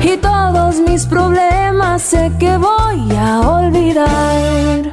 [0.00, 4.92] y todos mis problemas sé que voy a olvidar.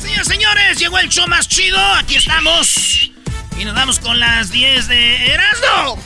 [0.00, 1.78] Señores, señores, llegó el show más chido.
[1.94, 3.10] Aquí estamos.
[3.58, 5.98] Y nos vamos con las 10 de Erasmo.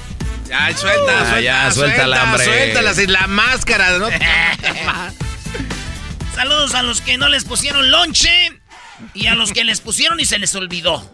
[0.49, 2.45] Ya, suelta, Ah, suelta, ya, suelta el hambre.
[2.45, 4.09] Suéltala sin la máscara, ¿no?
[6.35, 8.31] Saludos a los que no les pusieron lonche
[9.15, 11.11] y a los que les pusieron y se les olvidó.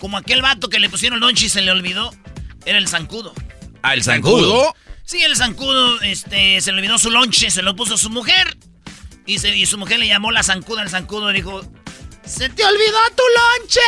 [0.00, 2.12] Como aquel vato que le pusieron lonche y se le olvidó.
[2.66, 3.32] Era el zancudo.
[3.82, 4.74] Ah, el zancudo.
[5.04, 8.56] Sí, el zancudo este, se le olvidó su lonche, se lo puso su mujer.
[9.26, 11.60] Y, se- y su mujer le llamó la zancuda al zancudo y dijo:
[12.24, 13.22] ¡Se te olvidó tu
[13.60, 13.80] lonche!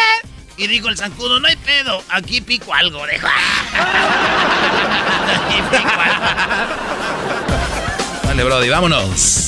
[0.59, 3.27] Y dijo el zancudo: No hay pedo, aquí pico algo, dijo.
[5.35, 6.27] aquí pico algo.
[8.25, 9.47] Vale, Brody, vámonos.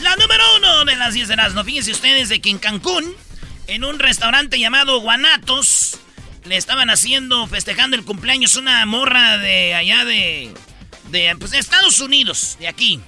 [0.00, 3.14] La número uno de las 10 de las no Fíjense ustedes de que en Cancún,
[3.70, 6.00] en un restaurante llamado Guanatos,
[6.44, 10.52] le estaban haciendo, festejando el cumpleaños una morra de allá de,
[11.10, 13.00] de, pues, de Estados Unidos, de aquí.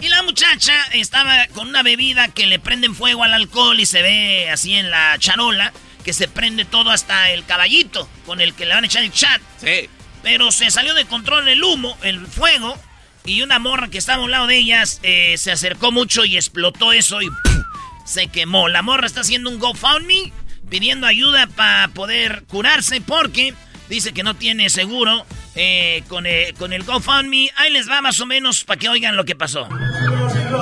[0.00, 4.00] Y la muchacha estaba con una bebida que le prenden fuego al alcohol y se
[4.00, 8.64] ve así en la charola, que se prende todo hasta el caballito con el que
[8.64, 9.40] le van a echar el chat.
[9.58, 9.88] Sí.
[10.22, 12.80] Pero se salió de control el humo, el fuego,
[13.26, 16.36] y una morra que estaba a un lado de ellas eh, se acercó mucho y
[16.36, 17.62] explotó eso y ¡pum!
[18.04, 18.68] Se quemó.
[18.68, 20.32] La morra está haciendo un GoFundMe
[20.68, 23.54] pidiendo ayuda para poder curarse porque
[23.88, 27.50] dice que no tiene seguro eh, con, eh, con el GoFundMe.
[27.56, 29.68] Ahí les va más o menos para que oigan lo que pasó.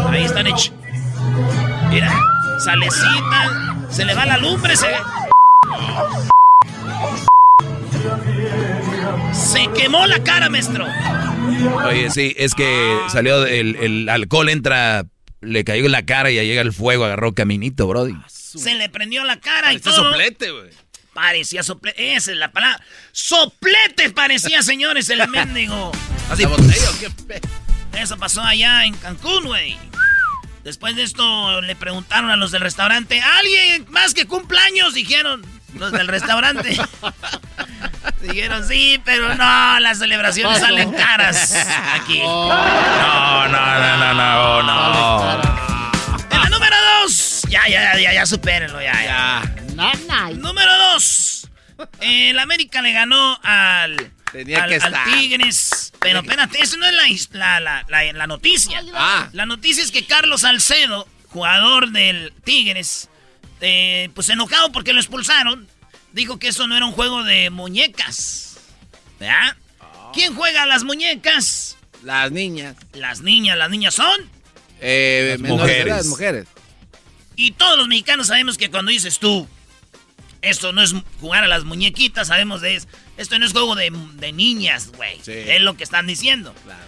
[0.09, 0.73] Ahí están hechos.
[1.91, 2.13] Mira,
[2.65, 4.89] salecita, se le va la lumbre, se...
[9.33, 10.87] Se quemó la cara, maestro.
[11.87, 15.05] Oye, sí, es que salió el, el alcohol, entra,
[15.41, 18.15] le cayó en la cara y ya llega el fuego, agarró caminito, Brody.
[18.29, 20.11] Se le prendió la cara y Este todo.
[20.11, 20.71] soplete, güey.
[21.15, 22.15] Parecía soplete.
[22.15, 22.83] Esa es la palabra.
[23.13, 25.93] Soplete parecía, señores, el mendigo.
[26.31, 26.45] ¿Así
[27.01, 27.41] qué
[28.01, 29.77] Eso pasó allá en Cancún, güey.
[30.65, 34.95] Después de esto le preguntaron a los del restaurante, ¿alguien más que cumpleaños?
[34.95, 35.43] Dijeron
[35.79, 36.77] los del restaurante.
[38.21, 41.55] Dijeron, sí, pero no, las celebraciones salen caras
[41.95, 42.19] aquí.
[42.19, 45.43] No, no, no, no, no, no.
[46.31, 47.43] En la número dos.
[47.49, 49.43] Ya, ya, ya, ya, supérenlo, ya, ya.
[49.75, 50.31] Ya.
[50.35, 51.49] Número dos.
[52.01, 55.05] El América le ganó al, Tenía al, que al estar.
[55.07, 55.93] Tigres.
[55.99, 56.93] Pero espérate, eso no es
[57.33, 58.83] la, la, la- la noticia.
[58.95, 59.29] Ah.
[59.33, 63.09] La noticia es que Carlos Salcedo, jugador del Tigres,
[63.63, 65.67] eh, pues enojado porque lo expulsaron,
[66.13, 68.57] dijo que eso no era un juego de muñecas.
[69.19, 69.57] ¿Verdad?
[70.13, 71.77] ¿Quién juega a las muñecas?
[72.03, 72.77] Las niñas.
[72.95, 74.19] Las niñas, las niñas son.
[74.81, 75.87] Eh, Las mujeres.
[75.87, 76.47] edad, mujeres.
[77.37, 79.47] Y todos los mexicanos sabemos que cuando dices tú,
[80.43, 82.89] esto no es jugar a las muñequitas, sabemos de eso.
[83.19, 85.19] Esto no es juego de, de niñas, güey.
[85.23, 85.33] Sí.
[85.33, 86.55] Es lo que están diciendo.
[86.65, 86.81] Claro.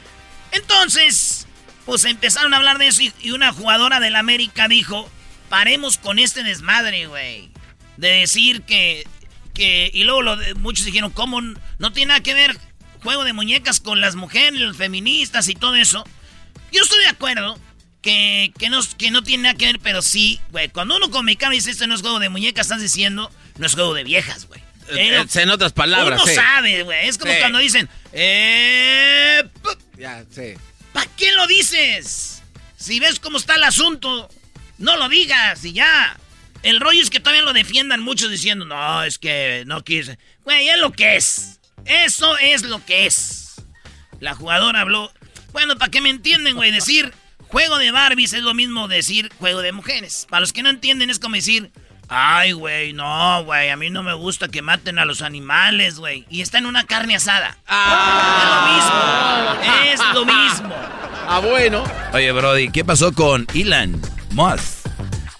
[0.52, 1.46] Entonces,
[1.84, 5.08] pues empezaron a hablar de eso y, y una jugadora del América dijo,
[5.48, 7.50] paremos con este desmadre, güey.
[7.98, 9.06] De decir que,
[9.54, 12.56] que, y luego lo de- muchos dijeron, ¿cómo no tiene nada que ver
[13.02, 16.04] juego de muñecas con las mujeres, los feministas y todo eso?
[16.72, 17.58] Yo estoy de acuerdo
[18.00, 21.25] que, que, no, que no tiene nada que ver, pero sí, güey, cuando uno como
[21.25, 24.46] mexicano dice esto no es juego de muñecas, estás diciendo, no es juego de viejas,
[24.46, 24.60] güey.
[24.88, 26.34] Eh, Eh, en otras palabras, uno sí.
[26.34, 27.06] sabe, güey.
[27.08, 27.38] Es como Sí.
[27.40, 29.44] cuando dicen, eh,
[29.98, 30.55] Ya, sí.
[30.93, 32.43] ¿para qué lo dices?
[32.76, 34.28] Si ves cómo está el asunto,
[34.78, 36.19] no lo digas y ya.
[36.62, 40.18] El rollo es que todavía lo defiendan muchos diciendo, no, es que no quise.
[40.44, 41.60] Güey, es lo que es.
[41.84, 43.56] Eso es lo que es.
[44.20, 45.10] La jugadora habló.
[45.52, 47.12] Bueno, para que me entienden, güey, decir
[47.48, 50.26] juego de Barbies es lo mismo decir juego de mujeres.
[50.30, 51.70] Para los que no entienden es como decir,
[52.08, 56.24] ay, güey, no, güey, a mí no me gusta que maten a los animales, güey.
[56.30, 57.58] Y está en una carne asada.
[57.68, 59.82] Es lo mismo.
[59.84, 60.74] Es lo mismo.
[61.28, 61.84] Ah, bueno.
[62.12, 64.00] Oye, Brody, ¿qué pasó con Elon
[64.30, 64.81] Musk?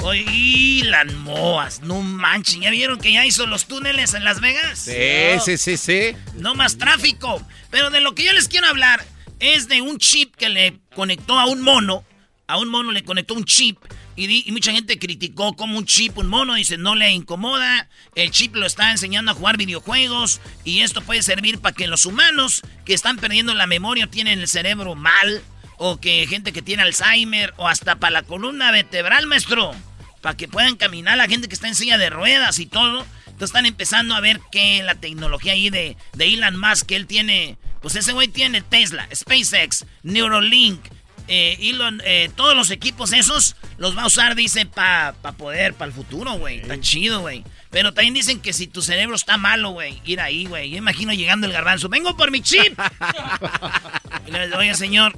[0.02, 4.81] Oye, Elon Moas, no manchen, ¿ya vieron que ya hizo los túneles en Las Vegas?
[4.81, 4.93] Sí,
[5.37, 5.40] No.
[5.40, 6.16] sí, sí, sí.
[6.34, 7.40] No más tráfico.
[7.70, 9.04] Pero de lo que yo les quiero hablar
[9.38, 12.04] es de un chip que le conectó a un mono.
[12.49, 13.78] A un mono le conectó un chip.
[14.16, 17.88] Y, di- y mucha gente criticó como un chip, un mono, dice, no le incomoda.
[18.16, 20.40] El chip lo está enseñando a jugar videojuegos.
[20.64, 24.48] Y esto puede servir para que los humanos que están perdiendo la memoria, tienen el
[24.48, 25.43] cerebro mal.
[25.78, 27.55] O que gente que tiene Alzheimer.
[27.56, 29.75] O hasta para la columna vertebral, maestro.
[30.22, 33.04] Para que puedan caminar la gente que está en silla de ruedas y todo.
[33.26, 37.06] Entonces están empezando a ver que la tecnología ahí de, de Elon Musk, que él
[37.06, 40.80] tiene, pues ese güey tiene Tesla, SpaceX, Neuralink,
[41.28, 45.74] eh, Elon, eh, todos los equipos esos los va a usar, dice, para pa poder,
[45.74, 46.60] para el futuro, güey.
[46.60, 47.44] Está chido, güey.
[47.70, 50.70] Pero también dicen que si tu cerebro está malo, güey, ir ahí, güey.
[50.70, 52.78] Yo imagino llegando el garbanzo, vengo por mi chip.
[54.26, 55.16] y le digo, oye, señor,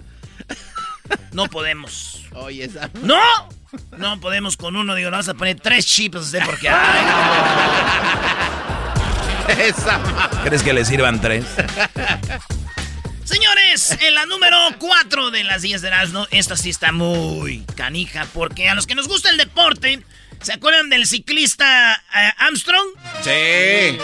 [1.32, 2.22] no podemos.
[2.32, 2.90] Oye, esa.
[3.02, 3.18] ¡No!
[3.96, 6.68] No podemos con uno, digo, no vas a poner tres chips, usted, porque...
[6.68, 7.04] ay,
[9.58, 10.00] Esa.
[10.42, 11.44] ¿Crees que le sirvan tres?
[13.24, 18.26] Señores, en la número 4 de las 10 de Erasmo, esta sí está muy canija,
[18.32, 20.02] porque a los que nos gusta el deporte,
[20.42, 22.86] ¿se acuerdan del ciclista eh, Armstrong?
[23.22, 23.98] Sí.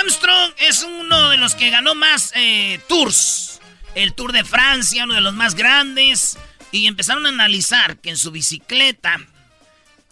[0.00, 3.60] Armstrong es uno de los que ganó más eh, tours.
[3.94, 6.38] El Tour de Francia, uno de los más grandes.
[6.72, 9.18] Y empezaron a analizar que en su bicicleta,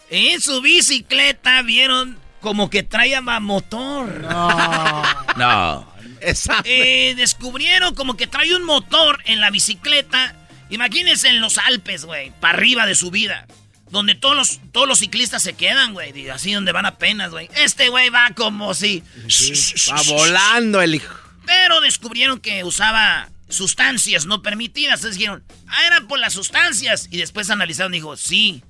[0.09, 4.21] en su bicicleta vieron como que traía motor.
[5.37, 5.93] No.
[6.21, 6.61] Esa.
[6.65, 10.35] Eh, descubrieron como que trae un motor en la bicicleta.
[10.69, 13.47] Imagínense en los Alpes, güey, para arriba de su vida.
[13.89, 16.29] Donde todos los, todos los ciclistas se quedan, güey.
[16.29, 17.49] Así donde van apenas, güey.
[17.55, 19.01] Este güey va como si...
[19.91, 21.15] Va volando el hijo.
[21.45, 24.99] Pero descubrieron que usaba sustancias no permitidas.
[24.99, 27.07] Entonces dijeron, ah, eran por las sustancias.
[27.11, 28.63] Y después analizaron y dijo, sí.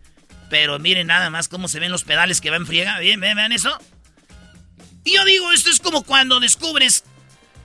[0.49, 2.99] Pero miren nada más cómo se ven los pedales que van friega.
[2.99, 3.77] Bien, vean, vean eso.
[5.03, 7.03] Y yo digo, esto es como cuando descubres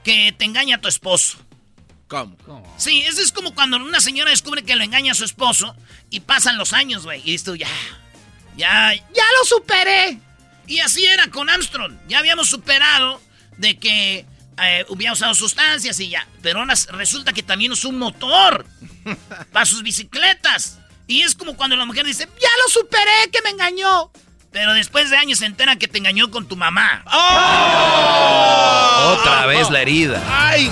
[0.02, 1.38] que te engaña tu esposo.
[2.06, 2.36] ¿Cómo?
[2.76, 5.74] Sí, eso es como cuando una señora descubre que lo engaña a su esposo
[6.10, 7.20] y pasan los años, güey.
[7.20, 7.68] Y dices tú, ya,
[8.56, 10.18] ya, ya lo superé.
[10.66, 11.96] Y así era con Armstrong.
[12.08, 13.20] Ya habíamos superado
[13.56, 14.26] de que
[14.62, 16.26] eh, hubiera usado sustancias y ya.
[16.42, 18.64] Pero ahora resulta que también usó un motor
[19.52, 20.78] para sus bicicletas.
[21.06, 24.10] Y es como cuando la mujer dice, ya lo superé, que me engañó.
[24.52, 27.02] Pero después de años se entera que te engañó con tu mamá.
[29.06, 30.22] Otra vez la herida.
[30.30, 30.70] ¡Ay!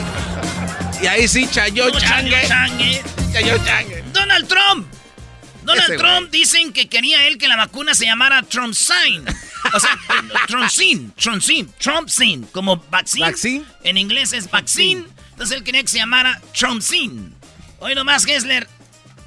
[1.03, 2.47] Y ahí sí, chayó No, changue.
[2.47, 3.03] changue.
[3.33, 4.05] Chayó changue.
[4.12, 4.87] Donald Trump.
[5.75, 9.25] Donald Trump dicen que quería él que la vacuna se llamara Trumpsign.
[9.75, 9.99] O sea,
[10.47, 13.26] Trumpsin, Trumpsin, Trumpsin, como vaccine.
[13.26, 13.64] Vaccine.
[13.85, 15.05] En inglés es vaccine.
[15.33, 17.35] Entonces él quería que se llamara Trumpsin.
[17.79, 18.69] Hoy nomás Gessler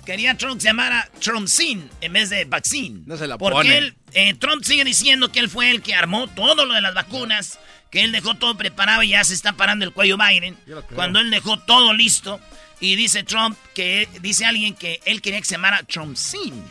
[0.06, 3.02] quería Trump que se llamara Trumpsin en vez de vaccine.
[3.06, 3.78] No se la Porque pone.
[3.78, 6.94] él, eh, Trump sigue diciendo que él fue el que armó todo lo de las
[6.94, 7.60] vacunas,
[7.92, 10.58] que él dejó todo preparado y ya se está parando el cuello Biden.
[10.94, 12.40] Cuando él dejó todo listo.
[12.80, 16.64] Y dice Trump que dice alguien que él quería que se llamara Trumpsin.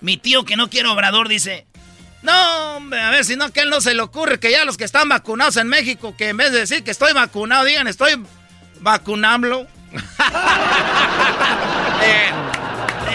[0.00, 1.66] Mi tío que no quiere obrador dice,
[2.22, 4.64] no, hombre, a ver si no, que a él no se le ocurre que ya
[4.64, 7.86] los que están vacunados en México, que en vez de decir que estoy vacunado, digan
[7.88, 8.20] estoy
[8.80, 9.66] vacunablo.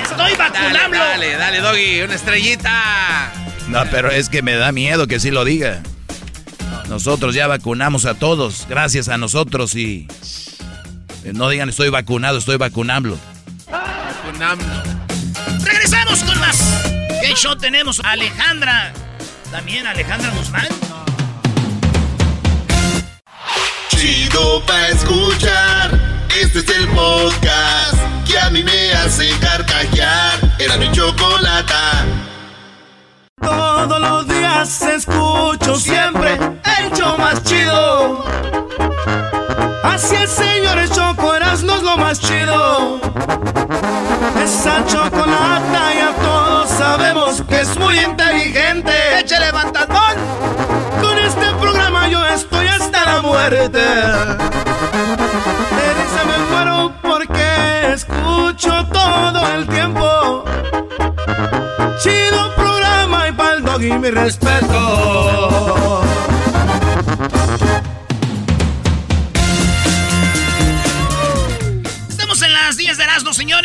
[0.03, 0.97] Estoy Dale, vacunablo.
[0.99, 3.31] dale, dale, Doggy, una estrellita.
[3.67, 5.81] No, pero es que me da miedo que sí lo diga.
[6.87, 10.07] Nosotros ya vacunamos a todos, gracias a nosotros y...
[11.23, 13.17] eh, No digan estoy vacunado, estoy vacunando.
[13.69, 14.83] Vacunamno.
[15.63, 16.57] Regresamos con más.
[17.21, 18.01] ¿Qué show tenemos?
[18.03, 18.93] Alejandra.
[19.51, 20.67] También Alejandra Guzmán.
[23.89, 25.99] Chido pa' escuchar.
[26.41, 27.95] Este es el podcast
[28.27, 30.55] que a mí me hace carcajear.
[30.59, 32.05] Era mi chocolata.
[33.39, 36.33] Todos los días escucho siempre
[36.79, 38.25] el show más chido.
[39.83, 42.99] Así es, señores, Choco no es lo más chido.
[44.43, 48.91] Esa chocolata ya todos sabemos que es muy inteligente.
[49.19, 50.15] ¡Échale, fantasmón!
[51.01, 53.79] Con este programa yo estoy hasta la muerte.
[53.79, 53.89] De
[56.25, 60.43] me muero porque escucho todo el tiempo.
[62.01, 66.03] Chido programa y pa'l dog y mi respeto.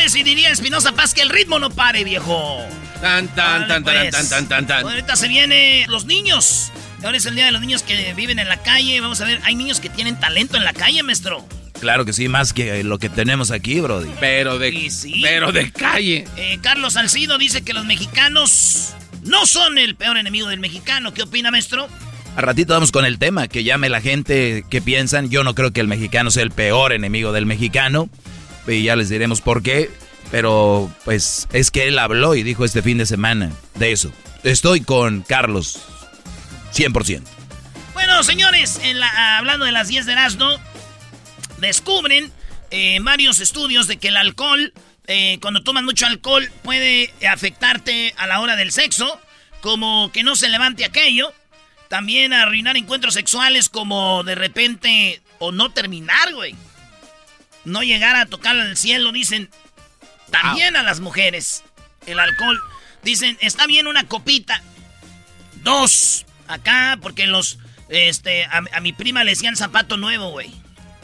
[0.08, 2.58] Señores, y diría Espinosa Paz que el ritmo no pare, viejo.
[3.00, 4.10] Tan, tan, tan, tan, pues.
[4.10, 4.82] tan, tan, tan, tan.
[4.82, 6.72] Bueno, ahorita se viene los niños.
[7.04, 9.00] Ahora es el día de los niños que viven en la calle.
[9.00, 11.46] Vamos a ver, hay niños que tienen talento en la calle, maestro.
[11.80, 14.08] Claro que sí, más que lo que tenemos aquí, Brody.
[14.18, 15.20] Pero de, Y sí.
[15.22, 16.26] pero de calle.
[16.36, 21.12] Eh, Carlos Salcido dice que los mexicanos no son el peor enemigo del mexicano.
[21.12, 21.86] ¿Qué opina, maestro?
[22.34, 25.28] A ratito vamos con el tema, que llame la gente que piensan.
[25.28, 28.08] Yo no creo que el mexicano sea el peor enemigo del mexicano.
[28.68, 29.90] Y ya les diremos por qué.
[30.30, 34.12] Pero pues es que él habló y dijo este fin de semana de eso.
[34.42, 35.78] Estoy con Carlos
[36.74, 37.22] 100%.
[37.94, 40.58] Bueno, señores, en la- hablando de las 10 de Erasmo,
[41.58, 42.30] descubren
[42.70, 44.72] eh, varios estudios de que el alcohol,
[45.06, 49.18] eh, cuando tomas mucho alcohol, puede afectarte a la hora del sexo,
[49.62, 51.32] como que no se levante aquello,
[51.88, 56.54] también arruinar encuentros sexuales como de repente, o no terminar, güey.
[57.68, 59.50] No llegar a tocar al cielo, dicen,
[60.30, 61.64] también a las mujeres.
[62.06, 62.60] El alcohol,
[63.02, 64.62] dicen, está bien una copita,
[65.62, 67.58] dos, acá, porque los,
[67.88, 70.52] este, a, a mi prima le decían zapato nuevo, güey.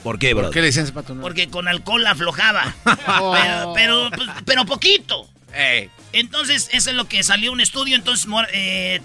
[0.04, 0.46] ¿Por qué, Brody?
[0.48, 1.26] ¿Por qué le decían zapato nuevo?
[1.26, 2.74] Porque con alcohol aflojaba.
[2.84, 5.28] pero, pero, pues, pero poquito.
[5.54, 7.96] Ey, Entonces, eso es lo que salió un estudio.
[7.96, 9.00] Entonces, eh,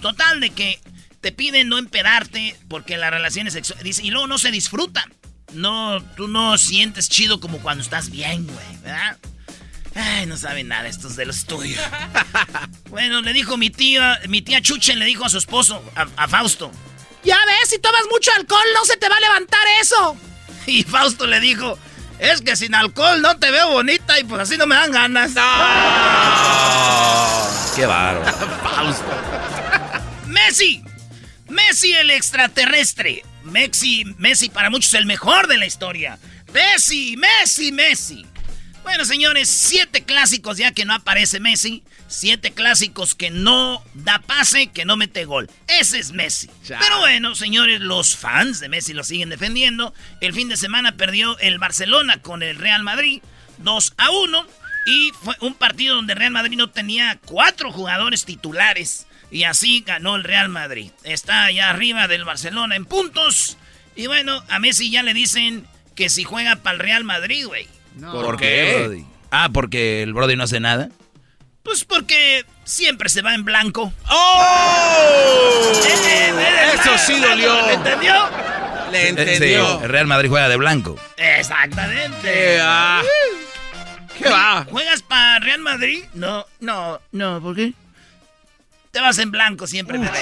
[0.00, 0.78] total, de que
[1.20, 3.98] te piden no empedarte porque las relaciones sexuales.
[3.98, 5.12] Y luego no se disfrutan.
[5.54, 9.16] No, tú no sientes chido como cuando estás bien, güey, ¿verdad?
[9.94, 11.80] Ay, no saben nada estos de los estudios.
[12.90, 16.28] bueno, le dijo mi tía, mi tía Chuche le dijo a su esposo, a, a
[16.28, 16.70] Fausto.
[17.22, 20.16] Ya ves, si tomas mucho alcohol no se te va a levantar eso.
[20.66, 21.78] Y Fausto le dijo,
[22.18, 25.32] es que sin alcohol no te veo bonita y pues así no me dan ganas.
[27.76, 28.24] Qué bárbaro.
[30.26, 30.82] Messi.
[31.48, 33.24] Messi el extraterrestre.
[33.44, 36.18] Messi, Messi para muchos el mejor de la historia.
[36.52, 38.26] Messi, Messi, Messi.
[38.84, 41.82] Bueno, señores, siete clásicos ya que no aparece Messi.
[42.06, 45.50] Siete clásicos que no da pase, que no mete gol.
[45.66, 46.50] Ese es Messi.
[46.64, 46.78] Chao.
[46.80, 49.94] Pero bueno, señores, los fans de Messi lo siguen defendiendo.
[50.20, 53.22] El fin de semana perdió el Barcelona con el Real Madrid
[53.58, 54.46] 2 a 1.
[54.86, 59.06] Y fue un partido donde Real Madrid no tenía cuatro jugadores titulares.
[59.30, 60.90] Y así ganó el Real Madrid.
[61.02, 63.56] Está allá arriba del Barcelona en puntos.
[63.96, 67.66] Y bueno, a Messi ya le dicen que si juega para el Real Madrid, güey.
[68.00, 69.04] ¿Por, qué, Brody?
[69.30, 70.88] Ah, porque el Brody no hace nada.
[71.62, 73.92] Pues porque siempre se va en blanco.
[74.10, 75.72] ¡Oh!
[76.74, 77.70] Eso sí ¿Me dolió.
[77.70, 78.14] entendió?
[78.92, 79.78] Le Eh, entendió.
[79.78, 80.96] sí, el Real Madrid juega de blanco.
[81.16, 82.32] Exactamente.
[82.32, 83.02] ¿Qué va?
[84.18, 84.66] ¿Qué va?
[84.70, 86.04] ¿Juegas para Real Madrid?
[86.14, 87.72] No, no, no, ¿por qué?
[88.94, 90.20] Te vas en blanco siempre, bebé.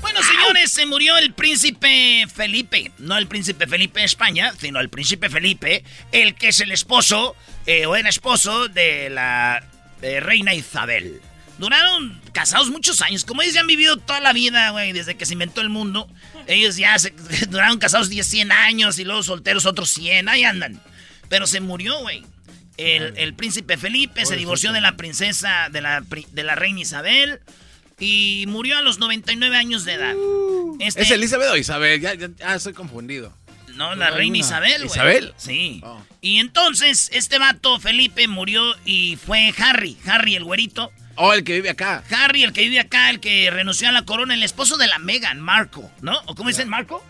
[0.00, 2.92] Bueno, señores, se murió el príncipe Felipe.
[2.96, 7.36] No el príncipe Felipe de España, sino el príncipe Felipe, el que es el esposo,
[7.66, 9.62] eh, o era esposo de la
[10.00, 11.20] eh, reina Isabel.
[11.58, 13.26] Duraron casados muchos años.
[13.26, 16.08] Como ellos ya han vivido toda la vida, güey, desde que se inventó el mundo.
[16.46, 17.10] Ellos ya se,
[17.50, 20.30] duraron casados 10, 100 años y luego solteros otros 100.
[20.30, 20.80] Ahí andan.
[21.28, 22.24] Pero se murió, güey.
[22.76, 26.80] El, el príncipe Felipe se divorció de la princesa, de la, pri- de la reina
[26.80, 27.40] Isabel.
[27.98, 30.14] Y murió a los 99 años de edad.
[30.78, 32.00] Este- ¿Es Elizabeth o Isabel?
[32.00, 33.34] Ya, ya, ya estoy confundido.
[33.76, 34.90] no, la reina Isabel, güey.
[34.90, 35.34] ¿Isabel?
[35.36, 35.80] Sí.
[35.84, 36.02] Oh.
[36.22, 39.96] Y entonces, este vato, Felipe, murió y fue Harry.
[40.06, 40.90] Harry, el güerito.
[41.16, 42.02] Oh, el que vive acá.
[42.10, 44.98] Harry, el que vive acá, el que renunció a la corona, el esposo de la
[44.98, 46.18] Meghan, Marco, ¿no?
[46.26, 47.04] ¿O cómo dicen Marco?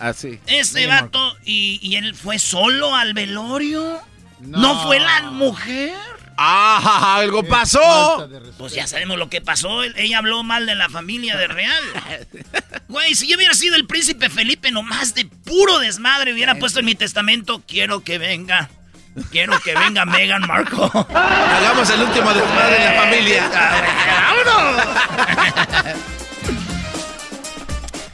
[0.00, 0.38] Ah, sí.
[0.46, 4.00] Este vato, y, y él fue solo al velorio.
[4.40, 5.94] No, fue la mujer.
[6.36, 7.16] ¡Ah!
[7.16, 8.28] ¡Algo pasó!
[8.58, 9.82] Pues ya sabemos lo que pasó.
[9.82, 11.82] Ella habló mal de la familia de Real.
[12.88, 16.86] Güey, si yo hubiera sido el príncipe Felipe, nomás de puro desmadre, hubiera puesto en
[16.86, 18.70] mi testamento: Quiero que venga.
[19.30, 20.84] Quiero que venga Meghan Marco.
[21.14, 23.48] Hagamos el último desmadre en la familia.
[24.44, 24.86] ¡Vámonos!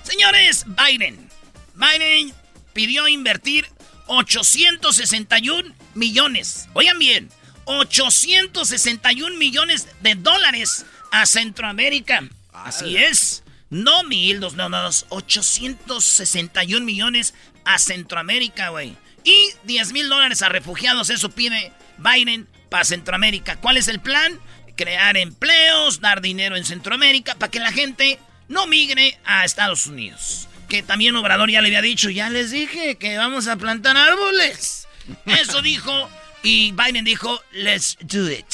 [0.05, 1.29] Señores, Biden.
[1.75, 2.33] Biden
[2.73, 3.67] pidió invertir
[4.07, 6.69] 861 millones.
[6.75, 7.29] Oigan bien,
[7.65, 12.29] 861 millones de dólares a Centroamérica.
[12.53, 13.43] Así es.
[13.71, 15.07] No mil, dos, no, no, dos.
[15.09, 17.35] 861 millones
[17.65, 18.97] a Centroamérica, güey.
[19.25, 21.11] Y 10 mil dólares a refugiados.
[21.11, 23.57] Eso pide Biden para Centroamérica.
[23.57, 24.39] ¿Cuál es el plan?
[24.77, 28.19] Crear empleos, dar dinero en Centroamérica para que la gente
[28.49, 30.49] no migre a Estados Unidos.
[30.69, 34.82] Que también Obrador ya le había dicho, ya les dije que vamos a plantar árboles.
[35.27, 36.11] Eso dijo.
[36.43, 38.47] Y Biden dijo, let's do it.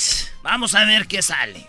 [0.43, 1.67] Vamos a ver qué sale.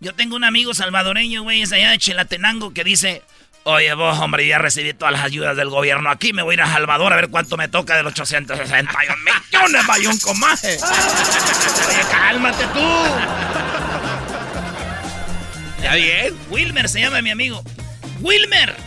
[0.00, 3.22] Yo tengo un amigo salvadoreño, güey, es allá de Chelatenango, que dice,
[3.64, 6.62] oye, vos, hombre, ya recibí todas las ayudas del gobierno aquí, me voy a ir
[6.62, 10.78] a Salvador a ver cuánto me toca del 861 millones, vaya un comaje.
[12.10, 12.80] Cálmate tú.
[15.82, 16.34] ¿Ya bien?
[16.50, 17.62] Wilmer se llama mi amigo.
[18.20, 18.85] Wilmer.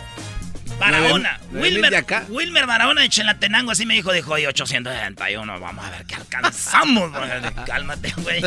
[0.80, 1.38] Barahona.
[1.38, 2.24] ¿No ven- no ven Wilmer, de acá?
[2.28, 7.12] Wilmer Barahona de Chelatenango, así me dijo, dijo, oye, 861, vamos a ver qué alcanzamos.
[7.66, 8.42] Cálmate, güey.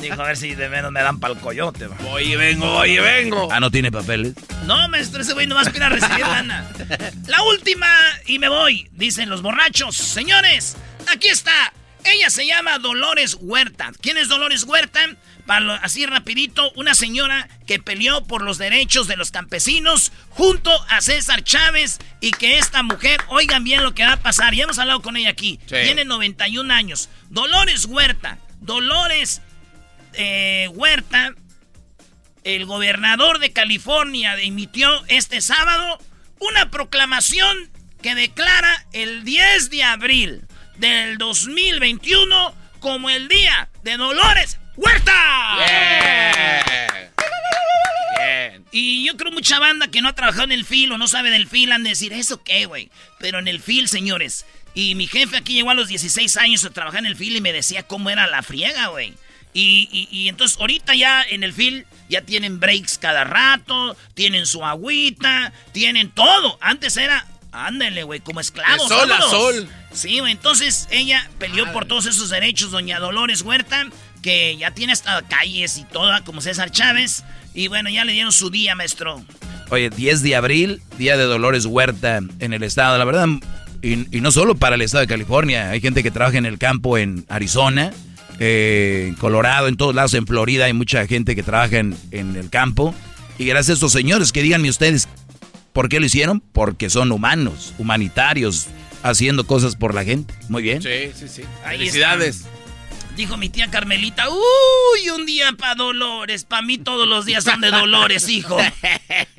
[0.00, 1.86] Dijo, a ver si de menos me dan pa'l coyote.
[1.86, 2.10] güey.
[2.12, 3.48] Oye, vengo, oye, vengo.
[3.50, 4.34] Ah, no tiene papeles.
[4.66, 6.68] No, maestro, ese güey no va a aspirar a recibir lana.
[7.26, 7.86] La última
[8.26, 9.96] y me voy, dicen los borrachos.
[9.96, 10.76] Señores,
[11.12, 11.72] aquí está.
[12.04, 13.92] Ella se llama Dolores Huerta.
[14.00, 15.00] ¿Quién es Dolores Huerta?
[15.46, 21.00] Lo- así rapidito, una señora que peleó por los derechos de los campesinos junto a
[21.00, 24.78] César Chávez y que esta mujer, oigan bien lo que va a pasar, ya hemos
[24.78, 25.76] hablado con ella aquí, Sí.
[25.82, 27.08] tiene 91 años.
[27.28, 29.42] Dolores Huerta, Dolores
[30.14, 31.34] eh, Huerta
[32.44, 35.98] el gobernador de California emitió este sábado
[36.40, 37.70] una proclamación
[38.02, 40.42] que declara el 10 de abril
[40.76, 45.56] del 2021 como el Día de Dolores Huerta.
[48.18, 48.64] Bien.
[48.70, 51.30] Y yo creo mucha banda que no ha trabajado en el fil o no sabe
[51.30, 52.90] del fil han de decir, ¿eso qué, güey?
[53.18, 54.46] Pero en el fil, señores.
[54.74, 57.40] Y mi jefe aquí llegó a los 16 años a trabajar en el fil y
[57.40, 59.14] me decía cómo era la friega, güey.
[59.54, 64.46] Y, y- y entonces ahorita ya en el fil ya tienen breaks cada rato, tienen
[64.46, 66.56] su agüita, tienen todo.
[66.62, 68.88] Antes era, ándale, güey, como esclavos.
[68.88, 69.68] De sol a sol.
[69.92, 73.88] Sí, güey, entonces ella peleó por todos esos derechos, doña Dolores Huerta,
[74.22, 77.24] que ya tiene hasta calles y toda, como César Chávez.
[77.54, 79.22] Y bueno, ya le dieron su día, maestro.
[79.70, 82.96] Oye, 10 de abril, Día de Dolores Huerta en el estado.
[82.96, 83.26] La verdad,
[83.82, 85.70] y, y no solo para el estado de California.
[85.70, 87.92] Hay gente que trabaja en el campo en Arizona,
[88.38, 90.66] eh, en Colorado, en todos lados, en Florida.
[90.66, 92.94] Hay mucha gente que trabaja en, en el campo.
[93.38, 95.08] Y gracias a estos señores, que díganme ustedes,
[95.72, 96.40] ¿por qué lo hicieron?
[96.40, 98.68] Porque son humanos, humanitarios,
[99.02, 100.32] haciendo cosas por la gente.
[100.48, 100.82] Muy bien.
[100.82, 101.42] Sí, sí, sí.
[101.64, 102.44] Ahí Felicidades.
[103.16, 107.60] Dijo mi tía Carmelita, uy, un día para Dolores, para mí todos los días son
[107.60, 108.56] de Dolores, hijo.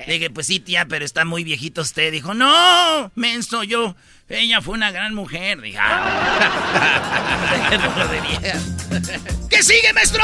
[0.06, 2.12] Le dije, pues sí, tía, pero está muy viejito usted.
[2.12, 3.96] Dijo, no, menso, yo,
[4.28, 5.60] ella fue una gran mujer.
[5.60, 7.68] Dije, ah.
[9.50, 10.22] ¿Qué sigue, maestro?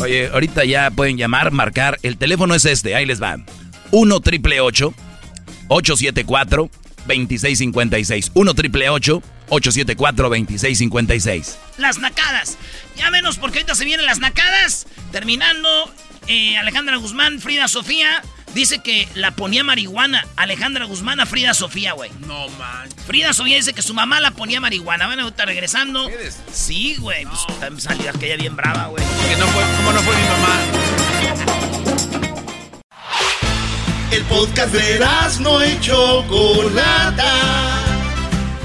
[0.00, 1.98] Oye, ahorita ya pueden llamar, marcar.
[2.02, 3.38] El teléfono es este, ahí les va.
[3.92, 6.70] 1 triple 874
[7.06, 8.32] 2656.
[8.34, 11.58] 1 triple 874 2656.
[11.78, 12.58] Las nacadas.
[12.96, 14.86] Ya menos porque ahorita se vienen las nacadas.
[15.12, 15.68] Terminando,
[16.26, 18.22] eh, Alejandra Guzmán, Frida Sofía.
[18.54, 20.26] Dice que la ponía marihuana.
[20.36, 22.10] Alejandra Guzmán a Frida Sofía, güey.
[22.26, 22.88] No man.
[23.06, 25.06] Frida Sofía dice que su mamá la ponía marihuana.
[25.06, 26.08] Bueno, ahorita regresando.
[26.08, 26.38] ¿Qué dices?
[26.52, 27.24] Sí, güey.
[27.26, 29.04] Pues también salió aquella bien brava, güey.
[29.28, 31.07] Que no fue, ¿Cómo no fue mi mamá?
[34.10, 35.00] El podcast de
[35.40, 37.34] no y Chocolata.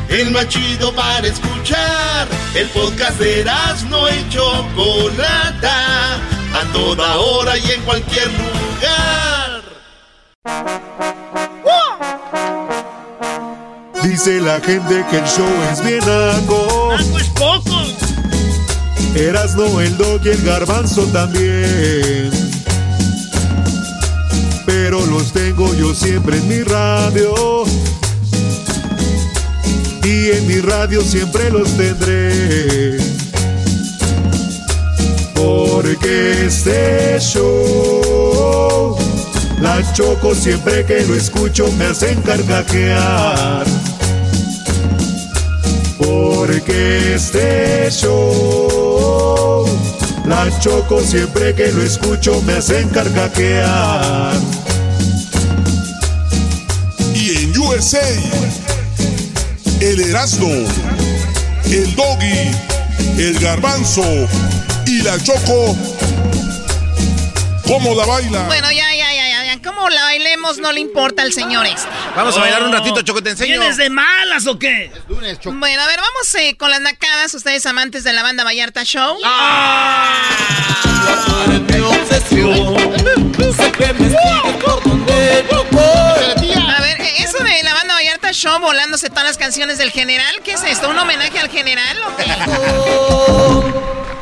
[0.08, 2.28] El más chido para escuchar.
[2.56, 3.46] El podcast de
[3.90, 6.16] no y Chocolata.
[6.54, 9.64] A toda hora y en cualquier lugar.
[14.04, 16.94] Dice la gente que el show es bien naco.
[16.98, 17.84] ¡Naco es poco!
[19.16, 22.53] Erasno, el dog y el garbanzo también.
[24.86, 27.64] Pero los tengo yo siempre en mi radio.
[30.04, 32.98] Y en mi radio siempre los tendré.
[35.36, 38.98] Porque este show,
[39.62, 43.66] la choco siempre que lo escucho me hacen carcajear.
[45.98, 49.66] Porque este show,
[50.26, 54.34] la choco siempre que lo escucho me hacen carcajear.
[57.84, 58.00] USA,
[59.82, 60.48] el Erasmo,
[61.66, 62.52] el Doggy,
[63.18, 64.06] el Garbanzo
[64.88, 65.76] y la Choco,
[67.68, 68.44] ¿cómo la baila?
[68.44, 69.62] Bueno, ya, ya, ya, ya, ya.
[69.62, 71.90] ¿Cómo la bailemos no le importa al señor este.
[72.16, 73.60] Vamos a bailar un ratito, Choco, te enseño.
[73.60, 74.90] ¿Tienes de malas o qué?
[75.10, 77.34] Bueno, a ver, vamos eh, con las nacadas.
[77.34, 79.18] Ustedes amantes de la banda Vallarta Show.
[79.26, 80.24] A
[88.34, 90.90] Show volándose todas las canciones del general, ¿qué es esto?
[90.90, 92.24] ¿Un homenaje al general o qué?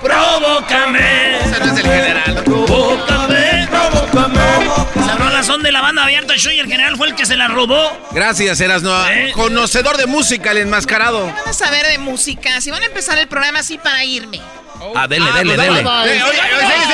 [0.02, 1.38] Provócame.
[1.40, 2.44] Ese no es el general.
[2.44, 3.68] Provócame.
[3.70, 4.42] Provócame.
[4.96, 7.38] Esas rolas son de la banda abierta Show y el general fue el que se
[7.38, 7.98] la robó.
[8.12, 9.10] Gracias, Erasno.
[9.10, 9.32] ¿Eh?
[9.34, 11.28] Conocedor de música, el enmascarado.
[11.28, 12.60] Van a saber de música.
[12.60, 14.42] Si van a empezar el programa así para irme.
[14.96, 15.80] Ah, dele, dele, pues, dele.
[15.82, 16.94] Eh, oye, oye, sí, sí.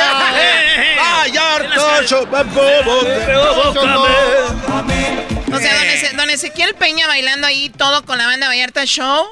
[5.58, 9.28] O sea, don, Eze- don Ezequiel Peña bailando ahí todo con la banda Vallarta Show.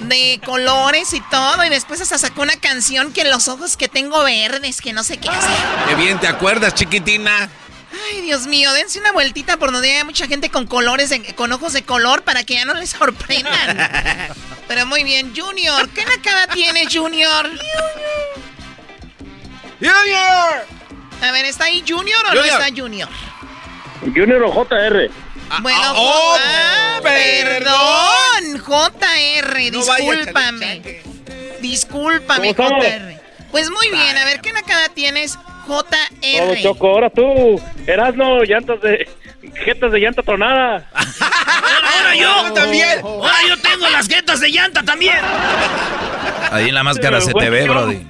[0.00, 1.62] De colores y todo.
[1.64, 5.18] Y después hasta sacó una canción que los ojos que tengo verdes, que no sé
[5.18, 5.50] qué hacer.
[5.88, 7.50] Qué bien te acuerdas, chiquitina.
[8.08, 11.52] Ay, Dios mío, dense una vueltita por donde haya mucha gente con colores, de- con
[11.52, 13.76] ojos de color para que ya no les sorprendan.
[14.68, 15.88] Pero muy bien, Junior.
[15.90, 17.50] ¿Qué nacada tiene Junior?
[19.80, 20.64] Junior.
[21.22, 22.60] A ver, ¿está ahí Junior o no Junior.
[22.62, 23.08] está Junior?
[24.14, 25.10] Junior o JR.
[25.62, 28.60] Bueno, ah, oh, ah, perdón.
[28.64, 31.02] JR, No discúlpame.
[31.60, 32.54] Discúlpame.
[32.54, 33.20] JR.
[33.50, 35.36] Pues muy bien, a ver, ¿qué nacada tienes,
[35.66, 36.62] JR?
[36.62, 37.60] Choco, ahora tú.
[37.86, 39.08] Erasno, llantas de.
[39.64, 40.86] Jetas de llanta tronada.
[40.94, 42.52] Ahora, yo.
[42.52, 43.00] también.
[43.02, 45.18] Ahora yo tengo las jetas de llanta también.
[46.52, 48.06] Ahí en la máscara se te ve, brody.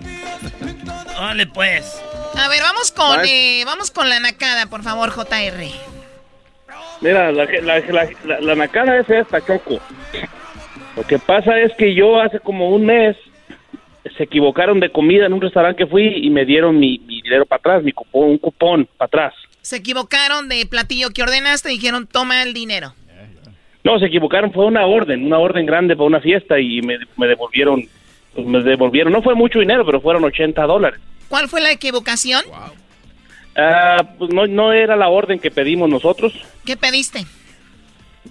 [1.18, 1.86] Vale, pues.
[2.34, 3.60] A ver, vamos con, Vale.
[3.60, 5.70] eh, vamos con la nacada, por favor, JR.
[7.00, 9.80] Mira, la, la, la, la, la nacada es esta, Choco.
[10.96, 13.16] Lo que pasa es que yo hace como un mes
[14.16, 17.46] se equivocaron de comida en un restaurante que fui y me dieron mi, mi dinero
[17.46, 19.34] para atrás, mi cupón, un cupón para atrás.
[19.62, 22.94] Se equivocaron de platillo que ordenaste y dijeron, toma el dinero.
[23.82, 27.26] No, se equivocaron, fue una orden, una orden grande para una fiesta y me, me
[27.26, 27.82] devolvieron,
[28.34, 31.00] pues me devolvieron, no fue mucho dinero, pero fueron 80 dólares.
[31.28, 32.42] ¿Cuál fue la equivocación?
[33.56, 36.32] Ah, pues no, no era la orden que pedimos nosotros.
[36.64, 37.26] ¿Qué pediste?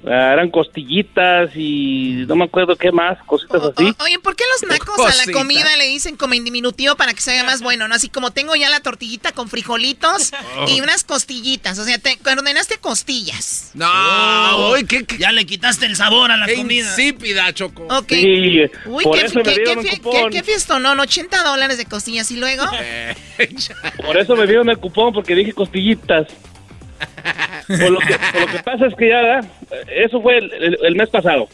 [0.06, 3.84] Ah, eran costillitas y no me acuerdo qué más, cositas O- así.
[3.84, 7.14] o- oye, ¿por qué los nacos a la comida le dicen como en diminutivo para
[7.14, 7.88] que se haga más bueno?
[7.90, 7.96] ¿no?
[7.96, 10.32] Así como tengo ya la tortillita con frijolitos
[10.70, 11.80] y unas costillitas.
[11.80, 13.72] O sea, te ordenaste costillas.
[13.74, 16.88] No, uy, qué, qué, Ya le quitaste el sabor a la qué comida.
[16.88, 17.84] insípida, Choco.
[17.90, 18.08] Ok.
[18.10, 21.86] Sí, Uy, por qué, eso me qué, dieron qué, qué, qué fiestonón, 80 dólares de
[21.86, 22.64] costillas y luego.
[24.06, 26.28] Por eso me dieron el cupón, porque dije costillitas.
[27.68, 29.42] Por lo que, lo que pasa es que ya,
[29.96, 31.48] eso fue el, el- el mes pasado.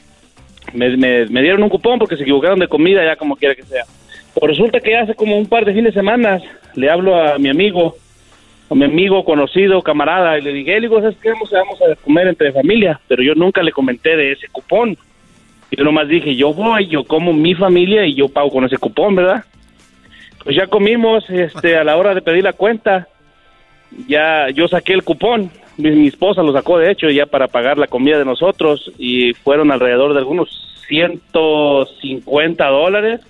[0.73, 3.63] Me, me- me dieron un cupón porque se equivocaron de comida, ya como quiera que
[3.63, 3.83] sea.
[4.33, 6.39] Pues resulta que hace como un par de fines de semana
[6.75, 7.95] le hablo a mi amigo,
[8.69, 11.29] a mi amigo conocido, camarada, y le dije, digo, ¿sabes qué?
[11.31, 14.97] Vamos vamos a comer entre familia, pero yo nunca le comenté de ese cupón.
[15.71, 19.15] Yo nomás dije, yo voy, yo como mi familia y yo pago con ese cupón,
[19.15, 19.43] ¿verdad?
[20.43, 23.07] Pues ya comimos, este, a la hora de pedir la cuenta,
[24.07, 27.77] ya yo saqué el cupón, mi, mi esposa lo sacó de hecho ya para pagar
[27.77, 30.49] la comida de nosotros y fueron alrededor de algunos
[30.87, 33.21] 150 dólares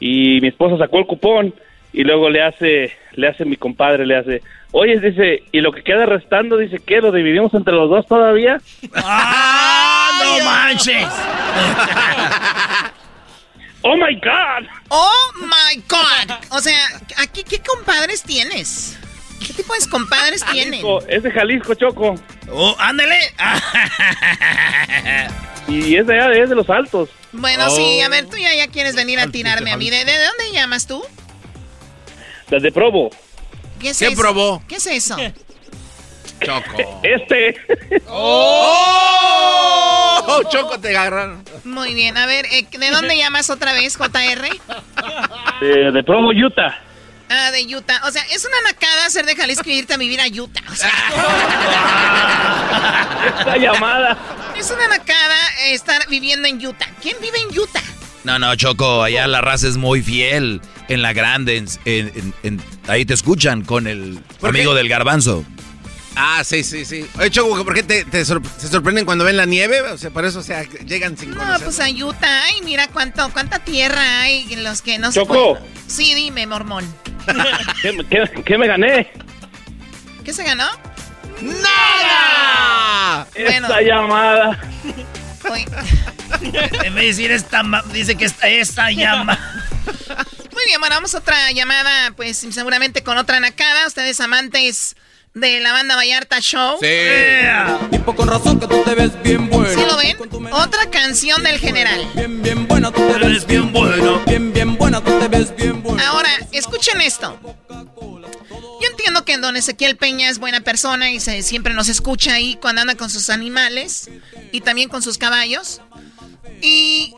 [0.00, 1.54] y mi esposa sacó el cupón
[1.92, 5.82] y luego le hace, le hace mi compadre, le hace, oye, dice, y lo que
[5.82, 7.00] queda restando, dice, ¿qué?
[7.00, 8.60] ¿Lo dividimos entre los dos todavía?
[8.94, 11.08] ¡Ah, no manches!
[13.82, 14.68] ¡Oh, my God!
[14.88, 16.36] ¡Oh, my God!
[16.50, 16.78] O sea,
[17.18, 18.98] aquí, ¿qué compadres tienes?
[19.46, 20.82] ¿Qué tipo de compadres tienen?
[20.82, 22.14] Jalisco, es de Jalisco, Choco.
[22.50, 23.16] ¡Oh, ándale!
[25.68, 27.10] Y es de allá, es de los altos.
[27.30, 29.90] Bueno, sí, a ver, tú ya, ya quieres venir a tirarme a mí.
[29.90, 31.04] ¿De, de dónde llamas tú?
[32.48, 33.10] Desde Provo.
[33.78, 34.16] ¿Qué es ¿Qué eso?
[34.18, 34.62] probó?
[34.66, 35.14] ¿Qué es eso?
[36.40, 37.00] Choco.
[37.02, 37.54] Este.
[38.08, 39.12] ¡Oh!
[40.50, 41.44] Choco, te agarraron.
[41.64, 44.48] Muy bien, a ver, eh, ¿de dónde llamas otra vez, JR?
[45.60, 46.80] de, de Provo, Utah.
[47.30, 48.00] Ah, de Utah.
[48.06, 50.62] O sea, es una nacada ser de Jalisco y irte a vivir a Utah.
[50.70, 50.90] O sea,
[53.38, 54.16] Esta llamada.
[54.56, 55.36] es una nacada
[55.66, 56.88] eh, estar viviendo en Utah.
[57.02, 57.82] ¿Quién vive en Utah?
[58.24, 60.60] No, no, Choco, allá la raza es muy fiel.
[60.88, 64.78] En la grande, en, en- en- ahí te escuchan con el ¿Por amigo qué?
[64.78, 65.44] del garbanzo.
[66.20, 67.08] Ah, sí, sí, sí.
[67.18, 69.80] Oye, Choco, ¿por qué te, te sor- se sorprenden cuando ven la nieve?
[69.82, 71.64] O sea, por eso, o sea, llegan sin No, conocer.
[71.64, 72.42] pues a Utah.
[72.44, 75.54] Ay, mira cuánto, cuánta tierra hay en los que no se Choco.
[75.54, 76.84] pueden- Sí, dime, mormón.
[77.82, 79.12] ¿Qué, qué- qué me gané?
[80.24, 80.66] ¿Qué se ganó?
[81.40, 83.26] ¡Nada!
[83.34, 83.66] Bueno.
[83.68, 84.58] Esta llamada.
[86.84, 89.38] En vez de decir esta, dice que esta, esta llama.
[90.52, 93.86] Muy bien, bueno, vamos a otra llamada, pues seguramente con otra nacada.
[93.86, 94.94] Ustedes amantes
[95.34, 96.78] de la banda Vallarta Show.
[96.80, 96.86] Sí.
[97.90, 99.68] Tipo con razón que tú te ves bien bueno.
[99.68, 100.52] ¿Sí lo ven?
[100.52, 102.10] Otra canción del general.
[102.14, 104.22] Bien, bien buena, tú te ves bien bueno.
[104.26, 106.02] Bien, bien buena, tú te ves bien bueno.
[106.06, 107.38] Ahora, escuchen esto.
[108.80, 112.56] Yo entiendo que don Ezequiel Peña es buena persona y se, siempre nos escucha ahí
[112.60, 114.08] cuando anda con sus animales
[114.52, 115.80] y también con sus caballos.
[116.62, 117.14] Y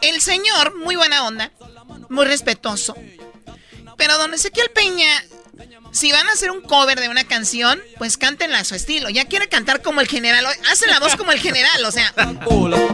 [0.00, 1.52] el señor, muy buena onda,
[2.08, 2.96] muy respetuoso.
[3.96, 5.24] Pero don Ezequiel Peña
[5.92, 9.10] si van a hacer un cover de una canción, pues cántenla a su estilo.
[9.10, 10.46] Ya quiere cantar como el general.
[10.70, 12.12] Hacen la voz como el general, o sea.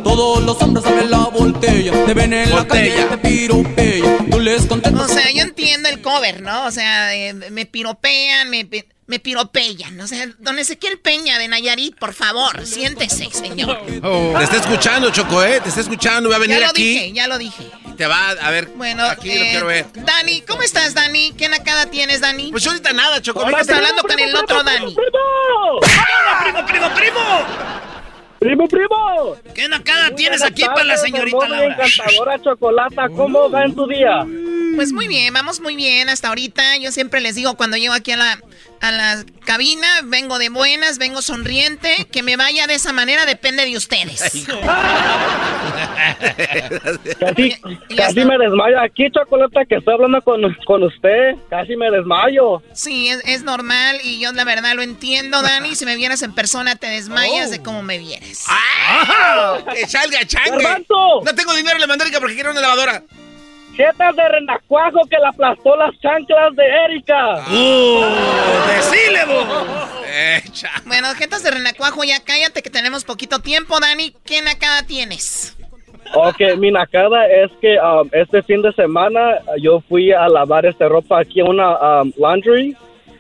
[0.02, 1.92] Todos los hombres saben la voltella.
[2.04, 4.30] Te ven en la calle, te piropean.
[4.30, 6.66] Tú les O sea, yo entiendo el cover, ¿no?
[6.66, 8.68] O sea, eh, me piropean, me
[9.06, 9.98] me piropeyan.
[10.00, 13.80] O sea, don Ezequiel Peña de Nayarit, por favor, siéntese, señor.
[13.86, 15.60] Te está escuchando, Choco, ¿eh?
[15.62, 16.82] Te está escuchando, va a venir ya lo aquí.
[16.82, 17.70] Dije, ya lo dije.
[17.98, 18.68] Te va a ver.
[18.76, 19.86] Bueno, aquí lo eh, quiero ver.
[19.92, 21.32] Dani, ¿cómo estás, Dani?
[21.32, 22.52] ¿Qué nacada tienes, Dani?
[22.52, 23.44] Pues ahorita nada, Choco.
[23.50, 24.94] Estás hablando con el otro Dani.
[24.94, 27.20] ¡Primo, primo, primo!
[28.38, 29.36] ¡Primo, primo!
[29.52, 31.74] ¿Qué nacada tienes aquí para la señorita Laura?
[31.74, 34.24] encantadora Chocolata, ¿cómo va en tu día?
[34.78, 36.76] Pues muy bien, vamos muy bien hasta ahorita.
[36.76, 38.38] Yo siempre les digo cuando llego aquí a la,
[38.80, 42.06] a la cabina, vengo de buenas, vengo sonriente.
[42.12, 44.20] Que me vaya de esa manera depende de ustedes.
[47.18, 47.56] casi
[47.96, 51.34] casi me desmayo aquí, Chocolata, que estoy hablando con, con usted.
[51.50, 52.62] Casi me desmayo.
[52.72, 55.74] Sí, es, es, normal y yo la verdad lo entiendo, Dani.
[55.74, 58.44] Si me vieras en persona te desmayas de cómo me vienes.
[58.46, 59.58] ¡Ah!
[59.74, 60.64] ¡Que salga changue!
[60.88, 63.02] No tengo dinero en la mandarica porque quiero una lavadora.
[63.78, 67.44] Chetas de renacuajo que le aplastó las chanclas de Erika.
[67.48, 68.02] ¡Uh!
[68.74, 69.20] ¡Decile,
[70.84, 74.12] Bueno, jetas de renacuajo, ya cállate que tenemos poquito tiempo, Dani.
[74.24, 75.56] ¿Qué nacada tienes?
[76.12, 80.88] Ok, mi nacada es que um, este fin de semana yo fui a lavar esta
[80.88, 82.76] ropa aquí en una um, laundry,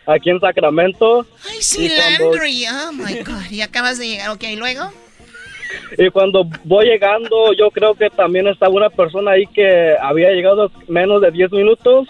[0.06, 1.24] aquí en Sacramento.
[1.48, 2.66] Ay, sí, laundry.
[2.66, 3.48] Oh, my God.
[3.52, 4.30] Y acabas de llegar.
[4.30, 4.90] Ok, ¿y luego?
[5.96, 10.70] Y cuando voy llegando, yo creo que también estaba una persona ahí que había llegado
[10.88, 12.08] menos de 10 minutos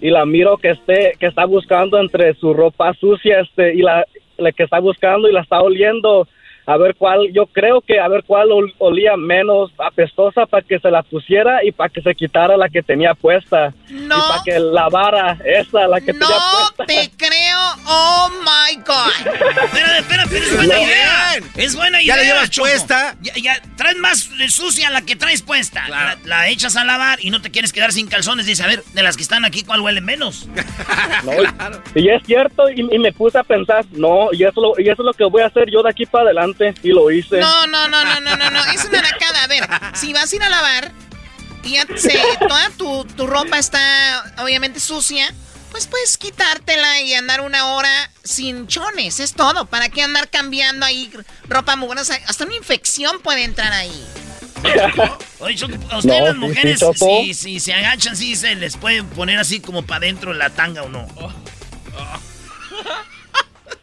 [0.00, 4.04] y la miro que esté que está buscando entre su ropa sucia este y la,
[4.36, 6.26] la que está buscando y la está oliendo
[6.64, 8.48] a ver cuál, yo creo que a ver cuál
[8.78, 12.82] olía menos apestosa para que se la pusiera y para que se quitara la que
[12.82, 13.74] tenía puesta.
[13.88, 14.16] No.
[14.16, 16.82] Y para que lavara esa, la que no tenía puesta.
[16.82, 19.64] No te creo, oh my God.
[19.64, 21.34] espera, espera, pero es buena idea.
[21.56, 22.14] Es buena idea.
[22.14, 23.16] Ya la llevas puesta.
[23.20, 25.88] Ya, ya, traes más sucia la que traes puesta.
[26.24, 28.46] La, echas a lavar y no te quieres quedar sin calzones.
[28.46, 30.48] Dice, a ver, de las que están aquí, ¿cuál huele menos?
[31.24, 31.32] No,
[31.94, 35.06] y es cierto, y, me puse a pensar, no, y eso, lo, y eso es
[35.06, 36.51] lo que voy a hacer yo de aquí para adelante
[36.82, 37.38] y lo hice.
[37.38, 38.64] No, no, no, no, no, no, no.
[38.66, 39.44] Es una nacada.
[39.44, 40.92] A ver, si vas a ir a lavar
[41.64, 45.32] y ya se, toda tu, tu ropa está obviamente sucia,
[45.70, 49.20] pues puedes quitártela y andar una hora sin chones.
[49.20, 49.66] Es todo.
[49.66, 51.10] ¿Para qué andar cambiando ahí
[51.48, 52.18] ropa mugrosa?
[52.26, 54.04] Hasta una infección puede entrar ahí.
[55.40, 55.56] Oye,
[55.90, 59.84] a ustedes las mujeres, si, si, se agachan, sí se les puede poner así como
[59.84, 61.08] para adentro la tanga o no.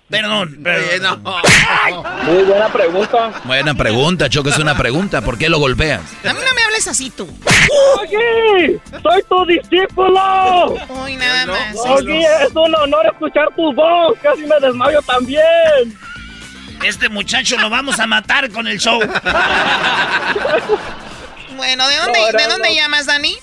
[0.09, 1.21] Perdón, perdón.
[2.25, 3.31] Muy buena pregunta.
[3.43, 5.21] Buena pregunta, Choco, es una pregunta.
[5.21, 6.01] ¿Por qué lo golpeas?
[6.23, 7.27] A mí no me hables así tú.
[7.99, 8.79] ¡Oye!
[9.03, 10.73] ¡Soy tu discípulo!
[11.03, 11.75] Uy, nada más.
[11.85, 14.17] Oye, es un honor escuchar tu voz.
[14.23, 15.95] Casi me desmayo también.
[16.83, 18.99] Este muchacho lo vamos a matar con el show.
[21.55, 23.35] bueno, ¿de dónde, ¿de dónde llamas, Dani?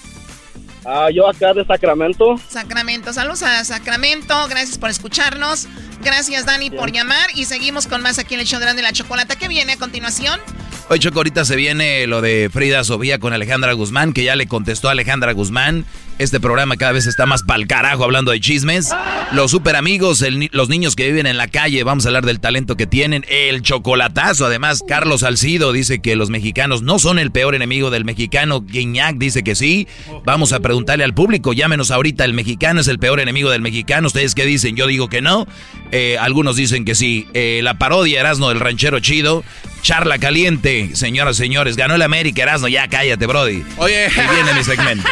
[0.88, 2.38] Ah, yo acá de Sacramento.
[2.48, 5.66] Sacramento, saludos a Sacramento, gracias por escucharnos.
[6.04, 7.30] Gracias, Dani, por llamar.
[7.34, 9.34] Y seguimos con más aquí en el show de la chocolata.
[9.34, 10.40] ¿Qué viene a continuación?
[10.88, 14.46] Hoy, Choco, ahorita se viene lo de Frida Sofía con Alejandra Guzmán, que ya le
[14.46, 15.84] contestó a Alejandra Guzmán.
[16.18, 18.90] Este programa cada vez está más pa'l carajo hablando de chismes.
[19.32, 22.76] Los super amigos, los niños que viven en la calle, vamos a hablar del talento
[22.76, 23.24] que tienen.
[23.28, 28.04] El chocolatazo, además, Carlos Salcido dice que los mexicanos no son el peor enemigo del
[28.04, 28.60] mexicano.
[28.60, 29.88] Guiñac dice que sí.
[30.24, 34.08] Vamos a preguntarle al público, llámenos ahorita, ¿el mexicano es el peor enemigo del mexicano?
[34.08, 34.76] ¿Ustedes qué dicen?
[34.76, 35.46] Yo digo que no.
[35.90, 37.26] Eh, algunos dicen que sí.
[37.32, 39.42] Eh, la parodia Erasno del ranchero chido.
[39.80, 41.76] Charla caliente, señoras y señores.
[41.76, 42.68] Ganó el América, Erasno.
[42.68, 43.64] Ya cállate, Brody.
[43.78, 44.08] Oye.
[44.08, 45.08] Y viene mi segmento.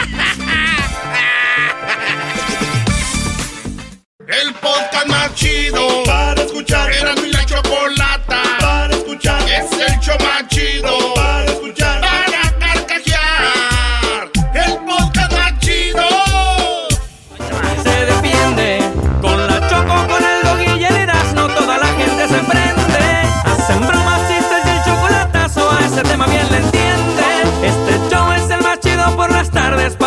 [4.29, 6.93] El podcast más chido para escuchar.
[6.93, 9.41] Era mi la chocolata para escuchar.
[9.49, 11.15] Es el show más chido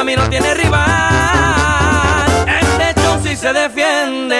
[0.07, 0.87] mí no tiene rival.
[2.47, 4.39] Este show sí se defiende.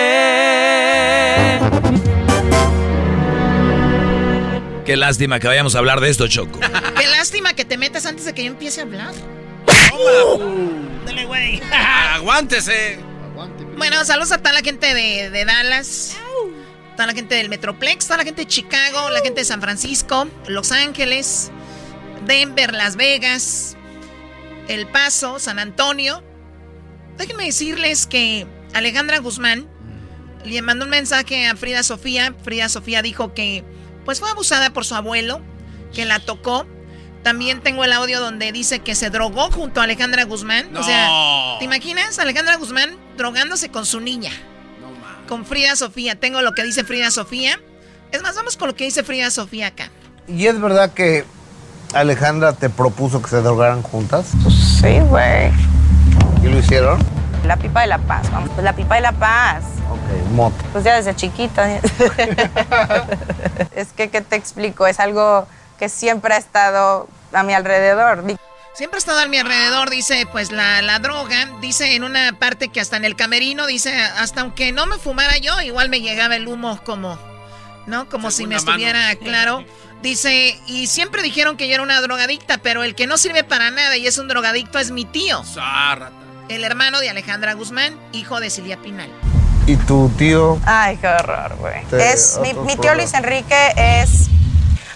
[4.86, 6.62] Qué lástima que vayamos a hablar de esto, Choco.
[6.98, 9.12] Qué lástima que te metas antes de que yo empiece a hablar.
[9.94, 11.62] Uh, Dale, güey.
[12.14, 13.00] Aguántese.
[13.76, 16.18] Bueno, saludos a toda la gente de, de Dallas
[16.96, 20.28] toda la gente del Metroplex, toda la gente de Chicago, la gente de San Francisco,
[20.48, 21.52] Los Ángeles,
[22.26, 23.78] Denver, Las Vegas,
[24.68, 26.24] el Paso, San Antonio.
[27.18, 29.68] Déjenme decirles que Alejandra Guzmán
[30.46, 32.36] le mandó un mensaje a Frida Sofía.
[32.44, 33.64] Frida Sofía dijo que
[34.06, 35.42] pues fue abusada por su abuelo,
[35.94, 36.66] que la tocó.
[37.24, 40.76] También tengo el audio donde dice que se drogó junto a Alejandra Guzmán.
[40.78, 41.10] O sea,
[41.60, 42.20] ¿te imaginas?
[42.20, 44.32] Alejandra Guzmán drogándose con su niña.
[45.28, 46.16] con Frida Sofía.
[46.18, 47.60] Tengo lo que dice Frida Sofía.
[48.14, 49.92] Es más, vamos con lo que dice Frida Sofía acá.
[50.28, 51.26] ¿Y es verdad que
[51.94, 54.28] Alejandra te propuso que se drogaran juntas?
[54.82, 55.52] Sí, güey.
[56.44, 57.00] ¿Y lo hicieron?
[57.46, 58.50] La pipa de la paz, vamos.
[58.50, 59.64] Pues la pipa de la paz.
[59.90, 60.56] Ok, moto.
[60.74, 61.70] Pues ya desde chiquita.
[63.76, 64.86] es que, ¿qué te explico?
[64.86, 65.48] Es algo
[65.80, 68.24] que siempre ha estado a mi alrededor.
[68.74, 71.50] Siempre ha estado a mi alrededor, dice, pues la, la droga.
[71.62, 75.38] Dice en una parte que hasta en el camerino, dice, hasta aunque no me fumara
[75.38, 77.18] yo, igual me llegaba el humo como,
[77.86, 78.10] ¿no?
[78.10, 79.64] Como si me estuviera claro.
[80.02, 83.72] Dice, y siempre dijeron que yo era una drogadicta, pero el que no sirve para
[83.72, 85.42] nada y es un drogadicto es mi tío.
[86.50, 89.10] El hermano de Alejandra Guzmán, hijo de Silvia Pinal.
[89.66, 90.60] ¿Y tu tío?
[90.66, 91.84] Ay, qué horror, güey.
[91.90, 92.96] Te- Es, mi, tío.
[92.96, 94.28] Luis Enrique es,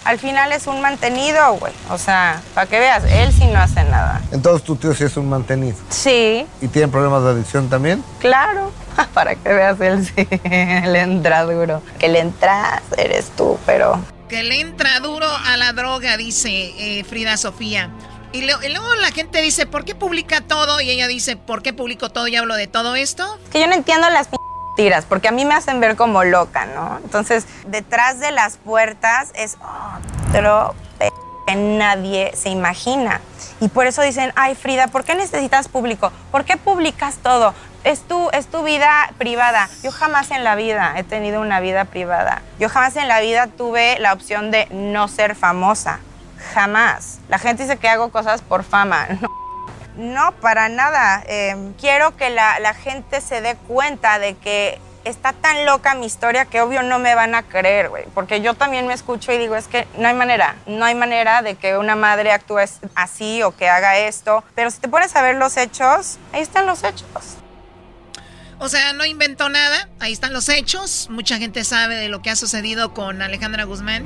[0.06, 1.74] al final es un mantenido, güey.
[1.90, 4.22] O sea, para que veas, él sí no hace nada.
[4.32, 5.76] Entonces tu tío sí es un mantenido.
[5.90, 8.04] Sí, ¿Y tiene problemas de adicción también?
[8.20, 8.72] claro.
[9.14, 11.82] Para que veas, él sí, le entra duro.
[11.98, 14.00] Que le entras, eres tú, pero...
[14.32, 17.90] Que le entra duro a la droga, dice eh, Frida Sofía.
[18.32, 20.80] Y, luego la gente dice, ¿por qué publica todo?
[20.80, 23.38] Y ella dice, ¿por qué publico todo y hablo de todo esto?
[23.52, 24.30] Que yo no entiendo las
[24.78, 26.98] tiras, porque a mí me hacen ver como loca, ¿no?
[27.04, 29.58] Entonces, detrás de las puertas es
[30.30, 30.76] otro
[31.46, 33.20] que nadie se imagina.
[33.60, 36.10] Y por eso dicen, ay Frida, ¿por qué necesitas público?
[36.32, 37.54] ¿Por qué publicas todo?
[37.84, 39.68] Es tu, es tu vida privada.
[39.84, 42.42] Yo jamás en la vida he tenido una vida privada.
[42.60, 46.00] Yo jamás en la vida tuve la opción de no ser famosa.
[46.54, 47.20] Jamás.
[47.28, 49.08] La gente dice que hago cosas por fama.
[49.98, 51.22] No, no, para nada.
[51.28, 56.06] Eh, quiero que la, la gente se dé cuenta de que está tan loca mi
[56.06, 58.06] historia que obvio no me van a creer, güey.
[58.14, 61.42] Porque yo también me escucho y digo, es que no hay manera, no hay manera
[61.42, 62.60] de que una madre actúe
[62.96, 64.44] así o que haga esto.
[64.56, 67.41] Pero si te pones a ver los hechos, ahí están los hechos.
[68.64, 71.08] O sea, no inventó nada, ahí están los hechos.
[71.10, 74.04] Mucha gente sabe de lo que ha sucedido con Alejandra Guzmán.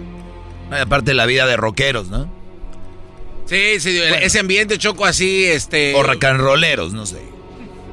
[0.72, 2.32] Aparte la vida de rockeros, ¿no?
[3.48, 5.94] Sí, sí, ese ambiente choco así, este.
[5.94, 7.22] O rocanroleros, no sé.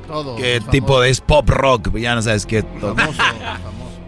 [0.07, 0.37] Todo.
[0.37, 0.71] ¿Qué famoso.
[0.71, 1.99] tipo de es pop rock?
[1.99, 2.65] Ya no sabes qué.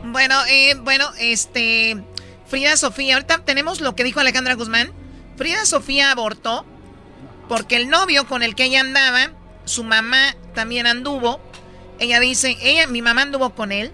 [0.04, 1.96] Bueno, eh, bueno, este.
[2.46, 4.92] Frida Sofía, ahorita tenemos lo que dijo Alejandra Guzmán.
[5.36, 6.64] Frida Sofía abortó
[7.48, 9.32] porque el novio con el que ella andaba,
[9.64, 11.40] su mamá también anduvo.
[11.98, 13.92] Ella dice, ella, mi mamá anduvo con él.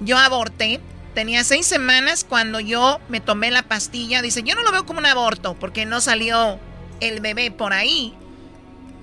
[0.00, 0.80] Yo aborté.
[1.14, 4.22] Tenía seis semanas cuando yo me tomé la pastilla.
[4.22, 6.58] Dice, yo no lo veo como un aborto porque no salió
[7.00, 8.14] el bebé por ahí.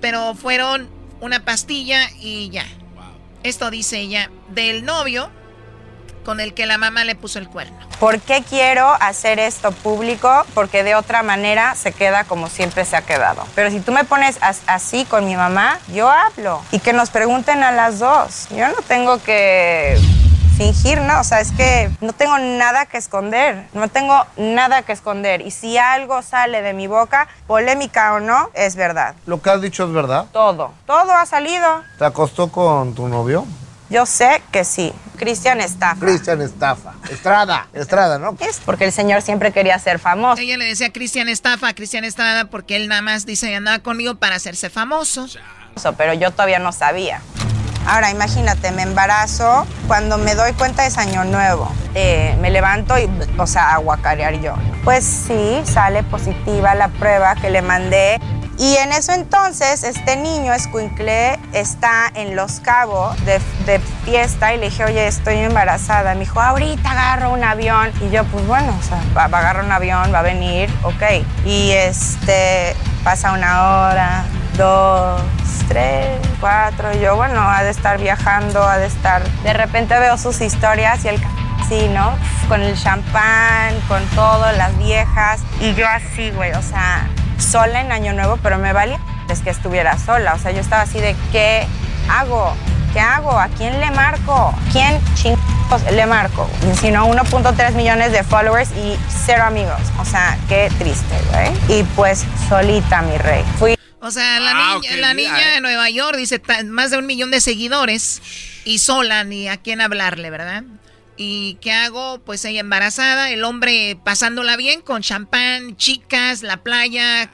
[0.01, 0.89] Pero fueron
[1.21, 2.65] una pastilla y ya.
[3.43, 5.31] Esto dice ella del novio
[6.23, 7.77] con el que la mamá le puso el cuerno.
[7.99, 10.45] ¿Por qué quiero hacer esto público?
[10.53, 13.43] Porque de otra manera se queda como siempre se ha quedado.
[13.55, 16.61] Pero si tú me pones as- así con mi mamá, yo hablo.
[16.71, 18.47] Y que nos pregunten a las dos.
[18.49, 19.97] Yo no tengo que
[20.57, 21.19] fingir, ¿no?
[21.19, 23.67] O sea, es que no tengo nada que esconder.
[23.73, 25.41] No tengo nada que esconder.
[25.41, 29.15] Y si algo sale de mi boca, polémica o no, es verdad.
[29.25, 30.25] ¿Lo que has dicho es verdad?
[30.31, 30.73] Todo.
[30.85, 31.67] Todo ha salido.
[31.97, 33.45] ¿Te acostó con tu novio?
[33.91, 34.93] Yo sé que sí.
[35.17, 35.99] Cristian estafa.
[35.99, 36.93] Cristian estafa.
[37.11, 37.67] Estrada.
[37.73, 38.37] Estrada, ¿no?
[38.39, 40.41] Es porque el señor siempre quería ser famoso.
[40.41, 44.15] Ella le decía a Cristian Estafa, Cristian Estrada, porque él nada más dice andaba conmigo
[44.15, 45.27] para hacerse famoso.
[45.97, 47.21] pero yo todavía no sabía.
[47.85, 51.69] Ahora, imagínate, me embarazo, cuando me doy cuenta es año nuevo.
[51.93, 54.53] Eh, me levanto y, o sea, a guacarear yo.
[54.85, 58.19] Pues sí, sale positiva la prueba que le mandé.
[58.61, 63.39] Y en eso entonces, este niño escuincle está en Los Cabos de,
[64.05, 66.13] fiesta y le dije, oye, estoy embarazada.
[66.13, 67.91] Me dijo, ahorita agarro un avión.
[68.01, 71.25] Y yo, pues bueno, o sea, va, a agarrar un avión, va a venir, ok.
[71.43, 74.25] Y este, pasa una hora,
[74.55, 75.19] dos,
[75.67, 76.93] tres, cuatro.
[76.93, 79.23] Yo, bueno, ha de estar viajando, ha de estar.
[79.41, 81.25] De repente veo sus historias y el c-
[81.67, 82.13] sí, ¿no?
[82.47, 85.39] Con el champán, con todo, las viejas.
[85.59, 88.99] Y yo así, güey, o sea, sola en Año Nuevo, pero me valía
[89.31, 90.33] es que estuviera sola.
[90.33, 91.65] O sea, yo estaba así de, ¿qué
[92.09, 92.55] hago?
[92.93, 93.31] ¿Qué hago?
[93.31, 94.53] ¿A quién le marco?
[94.71, 95.35] ¿Quién ching
[95.69, 96.49] Pues, le marco,
[96.81, 99.79] sino 1.3 millones de followers y cero amigos.
[99.99, 101.79] O sea, qué triste, güey.
[101.79, 103.43] Y pues solita, mi rey.
[103.57, 103.77] Fui.
[104.01, 105.51] O sea, la, Ah, niña, la eh.
[105.55, 108.21] de Nueva York dice más de un millón de seguidores
[108.65, 110.63] y sola ni a quién hablarle, ¿verdad?
[111.23, 112.17] ¿Y qué hago?
[112.25, 117.29] Pues ella embarazada, el hombre pasándola bien con champán, chicas, la playa,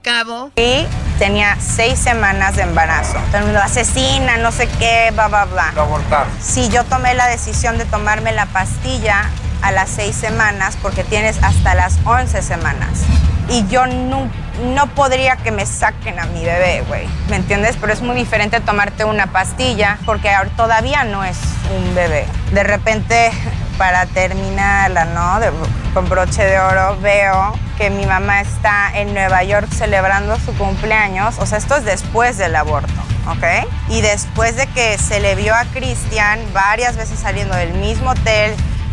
[0.00, 0.52] cabo.
[0.54, 0.86] Y
[1.18, 3.18] tenía seis semanas de embarazo.
[3.26, 5.68] Entonces, lo asesina, no sé qué, bla, bla, bla.
[5.70, 6.28] abortar.
[6.40, 9.28] Sí, yo tomé la decisión de tomarme la pastilla
[9.62, 13.00] a las seis semanas porque tienes hasta las 11 semanas.
[13.48, 14.28] Y yo no,
[14.74, 17.06] no podría que me saquen a mi bebé, güey.
[17.28, 17.76] ¿Me entiendes?
[17.80, 21.36] Pero es muy diferente tomarte una pastilla porque todavía no es
[21.76, 22.26] un bebé.
[22.52, 23.30] De repente,
[23.78, 25.40] para terminarla, ¿no?
[25.40, 25.50] De-
[25.92, 31.34] con broche de oro, veo que mi mamá está en Nueva York celebrando su cumpleaños.
[31.38, 32.92] O sea, esto es después del aborto.
[33.28, 33.68] ¿ok?
[33.88, 38.52] Y después de que se le vio a Cristian varias veces saliendo del mismo hotel,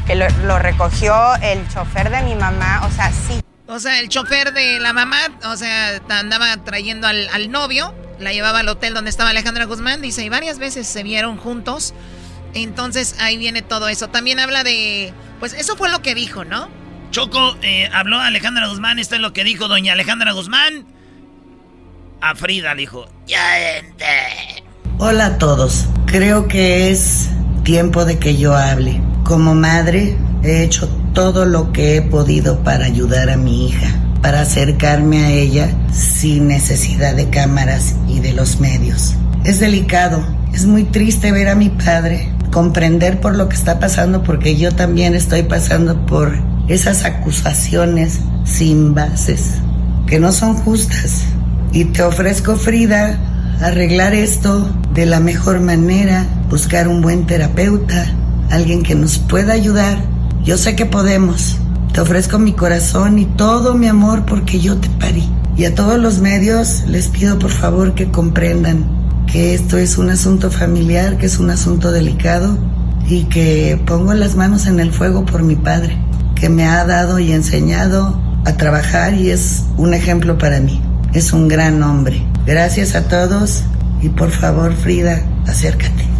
[0.10, 3.42] que lo, lo recogió el chofer de mi mamá, o sea, sí.
[3.68, 8.34] O sea, el chofer de la mamá, o sea, andaba trayendo al, al novio, la
[8.34, 11.94] llevaba al hotel donde estaba Alejandra Guzmán, dice, y varias veces se vieron juntos.
[12.56, 14.08] Entonces ahí viene todo eso.
[14.08, 16.70] También habla de, pues eso fue lo que dijo, ¿no?
[17.12, 20.88] Choco, eh, habló Alejandra Guzmán, esto es lo que dijo doña Alejandra Guzmán.
[22.20, 24.64] A Frida le dijo, ya entré.
[24.98, 25.86] Hola a todos.
[26.08, 27.30] Creo que es
[27.64, 29.00] tiempo de que yo hable.
[29.24, 33.88] Como madre, he hecho todo lo que he podido para ayudar a mi hija,
[34.22, 39.16] para acercarme a ella sin necesidad de cámaras y de los medios.
[39.44, 44.24] Es delicado, es muy triste ver a mi padre, comprender por lo que está pasando,
[44.24, 46.34] porque yo también estoy pasando por
[46.68, 49.56] esas acusaciones sin bases,
[50.08, 51.24] que no son justas.
[51.72, 53.18] Y te ofrezco, Frida,
[53.62, 58.06] arreglar esto de la mejor manera, buscar un buen terapeuta,
[58.50, 60.04] alguien que nos pueda ayudar.
[60.44, 61.58] Yo sé que podemos.
[61.94, 65.30] Te ofrezco mi corazón y todo mi amor porque yo te parí.
[65.58, 68.86] Y a todos los medios les pido por favor que comprendan
[69.32, 72.58] que esto es un asunto familiar, que es un asunto delicado
[73.08, 75.98] y que pongo las manos en el fuego por mi padre,
[76.36, 80.82] que me ha dado y enseñado a trabajar y es un ejemplo para mí.
[81.14, 82.24] Es un gran hombre.
[82.46, 83.64] Gracias a todos
[84.02, 86.19] y por favor, Frida, acércate.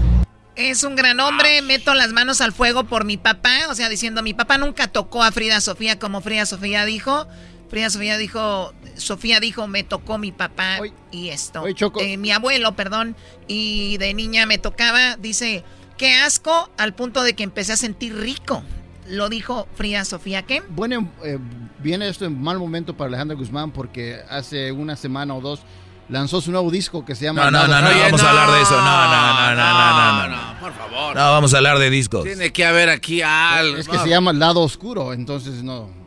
[0.60, 4.22] Es un gran hombre, meto las manos al fuego por mi papá, o sea, diciendo,
[4.22, 7.28] mi papá nunca tocó a Frida Sofía como Frida Sofía dijo.
[7.70, 10.80] Frida Sofía dijo, Sofía dijo, me tocó mi papá
[11.12, 11.64] y esto.
[12.02, 13.16] Eh, mi abuelo, perdón,
[13.48, 15.64] y de niña me tocaba, dice,
[15.98, 18.62] qué asco, al punto de que empecé a sentir rico.
[19.08, 20.62] Lo dijo Frida Sofía, ¿qué?
[20.68, 21.40] Bueno, eh,
[21.82, 25.62] viene esto en mal momento para Alejandra Guzmán porque hace una semana o dos
[26.10, 27.46] lanzó su nuevo disco que se llama...
[27.46, 28.76] No, no, no, no, vamos a hablar de eso.
[28.76, 30.60] No, no, no, no, no, no, no.
[30.60, 31.16] por favor.
[31.16, 32.24] No, vamos a hablar de discos.
[32.24, 33.78] Tiene que haber aquí algo.
[33.78, 36.00] Es que se llama Lado Oscuro, entonces no.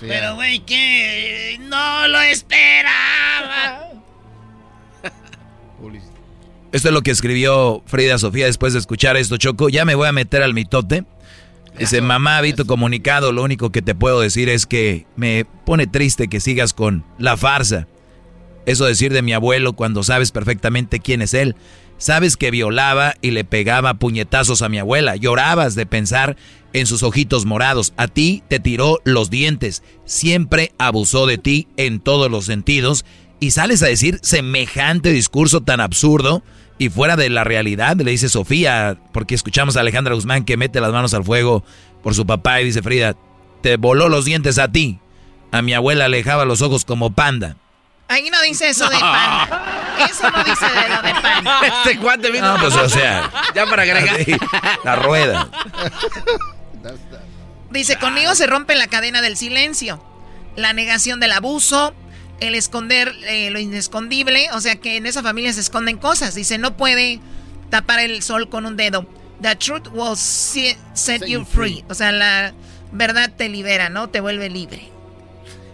[0.00, 3.88] Pero, güey, que no lo esperaba.
[6.72, 9.68] Esto es lo que escribió Frida Sofía después de escuchar esto, Choco.
[9.68, 11.04] Ya me voy a meter al mitote.
[11.78, 13.32] Dice, mamá, vi tu comunicado.
[13.32, 17.36] Lo único que te puedo decir es que me pone triste que sigas con la
[17.36, 17.86] farsa.
[18.68, 21.56] Eso decir de mi abuelo cuando sabes perfectamente quién es él.
[21.96, 25.16] Sabes que violaba y le pegaba puñetazos a mi abuela.
[25.16, 26.36] Llorabas de pensar
[26.74, 27.94] en sus ojitos morados.
[27.96, 29.82] A ti te tiró los dientes.
[30.04, 33.06] Siempre abusó de ti en todos los sentidos.
[33.40, 36.42] Y sales a decir semejante discurso tan absurdo
[36.76, 37.96] y fuera de la realidad.
[37.96, 41.64] Le dice Sofía, porque escuchamos a Alejandra Guzmán que mete las manos al fuego
[42.02, 43.16] por su papá y dice Frida,
[43.62, 44.98] te voló los dientes a ti.
[45.52, 47.56] A mi abuela le dejaba los ojos como panda.
[48.08, 49.96] Ahí no dice eso de panda.
[50.10, 51.60] Eso no dice de lo de panda.
[51.84, 52.54] Este cuate vino.
[52.56, 53.30] No, pues o sea.
[53.54, 54.24] Ya para agregar.
[54.24, 54.34] Sí,
[54.84, 55.48] la rueda.
[57.70, 60.02] Dice, conmigo se rompe la cadena del silencio,
[60.56, 61.94] la negación del abuso,
[62.40, 66.34] el esconder eh, lo inescondible, o sea que en esa familia se esconden cosas.
[66.34, 67.20] Dice, no puede
[67.70, 69.06] tapar el sol con un dedo.
[69.42, 71.84] The truth will se- set you free.
[71.90, 72.54] O sea, la
[72.90, 74.08] verdad te libera, ¿no?
[74.08, 74.90] Te vuelve libre.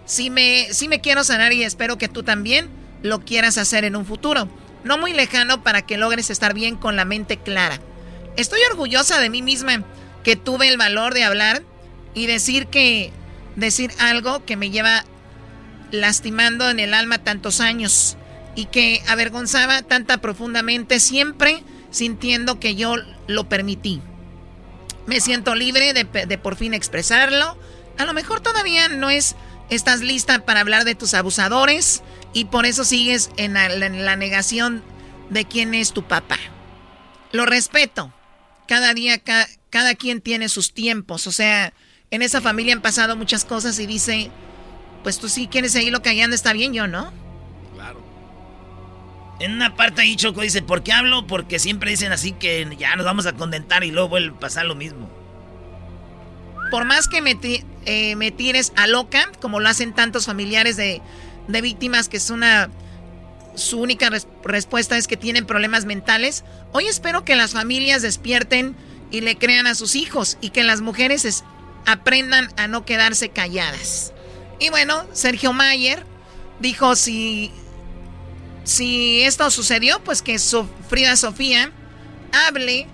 [0.07, 2.69] Sí me, me quiero sanar y espero que tú también
[3.03, 4.49] lo quieras hacer en un futuro.
[4.85, 7.81] No muy lejano para que logres estar bien con la mente clara.
[8.37, 9.85] Estoy orgullosa de mí misma
[10.23, 11.63] que tuve el valor de hablar
[12.15, 13.13] y decir que
[13.57, 15.05] decir algo que me lleva
[15.91, 18.17] lastimando en el alma tantos años
[18.57, 22.97] y que avergonzaba tanta profundamente siempre sintiendo que yo
[23.27, 24.03] lo permití.
[25.07, 27.57] Me siento libre de, de por fin expresarlo.
[27.99, 29.37] A lo mejor todavía no es
[29.71, 32.03] estás lista para hablar de tus abusadores
[32.33, 34.83] y por eso sigues en la, negación
[35.31, 36.39] de quién es tu papá.
[37.33, 38.13] Lo respeto.
[38.69, 41.27] Cada día, ca- cada quien tiene sus tiempos.
[41.27, 41.73] O sea,
[42.11, 44.31] en esa familia han pasado muchas cosas y dice,
[45.03, 47.13] pues tú sí quieres seguir lo callando, está bien, yo no.
[47.75, 48.03] Claro.
[49.41, 51.27] En una parte ahí Choco dice, ¿por qué hablo?
[51.27, 54.65] Porque siempre dicen así que ya nos vamos a contentar y luego vuelve a pasar
[54.67, 55.11] lo mismo.
[56.71, 57.39] Por más que me,
[57.87, 61.03] eh, me tires a loca, como lo hacen tantos familiares de,
[61.49, 62.71] de víctimas, que es una...
[63.55, 64.11] Su única
[64.43, 66.45] respuesta es que tienen problemas mentales.
[66.73, 68.75] Hoy espero que las familias despierten
[69.13, 71.45] y le crean a sus hijos y que las mujeres
[71.87, 74.13] aprendan a no quedarse calladas.
[74.59, 76.05] Y bueno, Sergio Mayer
[76.59, 77.53] dijo si,
[78.65, 80.39] si esto sucedió, pues que
[80.89, 81.71] Frida Sofía
[82.33, 82.89] hable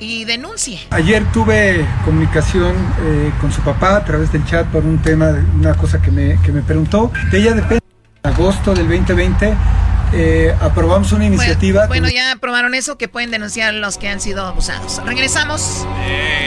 [0.00, 0.80] y denuncie.
[0.90, 5.74] Ayer tuve comunicación eh, con su papá a través del chat por un tema, una
[5.74, 7.12] cosa que me, que me preguntó.
[7.30, 7.80] De ella depende.
[8.22, 9.54] En agosto del 2020
[10.12, 11.86] eh, aprobamos una iniciativa.
[11.86, 15.00] Bueno, ya aprobaron eso, que pueden denunciar los que han sido abusados.
[15.04, 15.86] Regresamos.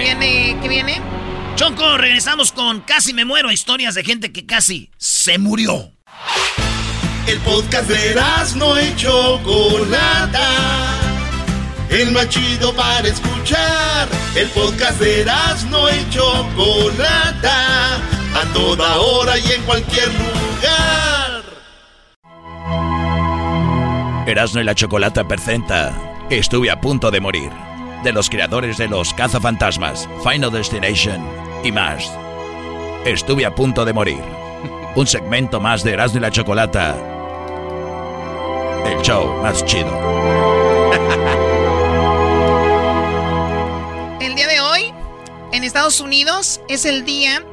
[0.02, 1.02] Viene, ¿Qué viene?
[1.56, 5.92] Choco, regresamos con Casi me muero, historias de gente que casi se murió.
[7.28, 8.16] El podcast de
[8.58, 11.03] no hecho Chocolata.
[11.90, 14.08] El más chido para escuchar.
[14.36, 15.26] El podcast de
[15.70, 16.24] no hecho
[16.56, 17.96] Chocolata.
[18.36, 21.44] A toda hora y en cualquier lugar.
[24.26, 25.94] Erasmo y la Chocolata presenta
[26.30, 27.52] Estuve a punto de morir.
[28.04, 31.22] De los creadores de los cazafantasmas, Final Destination
[31.64, 32.12] y más.
[33.06, 34.22] Estuve a punto de morir.
[34.96, 36.96] Un segmento más de Erasmo y la Chocolata.
[38.86, 40.73] El show más chido.
[45.74, 47.44] Estados Unidos, es el día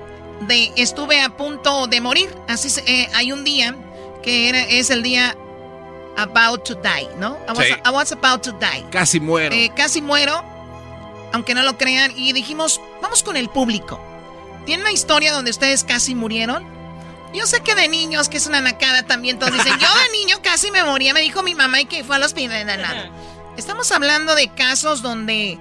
[0.42, 2.28] de estuve a punto de morir.
[2.48, 3.74] Así eh, hay un día
[4.22, 5.34] que era, es el día
[6.18, 7.38] about to die, ¿no?
[7.48, 8.84] I was, about to die.
[8.90, 9.54] Casi muero.
[9.56, 10.44] Eh, casi muero
[11.32, 13.98] aunque no lo crean, y dijimos, vamos con el público.
[14.66, 16.66] ¿Tiene una historia donde ustedes casi murieron?
[17.32, 20.42] Yo sé que de niños, que es una nacada también, todos dicen, yo de niño
[20.42, 23.10] casi me moría, me dijo mi mamá y que fue a los hospital.
[23.56, 25.58] Estamos hablando de casos donde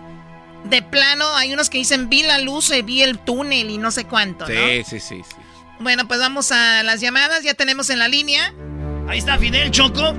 [0.66, 3.92] de plano hay unos que dicen, vi la luz, eh, vi el túnel y no
[3.92, 4.54] sé cuánto, ¿no?
[4.54, 5.36] Sí, sí, sí, sí.
[5.80, 8.54] Bueno, pues vamos a las llamadas, ya tenemos en la línea.
[9.08, 10.14] Ahí está Fidel Choco.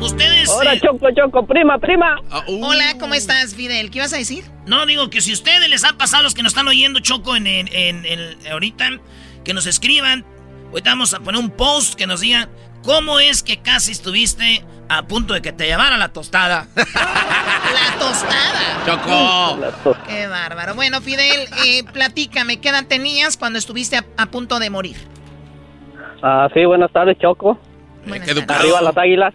[0.00, 0.48] Ustedes.
[0.48, 2.16] Hola, eh, Choco, Choco, prima, prima.
[2.30, 2.64] Ah, uh.
[2.64, 3.90] Hola, ¿cómo estás, Fidel?
[3.90, 4.44] ¿Qué ibas a decir?
[4.66, 7.46] No, digo que si ustedes les han pasado los que nos están oyendo, Choco, en,
[7.46, 8.88] en, ahorita,
[9.44, 10.24] que nos escriban.
[10.70, 12.48] Ahorita vamos a poner un post que nos diga
[12.82, 16.66] cómo es que casi estuviste a punto de que te llevara la tostada.
[16.74, 18.84] la tostada.
[18.84, 19.96] Choco.
[20.08, 20.74] Qué bárbaro.
[20.74, 24.96] Bueno, Fidel, eh, platícame, ¿qué edad tenías cuando estuviste a, punto de morir?
[26.22, 27.56] Ah, sí, buenas tardes, Choco.
[28.04, 28.50] Buenas tardes.
[28.50, 29.32] Arriba las águilas.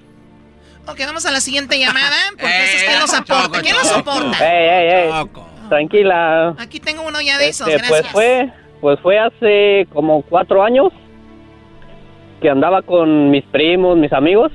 [0.88, 3.62] Ok, vamos a la siguiente llamada, porque eso es que nos aporta.
[3.62, 4.38] ¿Quién nos soporta?
[4.46, 5.30] Ey, ey, ey.
[5.70, 6.54] Tranquila.
[6.60, 8.14] Aquí tengo uno ya de esos, este, pues gracias.
[8.14, 10.92] Pues fue, pues fue hace como cuatro años
[12.42, 14.52] que andaba con mis primos, mis amigos,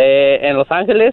[0.00, 1.12] eh, en Los Ángeles,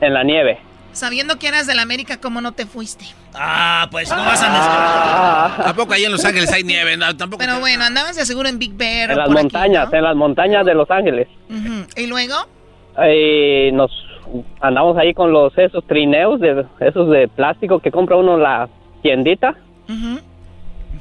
[0.00, 0.58] en la nieve.
[0.92, 3.04] Sabiendo que eras de la América, ¿cómo no te fuiste?
[3.34, 5.66] Ah, pues no vas a mezclar.
[5.66, 7.38] Tampoco ahí en Los Ángeles hay nieve, tampoco.
[7.38, 9.10] Pero bueno, andabas de seguro en Big Bear.
[9.10, 11.28] En las montañas, en las montañas de Los Ángeles.
[11.96, 12.34] ¿Y luego?
[12.98, 13.92] Y nos
[14.60, 18.68] andamos ahí con los esos trineos, de, esos de plástico que compra uno en la
[19.02, 19.54] tiendita.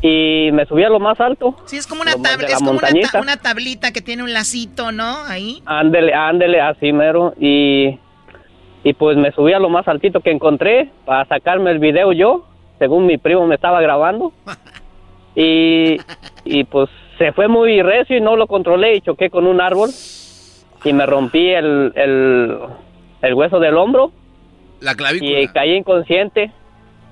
[0.08, 1.56] Y me subí a lo más alto.
[1.66, 2.72] Sí, es como una tabla, es como
[3.22, 5.24] una, tablita que tiene un lacito, ¿no?
[5.26, 5.64] Ahí.
[5.66, 7.34] Ándele, ándele, así mero.
[7.40, 7.98] Y
[8.86, 12.46] y pues me subí a lo más altito que encontré para sacarme el video yo,
[12.78, 14.32] según mi primo me estaba grabando.
[15.38, 15.98] Y,
[16.46, 19.90] y pues se fue muy recio y no lo controlé y choqué con un árbol
[20.86, 21.92] y me rompí el,
[23.22, 24.14] el, hueso del hombro.
[24.80, 25.42] La clavícula.
[25.42, 26.52] Y caí inconsciente,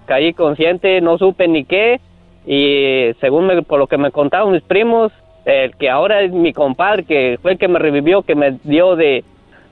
[0.05, 1.99] caí consciente, no supe ni qué.
[2.45, 5.11] Y según me, por lo que me contaron mis primos,
[5.45, 8.95] el que ahora es mi compadre, que fue el que me revivió, que me dio
[8.95, 9.23] de,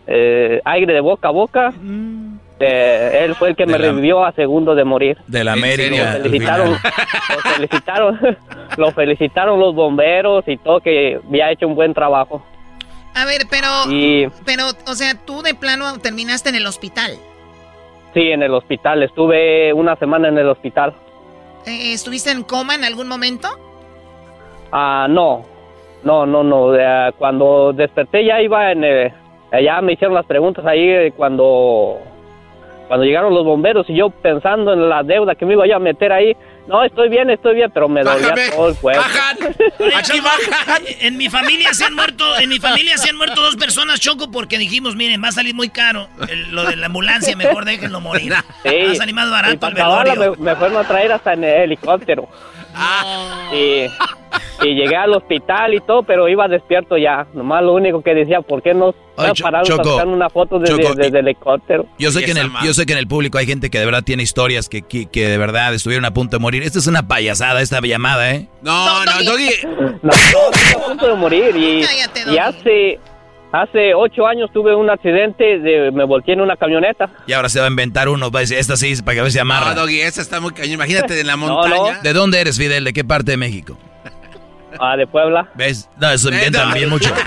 [0.08, 1.72] eh, aire de boca a boca.
[1.72, 2.40] Mm.
[2.60, 5.18] Eh, él fue el que me revivió a segundo de morir.
[5.28, 6.18] De la América.
[6.18, 8.20] Lo felicitaron, lo felicitaron,
[8.78, 12.44] lo felicitaron los bomberos y todo que había hecho un buen trabajo.
[13.16, 13.68] A ver, pero,
[14.46, 17.18] pero, o sea, tú de plano terminaste en el hospital.
[18.14, 19.04] Sí, en el hospital.
[19.04, 20.94] Estuve una semana en el hospital.
[21.66, 23.48] Eh, ¿Estuviste en coma en algún momento?
[24.72, 25.46] Ah, no.
[26.04, 26.74] No, no, no.
[27.20, 29.14] cuando desperté ya iba en el,
[29.64, 32.00] ya me hicieron las preguntas ahí cuando
[32.88, 36.12] cuando llegaron los bomberos y yo pensando en la deuda que me iba a meter
[36.12, 36.36] ahí,
[36.68, 39.04] no, estoy bien, estoy bien, pero me dolía todo el cuerpo.
[41.00, 44.32] En mi familia se han muerto, en mi familia se han muerto dos personas, Choco,
[44.32, 48.00] porque dijimos, miren, va a salir muy caro el- lo de la ambulancia, mejor déjenlo
[48.02, 48.34] morir.
[48.64, 48.70] Sí.
[48.88, 50.36] Va a salir más barato Y el para acabarla velorio.
[50.44, 52.30] me, me fueron a traer hasta en el helicóptero.
[53.54, 53.86] Y,
[54.68, 57.28] y llegué al hospital y todo, pero iba despierto ya.
[57.34, 58.94] Nomás lo único que decía, ¿por qué no
[59.34, 61.86] Cho- pararon Choco, sacar una foto desde, Choco, desde el helicóptero?
[62.00, 63.86] Yo sé, que en el, yo sé que en el público hay gente que de
[63.86, 66.64] verdad tiene historias que, que, que de verdad estuvieron a punto de morir.
[66.64, 68.48] Esta es una payasada, esta llamada, ¿eh?
[68.62, 69.50] No, no, Doggy.
[69.64, 71.84] No, no, estoy a punto de morir y,
[72.34, 73.00] y hace,
[73.52, 77.10] hace ocho años tuve un accidente, de, me volteé en una camioneta.
[77.28, 79.24] Y ahora se va a inventar uno, va a decir, esta sí, para que a
[79.24, 79.74] ver si amarra.
[79.74, 80.74] No, Doggy, esa está muy cañón.
[80.74, 82.00] Imagínate en la montaña.
[82.02, 82.84] ¿De dónde eres, Fidel?
[82.84, 83.78] ¿De qué parte de México?
[84.80, 85.50] Ah, de Puebla.
[85.56, 85.90] ¿Ves?
[86.00, 87.14] No, eso inventan bien mucho.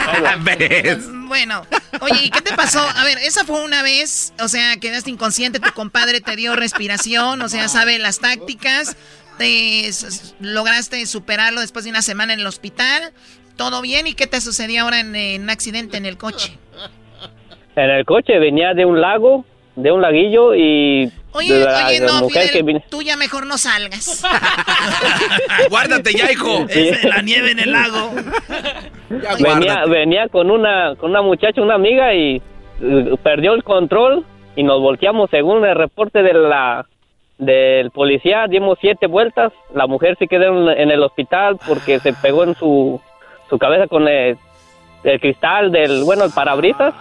[1.26, 1.66] Bueno,
[2.00, 2.78] oye, ¿y qué te pasó?
[2.80, 7.40] A ver, esa fue una vez, o sea, quedaste inconsciente, tu compadre te dio respiración,
[7.42, 8.96] o sea, sabe las tácticas,
[9.38, 9.90] te,
[10.38, 13.12] lograste superarlo después de una semana en el hospital,
[13.56, 16.58] todo bien, ¿y qué te sucedió ahora en, un accidente en el coche?
[17.76, 19.44] En el coche venía de un lago,
[19.76, 23.02] de un laguillo y Oye, de la, oye, la no, mujer Fidel, que vine- tú
[23.02, 24.24] ya mejor no salgas.
[25.70, 26.64] Guárdate ya, hijo.
[26.68, 28.12] Es la nieve en el lago.
[29.40, 32.40] venía, venía con una con una muchacha, una amiga y
[32.80, 34.24] eh, perdió el control
[34.56, 36.86] y nos volteamos según el reporte de la
[37.38, 42.44] del policía, dimos siete vueltas, la mujer se quedó en el hospital porque se pegó
[42.44, 43.00] en su,
[43.54, 44.36] su cabeza con el,
[45.04, 46.92] el cristal del, bueno, el parabrisas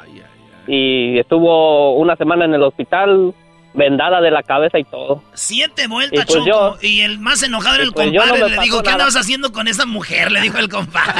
[0.67, 3.33] y estuvo una semana en el hospital
[3.73, 5.23] vendada de la cabeza y todo.
[5.33, 6.45] Siete vueltas, Y pues Choco.
[6.45, 8.49] yo- y el más enojado era el pues no compadre.
[8.55, 8.93] le dijo, ¿qué nada".
[8.93, 10.31] andabas haciendo con esa mujer?
[10.31, 11.11] Le dijo el compadre.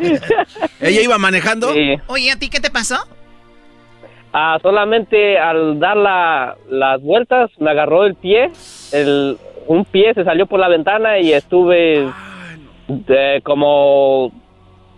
[0.80, 1.72] ¿Ella iba manejando?
[1.72, 1.94] Sí.
[2.08, 2.96] Oye, ¿a ti qué te pasó?
[4.32, 8.50] Ah, solamente al dar la- las vueltas me agarró el pie,
[8.92, 9.36] el,
[9.66, 12.08] un pie se salió por la ventana y estuve
[12.88, 14.32] de como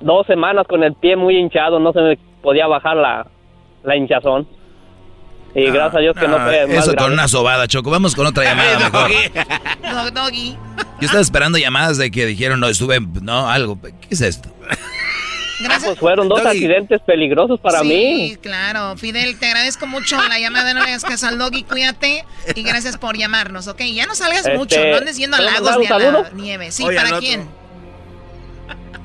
[0.00, 3.26] dos semanas con el pie muy hinchado, no se me podía bajar la,
[3.84, 4.46] la hinchazón.
[5.56, 6.96] Y gracias a Dios que no Ah, fue más eso grave.
[7.04, 7.88] con una sobada, Choco.
[7.90, 10.12] Vamos con otra llamada mejor.
[10.12, 10.56] Doggy.
[11.00, 13.80] Yo estaba esperando llamadas de que dijeron, no, estuve, no, algo.
[13.80, 14.48] ¿Qué es esto?
[15.84, 18.36] Pues fueron dos accidentes peligrosos para sí, mí.
[18.42, 18.96] claro.
[18.96, 20.74] Fidel, te agradezco mucho la llamada.
[20.74, 22.24] No le hagas caso al doggy, cuídate.
[22.56, 23.80] Y gracias por llamarnos, ¿ok?
[23.94, 26.04] Ya no salgas Este, mucho, no andes yendo a ¿puedo lagos ni un a la
[26.04, 26.26] saludo?
[26.34, 26.72] nieve.
[26.72, 27.28] Sí, Oye, ¿para al otro.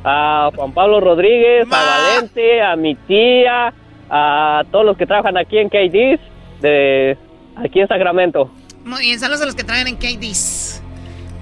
[0.03, 1.83] A Juan Pablo Rodríguez, a
[2.15, 3.73] Valente, a mi tía,
[4.09, 6.19] a todos los que trabajan aquí en KDs,
[6.61, 7.17] de
[7.57, 8.49] aquí en Sacramento.
[8.85, 10.81] Muy bien, saludos a los que traen en KDs.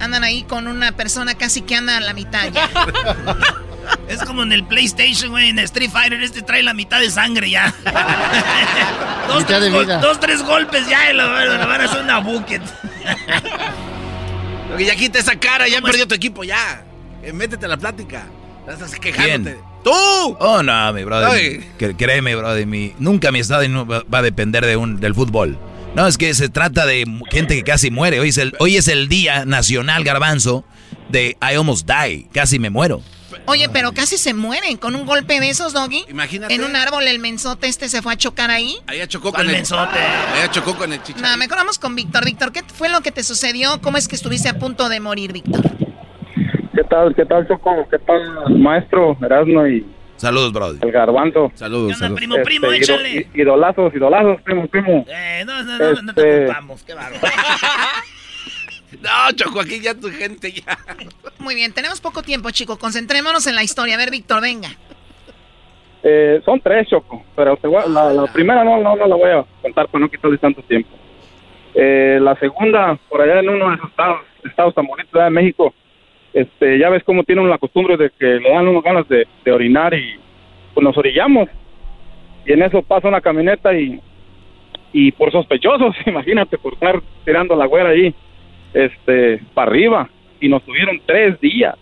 [0.00, 2.68] Andan ahí con una persona casi que anda a la mitad ya.
[4.06, 7.48] Es como en el PlayStation, güey, en Street Fighter, este trae la mitad de sangre
[7.48, 7.72] ya.
[9.28, 9.98] dos, Mitad tres de gol- vida.
[10.00, 12.60] dos, tres golpes ya y lo, lo van a hacer una bucket.
[14.70, 16.84] Doggy, ya quita esa cara, ya perdió tu equipo, ya.
[17.22, 18.26] Eh, métete a la plática.
[18.68, 19.56] Estás quejándote.
[19.56, 19.68] ¿Quién?
[19.82, 19.92] ¡Tú!
[19.92, 21.28] Oh, no, mi brother.
[21.28, 21.94] Ay.
[21.96, 22.66] Créeme, brother.
[22.66, 25.58] Mi, nunca mi estado no va a depender de un, del fútbol.
[25.94, 28.20] No, es que se trata de gente que casi muere.
[28.20, 30.64] Hoy es el, hoy es el día nacional, garbanzo,
[31.08, 32.28] de I almost die.
[32.32, 33.02] Casi me muero.
[33.46, 36.04] Oye, pero casi se mueren con un golpe de esos, Doggy.
[36.08, 36.54] Imagínate.
[36.54, 38.76] En un árbol el mensote este se fue a chocar ahí.
[38.86, 39.98] Allá chocó ¿Cuál con el mensote?
[39.98, 41.26] Allá chocó con el chicharito.
[41.26, 42.24] No, mejor vamos con Víctor.
[42.26, 43.80] Víctor, ¿qué fue lo que te sucedió?
[43.80, 45.87] ¿Cómo es que estuviste a punto de morir, Víctor?
[46.78, 47.88] ¿Qué tal, qué tal, Choco?
[47.90, 50.78] ¿Qué tal, maestro Erasmo y Saludos, brother.
[50.84, 51.50] el garbanzo?
[51.56, 52.20] Saludos, saludos.
[52.20, 53.28] primo, primo, ido- échale.
[53.34, 55.04] idolazos, idolazos, primo, primo.
[55.08, 57.20] Eh, no, no, no, no te Este- ocupamos, qué bárbaro.
[59.02, 60.78] No, Choco, aquí ya tu gente ya.
[61.40, 62.78] Muy bien, tenemos poco tiempo, chicos.
[62.78, 63.94] Concentrémonos en la historia.
[63.96, 64.68] A ver, Víctor, venga.
[66.04, 69.16] Eh, son tres, Choco, pero te voy a- la, la primera no, no, no la
[69.16, 70.88] voy a contar para no quitarle tanto tiempo.
[71.74, 75.74] Eh, la segunda, por allá en uno de esos estados, estados tan bonitos de México,
[76.40, 79.52] este, ya ves cómo tienen la costumbre de que le dan unos ganas de, de
[79.52, 80.16] orinar y
[80.74, 81.48] pues nos orillamos.
[82.46, 84.00] Y en eso pasa una camioneta y,
[84.92, 88.14] y por sospechosos, imagínate, por estar tirando la güera ahí,
[88.72, 90.08] este, para arriba.
[90.40, 91.74] Y nos tuvieron tres días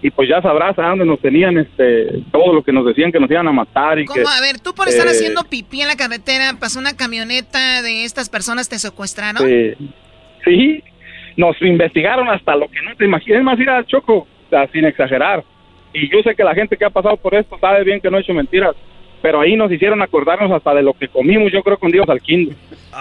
[0.00, 3.20] y pues ya sabrás a dónde nos tenían este todo lo que nos decían que
[3.20, 4.28] nos iban a matar y que ¿Cómo?
[4.28, 8.04] A ver, tú por estar eh, haciendo pipí en la carretera, pasó una camioneta de
[8.04, 9.46] estas personas, te secuestraron.
[9.46, 9.76] eh,
[10.44, 10.82] sí
[11.36, 14.26] nos investigaron hasta lo que no te imaginas más ir al choco
[14.72, 15.42] sin exagerar
[15.92, 18.18] y yo sé que la gente que ha pasado por esto sabe bien que no
[18.18, 18.74] he hecho mentiras
[19.22, 22.20] pero ahí nos hicieron acordarnos hasta de lo que comimos yo creo con Dios al
[22.20, 22.56] kinder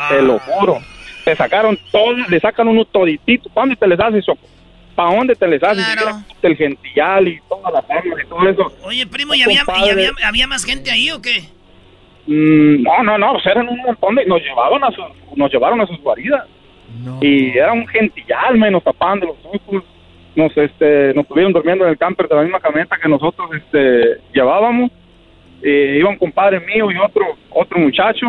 [0.10, 0.78] te lo juro
[1.26, 4.48] te sacaron todo le sacan uno toditito ¿para dónde te les haces Choco?
[4.96, 5.86] ¿para dónde te les haces?
[5.86, 6.18] Claro.
[6.42, 10.12] el gential y toda la fama y todo eso Oye, primo, ¿y había, y había,
[10.26, 11.44] había más gente ahí o qué?
[12.28, 14.26] Mm, no, no, no, pues eran un montón de...
[14.26, 15.06] Nos llevaban a sus,
[15.36, 16.48] nos llevaron a sus guaridas.
[17.22, 19.84] Y era un gentillal, me nos tapaban de los ojos.
[20.36, 24.22] Nos, este, nos estuvieron durmiendo en el camper de la misma camioneta que nosotros este,
[24.34, 24.92] llevábamos.
[25.62, 28.28] Eh, iba un compadre mío y otro, otro muchacho.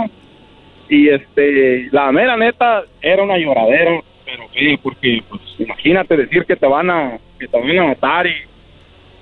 [0.88, 6.56] Y este, la mera neta era una lloradera, pero sí, porque pues imagínate decir que
[6.56, 8.34] te van a, que te van a matar y,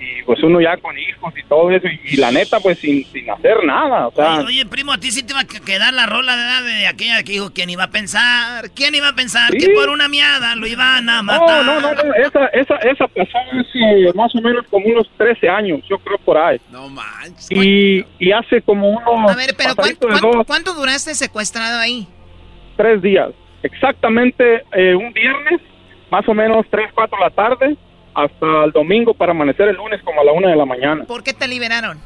[0.00, 3.04] y pues uno ya con hijos y todo eso, y, y la neta pues sin,
[3.06, 4.36] sin hacer nada, o sea...
[4.38, 6.86] Oye, oye, primo, a ti sí te va a que- quedar la rola de, de
[6.86, 8.70] aquella que dijo, ¿quién iba a pensar?
[8.74, 11.64] ¿Quién iba a pensar que por una miada lo iban a matar?
[11.66, 15.80] no, no, no, esa, esa, esa pasó hace más o menos como unos 13 años,
[15.88, 16.60] yo creo por ahí.
[16.70, 17.50] No manches.
[17.50, 21.14] Y, y hace como unos A ver, pero pasadito ¿cuánto, de cuánto- dos, cuánto duraste
[21.14, 22.08] secuestrado ahí?
[22.76, 23.28] tres días.
[23.62, 25.60] Exactamente eh, un viernes,
[26.10, 27.76] más o menos 3, 4 de la tarde,
[28.24, 31.04] hasta el domingo para amanecer el lunes como a la una de la mañana.
[31.04, 31.98] ¿Por qué te liberaron?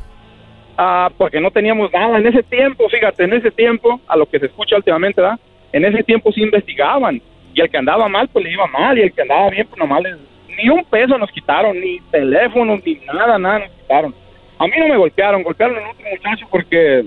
[0.77, 2.19] Ah, porque no teníamos nada.
[2.19, 5.39] En ese tiempo, fíjate, en ese tiempo, a lo que se escucha últimamente, ¿verdad?
[5.73, 7.21] En ese tiempo sí investigaban.
[7.53, 8.99] Y el que andaba mal, pues le iba mal.
[8.99, 10.17] Y el que andaba bien, pues nomás les...
[10.57, 14.15] Ni un peso nos quitaron, ni teléfonos, ni nada, nada nos quitaron.
[14.59, 17.05] A mí no me golpearon, golpearon a otro muchacho porque...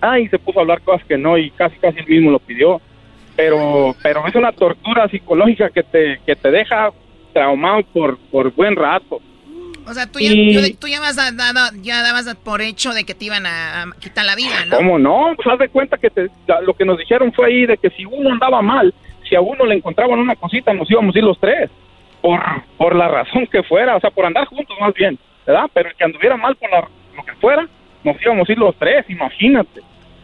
[0.00, 2.80] Ay, se puso a hablar cosas que no y casi, casi él mismo lo pidió.
[3.36, 6.92] Pero, pero es una tortura psicológica que te, que te deja
[7.34, 9.20] traumado por, por buen rato.
[9.86, 11.30] O sea, tú ya, Y- tú ya, vas a-
[11.82, 14.78] ya dabas por hecho de que te iban a, a quitar la vida, ¿no?
[14.78, 15.34] ¿Cómo no?
[15.36, 17.90] Pues haz de cuenta que te- la- lo que nos dijeron fue ahí de que
[17.90, 18.94] si uno andaba mal,
[19.28, 21.70] si a uno le encontraban una cosita, nos íbamos a ir los tres.
[22.22, 22.40] Por,
[22.78, 25.64] por la razón que fuera, o sea, por andar juntos más bien, ¿verdad?
[25.74, 27.68] Pero el que anduviera mal por la- lo que fuera,
[28.02, 29.82] nos íbamos a ir los tres, imagínate.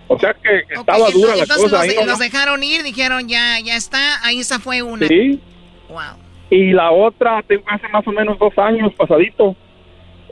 [0.09, 1.89] O sea que, que estaba Ok, dura la entonces cosa los, ahí.
[1.91, 2.07] de- ¿no?
[2.07, 5.07] los dejaron ir, dijeron ya, ya está, ahí esa fue una.
[5.07, 5.39] Sí.
[5.91, 5.99] Wow.
[6.51, 9.55] Y la otra, hace más o menos dos años pasadito,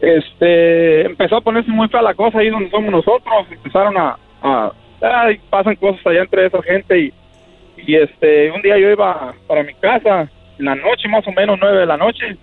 [0.01, 4.73] este, empezó a ponerse muy fea la cosa ahí donde somos nosotros, empezaron a, a
[5.01, 7.13] ay, pasan cosas allá entre esa gente y,
[7.77, 11.59] y este, un día yo iba para mi casa, en la noche más o menos,
[11.61, 12.37] nueve de la noche,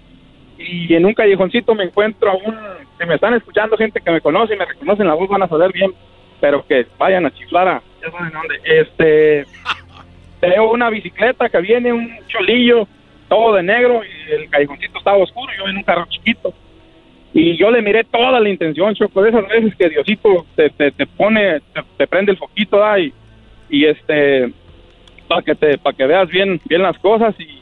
[0.57, 2.57] y en un callejoncito me encuentro a un,
[2.97, 5.47] que me están escuchando gente que me conoce y me reconocen la voz, van a
[5.47, 5.91] saber bien,
[6.39, 9.45] pero que vayan a chiflar a, ya saben dónde, este,
[10.41, 12.87] veo una bicicleta que viene, un cholillo,
[13.27, 16.53] todo de negro, y el callejoncito estaba oscuro, yo en un carro chiquito.
[17.33, 20.91] Y yo le miré toda la intención, Choco, de esas veces que Diosito te, te,
[20.91, 22.97] te pone, te, te prende el foquito, ¿da?
[22.97, 23.13] Y,
[23.69, 24.53] y este,
[25.27, 27.61] para que te, para que veas bien, bien las cosas y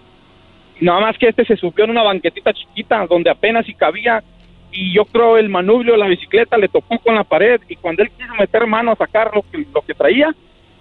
[0.82, 4.24] nada más que este se subió en una banquetita chiquita donde apenas si cabía
[4.72, 8.04] y yo creo el manubrio de la bicicleta le tocó con la pared y cuando
[8.04, 10.34] él quiso meter mano a sacar lo que, lo que traía,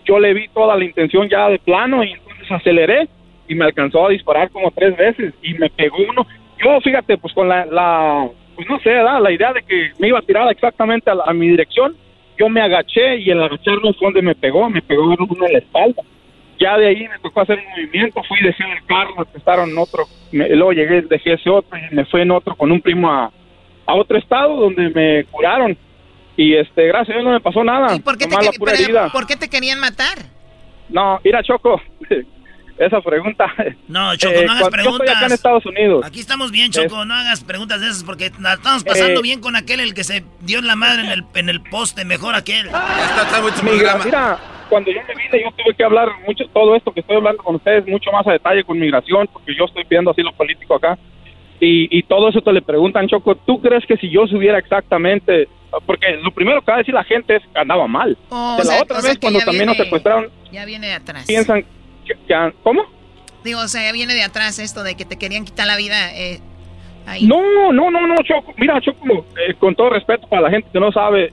[0.05, 3.09] yo le vi toda la intención ya de plano y entonces aceleré
[3.53, 6.27] y me alcanzó a disparar como tres veces y me pegó uno.
[6.63, 9.21] Yo, fíjate, pues con la, la pues no sé, ¿verdad?
[9.23, 11.97] la idea de que me iba a tirar exactamente a, la- a mi dirección,
[12.39, 15.59] yo me agaché y el agacharme fue donde me pegó, me pegó uno en la
[15.59, 16.03] espalda.
[16.59, 20.05] Ya de ahí me tocó hacer un movimiento, fui, dejé el carro, me prestaron otro,
[20.31, 23.33] me- luego llegué, dejé ese otro y me fui en otro con un primo a,
[23.87, 25.77] a otro estado donde me curaron.
[26.37, 29.11] Y este, gracias a Dios no me pasó nada, ¿Por qué, te pura pero.
[29.13, 30.17] ¿Por qué te querían matar?
[30.89, 31.81] No, mira Choco,
[32.79, 33.47] esa pregunta.
[33.89, 35.33] No, Choco, Eh, no hagas cuando- Yo estoy acá en preguntas.
[35.33, 36.05] Estados Unidos.
[36.07, 39.23] Aquí estamos bien, Choco, no hagas preguntas de esas porque la estamos pasando Eh.
[39.23, 42.05] bien con aquel el que se dio en la madre en el, en el poste,
[42.05, 42.69] mejor aquel.
[43.63, 47.17] Migra- mira, cuando yo me vine, yo tuve que hablar mucho, todo esto que estoy
[47.17, 50.75] hablando con ustedes, mucho más a detalle con migración, porque yo estoy pidiendo asilo político
[50.77, 50.99] acá.
[51.61, 55.47] Y, y todo eso te le preguntan, Choco, ¿tú crees que si yo subiera exactamente,
[55.87, 58.17] porque lo primero que va a decir la gente es que andaba mal.
[58.31, 60.65] Oh, De o la sea- otra o sea vez, que cuando también nos secuestraron, Ya
[60.65, 61.25] viene de atrás.
[61.27, 61.65] piensan
[62.15, 62.83] que, que- ¿cómo?
[63.45, 66.15] Digo, o sea, ya viene de atrás esto de que te querían quitar la vida.
[66.15, 66.41] Eh,
[67.07, 67.27] ahí.
[67.27, 68.55] No, no, no, no, Choco.
[68.57, 71.33] Mira, Choco, eh, con todo respeto para la gente que no sabe,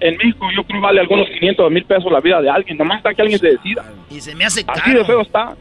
[0.00, 2.78] en México yo creo vale algunos 500 mil pesos la vida de alguien.
[2.78, 3.84] Nomás está que alguien se decida.
[4.10, 5.54] Y se me hace Así de feo está.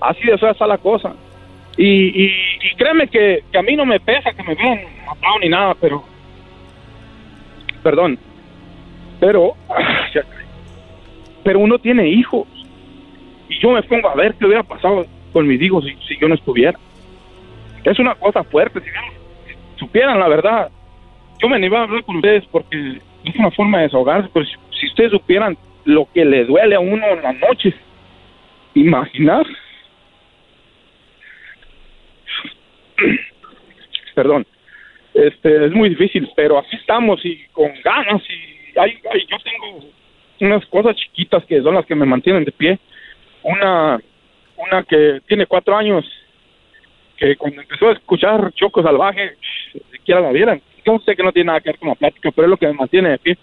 [0.00, 1.14] Así de feo está la cosa.
[1.76, 1.84] Y,
[2.24, 5.48] y, y créeme que, que a mí no me pesa que me vean matado ni
[5.48, 6.04] nada, pero...
[7.82, 8.18] Perdón.
[9.18, 9.54] Pero...
[11.44, 12.46] Pero uno tiene hijos.
[13.52, 16.28] Y yo me pongo a ver qué hubiera pasado con mis hijos si, si yo
[16.28, 16.78] no estuviera.
[17.84, 18.80] Es una cosa fuerte.
[18.80, 18.86] Si
[19.78, 20.70] supieran la verdad,
[21.40, 24.86] yo me iba a hablar con ustedes porque es una forma de desahogarse, pero si,
[24.86, 27.74] ustedes supieran lo que le duele a uno en las noches,
[28.74, 29.44] imaginar.
[34.14, 34.46] Perdón,
[35.14, 39.84] este es muy difícil, pero aquí estamos y con ganas y hay, hay- yo tengo
[40.40, 42.78] unas cosas chiquitas que son las que me mantienen de pie.
[43.42, 43.98] Una,
[44.56, 46.04] una que tiene cuatro años,
[47.16, 49.36] que cuando empezó a escuchar Choco Salvaje,
[49.92, 50.60] siquiera la vieran.
[50.84, 52.66] Yo sé que no tiene nada que ver con la plática, pero es lo que
[52.66, 53.38] me mantiene de pie.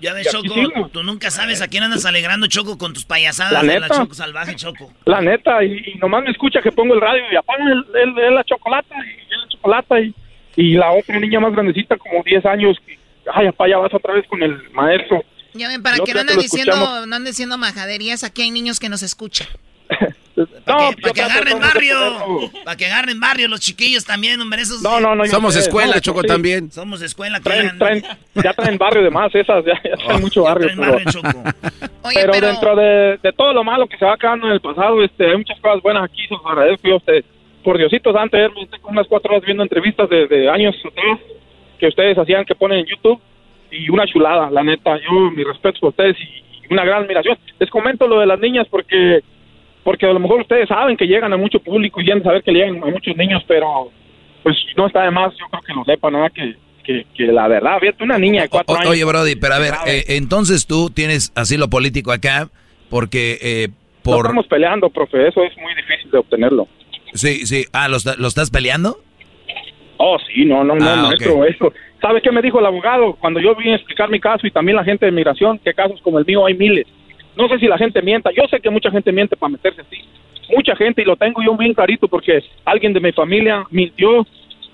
[0.00, 0.88] Ya ves, Choco, sigo.
[0.88, 3.94] tú nunca sabes a quién andas alegrando, Choco, con tus payasadas La de la neta.
[4.02, 4.92] Choco salvaje, Choco.
[5.06, 8.18] La neta, y, y nomás me escucha que pongo el radio y apaga el, el-
[8.18, 10.14] el- la chocolata y el la chocolata y,
[10.56, 12.98] y la otra niña más grandecita, como 10 años, que,
[13.32, 15.24] ay, papá, ya vas otra vez con el maestro.
[15.54, 16.74] Ya ven, para No, que no anden diciendo,
[17.06, 19.46] no anden diciendo majaderías, aquí hay niños que nos escuchan.
[20.36, 22.50] No, Para que yo trato agarren barrio.
[22.64, 24.62] Para que agarren barrio los chiquillos también, hombre.
[24.62, 25.24] Esos No, no, no.
[25.26, 26.26] Somos escuela, no, Choco, sí.
[26.26, 26.72] también.
[26.72, 28.04] Somos escuela que Traen, ya- traen,
[28.42, 30.66] ya traen barrio de más esas, ya, ya traen mucho barrio.
[30.66, 31.28] traen pero- barrio, Choco.
[32.02, 34.60] Oye, pero, pero, dentro de, de todo lo malo que se va quedando en el
[34.60, 37.24] pasado, este, hay muchas cosas buenas aquí, se los agradezco yo a ustedes.
[37.62, 41.20] Por Diositos, antes me unas cuatro horas viendo entrevistas de, de años atrás
[41.78, 43.20] que ustedes hacían, que ponen en YouTube,
[43.76, 47.36] y una chulada, la neta, yo mi respeto por ustedes y, y una gran admiración.
[47.58, 49.20] Les comento lo de las niñas porque
[49.82, 52.52] porque a lo mejor ustedes saben que llegan a mucho público y quieren saber que
[52.52, 53.90] llegan a muchos niños, pero
[54.42, 57.48] pues no está de más, yo creo que lo sepan, nada que, que, que la
[57.48, 58.90] verdad, fíjate, una niña de cuatro O- años.
[58.90, 62.48] oye, Brody, pero a ver, eh, entonces tú tienes asilo político acá
[62.88, 64.16] porque eh, No por...
[64.26, 66.66] estamos peleando, profe, eso es muy difícil de obtenerlo.
[67.12, 67.64] Sí, sí.
[67.72, 68.98] Ah, ¿lo, está- lo estás peleando?
[69.98, 71.72] Oh, sí, no, no, no, Ah, maestro, eso.
[72.04, 73.14] ¿Sabe qué me dijo el abogado?
[73.14, 76.02] Cuando yo vine a explicar mi caso y también la gente de migración, que casos
[76.02, 76.86] como el mío hay miles.
[77.34, 79.96] No sé si la gente mienta, yo sé que mucha gente miente para meterse así.
[80.54, 84.26] Mucha gente, y lo tengo yo bien clarito, porque alguien de mi familia mintió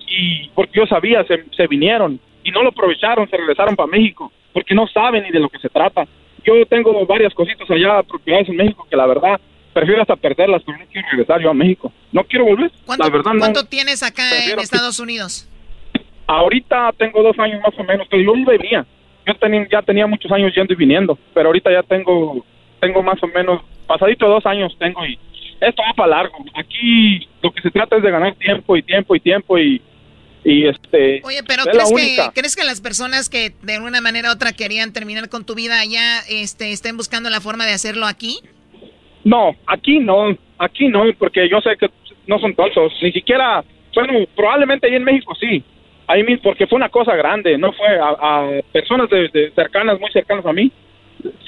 [0.08, 4.32] y porque yo sabía, se, se vinieron y no lo aprovecharon, se regresaron para México,
[4.52, 6.08] porque no saben ni de lo que se trata.
[6.44, 9.40] Yo tengo varias cositas allá, propiedades en México, que la verdad
[9.72, 11.92] prefiero hasta perderlas, pero no quiero regresar yo a México.
[12.10, 12.72] No quiero volver.
[12.84, 13.38] ¿cuánto, La verdad no.
[13.38, 15.46] cuánto tienes acá en Estados Unidos?
[16.30, 18.86] Ahorita tengo dos años más o menos, que yo iba y venía.
[19.26, 22.46] Yo tenía, ya tenía muchos años yendo y viniendo, pero ahorita ya tengo,
[22.78, 25.18] tengo más o menos, pasadito dos años tengo y
[25.60, 26.36] esto va para largo.
[26.54, 29.82] Aquí lo que se trata es de ganar tiempo y tiempo y tiempo y,
[30.44, 31.20] y este...
[31.24, 32.30] Oye, pero ¿crees que.
[32.32, 35.80] ¿crees que las personas que de una manera u otra querían terminar con tu vida
[35.80, 38.38] allá este, estén buscando la forma de hacerlo aquí?
[39.24, 41.90] No, aquí no, aquí no, porque yo sé que
[42.28, 43.64] no son tontos, ni siquiera,
[43.96, 45.64] bueno, probablemente ahí en México sí,
[46.10, 49.98] ahí mismo, porque fue una cosa grande, no fue a, a personas de, de cercanas,
[50.00, 50.70] muy cercanas a mí,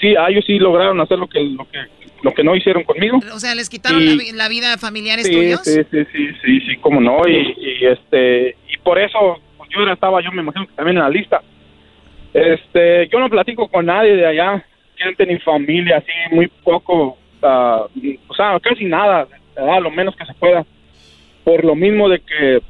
[0.00, 1.78] sí, a ellos sí lograron hacer lo que, lo que,
[2.22, 3.18] lo que no hicieron conmigo.
[3.34, 5.60] O sea, ¿les quitaron Y- la, la vida a familiares Sí, tuyos?
[5.64, 9.82] sí, sí, sí, sí, sí, cómo no, y, y, este, y por eso, pues, yo
[9.82, 11.40] era- estaba, yo me imagino que también en la lista.
[12.32, 14.64] Este, yo no platico con nadie de allá,
[14.96, 17.86] gente ni familia, así, muy poco, ah,
[18.28, 19.82] o sea, casi nada, ¿verdad?
[19.82, 20.64] lo menos que se pueda,
[21.44, 22.60] por lo mismo de que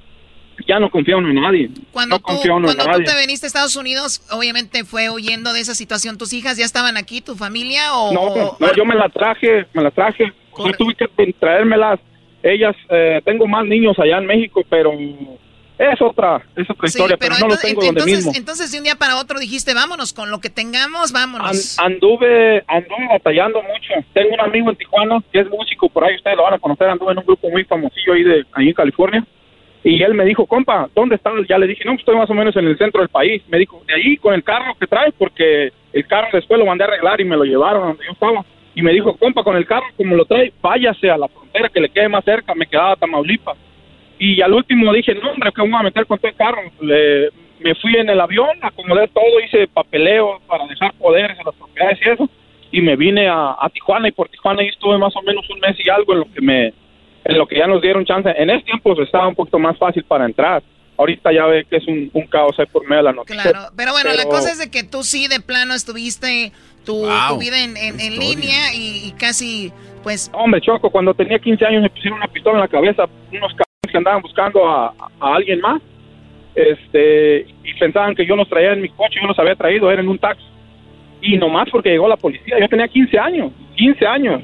[0.66, 3.76] ya no confío en nadie, Cuando, no tú, en cuando tú te viniste a Estados
[3.76, 6.18] Unidos, obviamente fue huyendo de esa situación.
[6.18, 7.94] ¿Tus hijas ya estaban aquí, tu familia?
[7.94, 10.32] O, No, no, yo me la traje, me la traje.
[10.52, 11.98] O sea, tuve que traérmelas.
[12.42, 14.92] Ellas, eh, tengo más niños allá en México, pero
[15.78, 18.32] es otra, es otra Sí, historia, pero, no entonces, tengo donde entonces, mismo.
[18.36, 21.78] entonces de un día para otro dijiste, vámonos, con lo que tengamos, vámonos.
[21.78, 24.06] An- anduve, anduve batallando mucho.
[24.12, 26.88] Tengo un amigo en Tijuana que es músico, por ahí ustedes lo van a conocer.
[26.88, 29.24] Anduve en un grupo muy famosillo ahí, de, ahí en California.
[29.84, 31.32] Y él me dijo, compa, ¿dónde estás?
[31.48, 33.42] Ya le dije, no, estoy más o menos en el centro del país.
[33.48, 36.84] Me dijo, de ahí con el carro que traes, porque el carro después lo mandé
[36.84, 38.44] a arreglar y me lo llevaron donde yo estaba.
[38.74, 41.80] Y me dijo, compa, con el carro como lo trae, váyase a la frontera que
[41.80, 42.54] le quede más cerca.
[42.54, 43.56] Me quedaba Tamaulipas.
[44.18, 46.62] Y al último dije, no, hombre, que voy a meter con todo el carro.
[46.80, 51.54] Le- me fui en el avión, acomodé todo, hice papeleo para dejar poderes en las
[51.54, 52.30] propiedades y eso.
[52.72, 55.60] Y me vine a, a Tijuana y por Tijuana ahí estuve más o menos un
[55.60, 56.72] mes y algo en lo que me
[57.24, 58.28] en lo que ya nos dieron chance.
[58.36, 60.62] En ese tiempo pues, estaba un poquito más fácil para entrar.
[60.98, 63.42] Ahorita ya ve que es un, un caos ahí por medio de la noticia.
[63.42, 66.52] Claro, pero bueno, la Pero- cosa es de que tú sí de plano estuviste
[66.84, 71.14] tu, Wow, tu vida en, en- en línea y, y casi, pues, Hombre, Choco, cuando
[71.14, 74.68] tenía 15 años me pusieron una pistola en la cabeza, unos cabrones que andaban buscando
[74.68, 74.88] a,
[75.20, 75.80] a alguien más,
[76.54, 80.02] este, y pensaban que yo los traía en mi coche, yo los había traído, era
[80.02, 80.44] en un taxi.
[81.22, 84.42] Y nomás porque llegó la policía, yo tenía 15 años, 15 años,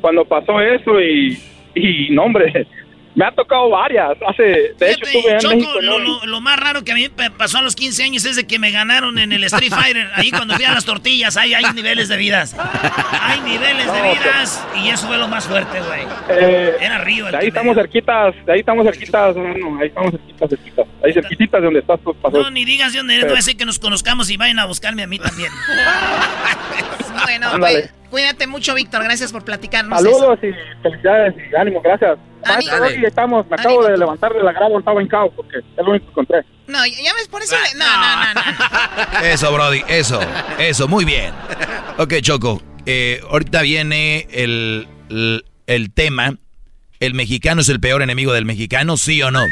[0.00, 1.38] cuando pasó eso y,
[1.74, 2.66] y no, hombre,
[3.14, 4.10] me ha tocado varias.
[4.28, 4.42] Hace,
[4.78, 5.80] de hecho, estuve en Choco, México.
[5.80, 6.04] lo, ¿no?
[6.20, 8.46] lo- lo más raro que a mí me pasó a los 15 años es de
[8.46, 10.08] que me ganaron en el Street Fighter.
[10.14, 12.54] Ahí cuando fui a las tortillas, ahí hay niveles de vidas.
[13.20, 16.02] Hay niveles de No, vidas y eso fue lo más fuerte, güey.
[16.30, 20.12] Eh, Era Río el de ahí estamos cerquitas, de ahí estamos cerquitas, no, ahí estamos
[20.12, 22.40] cerquitas, cerquitas, ahí cerquititas de donde estás tú pasó.
[22.40, 24.66] No, ni digas de dónde eres, voy a decir que nos conozcamos y vayan a
[24.66, 25.50] buscarme a mí también.
[27.24, 27.80] bueno, Ándale.
[27.80, 30.50] pues, cuídate mucho, Víctor, gracias por platicarnos Saludos y
[30.82, 32.18] felicidades y ánimo, gracias.
[32.44, 32.76] Ánimo.
[32.76, 35.90] Doggy, estamos, me acabo de levantar de la grava, estaba en caos porque es lo
[35.90, 36.38] único que encontré.
[36.40, 36.48] eso.
[36.68, 37.54] No, ya ya ves, por eso...
[37.56, 39.20] le- No, no, no, no.
[39.26, 40.20] Eso, Brody, eso,
[40.58, 41.32] eso, muy bien.
[41.98, 46.34] Ok, Choco, eh, ahorita viene el, el, el tema,
[47.00, 49.42] ¿el mexicano es el peor enemigo del mexicano, sí o no?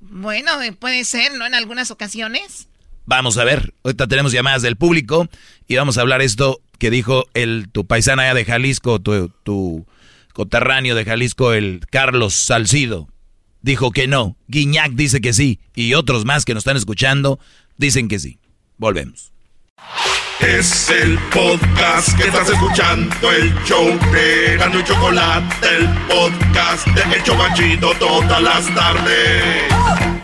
[0.00, 1.46] Bueno, eh, puede ser, ¿no?
[1.46, 2.68] En algunas ocasiones.
[3.06, 5.28] Vamos a ver, ahorita tenemos llamadas del público
[5.68, 9.86] y vamos a hablar esto que dijo el tu paisana de Jalisco, tu, tu
[10.32, 13.08] coterráneo de Jalisco, el Carlos Salcido.
[13.60, 17.38] Dijo que no, Guiñac dice que sí y otros más que nos están escuchando
[17.76, 18.38] dicen que sí.
[18.76, 19.32] Volvemos.
[20.40, 28.42] Es el podcast que estás escuchando, el show de Chocolate, el podcast de Machito todas
[28.42, 30.23] las tardes.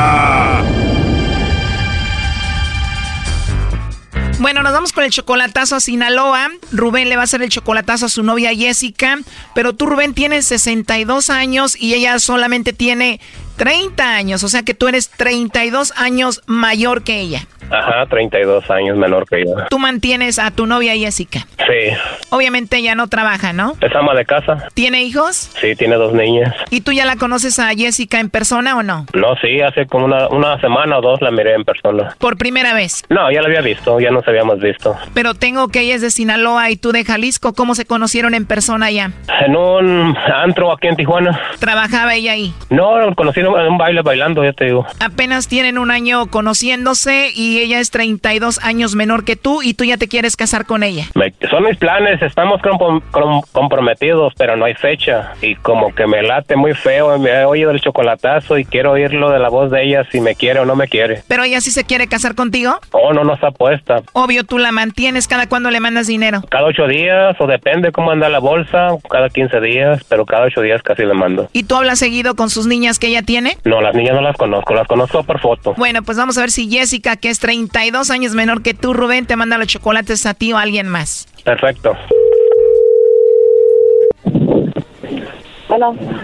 [4.41, 6.49] Bueno, nos vamos con el chocolatazo a Sinaloa.
[6.71, 9.19] Rubén le va a hacer el chocolatazo a su novia Jessica.
[9.53, 13.21] Pero tú, Rubén, tienes 62 años y ella solamente tiene
[13.57, 14.43] 30 años.
[14.43, 17.47] O sea que tú eres 32 años mayor que ella.
[17.71, 19.53] Ajá, 32 años menor que yo.
[19.69, 21.47] Tú mantienes a tu novia Jessica.
[21.57, 21.95] Sí.
[22.29, 23.73] Obviamente ella no trabaja, ¿no?
[23.81, 24.67] Es ama de casa.
[24.73, 25.51] ¿Tiene hijos?
[25.59, 26.53] Sí, tiene dos niñas.
[26.69, 29.05] ¿Y tú ya la conoces a Jessica en persona o no?
[29.13, 32.15] No, sí, hace como una, una semana o dos la miré en persona.
[32.19, 33.03] Por primera vez.
[33.09, 34.95] No, ya la había visto, ya nos habíamos visto.
[35.13, 37.53] Pero tengo que ella es de Sinaloa y tú de Jalisco.
[37.53, 39.11] ¿Cómo se conocieron en persona ya?
[39.45, 41.39] En un antro aquí en Tijuana.
[41.59, 42.53] ¿Trabajaba ella ahí?
[42.69, 44.85] No, conocí en un baile bailando, ya te digo.
[44.99, 49.83] Apenas tienen un año conociéndose y ella es 32 años menor que tú y tú
[49.83, 51.05] ya te quieres casar con ella.
[51.15, 55.33] Me- son mis planes, estamos com- com- comprometidos, pero no hay fecha.
[55.41, 59.29] Y como que me late muy feo, me he oído el chocolatazo y quiero oírlo
[59.29, 61.23] de la voz de ella si me quiere o no me quiere.
[61.27, 62.79] ¿Pero ella sí se quiere casar contigo?
[62.91, 64.01] Oh, no, no está puesta.
[64.13, 66.41] Obvio, tú la mantienes cada cuando le mandas dinero.
[66.49, 70.61] Cada ocho días, o depende cómo anda la bolsa, cada 15 días, pero cada ocho
[70.61, 71.49] días casi le mando.
[71.53, 73.57] ¿Y tú hablas seguido con sus niñas que ella tiene?
[73.63, 75.73] No, las niñas no las conozco, las conozco por foto.
[75.77, 79.25] Bueno, pues vamos a ver si Jessica, que es 32 años menor que tú, Rubén,
[79.25, 81.27] te manda los chocolates a ti o a alguien más.
[81.43, 81.97] Perfecto.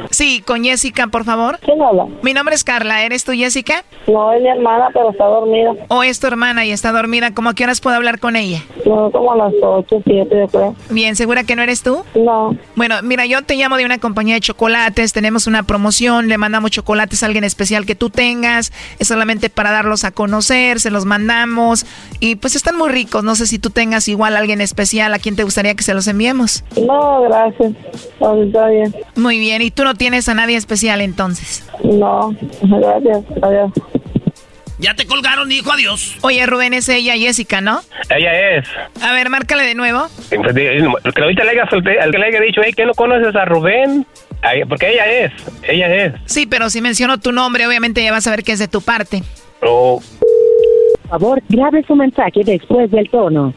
[0.10, 1.60] Sí, con Jessica, por favor.
[1.62, 2.06] ¿Quién habla?
[2.22, 3.04] Mi nombre es Carla.
[3.04, 3.84] ¿Eres tú, Jessica?
[4.08, 5.74] No, es mi hermana, pero está dormida.
[5.90, 7.34] ¿O es tu hermana y está dormida?
[7.34, 8.64] ¿Cómo a qué horas puedo hablar con ella?
[8.86, 10.76] No, como a las 8, 7, yo creo.
[10.90, 12.04] Bien, ¿segura que no eres tú?
[12.16, 12.56] No.
[12.76, 16.72] Bueno, mira, yo te llamo de una compañía de chocolates, tenemos una promoción, le mandamos
[16.72, 21.06] chocolates a alguien especial que tú tengas, es solamente para darlos a conocer, se los
[21.06, 21.86] mandamos
[22.20, 25.20] y pues están muy ricos, no sé si tú tengas igual a alguien especial a
[25.20, 26.64] quien te gustaría que se los enviemos.
[26.82, 27.74] No, gracias.
[28.20, 28.96] No, está bien.
[29.16, 31.68] Muy bien, ¿y tú no tienes a nadie especial entonces?
[31.84, 33.24] No, gracias.
[33.42, 33.72] Adiós.
[34.80, 36.18] Ya te colgaron, hijo, adiós.
[36.22, 37.80] Oye, Rubén, es ella, Jessica, ¿no?
[38.16, 38.68] Ella es.
[39.02, 40.08] A ver, márcale de nuevo.
[40.30, 40.36] Que
[41.22, 41.66] ahorita le haya,
[42.12, 44.06] que le haya dicho, hey, ¿qué no conoces a Rubén?
[44.70, 45.32] Porque ella es,
[45.64, 46.14] ella es.
[46.26, 48.82] Sí, pero si menciono tu nombre, obviamente ya vas a ver que es de tu
[48.82, 49.24] parte.
[49.64, 50.00] Oh,
[51.02, 53.56] Por favor, grabe su mensaje después del tono.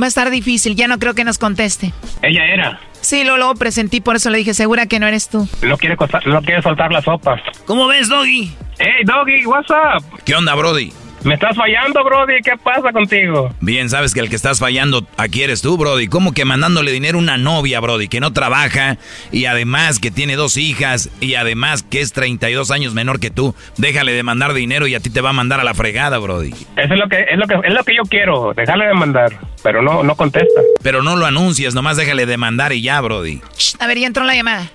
[0.00, 1.92] Va a estar difícil, ya no creo que nos conteste.
[2.22, 2.80] ella era.
[3.00, 5.48] Sí, lo, lo presentí, por eso le dije, segura que no eres tú.
[5.62, 7.40] No quiere, costa- no quiere soltar la sopa.
[7.66, 8.52] ¿Cómo ves, Doggy?
[8.78, 10.04] Hey, Doggy, what's up?
[10.24, 10.92] ¿Qué onda, Brody?
[11.22, 12.40] Me estás fallando, Brody.
[12.42, 13.52] ¿Qué pasa contigo?
[13.60, 16.08] Bien, sabes que el que estás fallando aquí eres tú, Brody.
[16.08, 18.96] ¿Cómo que mandándole dinero a una novia, Brody, que no trabaja
[19.30, 23.54] y además que tiene dos hijas y además que es 32 años menor que tú?
[23.76, 26.50] Déjale de mandar dinero y a ti te va a mandar a la fregada, Brody.
[26.76, 29.38] Eso es lo que es lo que es lo que yo quiero, dejarle de mandar,
[29.62, 30.60] pero no no contesta.
[30.82, 33.42] Pero no lo anuncias, nomás déjale de mandar y ya, Brody.
[33.78, 34.70] A ver, ya entró la llamada.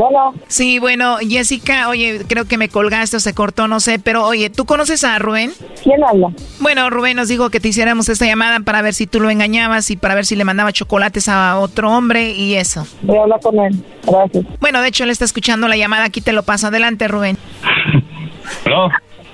[0.00, 0.32] Bueno.
[0.46, 4.48] Sí, bueno, Jessica, oye, creo que me colgaste o se cortó, no sé, pero oye,
[4.48, 5.52] ¿tú conoces a Rubén?
[5.82, 6.28] ¿Quién habla?
[6.58, 9.90] Bueno, Rubén nos dijo que te hiciéramos esta llamada para ver si tú lo engañabas
[9.90, 12.86] y para ver si le mandaba chocolates a otro hombre y eso.
[13.02, 13.84] Voy a hablar con él.
[14.06, 14.46] Gracias.
[14.58, 16.68] Bueno, de hecho, él está escuchando la llamada, aquí te lo paso.
[16.68, 17.36] Adelante, Rubén.
[18.66, 18.88] ¿No?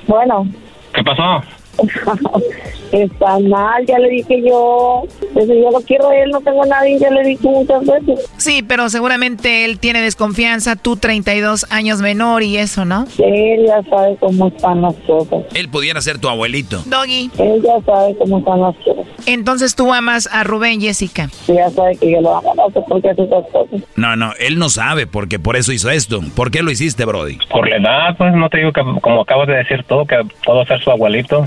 [0.08, 0.48] Bueno.
[0.92, 1.44] ¿Qué pasó?
[2.92, 5.02] Está mal, ya le dije yo.
[5.34, 8.30] Desde yo lo quiero a él, no tengo a nadie, ya le dije muchas veces.
[8.36, 13.06] Sí, pero seguramente él tiene desconfianza, tú 32 años menor y eso, ¿no?
[13.18, 15.44] Él ya sabe cómo están las cosas.
[15.54, 16.82] Él pudiera ser tu abuelito.
[16.86, 17.30] Doggy.
[17.38, 19.06] Él ya sabe cómo están las cosas.
[19.26, 21.28] Entonces tú amas a Rubén, Jessica.
[21.28, 23.80] Sí, ya sabe que yo lo amo, no sé por qué hace esas cosas.
[23.96, 26.20] No, no, él no sabe porque por eso hizo esto.
[26.34, 27.38] ¿Por qué lo hiciste, Brody?
[27.50, 30.64] Por la edad, pues no te digo que como acabas de decir tú que puedo
[30.66, 31.46] ser su abuelito.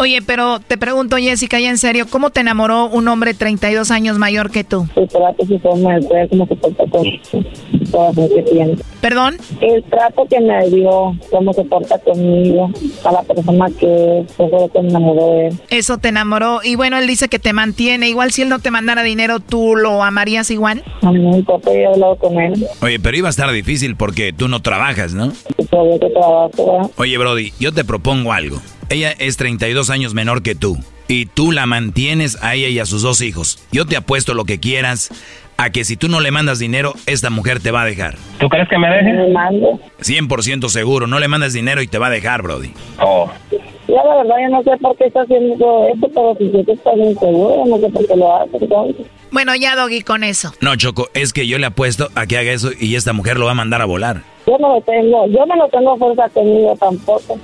[0.00, 4.16] Oye, pero te pregunto, Jessica, ya en serio, ¿cómo te enamoró un hombre 32 años
[4.16, 4.88] mayor que tú?
[4.96, 7.20] El trato, su forma de ser, cómo se porta conmigo,
[7.92, 8.78] todo lo que tiene.
[9.02, 9.36] ¿Perdón?
[9.60, 12.70] El trato que me dio, cómo se porta conmigo,
[13.04, 15.60] a la persona que es, eso que me enamoró de él.
[15.68, 16.60] Eso te enamoró.
[16.64, 18.08] Y bueno, él dice que te mantiene.
[18.08, 20.82] Igual si él no te mandara dinero, ¿tú lo amarías igual?
[21.02, 22.66] A mí no importa, yo he hablado con él.
[22.80, 25.30] Oye, pero iba a estar difícil porque tú no trabajas, ¿no?
[25.68, 26.90] Todavía que trabajo, ¿verdad?
[26.96, 28.62] Oye, Brody, yo te propongo algo.
[28.90, 30.76] Ella es 32 años menor que tú.
[31.06, 33.64] Y tú la mantienes a ella y a sus dos hijos.
[33.70, 35.10] Yo te apuesto lo que quieras
[35.56, 38.16] a que si tú no le mandas dinero, esta mujer te va a dejar.
[38.40, 39.12] ¿Tú crees que me deje?
[39.12, 39.78] Me mando.
[40.00, 41.06] 100% seguro.
[41.06, 42.72] No le mandas dinero y te va a dejar, Brody.
[42.98, 43.30] Oh.
[43.86, 46.92] Ya la verdad, yo no sé por qué está haciendo esto, pero si yo está
[46.94, 48.56] bien seguro, no sé por qué lo hace.
[48.60, 49.06] entonces.
[49.30, 50.52] Bueno, ya, Doggy, con eso.
[50.60, 53.46] No, Choco, es que yo le apuesto a que haga eso y esta mujer lo
[53.46, 54.22] va a mandar a volar.
[54.48, 57.38] Yo no lo tengo, yo no lo tengo fuerza conmigo tampoco.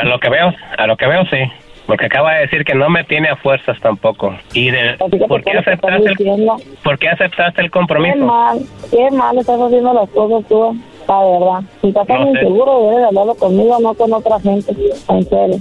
[0.00, 1.38] A lo que veo, a lo que veo sí.
[1.86, 4.36] Porque acaba de decir que no me tiene a fuerzas tampoco.
[4.52, 6.50] ¿Y de, por, qué ¿por qué aceptaste el,
[6.84, 8.18] por qué aceptaste el Qué compromiso?
[8.18, 8.58] mal,
[8.90, 10.76] qué mal estás haciendo las cosas tú,
[11.08, 11.70] la verdad.
[11.80, 14.72] Si estás tan No inseguro, debes de hablarlo conmigo, no con otra gente.
[15.08, 15.56] En serio.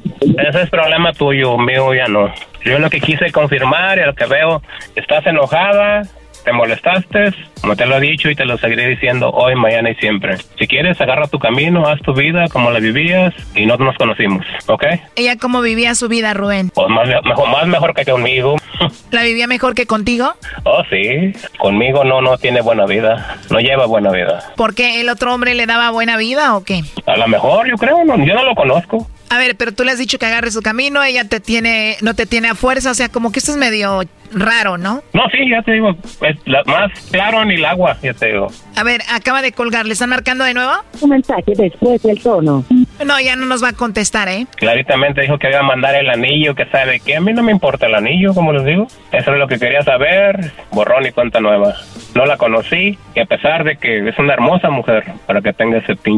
[0.49, 2.29] Ese es problema tuyo, mío ya no.
[2.65, 4.61] Yo lo que quise confirmar y lo que veo,
[4.97, 6.01] estás enojada,
[6.47, 9.95] te molestaste, como te lo he dicho y te lo seguiré diciendo hoy, mañana y
[9.95, 10.37] siempre.
[10.57, 14.45] Si quieres, agarra tu camino, haz tu vida como la vivías y no nos conocimos,
[14.67, 14.85] ¿ok?
[15.17, 16.69] ¿Ella cómo vivía su vida, Rubén?
[16.73, 18.55] Pues más, mejor, más mejor que conmigo.
[19.11, 20.35] ¿La vivía mejor que contigo?
[20.63, 24.53] Oh, sí, conmigo no, no tiene buena vida, no lleva buena vida.
[24.55, 26.83] ¿Por qué el otro hombre le daba buena vida o qué?
[27.05, 29.05] A lo mejor, yo creo, no, yo no lo conozco.
[29.29, 32.13] A ver, pero tú le has dicho que agarre su camino, ella te tiene, no
[32.13, 34.01] te tiene a fuerza, o sea, como que esto es medio
[34.33, 35.01] raro, ¿no?
[35.13, 38.47] No, sí, ya te digo, es la- más claro ni el agua, ya te digo.
[38.75, 40.71] A ver, acaba de colgar, ¿le están marcando de nuevo?
[41.01, 42.63] Un mensaje después del tono.
[43.05, 44.47] No, ya no nos va a contestar, ¿eh?
[44.55, 47.51] Claritamente dijo que iba a mandar el anillo, que sabe que a mí no me
[47.51, 48.87] importa el anillo, como les digo.
[49.11, 51.75] Eso es lo que quería saber, borrón y cuenta nueva.
[52.15, 55.77] No la conocí, y a pesar de que es una hermosa mujer, para que tenga
[55.77, 56.17] ese pinche...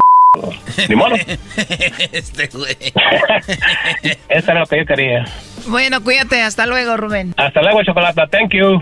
[0.87, 1.15] Ni modo.
[2.11, 2.75] este güey.
[4.29, 5.25] Eso era lo que yo quería.
[5.67, 7.33] Bueno, cuídate, hasta luego, Rubén.
[7.37, 8.21] Hasta luego, chocolate.
[8.31, 8.81] Thank you.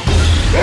[0.53, 0.59] ¡Ay,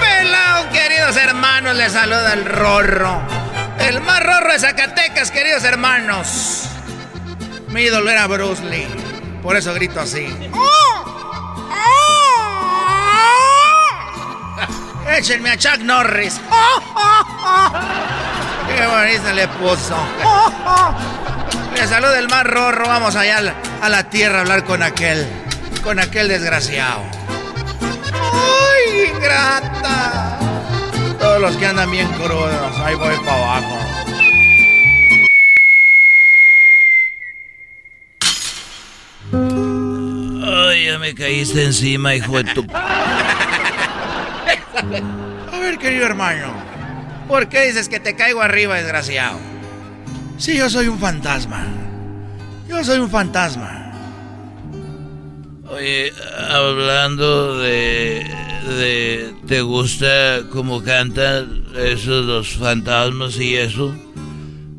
[0.00, 1.76] pelado, queridos hermanos!
[1.76, 3.22] Les saluda el Rorro.
[3.78, 6.64] El más rorro de Zacatecas, queridos hermanos.
[7.68, 8.88] Mi ídolo era Bruce Lee.
[9.42, 10.26] Por eso grito así.
[15.16, 16.40] Échenme a Chuck Norris.
[18.66, 19.94] Qué bonita le puso.
[21.74, 22.86] Le saluda el más rorro.
[22.86, 25.26] Vamos allá a la, a la tierra a hablar con aquel.
[25.82, 27.02] Con aquel desgraciado.
[28.12, 30.38] ¡Ay, ingrata!
[31.18, 33.78] Todos los que andan bien crudos, ahí voy para abajo.
[40.68, 42.66] Ay, ya me caíste encima, hijo de tu...
[45.52, 46.52] A ver, querido hermano,
[47.26, 49.38] ¿por qué dices que te caigo arriba, desgraciado?
[50.38, 51.66] Sí, yo soy un fantasma.
[52.68, 53.92] Yo soy un fantasma.
[55.68, 56.12] Oye,
[56.50, 58.26] hablando de,
[58.78, 59.34] de...
[59.46, 63.94] ¿Te gusta cómo cantan esos los fantasmas y eso?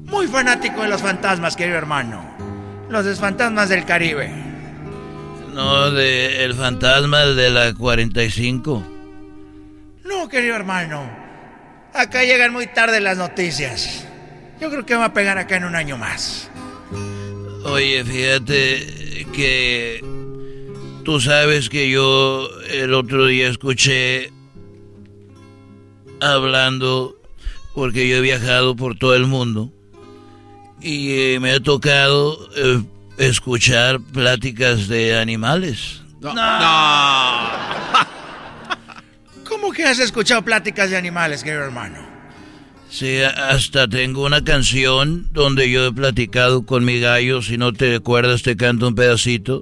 [0.05, 2.35] Muy fanático de los fantasmas, querido hermano.
[2.89, 4.31] Los fantasmas del Caribe.
[5.53, 8.83] No, de el fantasma de la 45.
[10.03, 11.09] No, querido hermano.
[11.93, 14.05] Acá llegan muy tarde las noticias.
[14.59, 16.49] Yo creo que va a pegar acá en un año más.
[17.65, 20.03] Oye, fíjate que
[21.03, 24.31] tú sabes que yo el otro día escuché
[26.21, 27.15] hablando,
[27.73, 29.73] porque yo he viajado por todo el mundo,
[30.79, 32.83] y eh, me ha tocado eh,
[33.17, 36.01] escuchar pláticas de animales.
[36.21, 36.33] No.
[39.47, 42.14] ¿Cómo que has escuchado pláticas de animales, querido hermano?
[42.97, 47.41] Sí, hasta tengo una canción donde yo he platicado con mi gallo.
[47.41, 49.59] Si no te acuerdas, te canto un pedacito.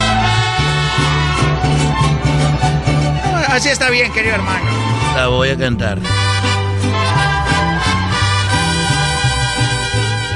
[3.48, 4.70] Así está bien, querido hermano.
[5.16, 5.98] La voy a cantar.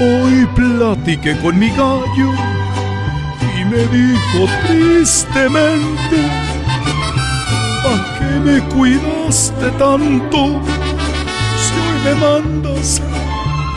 [0.01, 2.33] Hoy platiqué con mi gallo
[3.59, 6.17] y me dijo tristemente,
[7.85, 10.86] ¿a qué me cuidaste tanto?
[12.03, 13.01] Me mandas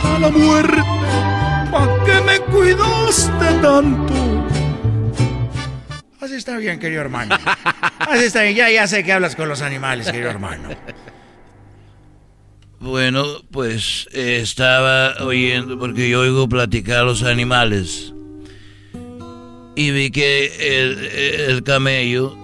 [0.03, 4.13] a la muerte, ¿a qué me cuidaste tanto?
[6.21, 7.35] Así está bien, querido hermano.
[7.99, 10.69] Así está bien, ya, ya sé que hablas con los animales, querido hermano.
[12.79, 18.13] Bueno, pues eh, estaba oyendo, porque yo oigo platicar a los animales.
[19.75, 20.99] Y vi que el,
[21.51, 22.37] el camello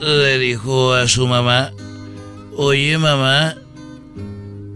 [0.00, 1.72] le dijo a su mamá,
[2.56, 3.56] oye mamá,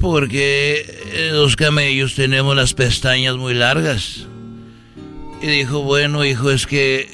[0.02, 4.26] ¿por qué los camellos tenemos las pestañas muy largas?
[5.40, 7.08] Y dijo, bueno hijo, es que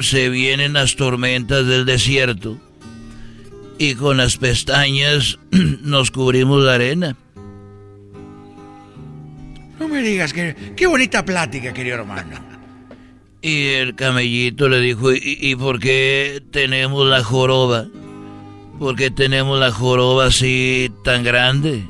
[0.00, 2.58] se vienen las tormentas del desierto
[3.78, 7.16] y con las pestañas nos cubrimos la arena.
[9.78, 12.52] No me digas que qué bonita plática, querido hermano.
[13.44, 17.88] Y el camellito le dijo, ¿y, ¿y, por qué tenemos la joroba?
[18.78, 21.82] ¿Por qué tenemos la joroba así tan grande?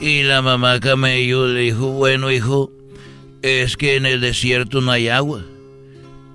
[0.00, 2.70] Y la mamá camello le dijo, bueno hijo,
[3.42, 5.42] es que en el desierto no hay agua.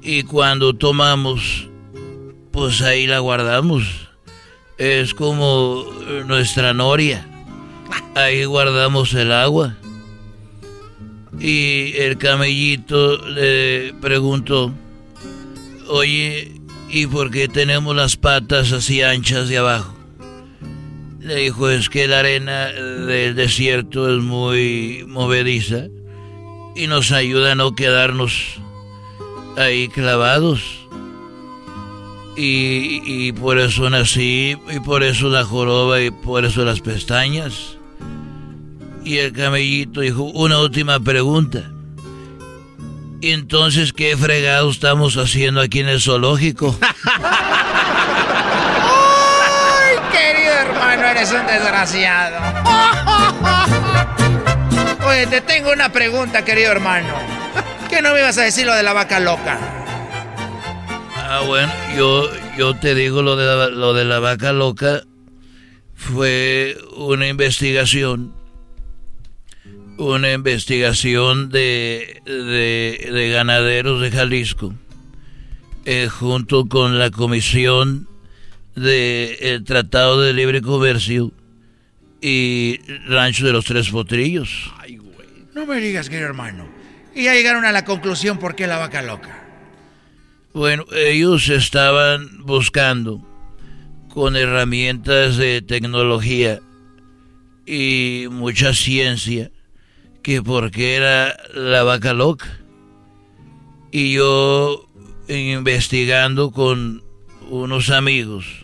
[0.01, 1.69] Y cuando tomamos,
[2.51, 4.03] pues ahí la guardamos
[4.77, 5.85] es como
[6.25, 7.27] nuestra noria.
[8.15, 9.75] Ahí guardamos el agua.
[11.39, 14.73] Y el camellito le preguntó,
[15.89, 16.51] oye,
[16.89, 19.95] ¿y por qué tenemos las patas así anchas de abajo?
[21.23, 25.87] Le dijo, es que la arena del desierto es muy movediza
[26.75, 28.59] y nos ayuda a no quedarnos
[29.55, 30.61] ahí clavados.
[32.35, 37.77] Y, y, por eso nací, y por eso la joroba, y por eso las pestañas.
[39.05, 41.71] Y el camellito dijo, una última pregunta.
[43.21, 46.77] ¿Y entonces qué fregado estamos haciendo aquí en el zoológico?
[46.83, 46.91] ¡Ay,
[50.93, 52.37] hermano, eres un desgraciado!
[55.07, 57.13] Oye, te tengo una pregunta, querido hermano.
[57.89, 59.59] ¿Qué no me ibas a decir lo de la vaca loca?
[61.15, 65.03] Ah, bueno, yo, yo te digo lo de, la, lo de la vaca loca.
[65.95, 68.33] Fue una investigación.
[69.97, 74.73] Una investigación de, de, de ganaderos de Jalisco.
[75.85, 78.07] Eh, junto con la comisión
[78.75, 81.31] del Tratado de Libre Comercio
[82.21, 84.71] y Rancho de los Tres Potrillos.
[84.77, 85.27] Ay, güey.
[85.53, 86.67] No me digas, querido hermano.
[87.13, 89.43] Y ya llegaron a la conclusión por qué la vaca loca.
[90.53, 93.27] Bueno, ellos estaban buscando
[94.09, 96.59] con herramientas de tecnología
[97.65, 99.51] y mucha ciencia
[100.21, 102.59] que porque era la vaca loca.
[103.91, 104.87] Y yo
[105.27, 107.03] investigando con
[107.49, 108.62] unos amigos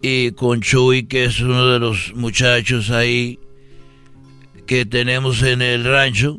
[0.00, 3.38] y con Chuy, que es uno de los muchachos ahí
[4.66, 6.38] que tenemos en el rancho,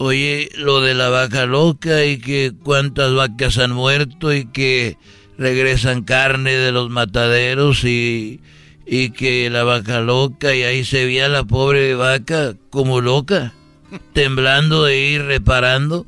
[0.00, 4.96] Oye, lo de la vaca loca y que cuántas vacas han muerto y que
[5.36, 8.40] regresan carne de los mataderos y,
[8.86, 13.54] y que la vaca loca y ahí se veía la pobre vaca como loca,
[14.12, 16.06] temblando e ir reparando.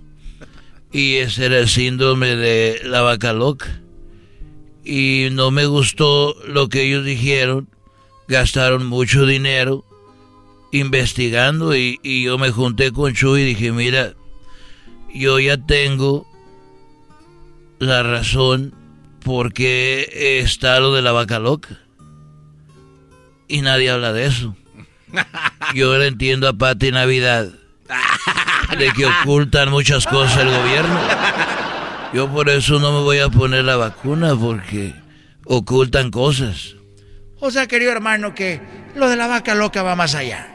[0.92, 3.80] Y ese era el síndrome de la vaca loca.
[4.92, 7.68] Y no me gustó lo que ellos dijeron.
[8.26, 9.84] Gastaron mucho dinero
[10.72, 14.14] investigando y, y, yo me junté con Chuy y dije, mira,
[15.14, 16.26] yo ya tengo
[17.78, 18.74] la razón
[19.24, 21.78] por qué está lo de la vaca loca.
[23.46, 24.56] Y nadie habla de eso.
[25.74, 27.48] Yo le entiendo a Pati Navidad
[28.76, 31.00] de que ocultan muchas cosas el gobierno.
[32.12, 34.94] Yo por eso no me voy a poner la vacuna porque
[35.44, 36.74] ocultan cosas.
[37.38, 38.60] O sea, querido hermano, que
[38.96, 40.48] lo de la vaca loca va más allá.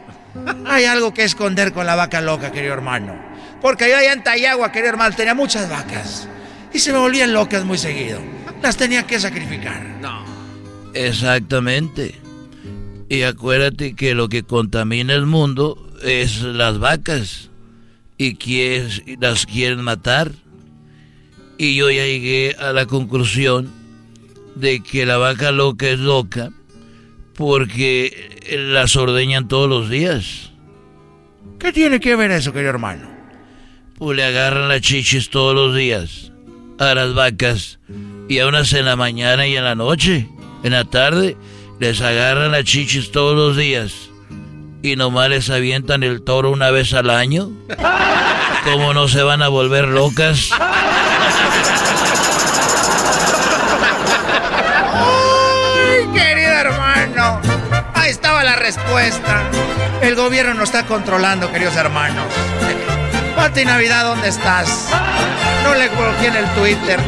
[0.66, 3.18] Hay algo que esconder con la vaca loca, querido hermano.
[3.62, 6.28] Porque yo allá en Tayagua, querido hermano, tenía muchas vacas.
[6.74, 8.20] Y se me volvían locas muy seguido.
[8.62, 9.82] Las tenía que sacrificar.
[10.02, 10.26] No.
[10.94, 12.16] Exactamente.
[13.08, 17.50] Y acuérdate que lo que contamina el mundo es las vacas.
[18.18, 18.38] y
[19.20, 20.32] las quieren matar.
[21.58, 23.72] Y yo ya llegué a la conclusión
[24.56, 26.52] de que la vaca loca es loca
[27.36, 30.52] porque las ordeñan todos los días.
[31.60, 33.10] ¿Qué tiene que ver eso, querido hermano?
[33.98, 36.32] Pues le agarran las chichis todos los días
[36.80, 37.80] a las vacas
[38.28, 40.28] y a unas en la mañana y en la noche,
[40.64, 41.38] en la tarde,
[41.80, 44.10] les agarran las chichis todos los días
[44.82, 47.50] y nomás les avientan el toro una vez al año.
[48.64, 50.50] ¿Cómo no se van a volver locas?
[58.66, 59.44] Respuesta.
[60.02, 62.26] El gobierno nos está controlando, queridos hermanos.
[63.36, 64.90] Pati Navidad, ¿dónde estás?
[65.64, 67.00] No le coloqué en el Twitter.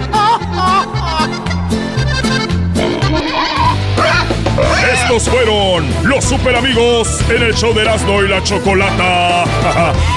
[4.93, 9.45] Estos fueron los super amigos en el show de Erasmo y la Chocolata.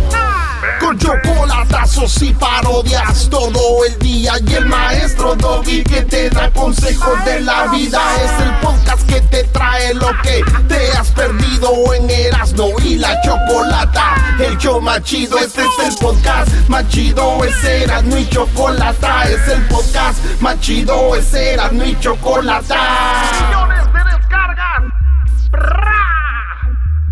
[0.81, 4.33] Con chocolatazos y parodias todo el día.
[4.45, 8.01] Y el maestro Doggy que te da consejos de la vida.
[8.23, 13.21] Es el podcast que te trae lo que te has perdido en Erasmo y la
[13.21, 14.35] Chocolata.
[14.39, 17.43] El show más chido, este es el podcast más chido.
[17.43, 19.23] Es Erasmo y Chocolata.
[19.29, 21.15] Es el podcast más chido.
[21.15, 23.23] Es Erasmo y Chocolata.
[23.47, 24.83] Millones de descargas.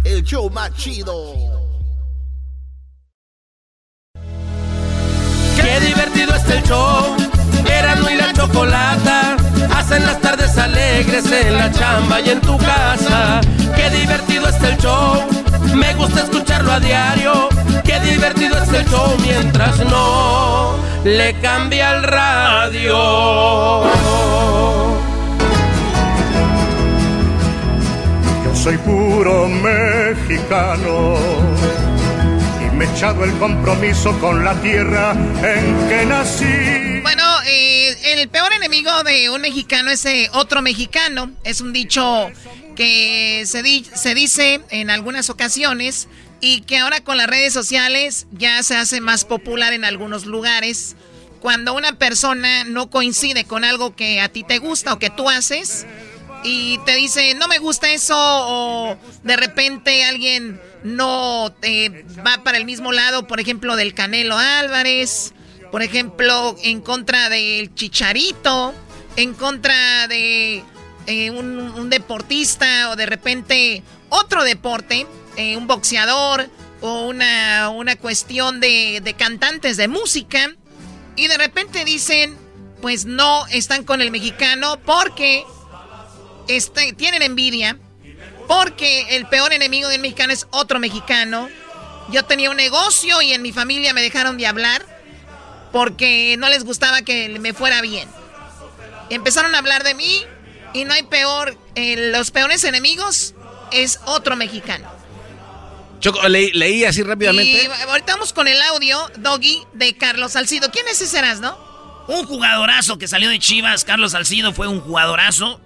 [0.04, 1.59] El show más chido.
[6.20, 7.16] Divertido está el show.
[7.66, 9.38] Erasmo y la chocolata
[9.76, 13.41] hacen las tardes alegres en la chamba y en tu casa.
[13.76, 15.24] Qué divertido está el show.
[15.76, 17.50] Me gusta escucharlo a diario.
[17.86, 20.76] Qué divertido está el show mientras no
[21.06, 23.84] le cambia el radio.
[28.44, 31.16] Yo soy puro mexicano
[32.82, 37.02] echado el compromiso con la tierra en que nací.
[37.02, 41.32] Bueno, eh, el peor enemigo de un mexicano es eh, otro mexicano.
[41.44, 42.30] Es un dicho
[42.76, 43.64] que se,
[43.96, 46.08] se dice en algunas ocasiones
[46.42, 50.96] y que ahora con las redes sociales ya se hace más popular en algunos lugares.
[51.42, 55.30] Cuando una persona no coincide con algo que a ti te gusta o que tú
[55.30, 55.86] haces
[56.44, 62.58] y te dice no me gusta eso o de repente alguien no eh, va para
[62.58, 65.34] el mismo lado, por ejemplo, del Canelo Álvarez,
[65.72, 68.74] por ejemplo, en contra del Chicharito,
[69.16, 70.64] en contra de
[71.08, 76.50] eh, un, deportista o de repente otro deporte, eh, un boxeador
[76.82, 80.56] o una, una cuestión de, de cantantes de música
[81.16, 82.38] y de repente dicen,
[82.82, 85.44] pues no están con el mexicano porque
[86.48, 87.78] este, tienen envidia,
[88.50, 91.48] porque el peor enemigo del mexicano es otro mexicano.
[92.10, 94.84] Yo tenía un negocio y en mi familia me dejaron de hablar
[95.72, 98.10] porque no les gustaba que me fuera bien.
[99.12, 100.26] Empezaron a hablar de mí
[100.74, 103.36] y no hay peor, eh, los peores enemigos
[103.72, 104.92] es otro mexicano.
[106.00, 107.66] Choco, leí, leí así rápidamente.
[107.66, 110.72] Y ahorita vamos con el audio, Doggy, de Carlos Salcido.
[110.72, 111.56] ¿Quién es ese no?
[112.08, 115.62] Un jugadorazo que salió de Chivas, Carlos Salcido, fue un jugadorazo.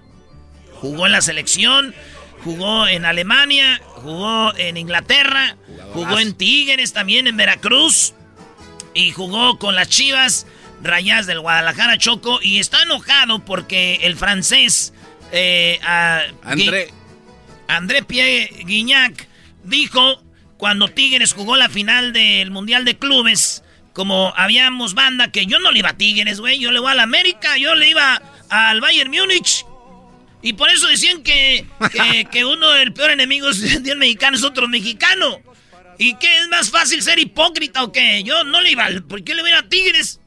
[0.82, 1.96] Jugó en la selección,
[2.44, 5.56] jugó en Alemania, jugó en Inglaterra,
[5.94, 8.14] jugó en Tigres también, en Veracruz.
[8.94, 10.46] Y jugó con las Chivas
[10.84, 12.40] Rayas del Guadalajara Choco.
[12.42, 14.94] Y está enojado porque el francés
[15.32, 16.88] eh, a- André.
[16.90, 16.94] Gui-
[17.68, 19.28] André Pierre Guignac
[19.64, 20.22] dijo
[20.58, 23.64] cuando Tigres jugó la final del Mundial de Clubes,
[23.94, 26.96] como habíamos banda que yo no le iba a Tigres, güey, yo le voy a
[26.96, 29.66] la América, yo le iba al Bayern Múnich.
[30.44, 34.68] Y por eso decían que, que, que uno del peor enemigo del mexicano es otro
[34.68, 35.42] mexicano.
[35.98, 38.24] ¿Y qué es más fácil ser hipócrita o qué?
[38.24, 38.88] Yo no le iba.
[39.08, 40.20] ¿Por qué le voy a Tigres?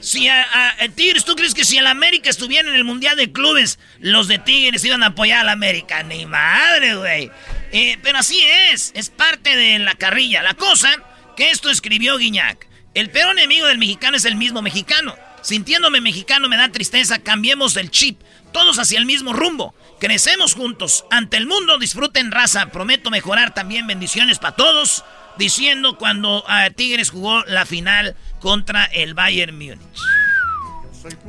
[0.00, 3.32] Si a, a Tigres, ¿tú crees que si el América estuviera en el Mundial de
[3.32, 6.02] Clubes, los de Tigres iban a apoyar al América?
[6.02, 7.30] Ni madre, güey.
[7.72, 8.40] Eh, pero así
[8.70, 10.42] es, es parte de la carrilla.
[10.42, 10.90] La cosa
[11.36, 12.66] que esto escribió Guiñac.
[12.94, 15.16] El peor enemigo del mexicano es el mismo mexicano.
[15.42, 18.20] Sintiéndome mexicano me da tristeza, cambiemos el chip,
[18.54, 19.74] todos hacia el mismo rumbo.
[20.00, 25.04] Crecemos juntos, ante el mundo disfruten raza, prometo mejorar también bendiciones para todos,
[25.36, 30.00] diciendo cuando a Tigres jugó la final contra el Bayern Múnich.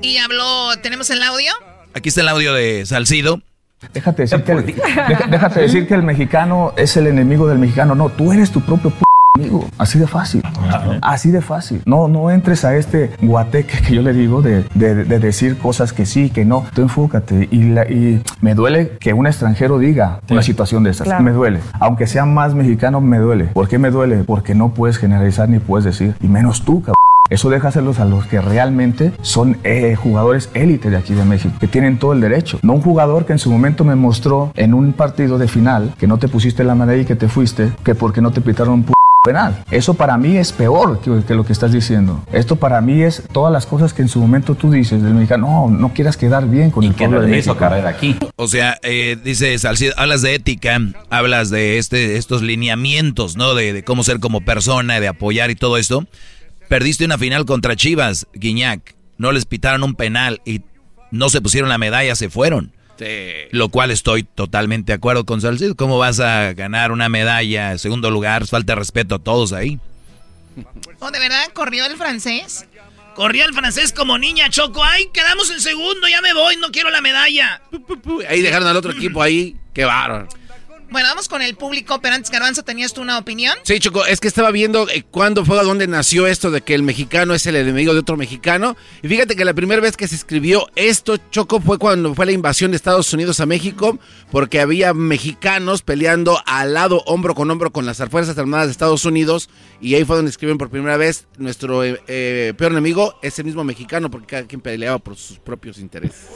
[0.01, 1.51] Y habló, ¿tenemos el audio?
[1.93, 3.41] Aquí está el audio de Salcido.
[3.93, 4.65] Déjate decir, que el,
[5.29, 7.93] déjate decir que el mexicano es el enemigo del mexicano.
[7.93, 8.91] No, tú eres tu propio
[9.35, 9.67] amigo.
[9.77, 10.41] Así de fácil.
[11.01, 11.81] Así de fácil.
[11.85, 16.05] No, no entres a este guateque que yo le digo de, de, decir cosas que
[16.05, 16.65] sí, que no.
[16.73, 17.47] Tú enfócate.
[17.51, 21.21] Y, y me duele que un extranjero diga una situación de esas.
[21.21, 21.59] Me duele.
[21.79, 23.45] Aunque sea más mexicano, me duele.
[23.45, 24.23] ¿Por qué me duele?
[24.23, 26.15] Porque no puedes generalizar ni puedes decir.
[26.21, 26.95] Y menos tú, cabrón.
[27.27, 31.55] Eso deja hacerlos a los que realmente son eh, jugadores élite de aquí de México,
[31.59, 32.59] que tienen todo el derecho.
[32.61, 36.05] No un jugador que en su momento me mostró en un partido de final que
[36.05, 38.83] no te pusiste la medalla y que te fuiste, que porque no te pitaron un
[39.25, 39.63] penal.
[39.71, 42.23] Eso para mí es peor que, lo que estás diciendo.
[42.31, 45.67] Esto para mí es todas las cosas que en su momento tú dices del mexicano,
[45.69, 47.57] no, no quieras quedar bien con el pueblo de México.
[47.57, 48.15] carrera aquí.
[48.35, 50.79] O sea, eh, dices, hablas de ética,
[51.09, 53.55] hablas de este, estos lineamientos, ¿no?
[53.55, 56.05] De, de cómo ser como persona, de apoyar y todo esto.
[56.69, 58.95] Perdiste una final contra Chivas, Guiñac.
[59.17, 60.61] No les pitaron un penal y
[61.11, 62.74] no se pusieron la medalla, se fueron.
[63.51, 65.75] Lo cual estoy totalmente de acuerdo con Salcido.
[65.75, 68.47] ¿Cómo vas a ganar una medalla en segundo lugar?
[68.47, 69.79] Falta respeto a todos ahí.
[70.99, 72.65] ¿O de verdad corrió el francés?
[73.15, 74.83] Corrió el francés como niña, Choco.
[74.83, 76.07] ¡Ay, quedamos en segundo!
[76.07, 77.61] Ya me voy, no quiero la medalla.
[78.29, 79.55] Ahí dejaron al otro equipo ahí.
[79.73, 80.27] ¡Qué bárbaro!
[80.89, 83.57] Bueno, vamos con el público, pero antes, Garbanzo, ¿tenías tú una opinión?
[83.63, 86.75] Sí, Choco, es que estaba viendo eh, cuándo fue, a dónde nació esto de que
[86.75, 88.77] el mexicano es el enemigo de otro mexicano.
[89.01, 92.31] Y fíjate que la primera vez que se escribió esto, Choco, fue cuando fue la
[92.31, 93.97] invasión de Estados Unidos a México,
[94.31, 99.05] porque había mexicanos peleando al lado, hombro con hombro, con las Fuerzas Armadas de Estados
[99.05, 99.49] Unidos.
[99.81, 103.45] Y ahí fue donde escribieron por primera vez, nuestro eh, eh, peor enemigo es el
[103.45, 106.27] mismo mexicano, porque cada quien peleaba por sus propios intereses.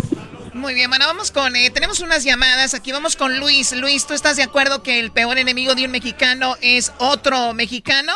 [0.54, 3.72] Muy bien, bueno, vamos con, tenemos unas llamadas, aquí vamos con Luis.
[3.74, 8.14] Luis, ¿tú estás de acuerdo que el peor enemigo de un mexicano es otro mexicano?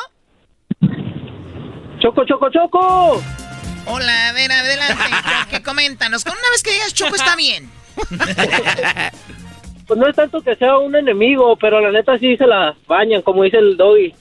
[1.99, 3.21] Choco, choco, choco.
[3.87, 5.03] Hola, a ver, adelante,
[5.51, 6.23] ¿qué coméntanos?
[6.23, 7.69] Con una vez que digas choco está bien.
[9.85, 13.21] pues no es tanto que sea un enemigo, pero la neta sí se la bañan,
[13.21, 14.13] como dice el Doggy.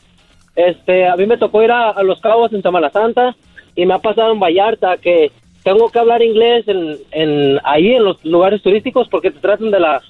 [0.57, 3.37] Este, a mí me tocó ir a, Los Cabos en Semana Santa
[3.77, 5.31] y me ha pasado en Vallarta que
[5.63, 9.79] tengo que hablar inglés en, en ahí en los lugares turísticos porque te tratan de
[9.79, 10.03] la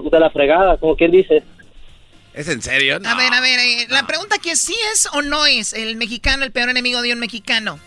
[0.00, 1.42] de la fregada, como quien dice.
[2.34, 2.96] ¿Es en serio?
[3.04, 6.44] A ver, a ver, eh, la pregunta que sí es o no es el mexicano
[6.44, 7.78] el peor enemigo de un mexicano.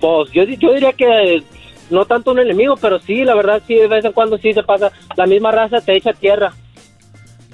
[0.00, 1.42] Pues yo, yo diría que
[1.88, 4.62] no tanto un enemigo, pero sí, la verdad sí, de vez en cuando sí se
[4.62, 4.92] pasa.
[5.16, 6.52] La misma raza te echa tierra.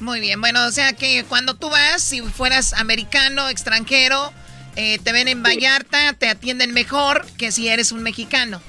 [0.00, 4.32] Muy bien, bueno, o sea que cuando tú vas, si fueras americano, extranjero,
[4.74, 8.60] eh, te ven en Vallarta, te atienden mejor que si eres un mexicano.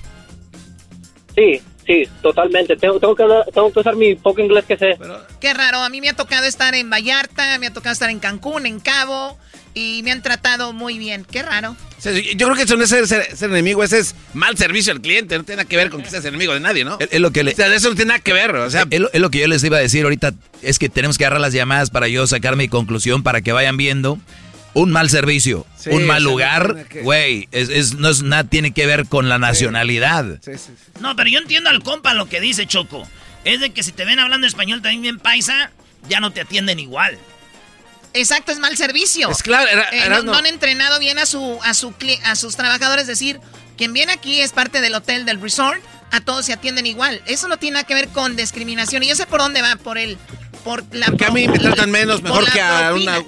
[1.34, 2.77] Sí, Sí, totalmente.
[2.77, 3.23] Tengo, tengo, que,
[3.53, 4.97] tengo que usar mi poco inglés que sé.
[5.39, 5.80] Qué raro.
[5.80, 8.80] A mí me ha tocado estar en Vallarta, me ha tocado estar en Cancún, en
[8.80, 9.38] Cabo,
[9.73, 11.26] y me han tratado muy bien.
[11.30, 11.76] Qué raro.
[12.35, 15.38] yo creo que eso no es ser, enemigo, ese es mal servicio al cliente.
[15.38, 16.97] No tiene nada que ver con que seas enemigo de nadie, ¿no?
[16.99, 18.55] Es, lo que o sea, eso no tiene nada que ver.
[18.55, 20.34] O sea, es, lo que yo les iba a decir ahorita.
[20.61, 23.76] Es que tenemos que agarrar las llamadas para yo sacar mi conclusión para que vayan
[23.76, 24.18] viendo
[24.74, 29.30] un mal servicio, un mal lugar, güey, es, no es nada tiene que ver con
[29.30, 30.40] la nacionalidad.
[31.00, 33.08] no, pero yo entiendo al compa lo que dice Choco.
[33.44, 35.72] Es de que si te ven hablando español también bien paisa,
[36.08, 37.18] ya no te atienden igual.
[38.14, 39.30] Exacto, es mal servicio.
[39.30, 41.94] Es claro, eh, no, han entrenado bien a su a su
[42.24, 43.40] a sus trabajadores decir,
[43.76, 45.82] quien viene aquí es parte del hotel del resort,
[46.12, 47.22] a todos se atienden igual.
[47.26, 49.98] Eso no tiene nada que ver con discriminación y yo sé por dónde va por
[49.98, 50.18] él
[50.64, 53.22] por la Porque a mí me tratan menos, mejor que a una...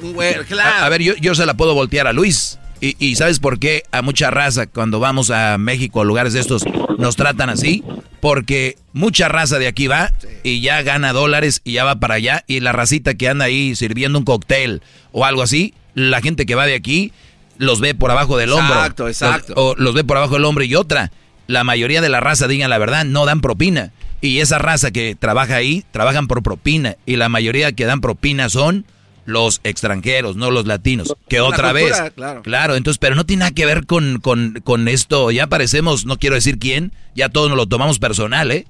[0.84, 2.60] A, ver, yo, yo se la puedo voltear a Luis.
[2.82, 6.41] Y, y, ¿sabes por qué a mucha raza cuando vamos a México, a lugares de
[6.41, 6.64] estos,
[6.98, 7.84] nos tratan así?
[8.20, 10.12] Porque mucha raza de aquí va
[10.44, 12.44] y ya gana dólares y ya va para allá.
[12.48, 14.82] Y la racita que anda ahí sirviendo un cóctel
[15.12, 17.14] o algo así, la gente que va de aquí
[17.57, 18.76] los ve por abajo del hombro.
[18.76, 19.53] Exacto, exacto.
[19.56, 21.12] o los ve por abajo del hombro y otra.
[21.48, 23.92] La mayoría de la raza, digan la verdad, no dan propina.
[24.22, 26.96] Y esa raza que trabaja ahí, trabajan por propina.
[27.06, 28.86] Y la mayoría que dan propina son
[29.26, 31.16] los extranjeros, no los latinos.
[31.28, 31.94] Que otra vez.
[32.16, 32.42] Claro.
[32.44, 32.76] claro.
[32.76, 35.32] entonces, pero no tiene nada que ver con, con, esto.
[35.32, 38.66] Ya parecemos, no quiero decir quién, ya todos nos lo tomamos personal, ¿eh?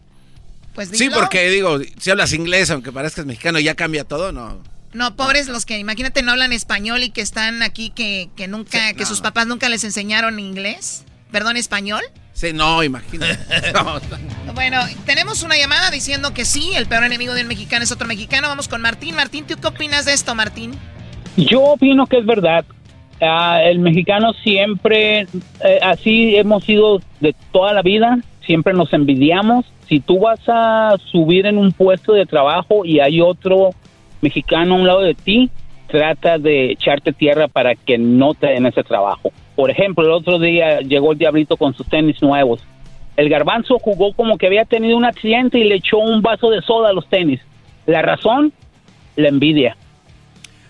[0.74, 4.62] Pues sí, porque digo, si hablas inglés, aunque parezcas mexicano, ya cambia todo, ¿no?
[4.94, 8.94] No, pobres los que, imagínate, no hablan español y que están aquí, que, que nunca,
[8.94, 12.02] que sus papás nunca les enseñaron inglés, perdón, español.
[12.36, 13.38] Sí, no, imagínate.
[14.54, 18.10] bueno, tenemos una llamada diciendo que sí, el peor enemigo de un mexicano es otro
[18.10, 18.50] mexicano.
[18.50, 19.16] Vamos con Martín.
[19.16, 20.74] Martín, ¿tú qué opinas de esto, Martín?
[21.38, 22.66] Yo opino que es verdad.
[23.22, 29.66] Ah, el mexicano siempre, eh, así hemos sido de toda la vida, siempre nos envidiamos.
[29.88, 33.70] Si tú vas a subir en un puesto de trabajo y hay otro
[34.20, 35.50] mexicano a un lado de ti,
[35.88, 39.32] trata de echarte tierra para que no te den ese trabajo.
[39.56, 42.62] Por ejemplo, el otro día llegó el diablito con sus tenis nuevos.
[43.16, 46.62] El garbanzo jugó como que había tenido un accidente y le echó un vaso de
[46.62, 47.40] soda a los tenis.
[47.86, 48.52] La razón,
[49.16, 49.78] la envidia.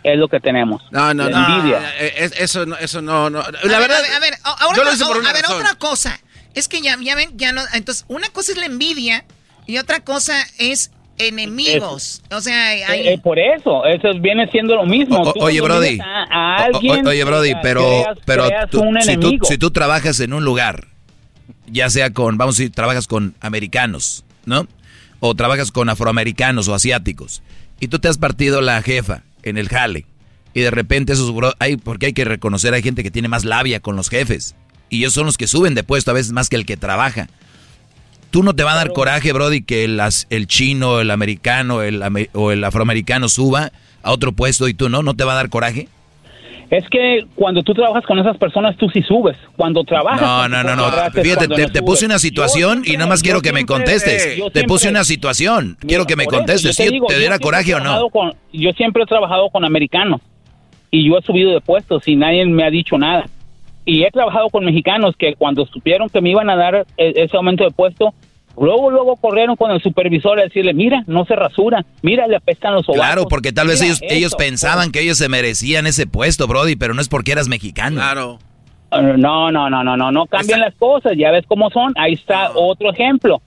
[0.03, 0.83] es lo que tenemos.
[0.91, 1.55] No, no, la no.
[1.55, 1.79] envidia.
[1.99, 3.39] Eh, Eso no, eso no, no.
[3.39, 5.33] A La ver, verdad, a ver, a ver, ahora, yo lo hice por una a
[5.33, 5.57] ver, razón.
[5.61, 6.19] otra cosa.
[6.53, 7.61] Es que ya, ya ven, ya no.
[7.73, 9.25] Entonces, una cosa es la envidia
[9.65, 12.21] y otra cosa es enemigos.
[12.31, 12.81] O sea, hay.
[13.07, 15.21] Eh, eh, por eso, eso viene siendo lo mismo.
[15.21, 15.99] O- oye, Brody.
[16.01, 19.45] A, a o- oye, Brody, pero, creas- pero creas tú- un si, tú, enemigo.
[19.45, 20.87] si tú trabajas en un lugar,
[21.67, 24.67] ya sea con, vamos a decir, trabajas con americanos, ¿no?
[25.19, 27.41] O trabajas con afroamericanos o asiáticos,
[27.79, 30.05] y tú te has partido la jefa en el jale,
[30.53, 33.45] y de repente esos, bro, hay, porque hay que reconocer, hay gente que tiene más
[33.45, 34.55] labia con los jefes,
[34.89, 37.27] y ellos son los que suben de puesto a veces más que el que trabaja.
[38.35, 39.97] ¿Tú no te va a dar coraje, Brody, que el,
[40.29, 42.03] el chino, el americano el,
[42.33, 43.71] o el afroamericano suba
[44.03, 45.03] a otro puesto y tú no?
[45.03, 45.87] ¿No te va a dar coraje?
[46.69, 49.37] Es que cuando tú trabajas con esas personas, tú sí subes.
[49.55, 50.19] Cuando trabajas.
[50.19, 50.91] No, no, no, no.
[51.13, 54.37] Fíjate, te, puse una situación y nada más quiero que me contestes.
[54.51, 55.77] Te puse una situación.
[55.79, 56.75] Quiero que me eso, contestes.
[56.75, 58.09] yo ¿Sí digo, ¿Te diera coraje o no?
[58.09, 60.19] con- yo siempre he trabajado con americanos
[60.91, 63.29] y yo he subido de puestos y nadie me ha dicho nada.
[63.85, 67.37] Y he trabajado con mexicanos que cuando supieron que me iban a dar e- ese
[67.37, 68.13] aumento de puesto,
[68.57, 72.73] luego, luego corrieron con el supervisor a decirle, mira, no se rasura, mira, le apestan
[72.73, 73.05] los sobacos.
[73.05, 74.37] Claro, porque tal vez ellos, ellos esto".
[74.37, 77.97] pensaban que ellos se merecían ese puesto, Brody, pero no es porque eras mexicano.
[77.97, 78.39] Claro.
[78.91, 81.93] No, no, no, no, no, no cambian las cosas, ya ves cómo son.
[81.97, 83.41] Ahí está otro ejemplo.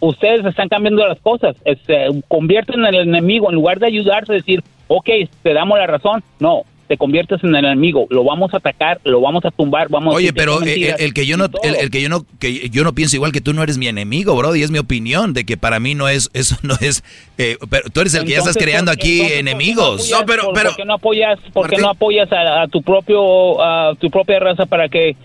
[0.00, 4.62] Ustedes están cambiando las cosas, se convierten en el enemigo en lugar de ayudarse, decir,
[4.88, 5.08] ok,
[5.42, 6.22] te damos la razón.
[6.40, 10.12] No, te conviertes en el enemigo, lo vamos a atacar, lo vamos a tumbar, vamos
[10.14, 12.68] a Oye, que pero el, que yo y no, el, el que yo no, que
[12.70, 15.44] yo no pienso igual que tú no eres mi enemigo, Brody, es mi opinión de
[15.44, 17.02] que para mí no es, eso no es,
[17.38, 20.00] eh, pero tú eres el que ya estás creando ¿por- aquí entonces, ¿por qué enemigos.
[20.12, 23.94] apoyas- por- ¿Por qué no apoyas, por qué no apoyas a, a tu propio, a
[23.94, 25.16] tu propia raza para que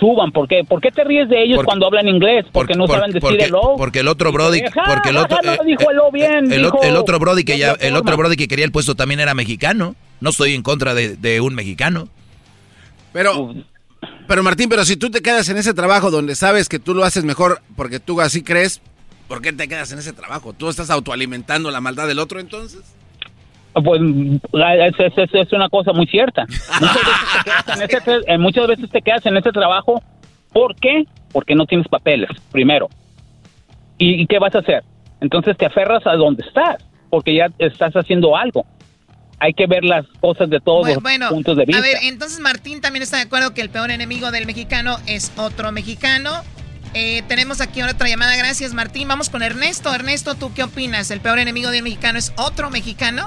[0.00, 0.32] suban?
[0.32, 2.46] ¿Por qué, ¿Por qué te ríes de ellos Porque- cuando hablan inglés?
[2.50, 3.76] Porque no saben decir porque, el o.
[3.76, 6.62] porque el otro Brody, Ajá, porque el otro, no, eh, dijo el o bien, el,
[6.62, 8.16] dijo el otro Brody que ya, el otro.
[8.16, 9.94] Brody que quería el puesto también era mexicano.
[10.20, 12.08] No estoy en contra de, de un mexicano.
[13.12, 13.54] Pero,
[14.26, 17.04] pero Martín, pero si tú te quedas en ese trabajo donde sabes que tú lo
[17.04, 18.80] haces mejor porque tú así crees,
[19.28, 20.52] ¿por qué te quedas en ese trabajo?
[20.52, 22.80] ¿Tú estás autoalimentando la maldad del otro entonces?
[23.72, 26.44] Pues es, es- es- es una cosa muy cierta.
[26.80, 27.82] Muchas veces, te quedas en
[28.22, 30.02] ese, muchas veces te quedas en ese trabajo.
[30.52, 31.04] ¿Por qué?
[31.32, 32.88] Porque no tienes papeles, primero.
[33.98, 34.82] ¿Y, y qué vas a hacer?
[35.20, 36.76] Entonces te aferras a donde estás,
[37.10, 38.64] porque ya estás haciendo algo.
[39.38, 41.78] Hay que ver las cosas de todos los Bueno, puntos de vista.
[41.80, 45.32] a ver, entonces Martín también está de acuerdo que el peor enemigo del mexicano es
[45.38, 46.30] otro mexicano.
[46.92, 49.06] Eh, tenemos aquí otra llamada, gracias Martín.
[49.08, 49.94] Vamos con Ernesto.
[49.94, 51.10] Ernesto, ¿tú qué opinas?
[51.10, 53.26] ¿El peor enemigo del mexicano es otro mexicano?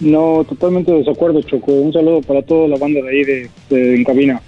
[0.00, 1.72] No, totalmente de desacuerdo, Choco.
[1.72, 4.40] Un saludo para toda la banda de ahí de, de- en cabina.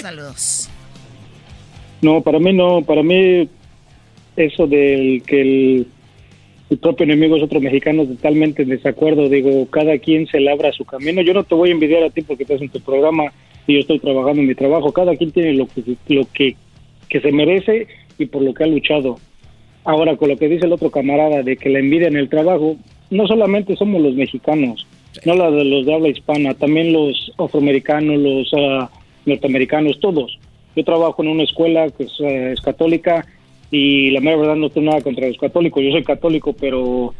[0.00, 0.68] Saludos.
[2.02, 3.48] No, para mí no, para mí
[4.36, 5.86] eso del que el,
[6.70, 9.28] el propio enemigo es otro mexicano, totalmente en desacuerdo.
[9.28, 11.22] Digo, cada quien se labra su camino.
[11.22, 13.32] Yo no te voy a envidiar a ti porque estás en tu programa
[13.66, 14.92] y yo estoy trabajando en mi trabajo.
[14.92, 16.56] Cada quien tiene lo que, lo que,
[17.08, 17.86] que se merece
[18.18, 19.18] y por lo que ha luchado.
[19.84, 22.76] Ahora, con lo que dice el otro camarada de que la envidia en el trabajo,
[23.12, 24.86] no solamente somos los mexicanos,
[25.24, 28.90] no la de los de habla hispana, también los afroamericanos, los ah,
[29.26, 30.38] norteamericanos, todos.
[30.74, 33.26] Yo trabajo en una escuela que es, eh, es católica
[33.70, 37.14] y la mera verdad no tengo nada contra los católicos, yo soy católico, pero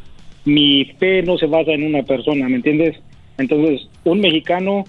[0.44, 2.96] mi fe no se basa en una persona, ¿me entiendes?
[3.38, 4.84] Entonces, un mexicano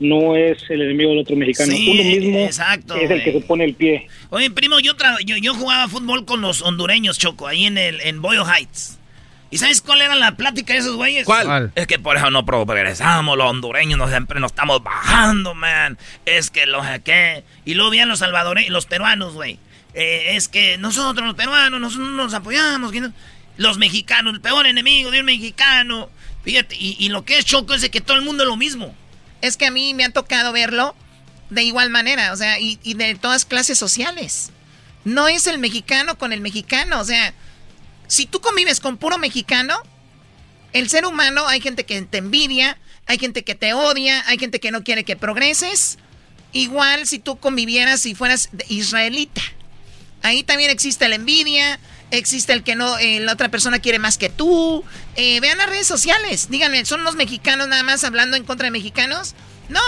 [0.00, 3.40] no es el enemigo del otro mexicano, Sí, uno mismo exacto, es el que se
[3.40, 4.06] pone el pie.
[4.30, 8.00] Oye, primo, yo, tra- yo, yo jugaba fútbol con los hondureños, Choco, ahí en el
[8.02, 8.97] en Boyle Heights.
[9.50, 11.24] ¿Y sabes cuál era la plática de esos güeyes?
[11.24, 11.72] ¿Cuál?
[11.74, 15.96] Es que por eso no progresamos, los hondureños nos, siempre nos estamos bajando, man.
[16.26, 17.44] Es que los qué.
[17.64, 19.58] Y luego veían los salvadoreños, los peruanos, güey.
[19.94, 22.92] Eh, es que nosotros los peruanos nosotros nos apoyamos.
[22.92, 23.10] que
[23.56, 26.10] Los mexicanos, el peor enemigo de un mexicano.
[26.44, 28.56] Fíjate, y, y lo que es Choco es de que todo el mundo es lo
[28.56, 28.94] mismo.
[29.40, 30.94] Es que a mí me ha tocado verlo
[31.50, 34.50] de igual manera, o sea, y, y de todas clases sociales.
[35.04, 37.32] No es el mexicano con el mexicano, o sea,
[38.08, 39.80] si tú convives con puro mexicano,
[40.72, 42.76] el ser humano, hay gente que te envidia,
[43.06, 45.98] hay gente que te odia, hay gente que no quiere que progreses.
[46.52, 49.42] Igual si tú convivieras y fueras israelita.
[50.22, 51.78] Ahí también existe la envidia,
[52.10, 54.84] existe el que no, eh, la otra persona quiere más que tú.
[55.16, 58.70] Eh, vean las redes sociales, díganme, ¿son los mexicanos nada más hablando en contra de
[58.72, 59.34] mexicanos?
[59.68, 59.80] No,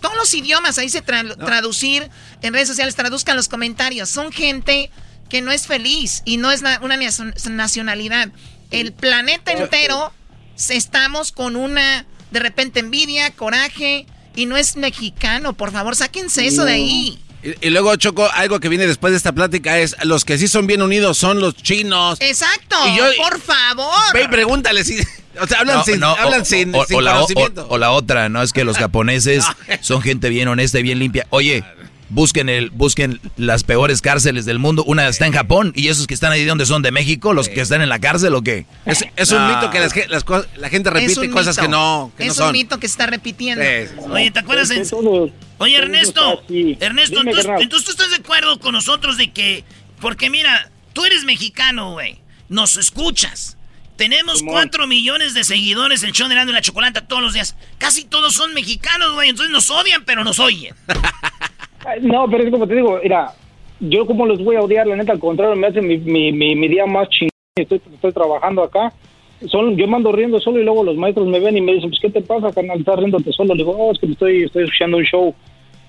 [0.00, 2.10] todos los idiomas, ahí se tra- traducir
[2.42, 4.08] en redes sociales, traduzcan los comentarios.
[4.08, 4.90] Son gente
[5.28, 8.30] que no es feliz y no es na- una nacion- nacionalidad.
[8.70, 10.12] El planeta entero
[10.56, 15.52] se- estamos con una, de repente, envidia, coraje y no es mexicano.
[15.54, 17.18] Por favor, sáquense eso de ahí.
[17.42, 20.48] Y, y luego, Choco, algo que viene después de esta plática es, los que sí
[20.48, 22.18] son bien unidos son los chinos.
[22.20, 23.94] Exacto, Y yo- por favor.
[24.12, 24.98] Ve y pregúntale si...
[25.40, 27.66] O sea, hablan sin, hablan sin, o, sin la, conocimiento.
[27.70, 28.42] o, la otra, ¿no?
[28.42, 29.44] Es que los japoneses
[29.82, 31.28] son gente bien honesta y bien limpia.
[31.30, 31.62] Oye,
[32.10, 34.84] busquen el, busquen las peores cárceles del mundo.
[34.84, 37.60] Una está en Japón y esos que están ahí donde son de México, los que
[37.60, 38.66] están en la cárcel o qué.
[38.86, 39.48] Es, es un No.
[39.56, 40.24] mito que las,
[40.56, 41.62] la gente repite un cosas mito.
[41.62, 42.52] que no, que es no un son.
[42.52, 43.64] mito que se está repitiendo.
[44.10, 44.70] Oye, ¿te acuerdas?
[44.70, 44.84] en-
[45.60, 49.64] Oye, Ernesto, Ernesto, Dime, entonces, tú estás de acuerdo con nosotros de que,
[50.00, 53.56] porque mira, tú eres mexicano, güey, nos escuchas.
[53.96, 57.56] Tenemos cuatro millones de seguidores en el show de y la Chocolata todos los días.
[57.78, 60.72] Casi todos son mexicanos, güey, entonces nos odian, pero nos oyen.
[62.02, 63.32] No, pero es como te digo, mira,
[63.80, 66.68] yo como los voy a odiar, la neta, al contrario, me hace mi, mi, mi,
[66.68, 67.30] día más chingón.
[67.56, 68.92] Estoy, trabajando acá.
[69.46, 72.00] Son, yo mando riendo solo y luego los maestros me ven y me dicen, pues,
[72.00, 72.80] ¿qué te pasa, carnal?
[72.80, 73.54] Estás riéndote solo.
[73.54, 75.34] Le digo, oh, es que estoy, estoy escuchando un show.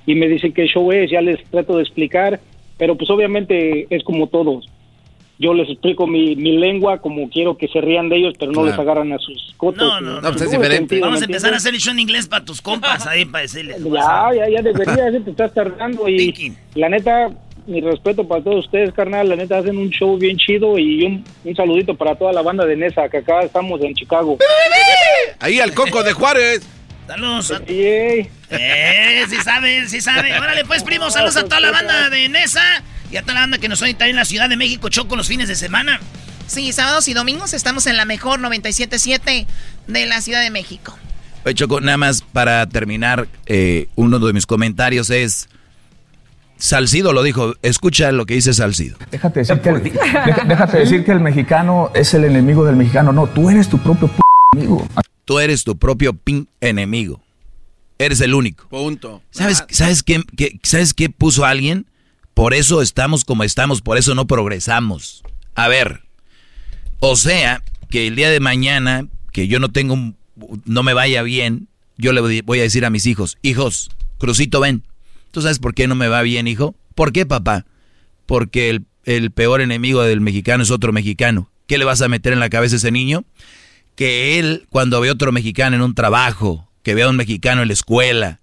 [0.05, 2.39] Y me dicen qué show es, ya les trato de explicar.
[2.77, 4.67] Pero pues obviamente es como todos.
[5.41, 8.61] Yo les explico mi, mi lengua como quiero que se rían de ellos, pero no
[8.63, 8.71] Claro.
[8.71, 9.77] les agarran a sus cotos.
[9.81, 10.31] No, no, Y- no.
[10.35, 13.07] tuve sentido, Vamos a ¿me empezar a hacer el show en inglés para tus compas
[13.07, 13.77] ahí, para decirles.
[13.81, 17.29] Ya, ya, ya debería, ya te estás tardando y la neta,
[17.67, 21.23] mi respeto para todos ustedes, carnal, la neta hacen un show bien chido y un,
[21.45, 24.37] un saludito para toda la banda de Nesa, que acá estamos en Chicago.
[25.39, 26.67] Ahí al Coco de Juárez.
[27.07, 27.51] Saludos.
[27.51, 30.37] a- Eh, sí sabe, sí sabe.
[30.37, 33.57] Órale, pues, primo, saludos a toda la banda de Nesa y a toda la banda
[33.57, 35.99] que nos oye también en la Ciudad de México, Choco, los fines de semana.
[36.47, 39.45] Sí, sábados y domingos estamos en la mejor 97.7
[39.87, 40.97] de la Ciudad de México.
[41.45, 45.47] Oye, Choco, nada más para terminar, eh, uno de mis comentarios es...
[46.57, 48.97] Salcido lo dijo, escucha lo que dice Salcido.
[49.11, 53.13] Déjate decir, que el, deja- déjate decir que el mexicano es el enemigo del mexicano.
[53.13, 54.19] No, tú eres tu propio p
[54.53, 54.85] enemigo.
[55.23, 57.21] Tú eres tu propio pin enemigo.
[57.97, 58.67] Eres el único.
[58.67, 59.21] Punto.
[59.31, 61.85] ¿Sabes, ¿sabes, qué, qué- ¿Sabes qué puso alguien?
[62.39, 65.23] Por eso estamos como estamos, por eso no progresamos.
[65.55, 66.03] A ver,
[67.01, 70.15] o sea, que el día de mañana, que yo no tengo, un-
[70.63, 71.67] no me vaya bien,
[71.97, 73.89] yo le voy- a decir a mis hijos, hijos,
[74.19, 74.83] Crucito, ven.
[75.31, 76.75] ¿Tú sabes por qué no me va bien, hijo?
[76.95, 77.65] ¿Por qué, papá?
[78.25, 81.51] Porque el, peor enemigo del mexicano es otro mexicano.
[81.67, 83.25] ¿Qué le vas a meter en la cabeza a ese niño?
[83.95, 87.67] Que él, cuando ve otro mexicano en un trabajo, que vea a un mexicano en
[87.67, 88.39] la escuela,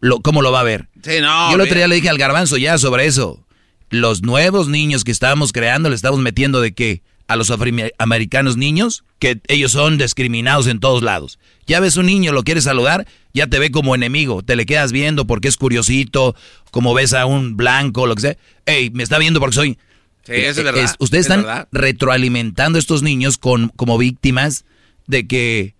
[0.00, 0.88] lo, ¿cómo lo va a ver?
[1.02, 1.50] Sí, no.
[1.50, 3.44] Yo el otro día le dije al garbanzo ya sobre eso.
[3.90, 7.02] Los nuevos niños que estábamos creando, le estamos metiendo de qué?
[7.26, 11.38] A los afroamericanos niños, que ellos son discriminados en todos lados.
[11.66, 14.42] Ya ves un niño, lo quieres saludar, ya te ve como enemigo.
[14.42, 16.34] Te le quedas viendo porque es curiosito,
[16.70, 18.36] como ves a un blanco, lo que sea.
[18.66, 19.78] Ey, me está viendo porque soy...
[20.24, 21.68] Sí, eso es verdad, ustedes es están verdad.
[21.72, 24.64] retroalimentando a estos niños con, como víctimas
[25.06, 25.74] de que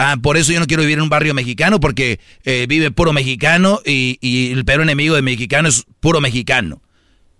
[0.00, 3.12] Ah, por eso yo no quiero vivir en un barrio mexicano, porque eh, vive puro
[3.12, 6.80] mexicano y, y el peor enemigo de mexicano es puro mexicano.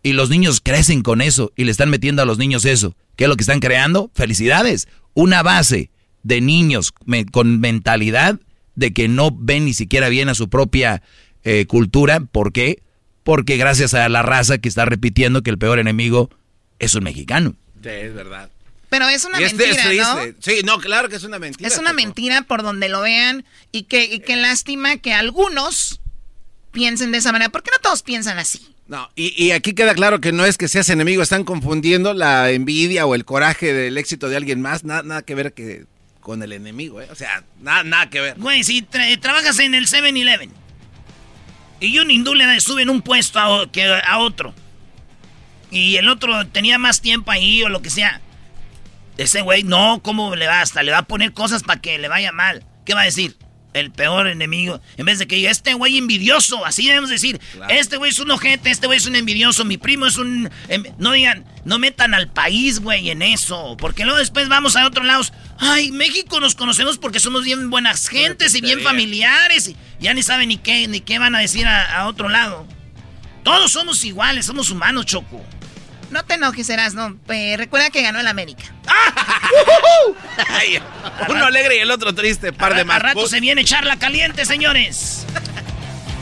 [0.02, 2.96] Y los niños crecen con eso y le están metiendo a los niños eso.
[3.14, 4.10] ¿Qué es lo que están creando?
[4.12, 4.88] Felicidades.
[5.14, 5.92] Una base
[6.24, 6.92] de niños
[7.30, 8.40] con mentalidad
[8.74, 11.00] de que no ven ni siquiera bien a su propia
[11.44, 12.18] eh, cultura.
[12.18, 12.82] ¿Por qué?
[13.22, 16.28] Porque gracias a la raza que está repitiendo que el peor enemigo
[16.80, 17.54] es un mexicano.
[17.84, 18.50] Sí, es verdad.
[18.90, 20.16] Pero es una este mentira, es ¿no?
[20.22, 20.36] triste.
[20.56, 21.68] Sí, no, claro que es una mentira.
[21.68, 26.00] Es una mentira por donde lo vean y que, y qué lástima que algunos
[26.72, 27.50] piensen de esa manera.
[27.50, 28.66] ¿Por qué no todos piensan así?
[28.86, 32.50] No, y, y aquí queda claro que no es que seas enemigo, están confundiendo la
[32.50, 35.84] envidia o el coraje del éxito de alguien más, nada, nada que ver que
[36.20, 37.08] con el enemigo, ¿eh?
[37.10, 38.34] O sea, nada, nada que ver.
[38.38, 40.50] Güey, si tra- trabajas en el 7-Eleven
[41.80, 44.54] y un hindú le da- sube en un puesto a, o- que a otro
[45.70, 48.22] y el otro tenía más tiempo ahí o lo que sea,
[49.18, 50.60] ese güey no, ¿cómo le va?
[50.62, 52.64] Hasta le va a poner cosas para que le vaya mal.
[52.86, 53.36] ¿Qué va a decir?
[53.74, 54.80] El peor enemigo.
[54.96, 57.38] En vez de que diga, este güey envidioso, así debemos decir,
[57.68, 60.50] este güey es un ojete, este güey es un envidioso, mi primo es un...
[60.68, 64.86] em- No digan, no metan al país, güey, en eso, porque luego después vamos a
[64.86, 65.34] otros lados.
[65.58, 70.22] Ay, México nos conocemos porque somos bien buenas gentes y bien familiares y ya ni
[70.22, 72.66] saben ni qué, ni qué van a decir a, a otro lado.
[73.44, 75.44] Todos somos iguales, somos humanos, Choco.
[76.10, 77.18] No te enojes, Erasno.
[77.28, 78.64] Eh, recuerda que ganó el América.
[80.48, 80.78] Ay,
[81.28, 83.02] uno alegre y el otro triste, par de más.
[83.02, 85.26] rato se viene charla caliente, señores.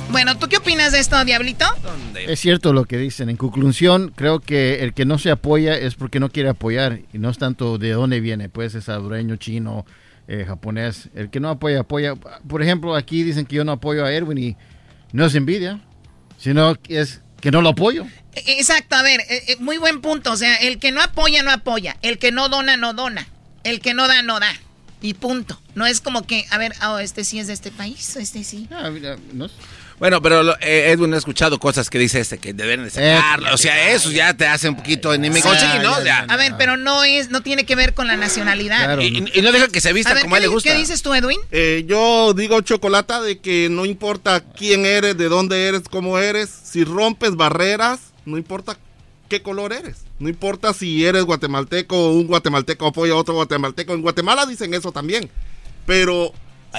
[0.08, 1.66] Bueno, ¿tú qué opinas de esto, Diablito?
[2.14, 3.28] Es cierto lo que dicen.
[3.28, 7.18] En conclusión, creo que el que no se apoya es porque no quiere apoyar y
[7.18, 9.84] no es tanto de dónde viene, pues es salvadoreño, chino,
[10.28, 11.10] eh, japonés.
[11.16, 12.14] El que no apoya, apoya.
[12.14, 14.56] Por ejemplo, aquí dicen que yo no apoyo a Erwin y
[15.12, 15.80] no es envidia,
[16.38, 18.08] sino que es que no lo apoyo.
[18.34, 20.32] Exacto, a ver, eh, eh, muy buen punto.
[20.32, 21.96] O sea, el que no apoya, no apoya.
[22.02, 23.28] El que no dona, no dona.
[23.62, 24.52] El que no da, no da.
[25.00, 25.62] Y punto.
[25.76, 28.66] No es como que, a ver, oh, este sí es de este país, este sí.
[28.72, 29.48] Ah, mira, no
[29.98, 33.54] Bueno, pero eh, Edwin ha escuchado cosas que dice este que deben de sacarlo.
[33.54, 35.48] o sea, eso ya te hace un poquito enemigo.
[35.54, 35.94] Sí, ¿no?
[35.94, 38.98] A ver, pero no es, no tiene que ver con la nacionalidad.
[39.00, 40.70] y, no deja que se vista como a él le gusta.
[40.70, 41.38] ¿Qué dices tú, Edwin?
[41.50, 46.50] Eh, yo digo chocolata de que no importa quién eres, de dónde eres, cómo eres,
[46.50, 48.76] si rompes barreras, no importa
[49.28, 49.98] qué color eres.
[50.18, 53.92] No importa si eres guatemalteco o un guatemalteco apoya a otro guatemalteco.
[53.92, 55.30] En Guatemala dicen eso también.
[55.84, 56.32] Pero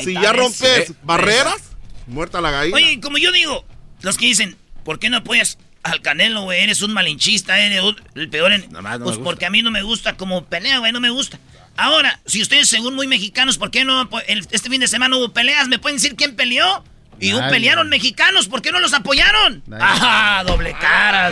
[0.03, 1.61] si ya rompes barreras,
[2.07, 2.75] muerta la gallina.
[2.75, 3.65] Oye, como yo digo,
[4.01, 6.63] los que dicen, ¿por qué no apoyas al Canelo, güey?
[6.63, 7.81] Eres un malinchista, eres
[8.15, 8.67] el peor en...
[9.03, 11.39] pues porque a mí no me gusta como pelea, güey, no me gusta.
[11.75, 15.67] Ahora, si ustedes según muy mexicanos, ¿por qué no este fin de semana hubo peleas?
[15.67, 16.83] ¿Me pueden decir quién peleó?
[17.19, 19.63] Y pelearon mexicanos, ¿por qué no los apoyaron?
[19.79, 20.43] ¡Ajá!
[20.47, 21.31] Doble cara.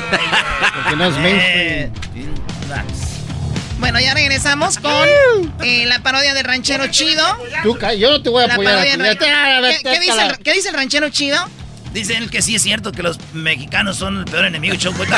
[0.74, 1.94] Porque no es mainstream.
[3.80, 4.92] Bueno, ya regresamos con
[5.64, 7.24] eh, la parodia del ranchero chido.
[7.64, 8.84] Tú, yo no te voy a apoyar.
[8.84, 11.38] ¿Qué, dice el, ranchero chido?
[11.94, 14.76] Dice él que sí es cierto que los mexicanos son el peor enemigo.
[14.76, 15.04] Choco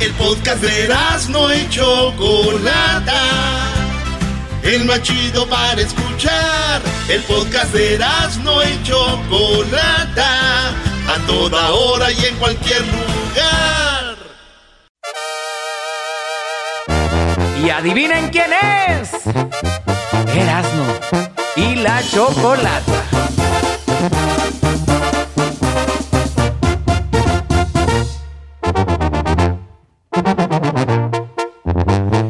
[0.00, 0.88] El podcast de
[1.28, 3.20] no y Chocolata.
[4.64, 6.82] El más chido para escuchar.
[7.08, 7.98] El podcast de
[8.42, 10.70] no y Chocolata.
[11.08, 13.91] A toda hora y en cualquier lugar.
[17.62, 18.50] Y adivinen quién
[18.88, 19.12] es.
[20.34, 20.84] Erasmo
[21.54, 23.02] y la chocolata.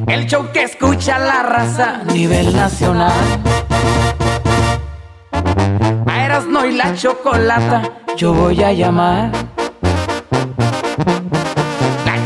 [0.06, 3.12] El show que escucha la raza a nivel nacional.
[6.06, 9.32] A Erasmo y la chocolata yo voy a llamar.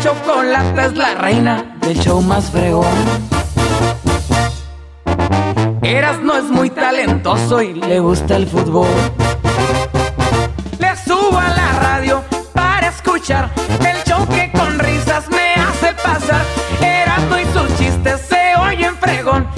[0.06, 2.86] La chocolata es la reina el show más fregón.
[5.82, 8.86] Eras no es muy talentoso y le gusta el fútbol.
[10.78, 12.22] Le subo a la radio
[12.52, 13.50] para escuchar
[13.80, 16.44] el show que con risas me hace pasar.
[16.80, 19.48] Erasmo y sus chistes se oyen fregón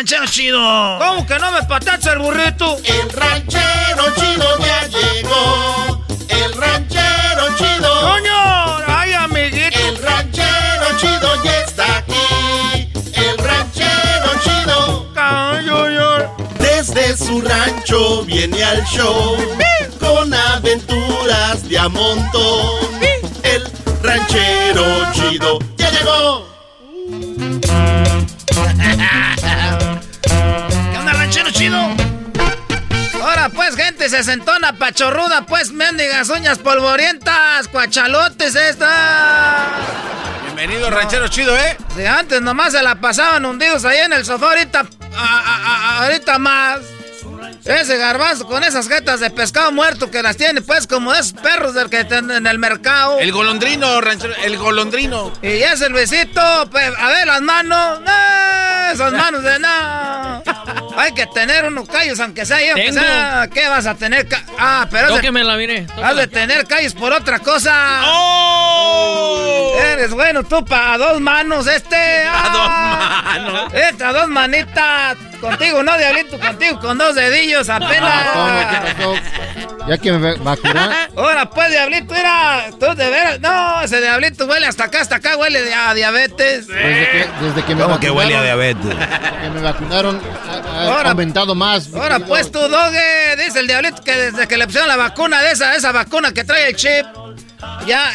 [0.00, 0.98] ranchero chido!
[0.98, 2.78] ¿Cómo que no me patacha el burrito?
[2.84, 6.04] El ranchero chido ya llegó.
[6.26, 8.00] El ranchero chido.
[8.00, 8.78] ¡Coño!
[8.86, 9.78] ¡Ay, amiguito!
[9.78, 12.88] El ranchero chido ya está aquí.
[13.12, 15.12] El ranchero chido.
[15.16, 15.66] ¡Ay,
[16.58, 19.36] Desde su rancho viene al show
[20.00, 23.02] con aventuras de a montón.
[23.42, 23.70] El
[24.02, 26.49] ranchero chido ya llegó.
[34.00, 39.72] Gente, se sentona pachorruda, pues, mendigas uñas polvorientas, cuachalotes esta.
[40.44, 41.76] Bienvenido, ranchero chido, ¿eh?
[41.94, 44.86] Si antes nomás se la pasaban hundidos ahí en el sofá, ahorita,
[46.00, 46.80] ahorita más.
[47.64, 51.74] Ese garbanzo con esas jetas de pescado muerto que las tiene, pues, como esos perros
[51.74, 53.18] del que están en el mercado.
[53.18, 55.32] El golondrino, ranchero, el golondrino.
[55.42, 58.00] Y ese el besito, pues, a ver las manos.
[58.92, 60.42] esas manos de nada.
[60.96, 63.48] Hay que tener unos callos, aunque sea yo, sea.
[63.52, 64.26] ¿Qué vas a tener?
[64.58, 65.20] Ah, pero.
[65.32, 65.86] me la mire.
[66.02, 68.02] Has de tener callos por otra cosa.
[68.04, 69.74] ¡Oh!
[69.80, 72.24] Eres bueno tú para dos manos, este.
[72.24, 73.22] A dos ah.
[73.24, 73.74] manos.
[73.74, 75.16] Esta, dos manitas.
[75.40, 78.26] Contigo, no, diablito, contigo, con dos dedillos apenas.
[78.34, 78.84] Ah,
[79.88, 81.10] ya que me vacunar.
[81.16, 82.70] Ahora pues, diablito, era.
[82.78, 83.40] Tú de veras.
[83.40, 86.66] No, ese diablito huele hasta acá, hasta acá, huele a diabetes.
[86.66, 88.94] Desde que, desde que me ¿Cómo que huele a diabetes?
[89.42, 90.20] Que me vacunaron,
[90.76, 91.92] ha, aumentado más.
[91.94, 95.52] Ahora pues, tú, doge, dice el diablito que desde que le pusieron la vacuna de
[95.52, 97.06] esa, esa vacuna que trae el chip,
[97.86, 98.12] ya.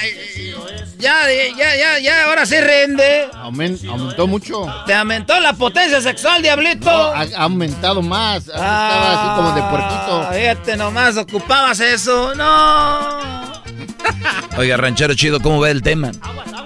[1.05, 3.27] Ya, ya, ya, ya, ahora sí rinde.
[3.43, 4.65] aumentó mucho.
[4.87, 6.89] ¿Te aumentó la potencia sexual, diablito?
[6.89, 8.47] ha, aumentado más.
[8.47, 10.29] estaba así como de puerquito.
[10.33, 12.33] Fíjate nomás, ocupabas eso.
[12.33, 13.53] No.
[14.57, 16.11] Oiga, ranchero chido, ¿cómo ve el tema?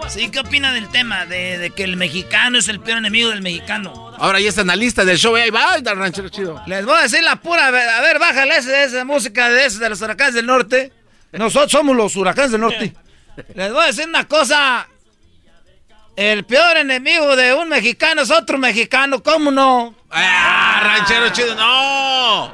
[0.08, 1.26] Sí, ¿qué opina del tema?
[1.26, 4.14] De, que el mexicano es el peor enemigo del mexicano.
[4.18, 6.62] Ahora ya está en la lista del show, ahí va el ranchero chido.
[6.66, 10.02] Les voy a decir la pura, a ver, bájale esa, esa música de, de los
[10.02, 10.94] huracanes del norte.
[11.34, 12.94] Nosotros somos los huracanes del norte.
[13.56, 14.88] Les voy a decir una cosa.
[16.16, 19.96] El peor enemigo de un mexicano es otro mexicano, ¿cómo no?
[20.12, 21.56] ¡Ah, ranchero chido!
[21.56, 22.48] ¡No!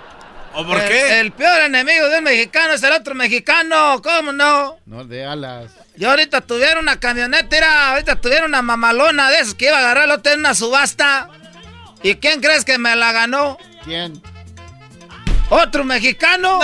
[0.54, 1.20] ¿O por qué?
[1.20, 4.78] El peor enemigo de un mexicano es el otro mexicano, ¿cómo no?
[4.86, 5.72] No de alas.
[5.98, 9.80] Yo ahorita tuviera una camioneta, era, ahorita tuviera una mamalona de esas que iba a
[9.80, 11.30] agarrar el otro en una subasta.
[12.04, 13.58] ¿Y quién crees que me la ganó?
[13.84, 14.22] ¿Quién?
[15.50, 16.60] ¿Otro mexicano?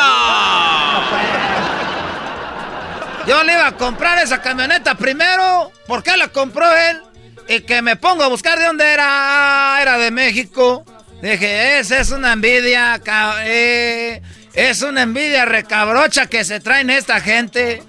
[3.27, 5.72] Yo le iba a comprar esa camioneta primero.
[5.88, 7.02] ¿Por qué la compró él?
[7.48, 9.80] Y que me pongo a buscar de dónde era.
[9.81, 10.85] Era de México.
[11.22, 12.99] Dije, esa es una envidia.
[13.43, 14.22] Eh,
[14.53, 17.84] es una envidia recabrocha que se traen esta gente.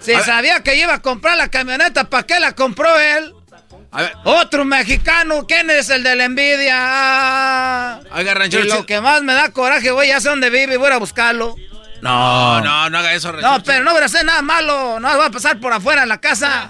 [0.00, 3.34] Si sabía que iba a comprar la camioneta, ¿para qué la compró él?
[4.24, 8.00] Otro mexicano, ¿quién es el de la envidia?
[8.50, 10.98] y lo que más me da coraje, voy, ya sé dónde vive y voy a
[10.98, 11.54] buscarlo.
[12.04, 15.26] No, no, no haga eso, No, pero no voy a hacer nada malo, no voy
[15.26, 16.68] a pasar por afuera de la casa.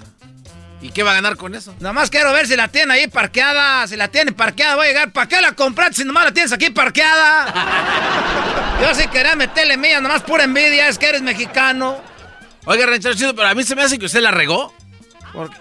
[0.81, 1.75] ¿Y qué va a ganar con eso?
[1.81, 3.85] Nomás quiero ver si la tiene ahí parqueada.
[3.85, 5.11] Si la tiene parqueada, voy a llegar.
[5.11, 7.53] ¿Para qué la compraste si nomás la tienes aquí parqueada?
[8.81, 11.97] Yo sí quería meterle millas, nomás pura envidia, es que eres mexicano.
[12.63, 14.73] Oiga, ranchero chido, pero a mí se me hace que usted la regó.
[15.33, 15.57] ¿Por qué?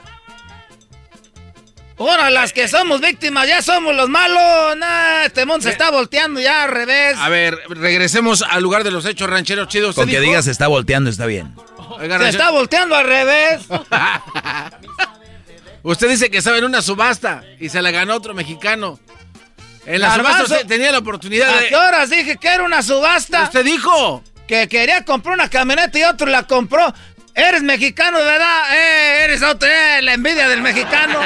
[1.96, 4.76] Ahora, las que somos víctimas, ya somos los malos.
[4.76, 7.16] Nah, este mundo se está volteando ya al revés.
[7.18, 9.94] A ver, regresemos al lugar de los hechos rancheros chidos.
[9.94, 11.54] Con que digas se está volteando está bien.
[11.98, 13.62] se está volteando al revés.
[15.82, 18.98] usted dice que estaba en una subasta y se la ganó otro mexicano.
[19.86, 21.66] En la subasta usted tenía la oportunidad de...
[21.66, 23.44] ¿A qué horas dije que era una subasta?
[23.44, 24.24] Usted dijo.
[24.48, 26.92] Que quería comprar una camioneta y otro la compró.
[27.34, 28.74] Eres mexicano, ¿verdad?
[28.74, 31.18] Eh, eres otro, eh, la envidia del mexicano.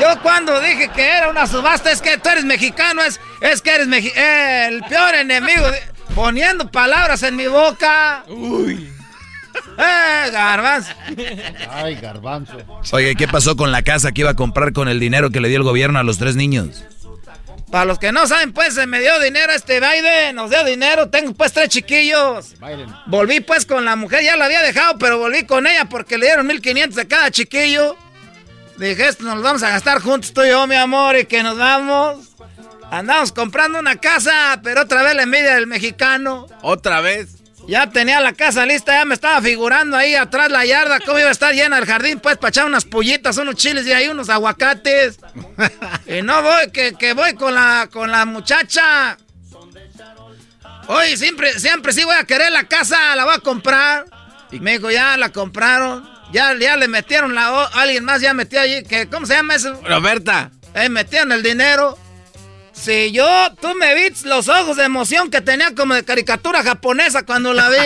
[0.00, 3.74] Yo cuando dije que era una subasta es que tú eres mexicano, es, es que
[3.74, 5.66] eres eh, el peor enemigo.
[6.14, 8.24] poniendo palabras en mi boca.
[8.28, 8.92] Uy.
[9.78, 10.92] ¡Eh, garbanzo!
[11.70, 12.56] Ay, garbanzo.
[12.92, 15.48] Oye, ¿qué pasó con la casa que iba a comprar con el dinero que le
[15.48, 16.84] dio el gobierno a los tres niños?
[17.70, 21.08] Para los que no saben, pues se me dio dinero este Biden, nos dio dinero,
[21.08, 22.54] tengo pues tres chiquillos.
[23.06, 26.26] Volví pues con la mujer, ya la había dejado, pero volví con ella porque le
[26.26, 27.96] dieron 1500 a cada chiquillo.
[28.78, 31.42] Dije, esto nos lo vamos a gastar juntos tú y yo, mi amor, y que
[31.42, 32.36] nos vamos.
[32.90, 36.46] Andamos comprando una casa, pero otra vez la envidia del mexicano.
[36.62, 37.35] ¿Otra vez?
[37.66, 41.28] Ya tenía la casa lista, ya me estaba figurando ahí atrás la yarda, cómo iba
[41.28, 44.28] a estar llena el jardín, pues para echar unas pollitas, unos chiles y ahí unos
[44.28, 45.18] aguacates.
[46.06, 49.18] y no voy, que, voy con la, con la muchacha.
[50.86, 54.06] Oye, siempre, siempre sí voy a querer la casa, la voy a comprar.
[54.52, 56.08] Y me dijo, ya la compraron.
[56.32, 57.64] Ya, ya le metieron la...
[57.66, 59.80] Alguien más ya metió allí, que, ¿cómo se llama eso?
[59.84, 60.52] Roberta.
[60.74, 61.98] Eh, metieron el dinero.
[62.76, 63.26] Si yo,
[63.60, 67.68] tú me viste los ojos de emoción que tenía como de caricatura japonesa cuando la
[67.70, 67.76] vi.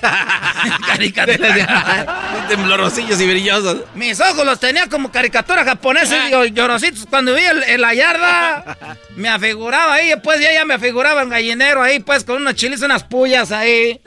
[0.86, 2.44] caricatura.
[2.48, 3.82] temblorosillos y brillosos.
[3.94, 7.06] Mis ojos los tenía como caricatura japonesa y llorositos.
[7.08, 10.12] Cuando vi en la yarda, me afiguraba ahí.
[10.22, 14.00] Pues ya, ya me afiguraba en gallinero ahí, pues con unos chiles, unas pullas ahí.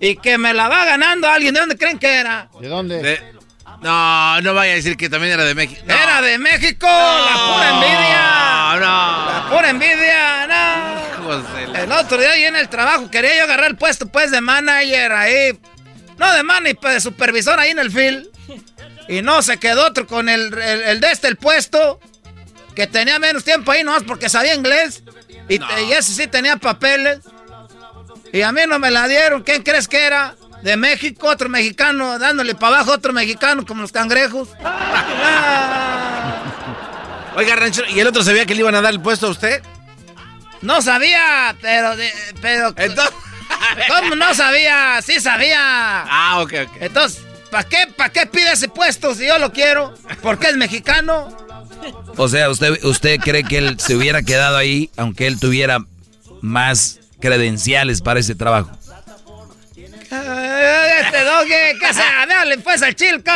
[0.00, 1.54] Y que me la va ganando alguien.
[1.54, 2.48] ¿De dónde creen que era?
[2.60, 3.37] ¿De dónde?
[3.80, 5.80] No, no vaya a decir que también era de México.
[5.86, 8.80] Era de México, la pura envidia.
[8.80, 11.74] No, La pura envidia, no.
[11.74, 15.12] El otro día ahí en el trabajo quería yo agarrar el puesto pues de manager
[15.12, 15.58] ahí.
[16.16, 18.26] No de manager, de supervisor ahí en el field.
[19.08, 22.00] Y no, se quedó otro con el, el, de este, el puesto.
[22.74, 25.02] Que tenía menos tiempo ahí nomás porque sabía inglés.
[25.48, 27.20] Y, y ese sí tenía papeles.
[28.32, 29.42] Y a mí no me la dieron.
[29.42, 30.34] ¿Quién crees que era?
[30.62, 34.48] De México, otro mexicano, dándole para abajo otro mexicano como los cangrejos.
[37.36, 39.62] Oiga, ranchero, ¿y el otro sabía que le iban a dar el puesto a usted?
[40.60, 41.92] No sabía, pero...
[42.40, 43.14] pero Entonces...
[43.88, 45.00] ¿Cómo no sabía?
[45.02, 45.58] Sí sabía.
[45.60, 46.72] Ah, ok, ok.
[46.80, 49.94] Entonces, ¿para qué, ¿para qué pide ese puesto si yo lo quiero?
[50.22, 51.28] ¿Porque es mexicano?
[52.16, 55.78] O sea, ¿usted, ¿usted cree que él se hubiera quedado ahí aunque él tuviera
[56.40, 58.77] más credenciales para ese trabajo?
[60.10, 63.22] Este doggy, ¿qué se Dale pues al chill.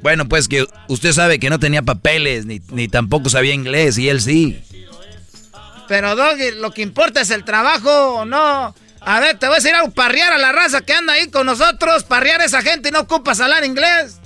[0.00, 4.08] Bueno, pues que usted sabe que no tenía papeles, ni, ni tampoco sabía inglés, y
[4.08, 4.62] él sí.
[5.88, 8.74] Pero Doggy, lo que importa es el trabajo, ¿o no?
[9.00, 11.46] A ver, te voy a decir algo, parrear a la raza que anda ahí con
[11.46, 14.17] nosotros, parrear a esa gente y no ocupas hablar inglés.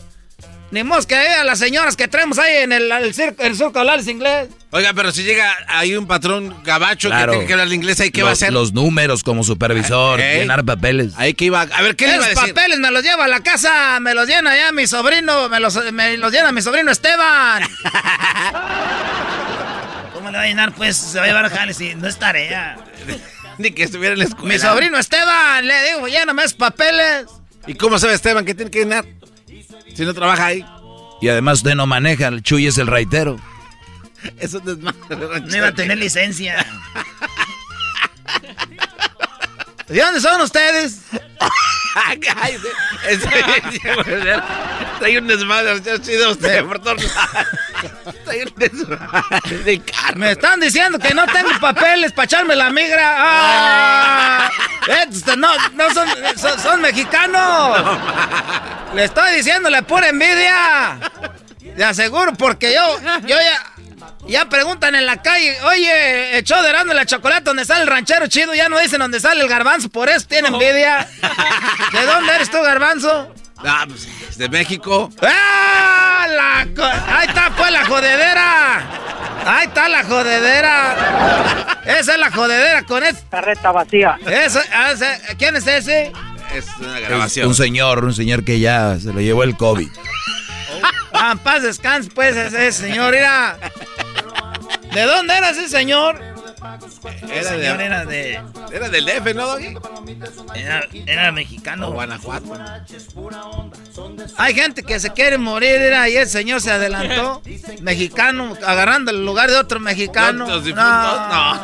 [0.73, 3.79] Ni mosca que a las señoras que traemos ahí en el, el, circo, el surco
[3.79, 4.49] hablar inglés.
[4.71, 8.23] Oiga, pero si llega ahí un patrón gabacho que tiene que hablar inglés, ¿ahí qué
[8.23, 8.55] va a hacer?
[8.55, 11.13] Los números como supervisor, llenar papeles.
[11.19, 12.55] Ahí que iba, a ver, ¿qué le iba a decir?
[12.55, 15.93] papeles me los lleva a la casa, me los llena ya mi sobrino, me los,
[15.93, 17.65] me los llena mi sobrino Esteban.
[20.15, 20.73] ¿Cómo le va a llenar?
[20.73, 22.79] Pues se va a llevar a Jales y no es tarea.
[23.59, 24.49] Ni que estuviera en la escuela.
[24.55, 27.27] Mi sobrino Esteban, le digo, lléname esos papeles.
[27.67, 29.05] ¿Y cómo sabe Esteban que tiene que llenar?
[29.95, 30.65] Si no trabaja ahí.
[31.21, 33.39] Y además usted no maneja, el Chuy es el raitero.
[34.39, 36.65] Eso es No iba a tener licencia.
[39.89, 41.01] ¿De dónde son ustedes?
[45.03, 47.03] Hay un desmadre, ha sido usted por todos
[48.29, 49.83] Hay un desmadre de.
[50.17, 53.15] Me están diciendo que no tengo papeles para echarme la migra.
[53.19, 54.51] ¡Ah!
[55.37, 57.99] No, no son, son, son mexicanos.
[58.95, 60.99] Le estoy diciendo la pura envidia.
[61.77, 63.72] Le aseguro, porque yo, yo ya,
[64.27, 68.27] ya preguntan en la calle, oye, echó de Erasmo la chocolate donde sale el ranchero
[68.27, 71.09] chido, ya no dicen dónde sale el garbanzo, por eso tiene envidia.
[71.93, 73.35] ¿De dónde eres tú, garbanzo?
[73.65, 75.11] Ah, pues, es de México.
[75.23, 76.27] ¡Ah!
[76.29, 78.77] La Ahí está, pues, la jodedera.
[79.45, 81.79] Ahí está la jodedera.
[81.85, 83.29] Esa es la jodedera con esta.
[83.31, 84.19] Carreta vacía.
[84.27, 84.93] Eso, ah,
[85.39, 86.13] ¿Quién es ese?
[86.55, 87.49] Es una Es grabación.
[87.49, 89.89] un señor, un señor que ya se lo llevó el COVID.
[91.15, 93.57] Ah, paz descanse, pues, ese señor, mira.
[94.93, 96.21] ¿De dónde era ese señor?
[97.31, 98.41] Era señor de, era de.
[98.73, 99.77] era del DF, ¿no, Doggy?
[100.55, 101.89] Era, era mexicano.
[101.89, 102.47] O Guanajuato.
[104.37, 107.43] Hay gente que se quiere morir, mira, y el señor se adelantó.
[107.81, 110.47] Mexicano, agarrando el lugar de otro mexicano.
[110.47, 111.61] No.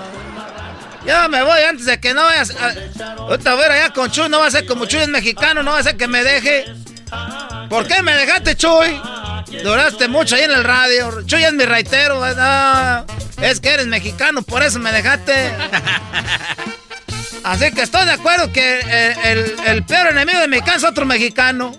[1.06, 2.54] Yo me voy antes de que no vayas.
[2.56, 2.74] A...
[3.18, 5.62] Ahorita voy a ir allá con Chuy, no va a ser como Chuy es mexicano,
[5.62, 6.64] no va a ser que me deje.
[7.68, 9.00] ¿Por qué me dejaste, Chuy?
[9.62, 11.22] Duraste mucho ahí en el radio.
[11.26, 12.20] Chuy es mi raitero.
[12.24, 13.04] ah,
[13.40, 15.32] es que eres mexicano, por eso me dejaste.
[17.44, 21.06] Así que estoy de acuerdo que eh, el, el peor enemigo de mexicano es otro
[21.06, 21.72] mexicano.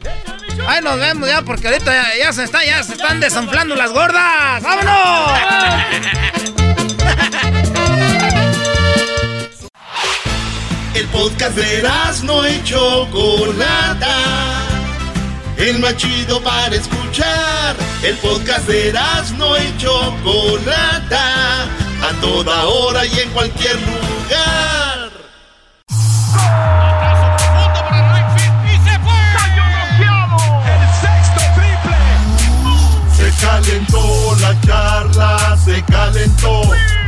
[0.67, 3.91] Ahí nos vemos ya, porque ahorita ya, ya se, está, ya se están desanflando las
[3.91, 4.63] gordas.
[4.63, 5.31] ¡Vámonos!
[10.93, 11.83] El podcast de
[12.23, 14.68] no y Chocolata.
[15.59, 17.75] El más chido para escuchar.
[18.01, 18.93] El podcast de
[19.37, 21.63] no y Chocolata.
[22.01, 25.09] A toda hora y en cualquier lugar.
[33.17, 36.61] Se calentó la charla, se calentó,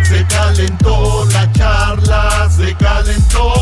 [0.03, 3.53] se calentó la charla, se calentó.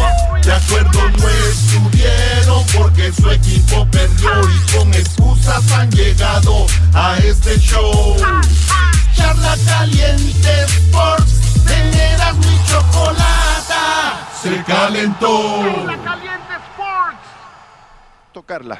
[0.43, 7.57] De acuerdo no estuvieron porque su equipo perdió y con excusas han llegado a este
[7.59, 8.15] show.
[9.15, 15.63] Charla caliente Sports, teneras mi chocolata, se calentó.
[18.31, 18.79] tocarla.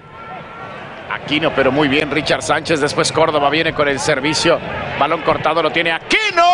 [1.12, 2.80] Aquino, pero muy bien Richard Sánchez.
[2.82, 4.60] Después Córdoba viene con el servicio.
[5.00, 6.46] Balón cortado lo tiene Aquino.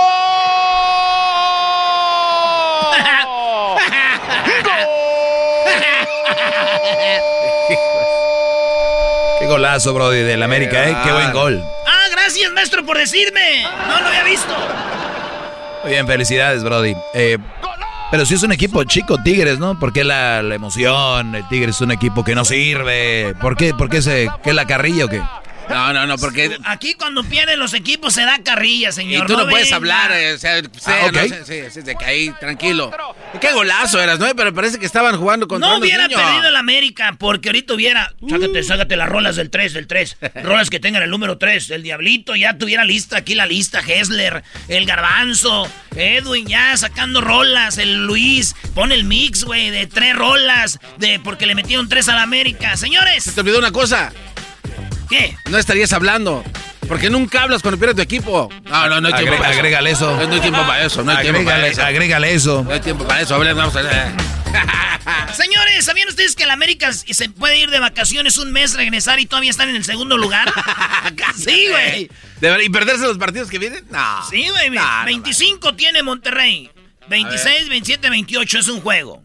[9.45, 10.97] Qué golazo, Brody, del América, ¿eh?
[11.03, 11.63] Qué buen gol.
[11.85, 13.61] Ah, gracias, maestro, por decirme.
[13.88, 14.51] No lo había visto.
[15.84, 16.95] Muy bien, felicidades, Brody.
[17.13, 17.38] Eh,
[18.09, 19.77] pero si es un equipo chico, Tigres, ¿no?
[19.77, 21.35] ¿Por qué la, la emoción?
[21.35, 23.35] El Tigres es un equipo que no sirve.
[23.39, 23.76] ¿Por qué?
[23.76, 25.22] ¿Por qué se, qué la carrilla o qué?
[25.70, 26.58] No, no, no, porque.
[26.66, 29.26] Aquí cuando pierden los equipos se da carrilla, Y señor.
[29.28, 29.76] tú no, puedes venga.
[29.78, 31.22] hablar, eh, o sea, sea, Ah, no
[31.84, 32.92] de que ahí, tranquilo.
[33.42, 34.28] Qué golazo eras, ¿no?
[34.36, 36.22] Pero parece que estaban jugando contra No hubiera niños.
[36.22, 38.14] perdido el América, porque ahorita hubiera.
[38.30, 40.18] Sácate, sácate las rolas del 3, del 3.
[40.44, 41.70] Rolas que tengan el número 3.
[41.72, 43.80] El Diablito ya tuviera lista aquí la lista.
[43.80, 47.78] Hessler, el Garbanzo, Edwin ya sacando rolas.
[47.78, 50.80] El Luis, pone el mix, güey, de tres rolas.
[50.98, 52.78] de Porque le metieron tres al América.
[52.78, 53.24] Señores.
[53.24, 54.12] Se te olvidó una cosa.
[55.10, 55.38] ¿Qué?
[55.49, 56.44] No estarías hablando.
[56.88, 58.49] Porque nunca hablas cuando pierdes tu equipo.
[58.65, 59.60] No, no, no hay tiempo Agre- para eso.
[59.60, 60.11] agrégale eso.
[60.18, 61.03] No, no hay tiempo para eso.
[61.03, 61.82] No hay tiempo para eso.
[61.84, 62.64] agrégale eso.
[62.64, 63.36] No hay tiempo para eso.
[63.36, 64.11] A ver, vamos a ver.
[65.34, 69.26] Señores, ¿sabían ustedes que el América se puede ir de vacaciones un mes, regresar y
[69.26, 70.52] todavía están en el segundo lugar?
[71.36, 72.10] sí, güey.
[72.64, 73.84] ¿Y perderse los partidos que vienen?
[73.90, 74.23] No.
[74.30, 74.69] Sí, güey.
[74.69, 76.69] No, no 25 tiene Monterrey.
[77.10, 79.23] 26, 27, 28 es un juego.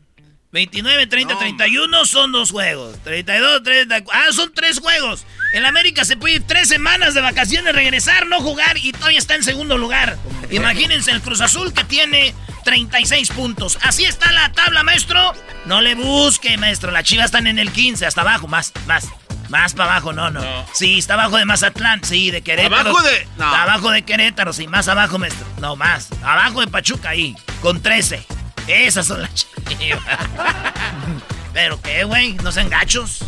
[0.52, 2.97] 29, 30, 31 son dos juegos.
[3.05, 4.02] 32, 30.
[4.12, 5.24] Ah, son tres juegos.
[5.52, 9.35] El América se puede ir tres semanas de vacaciones, regresar, no jugar y todavía está
[9.35, 10.16] en segundo lugar.
[10.51, 13.78] Imagínense el Cruz Azul que tiene 36 puntos.
[13.82, 15.32] Así está la tabla, maestro.
[15.66, 16.90] No le busque, maestro.
[16.93, 19.06] Las chivas están en el 15, hasta abajo, más, más.
[19.48, 20.40] Más para abajo, no, no,
[20.72, 22.77] Sí, está abajo de Mazatlán, sí, de Querétaro.
[22.90, 23.47] ¿Abajo de- no.
[23.47, 25.44] Está abajo de Querétaro, sí, más abajo, maestro.
[25.60, 26.09] No, más.
[26.22, 28.24] Abajo de Pachuca ahí, con 13.
[28.68, 29.35] Esas son las
[29.68, 30.05] chivas.
[31.52, 32.35] ¿Pero qué, güey?
[32.35, 33.24] ¿No sean gachos?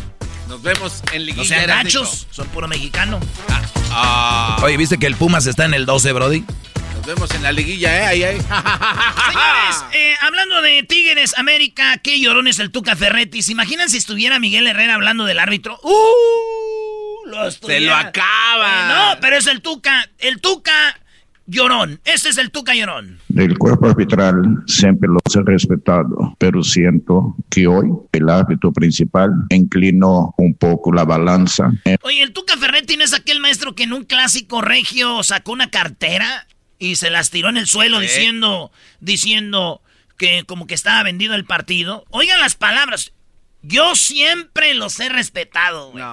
[0.53, 1.47] Nos vemos en ¿No liguilla.
[1.47, 2.01] sean Erasnito.
[2.01, 2.27] gachos?
[2.29, 3.19] Son puro mexicano.
[3.89, 6.43] Ah, Oye, ¿viste que el Pumas está en el 12, Brody?
[6.95, 8.05] nos vemos en la liguilla, ¿eh?
[8.05, 8.37] Ahí, ahí.
[8.39, 13.41] Señores, eh, hablando de Tigres América, qué llorón es el Tuca Ferretti.
[13.41, 15.79] ¿Se imaginan si estuviera Miguel Herrera hablando del árbitro?
[15.81, 17.25] ¡Uh!
[17.29, 18.83] Lo Se lo acaba.
[18.83, 20.07] Eh, no, pero es el Tuca.
[20.19, 20.99] El Tuca
[21.45, 21.99] Llorón.
[22.05, 23.19] Este es el Tuca Llorón.
[23.27, 30.33] Del cuerpo arbitral siempre los he respetado, pero siento que hoy el árbitro principal inclinó
[30.37, 31.71] un poco la balanza.
[32.01, 35.69] Oye, el Tuca Ferretti no es aquel maestro que en un clásico regio sacó una
[35.69, 36.47] cartera
[36.79, 39.81] y se las tiró en el suelo diciendo, diciendo
[40.17, 42.05] que como que estaba vendido el partido.
[42.09, 43.13] Oigan las palabras.
[43.61, 46.03] Yo siempre los he respetado, güey.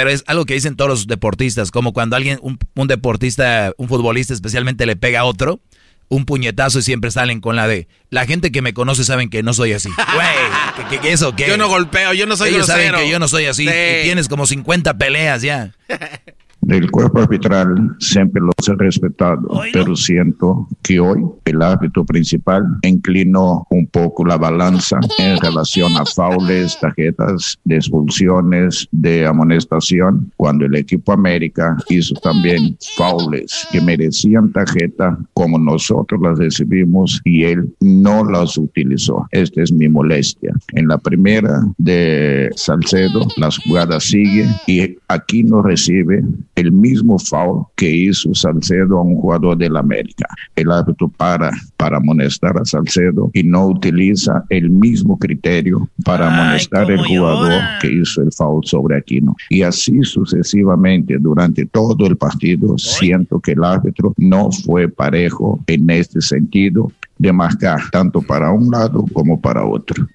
[0.00, 3.86] Pero es algo que dicen todos los deportistas, como cuando alguien, un, un deportista, un
[3.86, 5.60] futbolista especialmente le pega a otro,
[6.08, 9.42] un puñetazo y siempre salen con la de, la gente que me conoce saben que
[9.42, 9.90] no soy así.
[10.14, 11.48] Güey, ¿qué, qué, eso qué?
[11.48, 12.92] Yo no golpeo, yo no soy Ellos grosero.
[12.94, 13.66] saben que yo no soy así.
[13.66, 13.70] Sí.
[13.70, 15.74] y tienes como 50 peleas ya.
[16.62, 23.66] Del cuerpo arbitral siempre los he respetado, pero siento que hoy el árbitro principal inclinó
[23.70, 30.76] un poco la balanza en relación a faules, tarjetas de expulsiones, de amonestación, cuando el
[30.76, 38.24] equipo América hizo también faules que merecían tarjeta como nosotros las recibimos y él no
[38.24, 39.26] las utilizó.
[39.30, 40.52] Esta es mi molestia.
[40.72, 46.22] En la primera de Salcedo, las jugadas siguen y aquí no recibe
[46.54, 50.26] el mismo foul que hizo Salcedo a un jugador del América.
[50.56, 51.50] El árbitro para
[51.80, 57.90] para amonestar a Salcedo y no utiliza el mismo criterio para amonestar el jugador que
[57.90, 59.34] hizo el foul sobre Aquino.
[59.48, 65.88] Y así sucesivamente durante todo el partido siento que el árbitro no fue parejo en
[65.88, 70.06] este sentido de marcar tanto para un lado como para otro.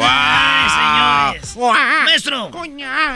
[0.00, 1.56] Ay, señores.
[2.04, 2.50] Maestro.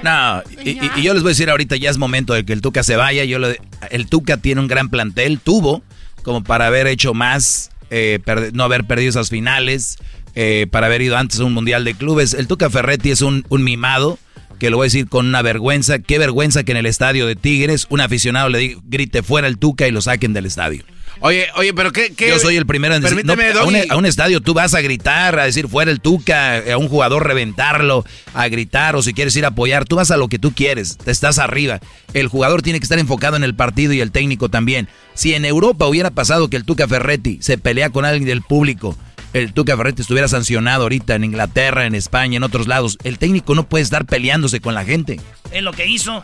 [0.02, 2.52] No, y, y- y yo les voy a decir ahorita, ya es momento de que
[2.52, 3.24] el Tuca se vaya.
[3.24, 3.48] Yo lo-
[3.90, 5.82] el Tuca tiene un gran plantel, tuvo
[6.22, 9.96] como para haber hecho más, eh, perde- no haber perdido esas finales,
[10.34, 12.34] eh, para haber ido antes a un mundial de clubes.
[12.34, 14.18] El Tuca Ferretti es un, un mimado,
[14.58, 16.00] que lo voy a decir con una vergüenza.
[16.00, 19.56] Qué vergüenza que en el estadio de Tigres un aficionado le diga, grite fuera el
[19.58, 20.84] Tuca y lo saquen del estadio.
[21.20, 23.72] Oye, oye, pero qué, qué- Yo soy el primero en decir, no, Permíteme, a, un,
[23.74, 23.86] Doggy.
[23.90, 27.26] a un estadio tú vas a gritar, a decir fuera el Tuca, a un jugador
[27.26, 28.04] reventarlo,
[28.34, 30.96] a gritar o si quieres ir a apoyar, tú vas a lo que tú quieres,
[30.98, 31.80] te estás arriba.
[32.14, 34.88] El jugador tiene que estar enfocado en el partido y el técnico también.
[35.14, 38.96] Si en Europa hubiera pasado que el Tuca Ferretti se pelea con alguien del público,
[39.32, 43.54] el Tuca Ferretti estuviera sancionado ahorita en Inglaterra, en España, en otros lados, el técnico
[43.54, 45.20] no puede estar peleándose con la gente.
[45.50, 46.22] Es lo que hizo.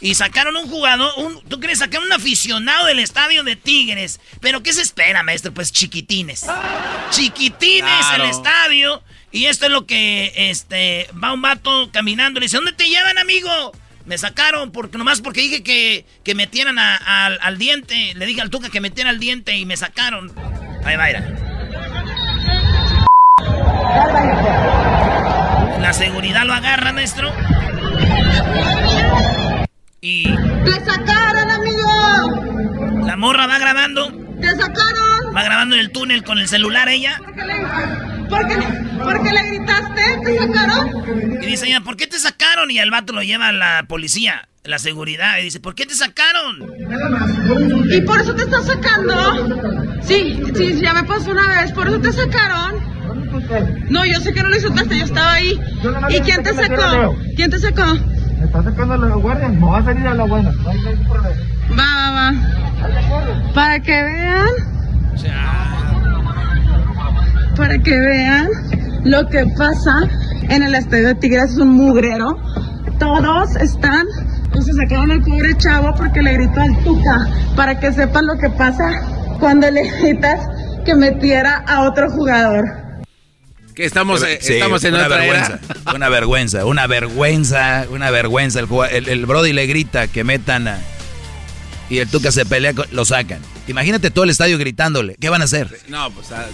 [0.00, 1.78] Y sacaron un jugador, un, ¿tú crees?
[1.78, 4.20] Sacaron un aficionado del estadio de Tigres.
[4.40, 5.52] ¿Pero qué se espera, maestro?
[5.54, 6.44] Pues chiquitines.
[7.10, 8.24] Chiquitines Claro.
[8.24, 9.02] el estadio.
[9.32, 12.40] Y esto es lo que, este, va un vato caminando.
[12.40, 13.50] Le dice, ¿dónde te llevan, amigo?
[14.06, 16.96] Me sacaron porque nomás porque dije que, que metieran a-
[17.26, 18.14] al- al diente.
[18.14, 20.32] Le dije al Tuca que metiera al diente y me sacaron.
[20.84, 21.06] Ahí va,
[25.80, 27.32] La seguridad lo agarra, maestro.
[30.00, 30.24] Y.
[30.64, 33.06] ¡Te sacaron, amigo!
[33.06, 34.12] La morra va grabando.
[34.40, 35.34] ¡Te sacaron!
[35.34, 37.20] Va grabando en el túnel con el celular ella.
[38.28, 38.56] ¿Por qué,
[39.02, 40.02] ¿Por qué le gritaste?
[40.24, 41.42] ¿Te sacaron?
[41.42, 42.70] Y dice ella, ¿por qué te sacaron?
[42.70, 45.38] Y al vato lo lleva a la policía, la seguridad.
[45.38, 46.66] Y dice, ¿por qué te sacaron?
[47.90, 50.00] ¿Y por eso te están sacando?
[50.02, 51.72] Sí, sí, ya me pasó una vez.
[51.72, 52.95] ¿Por eso te sacaron?
[53.90, 55.58] No, yo sé que no lo insultaste, yo estaba ahí.
[56.10, 57.16] ¿Y quién te sacó?
[57.36, 57.94] ¿Quién te sacó?
[58.38, 60.50] Me está sacando la guardia, me va a salir a la buena.
[60.52, 61.36] No hay ningún problema.
[61.70, 63.52] Va, va, va.
[63.54, 64.46] Para que vean.
[67.56, 68.48] Para que vean
[69.04, 70.00] lo que pasa
[70.48, 72.36] en el estadio de Tigres es un mugrero.
[72.98, 74.06] Todos están.
[74.54, 77.26] O se sacaron al pobre chavo porque le gritó al Tuca.
[77.56, 78.90] Para que sepan lo que pasa
[79.38, 80.40] cuando le gritas
[80.84, 82.85] que metiera a otro jugador.
[83.76, 85.92] Que estamos, eh, Sí, estamos en una otra vergüenza, era.
[85.94, 88.60] una vergüenza, una vergüenza, una vergüenza.
[88.60, 90.80] El, el, el Brody le grita que metan a...
[91.90, 93.40] Y el Tuca se pelea, con- lo sacan.
[93.68, 95.14] Imagínate todo el estadio gritándole.
[95.20, 95.78] ¿Qué van a hacer?
[95.88, 96.46] No, pues a-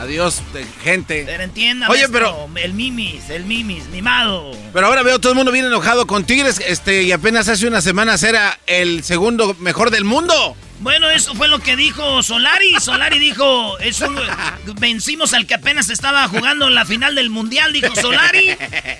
[0.00, 0.40] adiós,
[0.82, 1.24] gente.
[1.26, 4.50] Pero entienda, Oye, maestro, El mimis, el mimis, mimado.
[4.72, 7.84] Pero ahora veo todo el mundo bien enojado con Tigres, este, y apenas hace unas
[7.84, 10.56] semanas era el segundo mejor del mundo.
[10.80, 12.74] Bueno, eso fue lo que dijo Solari.
[12.80, 14.16] Solari dijo, es un-
[14.78, 18.56] vencimos al que apenas estaba jugando la final del Mundial, dijo Solari.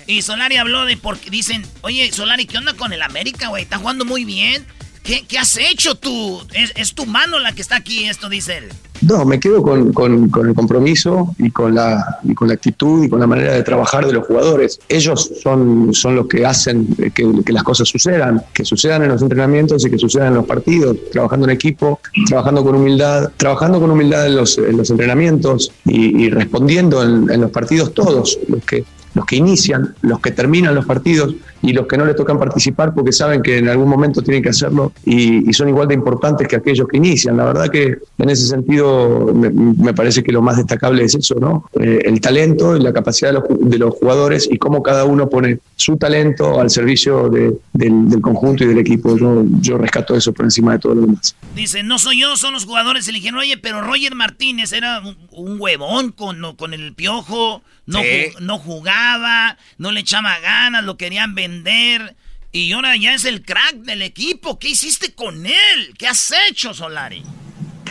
[0.07, 3.63] Y Solari habló de porque dicen, oye, Solari, ¿qué onda con el América, güey?
[3.63, 4.65] Está jugando muy bien.
[5.07, 6.41] ¿Qué, has hecho tú?
[6.75, 8.65] Es, tu mano la que está aquí, esto dice él.
[8.99, 13.21] No, me quedo con, el compromiso y con, la, y con la actitud y con
[13.21, 14.81] la manera de trabajar de los jugadores.
[14.89, 19.89] Ellos son, los que hacen que, las cosas sucedan, que sucedan en los entrenamientos y
[19.89, 24.35] que sucedan en los partidos, trabajando en equipo, trabajando con humildad, trabajando con humildad en
[24.35, 29.35] los, en los entrenamientos y, respondiendo en, en los partidos todos, los que, los que
[29.35, 33.41] inician, los que terminan los partidos y los que no les tocan participar porque saben
[33.41, 36.97] que en algún momento tienen que hacerlo y, son igual de importantes que aquellos que
[36.97, 37.35] inician.
[37.35, 41.67] La verdad que en ese sentido me, parece que lo más destacable es eso, ¿no?
[41.79, 45.97] Eh, el talento y la capacidad de los, jugadores y cómo cada uno pone su
[45.97, 47.59] talento al servicio del,
[48.21, 49.17] conjunto y del equipo.
[49.17, 51.35] Yo, yo rescato eso por encima de todo lo demás.
[51.55, 53.07] Dice, no soy yo, son los jugadores.
[53.07, 55.01] Le dijeron, oye, pero Roger Martínez era
[55.31, 58.01] un, huevón con, con el piojo, no,
[58.41, 61.46] no jugaba, no le echaba ganas, lo querían vender.
[62.51, 64.57] Y ahora ya es el crack del equipo.
[64.57, 65.93] ¿Qué hiciste con él?
[65.97, 67.23] ¿Qué has hecho, Solari?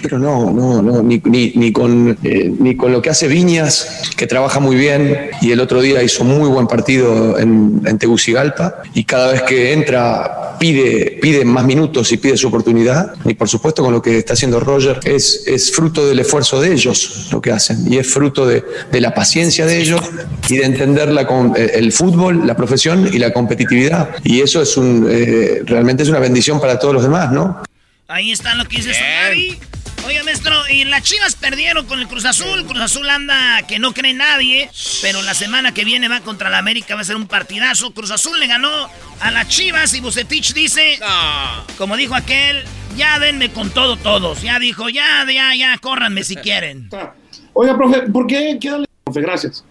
[0.07, 4.29] Pero no, no, no, ni, ni, con, eh, ni con lo que hace Viñas, que
[4.29, 9.03] trabaja muy bien, y el otro día hizo muy buen partido en, en Tegucigalpa, y
[9.03, 13.83] cada vez que entra pide, pide más minutos y pide su oportunidad, y por supuesto
[13.83, 17.51] con lo que está haciendo Roger, es, es fruto del esfuerzo de ellos lo que
[17.51, 20.01] hacen, y es fruto de, de la paciencia de ellos
[20.49, 21.23] y de entender la,
[21.57, 26.09] eh, el fútbol, la profesión y la competitividad, y eso es un, eh, realmente es
[26.09, 27.63] una bendición para todos los demás, ¿no?
[28.09, 29.59] Ahí está lo que dice Solari.
[30.05, 32.65] Oye, maestro, y las Chivas perdieron con el Cruz Azul.
[32.67, 34.71] Cruz Azul anda que no cree nadie,
[35.03, 37.93] pero la semana que viene va contra la América, va a ser un partidazo.
[37.93, 38.89] Cruz Azul le ganó
[39.21, 40.99] a las Chivas y Bucetich dice,
[41.79, 42.65] como dijo aquel,
[42.97, 44.43] ya denme con todo todos.
[44.43, 46.89] Ya dijo, ya, ya, ya, córranme si quieren.
[47.55, 48.59] Oiga, profe, ¿por qué?
[49.05, 49.65] Profe, gracias.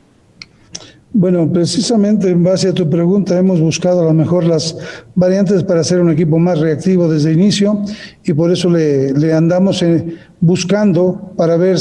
[1.17, 4.75] Bueno, precisamente en base a tu pregunta hemos buscado a lo mejor las
[5.15, 7.85] variantes para hacer un equipo más reactivo desde el inicio
[8.25, 11.77] y por eso le, andamos eh, buscando para ver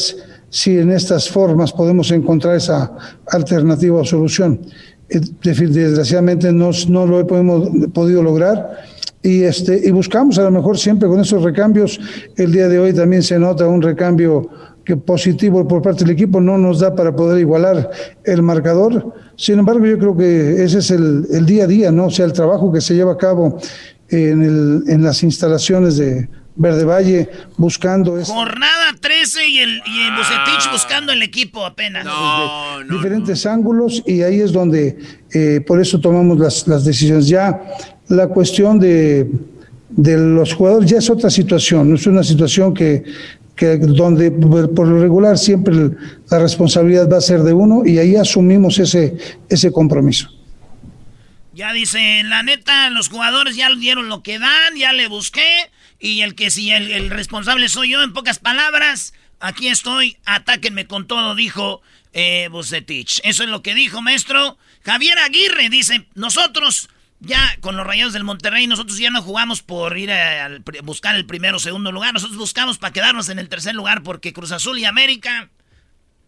[0.51, 2.93] si en estas formas podemos encontrar esa
[3.27, 4.61] alternativa o solución.
[5.09, 8.85] Eh, desgraciadamente no, no lo hemos podido lograr
[9.21, 11.99] y, este, y buscamos a lo mejor siempre con esos recambios.
[12.37, 14.49] El día de hoy también se nota un recambio
[14.85, 17.91] que positivo por parte del equipo no nos da para poder igualar
[18.25, 19.15] el marcador.
[19.37, 22.07] Sin embargo, yo creo que ese es el, día a día, ¿no?
[22.07, 23.59] O sea, el trabajo que se lleva a cabo
[24.09, 28.23] en, el, en las instalaciones de Verde Valle buscando...
[28.25, 32.07] Jornada 13 y el, y Bucetich buscando el equipo apenas.
[32.89, 34.99] diferentes ángulos y ahí es donde
[35.33, 37.27] eh, por eso tomamos las, las decisiones.
[37.27, 37.61] Ya
[38.09, 39.29] la cuestión de
[39.97, 43.05] de los jugadores ya es otra situación, no es una situación que
[43.57, 45.91] que donde por lo regular siempre
[46.31, 49.17] la responsabilidad va a ser de uno y ahí asumimos ese,
[49.49, 50.29] ese compromiso.
[51.55, 55.71] Ya dice, la neta, los jugadores ya dieron lo que dan, ya le busqué
[56.01, 61.07] y el que si el, responsable soy yo, en pocas palabras, aquí estoy, atáquenme con
[61.07, 61.81] todo, dijo
[62.13, 63.21] eh, Bucetich.
[63.23, 64.59] Eso es lo que dijo, maestro.
[64.85, 66.89] Javier Aguirre dice, nosotros
[67.25, 70.49] ya con los Rayados del Monterrey nosotros ya no jugamos por ir a,
[70.83, 74.33] buscar el primero o segundo lugar, nosotros buscamos para quedarnos en el tercer lugar porque
[74.33, 75.51] Cruz Azul y América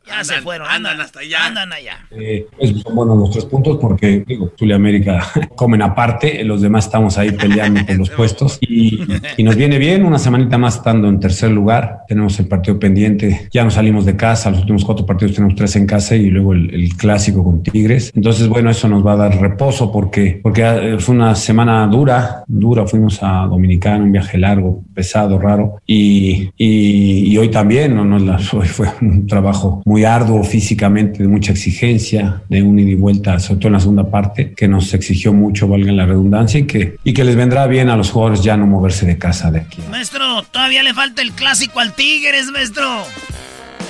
[0.06, 1.46] ya se fueron, andan, hasta allá.
[1.46, 2.06] Andan allá.
[2.10, 5.26] Eh, pues, son buenos los tres puntos porque, digo, Zulia y América
[5.56, 9.00] comen aparte, los demás estamos ahí peleando por los puestos y,
[9.46, 12.00] nos viene bien una semanita más estando en tercer lugar.
[12.08, 15.76] Tenemos el partido pendiente, ya nos salimos de casa, los últimos cuatro partidos tenemos tres
[15.76, 18.10] en casa y luego el, clásico con Tigres.
[18.14, 22.86] Entonces, bueno, eso nos va a dar reposo porque, porque fue una semana dura, dura.
[22.86, 28.16] Fuimos a Dominicana, un viaje largo, pesado, raro y, y, hoy también, no, no,
[28.52, 32.94] hoy fue un trabajo muy muy arduo físicamente, de mucha exigencia, de un ida y
[32.96, 36.66] vuelta, sobre todo en la segunda parte, que nos exigió mucho, valga la redundancia, y
[36.66, 39.60] que, y que les vendrá bien a los jugadores ya no moverse de casa de
[39.60, 39.78] aquí.
[39.90, 42.84] Maestro, todavía le falta el clásico al Tigres, maestro.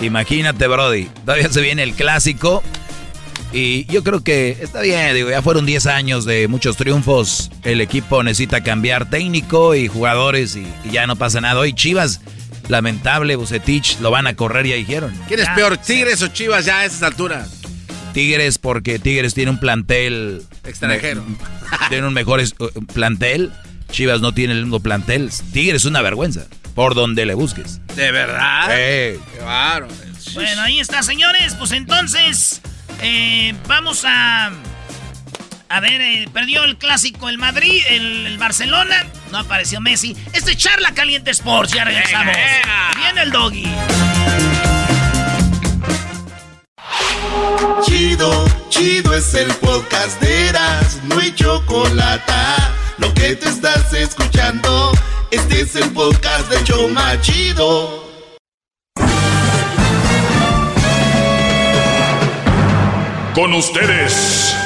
[0.01, 2.63] Imagínate, Brody, todavía se viene el clásico.
[3.53, 7.51] Y yo creo que está bien, digo, ya fueron 10 años de muchos triunfos.
[7.65, 11.59] El equipo necesita cambiar técnico y jugadores y, y ya no pasa nada.
[11.59, 12.21] Hoy Chivas
[12.69, 15.15] Lamentable, Bucetich, lo van a correr, ya dijeron.
[15.29, 17.61] ¿Quién es peor, Tigres o Chivas ya a esas alturas?
[18.13, 20.43] Tigres porque Tigres tiene un plantel...
[20.65, 21.25] Extranjero.
[21.89, 22.47] tiene un mejor eh,
[22.93, 23.53] plantel.
[23.91, 25.31] Chivas no tiene el mismo plantel.
[25.53, 26.47] Tigres es una vergüenza.
[26.75, 27.81] Por donde le busques.
[27.95, 28.69] ¿De verdad?
[28.69, 29.89] Qué bárbaro.
[30.35, 31.55] Bueno, ahí está, señores.
[31.55, 32.61] Pues entonces,
[33.01, 34.51] eh, vamos a...
[35.69, 39.05] A ver, eh, perdió el clásico el Madrid, el, Barcelona.
[39.33, 40.17] No apareció Messi.
[40.33, 42.37] Este charla caliente Sports, ya regresamos.
[42.97, 43.67] Viene el doggy.
[47.85, 52.33] Chido, chido es el podcast de Eras, no hay chocolate.
[52.99, 54.93] Lo que te estás escuchando,
[55.31, 58.07] este es el podcast de Choma Chido.
[63.35, 64.66] Con ustedes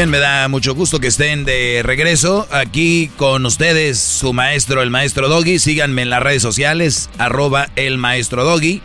[0.00, 4.88] Bien, me da mucho gusto que estén de regreso aquí con ustedes, su maestro, el
[4.88, 5.58] maestro Doggy.
[5.58, 8.80] Síganme en las redes sociales, arroba el maestro Doggy.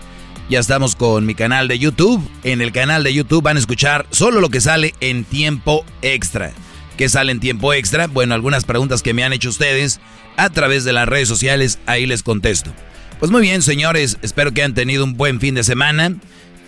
[0.50, 2.22] Ya estamos con mi canal de YouTube.
[2.44, 6.52] En el canal de YouTube van a escuchar solo lo que sale en tiempo extra.
[6.98, 8.08] ¿Qué sale en tiempo extra?
[8.08, 10.02] Bueno, algunas preguntas que me han hecho ustedes
[10.36, 12.74] a través de las redes sociales, ahí les contesto.
[13.20, 16.14] Pues muy bien, señores, espero que hayan tenido un buen fin de semana.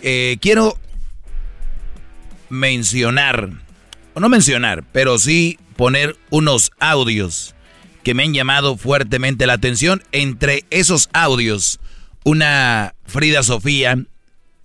[0.02, 0.78] Eh, quiero
[2.48, 3.67] mencionar
[4.20, 7.54] no mencionar, pero sí poner unos audios
[8.02, 10.02] que me han llamado fuertemente la atención.
[10.12, 11.78] Entre esos audios,
[12.24, 13.98] una Frida Sofía,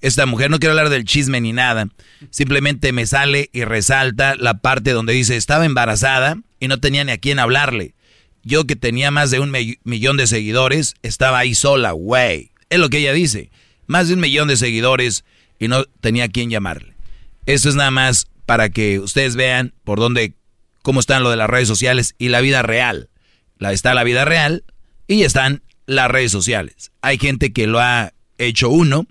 [0.01, 1.87] esta mujer, no quiero hablar del chisme ni nada,
[2.29, 7.11] simplemente me sale y resalta la parte donde dice, estaba embarazada y no tenía ni
[7.11, 7.95] a quién hablarle.
[8.43, 12.51] Yo que tenía más de un millón de seguidores, estaba ahí sola, güey.
[12.69, 13.49] Es lo que ella dice.
[13.87, 15.23] Más de un millón de seguidores
[15.59, 16.93] y no tenía a quién llamarle.
[17.45, 20.33] Eso es nada más para que ustedes vean por dónde,
[20.81, 23.09] cómo están lo de las redes sociales y la vida real.
[23.57, 24.63] La, está la vida real
[25.07, 26.91] y están las redes sociales.
[27.01, 29.05] Hay gente que lo ha hecho uno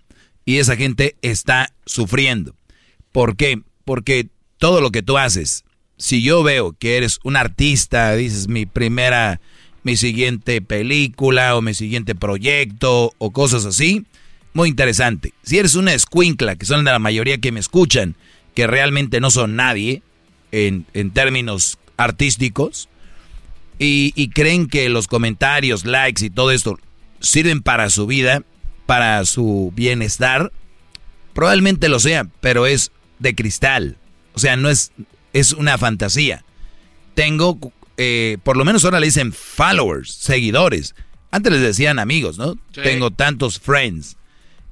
[0.45, 2.55] y esa gente está sufriendo.
[3.13, 3.61] ¿Por qué?
[3.85, 4.29] Porque
[4.59, 5.65] todo lo que tú haces,
[5.97, 9.41] si yo veo que eres un artista, dices mi primera,
[9.83, 14.05] mi siguiente película o mi siguiente proyecto o cosas así,
[14.55, 15.33] muy interesante.
[15.43, 18.17] Si eres una escuincla, que son la mayoría que me escuchan,
[18.55, 20.03] que realmente no son nadie
[20.51, 22.89] en, términos artísticos
[23.79, 26.79] y, creen que los comentarios, likes y todo esto
[27.20, 28.43] sirven para su vida,
[28.87, 30.53] para su bienestar,
[31.35, 33.97] probablemente lo sea, pero es de cristal.
[34.35, 34.93] O sea, no es,
[35.33, 36.45] es una fantasía.
[37.15, 37.59] Tengo,
[37.97, 40.95] eh, por lo menos ahora le dicen followers, seguidores.
[41.31, 42.57] Antes les decían amigos, ¿no?
[42.73, 44.16] Tengo tantos friends.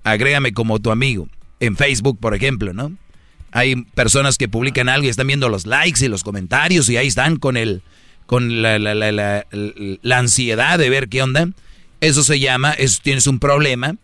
[0.04, 1.28] Agrégame como tu amigo.
[1.58, 2.96] En Facebook, por ejemplo, ¿no?
[3.52, 7.08] Hay personas que publican algo y están viendo los likes y los comentarios y ahí
[7.08, 7.82] están con el
[8.26, 11.48] con la, la, la, la ansiedad de ver qué onda.
[12.00, 13.96] Eso se llama, es, tienes un problema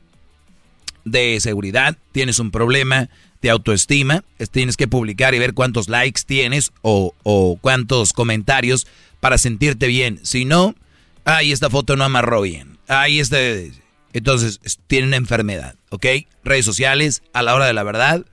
[1.05, 3.09] de seguridad, tienes un problema
[3.40, 8.89] de autoestima, tienes que publicar y ver cuántos likes tienes o, o cuántos comentarios
[9.20, 10.18] para sentirte bien.
[10.24, 10.74] Si no,
[11.24, 12.78] ay, esta foto no amarró bien.
[12.89, 13.73] Ay, este...
[14.12, 16.06] Entonces, tienen enfermedad, ¿ok?
[16.43, 18.24] Redes sociales, a la hora de la verdad,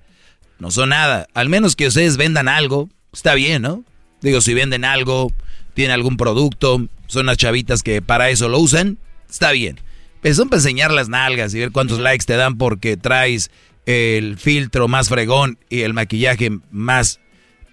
[0.64, 1.28] no son nada.
[1.34, 3.84] Al menos que ustedes vendan algo, está bien, ¿no?
[4.22, 5.34] Digo, si venden algo,
[5.74, 8.98] tienen algún producto, son las chavitas que para eso lo usan,
[9.30, 9.82] está bien.
[10.22, 13.52] Pero son para enseñar las nalgas y ver cuántos likes te dan porque traes
[13.86, 17.20] el filtro más fregón y el maquillaje más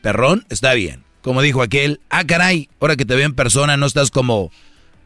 [0.03, 1.05] perrón, está bien.
[1.23, 4.51] Como dijo aquel, ah, caray, ahora que te veo en persona no estás como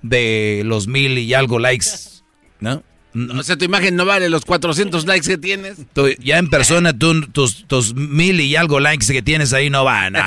[0.00, 1.88] de los mil y algo likes,
[2.60, 2.82] ¿no?
[3.14, 5.78] O sea, tu imagen no vale los 400 likes que tienes.
[6.18, 10.14] ya en persona, tus, tus mil y algo likes que tienes ahí no van.
[10.14, 10.20] No,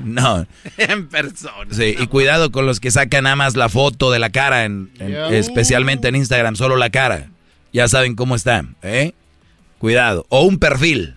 [0.00, 0.46] no.
[0.76, 1.66] En persona.
[1.70, 4.90] Sí, y cuidado con los que sacan nada más la foto de la cara, en,
[5.30, 7.28] especialmente en Instagram, solo la cara.
[7.72, 9.12] Ya saben cómo está, ¿eh?
[9.78, 10.26] Cuidado.
[10.30, 11.16] O un perfil.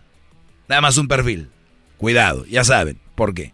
[0.68, 1.50] Nada más un perfil.
[1.98, 3.00] Cuidado, ya saben.
[3.16, 3.54] ¿Por qué?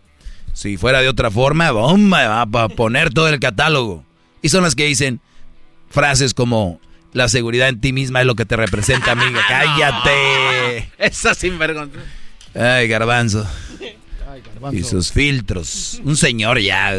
[0.53, 4.03] Si fuera de otra forma, bomba, va a poner todo el catálogo.
[4.41, 5.21] Y son las que dicen,
[5.89, 6.79] frases como
[7.13, 9.41] la seguridad en ti misma es lo que te representa, amiga.
[9.47, 10.91] ¡Cállate!
[10.97, 11.99] Esa sinvergüenza.
[12.55, 13.47] Ay, garbanzo.
[14.71, 16.01] Y sus filtros.
[16.03, 16.87] Un señor ya.
[16.89, 16.93] a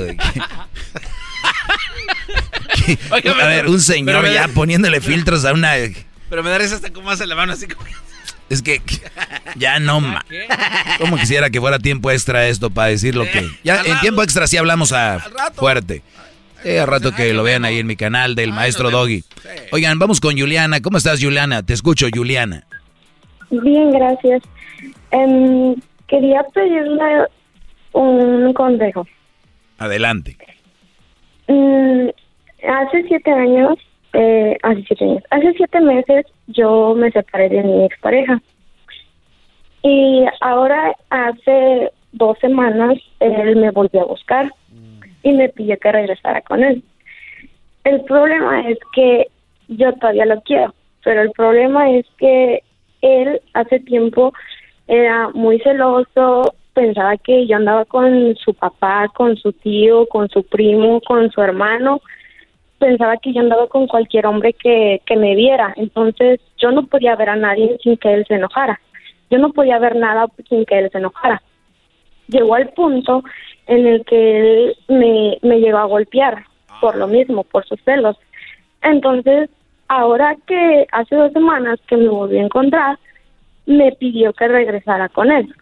[3.46, 5.74] ver, un señor ya poniéndole filtros a una.
[6.28, 7.86] Pero me da hasta como hace la mano así como.
[8.48, 8.82] Es que
[9.54, 10.24] ya no más.
[10.98, 13.48] Como quisiera que fuera tiempo extra esto para decir lo que.
[13.62, 15.20] Ya en tiempo extra sí hablamos a
[15.54, 16.02] fuerte.
[16.64, 19.24] Eh, a rato que lo vean ahí en mi canal del maestro Doggy.
[19.72, 20.80] Oigan, vamos con Juliana.
[20.80, 21.62] ¿Cómo estás, Juliana?
[21.62, 22.64] Te escucho, Juliana.
[23.50, 24.42] Bien, gracias.
[25.10, 25.74] Em,
[26.06, 27.26] quería pedirle
[27.92, 29.06] un consejo.
[29.78, 30.36] Adelante.
[31.48, 32.08] Mm,
[32.68, 33.78] hace siete años,
[34.12, 38.40] eh, hace siete años, hace siete meses yo me separé de mi expareja.
[39.82, 44.52] Y ahora hace dos semanas él me volvió a buscar
[45.22, 46.82] y me pidió que regresara con él.
[47.84, 49.28] El problema es que
[49.68, 50.74] yo todavía lo quiero,
[51.04, 52.62] pero el problema es que
[53.02, 54.32] él hace tiempo
[54.86, 60.42] era muy celoso, pensaba que yo andaba con su papá, con su tío, con su
[60.42, 62.00] primo, con su hermano
[62.80, 65.72] pensaba que yo andaba con cualquier hombre que, que me viera.
[65.76, 68.80] Entonces yo no podía ver a nadie sin que él se enojara.
[69.30, 71.40] Yo no podía ver nada sin que él se enojara.
[72.26, 73.22] Llegó al punto
[73.70, 76.44] en el que él me, me llegó a golpear
[76.80, 78.16] por lo mismo, por sus celos.
[78.82, 79.48] Entonces,
[79.86, 82.98] ahora que hace dos semanas que me volví a encontrar,
[83.66, 85.54] me pidió que regresara con él,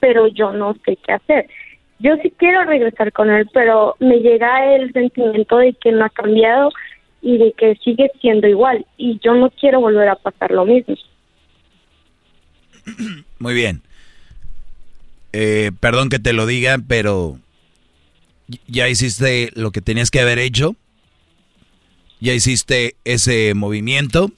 [0.00, 1.48] pero yo no sé qué hacer.
[2.00, 6.10] Yo sí quiero regresar con él, pero me llega el sentimiento de que no ha
[6.10, 6.70] cambiado
[7.22, 10.96] y de que sigue siendo igual y yo no quiero volver a pasar lo mismo.
[13.38, 13.82] Muy bien.
[15.32, 17.38] Eh, perdón que te lo diga, pero
[18.66, 20.76] ya hiciste lo que tenías que haber hecho.
[22.20, 24.30] Ya hiciste ese movimiento.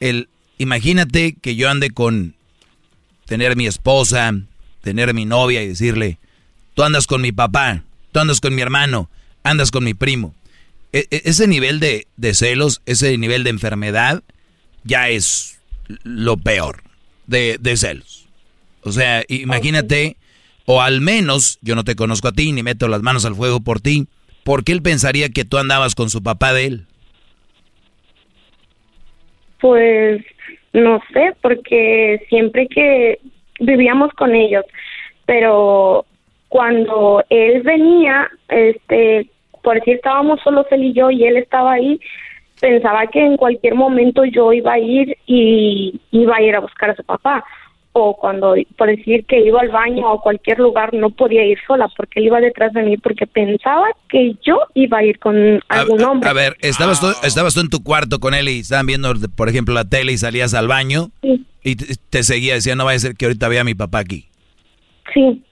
[0.00, 0.28] El,
[0.58, 2.34] imagínate que yo ande con
[3.26, 4.34] tener mi esposa,
[4.82, 6.18] tener mi novia y decirle,
[6.74, 7.82] tú andas con mi papá,
[8.12, 9.10] tú andas con mi hermano,
[9.42, 10.34] andas con mi primo.
[10.92, 14.22] E, e, ese nivel de, celos, ese nivel de enfermedad,
[14.84, 15.58] ya es
[16.04, 16.82] lo peor
[17.26, 18.26] de, de celos.
[18.82, 20.16] O sea, imagínate,
[20.66, 23.60] o al menos, yo no te conozco a ti, ni meto las manos al fuego
[23.60, 24.06] por ti,
[24.44, 26.86] ¿por qué él pensaría que tú andabas con su papá de él?
[29.60, 30.22] Pues
[30.72, 33.18] no sé, porque siempre que
[33.60, 34.64] vivíamos con ellos,
[35.24, 36.04] pero
[36.48, 39.30] cuando él venía, este,
[39.62, 42.00] por decir estábamos solo él y yo y él estaba ahí,
[42.60, 46.90] pensaba que en cualquier momento yo iba a ir y iba a ir a buscar
[46.90, 47.44] a su papá
[47.98, 51.88] o cuando, por decir que iba al baño o cualquier lugar, no podía ir sola
[51.96, 56.02] porque él iba detrás de mí porque pensaba que yo iba a ir con algún
[56.02, 56.28] hombre.
[56.28, 59.48] A, ver, ¿estabas, tú, ¿estabas tú en tu cuarto con él y estaban viendo, por
[59.48, 61.10] ejemplo, la tele y salías al baño?
[61.62, 64.28] Y te, seguía, decía, no vaya a ser que ahorita vea a mi papá aquí.
[65.14, 65.42] Sí.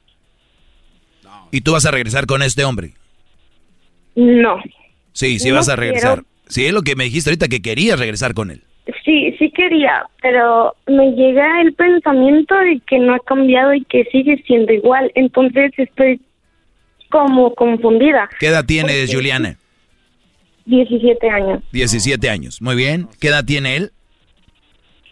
[1.51, 2.93] ¿Y tú vas a regresar con este hombre?
[4.17, 4.61] No.
[5.15, 6.25] Sí, sí vas a regresar.
[6.49, 8.65] Sí, es lo que me dijiste ahorita que querías regresar con él.
[9.05, 14.05] Sí, sí quería, pero me llega el pensamiento de que no ha cambiado y que
[14.13, 15.11] sigue siendo igual.
[15.15, 16.21] Entonces estoy
[17.11, 18.29] como confundida.
[18.39, 19.57] ¿Qué edad tienes, Juliana?
[20.67, 21.63] 17 años.
[21.73, 23.09] 17 años, muy bien.
[23.21, 23.93] ¿Qué edad tiene él?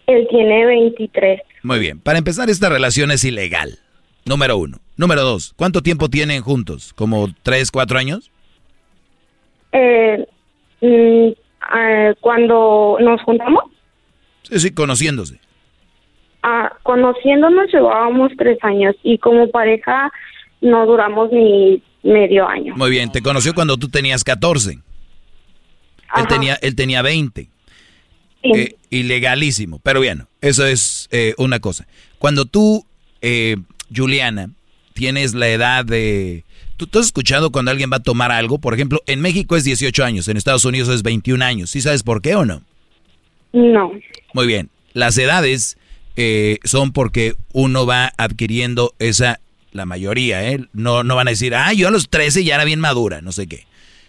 [0.05, 1.41] Él tiene 23.
[1.63, 1.99] Muy bien.
[1.99, 3.79] Para empezar, esta relación es ilegal.
[4.25, 4.77] Número uno.
[4.95, 6.93] Número dos, ¿cuánto tiempo tienen juntos?
[6.93, 8.31] ¿Como tres, cuatro años?
[9.71, 10.23] Eh,
[10.81, 11.29] mm,
[11.75, 13.65] eh, cuando nos juntamos.
[14.43, 15.39] Sí, sí, conociéndose.
[16.41, 20.11] Ah, conociéndonos llevábamos tres años y como pareja
[20.61, 22.75] no duramos ni medio año.
[22.75, 24.79] Muy bien, te conoció cuando tú tenías 14.
[26.15, 27.49] Él tenía, él tenía 20.
[28.43, 31.87] Eh, ilegalísimo, pero bien, eso es eh, una cosa.
[32.19, 32.85] Cuando tú,
[33.95, 34.49] Juliana,
[34.93, 36.43] tienes la edad de
[36.77, 38.57] ¿Tú, has escuchado cuando alguien va a tomar algo?
[38.57, 41.69] Por ejemplo, en México es 18 años, en Estados Unidos es 21 años.
[41.69, 42.61] ¿Sí sabes por qué o no?
[43.51, 43.91] No.
[44.33, 44.69] Muy bien.
[44.93, 45.77] Las edades
[46.15, 49.39] eh, son porque uno va adquiriendo esa,
[49.71, 50.65] la mayoría, ¿eh?
[50.73, 53.31] No, no van a decir, ah, yo a los 13 ya era bien madura, no
[53.31, 53.65] sé qué.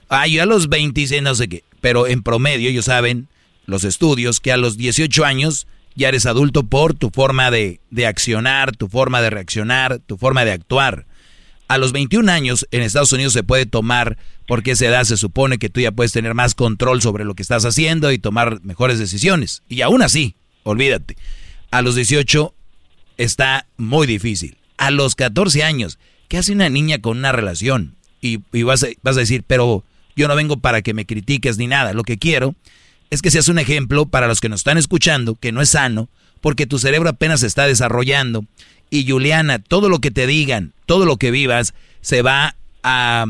[0.08, 1.64] Ah, yo a los 26, no sé qué.
[1.80, 3.28] Pero en promedio, ellos saben,
[3.66, 8.06] los estudios, que a los 18 años ya eres adulto por tu forma de, de
[8.06, 11.06] accionar, tu forma de reaccionar, tu forma de actuar
[11.68, 15.58] a los 21 años en Estados Unidos se puede tomar, porque esa edad se supone
[15.58, 18.98] que tú ya puedes tener más control sobre lo que estás haciendo y tomar mejores
[18.98, 19.62] decisiones.
[19.68, 21.16] Y aún así, olvídate,
[21.70, 22.54] a los 18
[23.16, 24.56] está muy difícil.
[24.76, 27.96] A los 14 años, ¿qué hace una niña con una relación?
[28.20, 29.84] Y, vas, a, vas a decir, pero
[30.16, 31.92] yo no vengo para que me critiques ni nada.
[31.92, 32.54] Lo que quiero
[33.10, 36.08] es que seas un ejemplo para los que nos están escuchando, que no es sano,
[36.40, 38.44] porque tu cerebro apenas se está desarrollando
[38.94, 42.54] y Juliana, todo lo que te digan, todo lo que vivas, se va
[42.84, 43.26] a,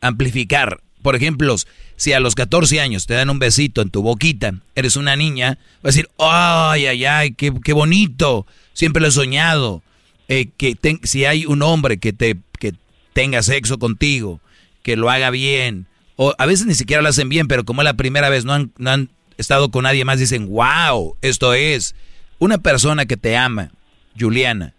[0.00, 0.80] amplificar.
[1.02, 1.56] Por ejemplo,
[1.96, 5.58] si a los 14 años te dan un besito en tu boquita, eres una niña,
[5.82, 9.82] vas a decir, ay, ay, ay, qué, qué bonito, siempre lo he soñado.
[10.28, 12.74] Eh, que si hay un hombre que, te, que
[13.12, 14.40] tenga sexo contigo,
[14.84, 17.84] que lo haga bien, o a veces ni siquiera lo hacen bien, pero como es
[17.84, 21.96] la primera vez, no han, no han estado con nadie más, dicen, wow, esto es
[22.38, 23.72] una persona que te ama,
[24.18, 24.74] Juliana,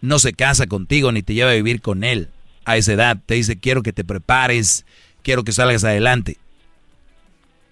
[0.00, 2.28] no se casa contigo ni te lleva a vivir con él
[2.64, 3.18] a esa edad.
[3.24, 4.84] Te dice, quiero que te prepares,
[5.22, 6.38] quiero que salgas adelante.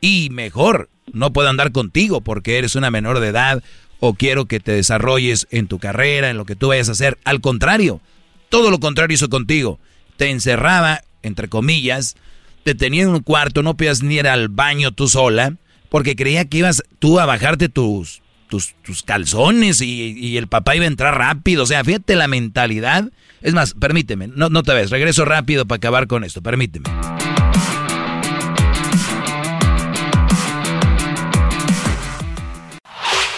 [0.00, 3.62] Y mejor, no puedo andar contigo porque eres una menor de edad
[3.98, 7.18] o quiero que te desarrolles en tu carrera, en lo que tú vayas a hacer.
[7.24, 8.00] Al contrario,
[8.48, 9.78] todo lo contrario hizo contigo.
[10.16, 12.16] Te encerraba, entre comillas,
[12.64, 15.54] te tenía en un cuarto, no podías ni ir al baño tú sola,
[15.88, 20.88] porque creía que ibas tú a bajarte tus, tus, calzones y, el papá iba a
[20.88, 21.62] entrar rápido.
[21.62, 23.10] O sea, fíjate la mentalidad.
[23.40, 26.90] Es más, permíteme, no, te ves, regreso rápido para acabar con esto, permíteme.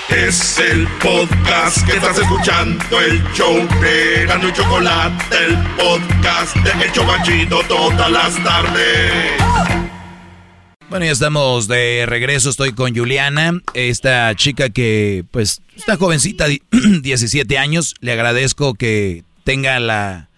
[0.09, 6.71] Es el podcast que estás escuchando, el show de Gano y Chocolate, el podcast de
[6.85, 9.82] El todas las tardes.
[10.93, 16.45] Bueno, ya estamos de regreso, estoy con Juliana, esta chica que, pues, esta jovencita,
[17.01, 20.29] 17 años, le agradezco que tenga la,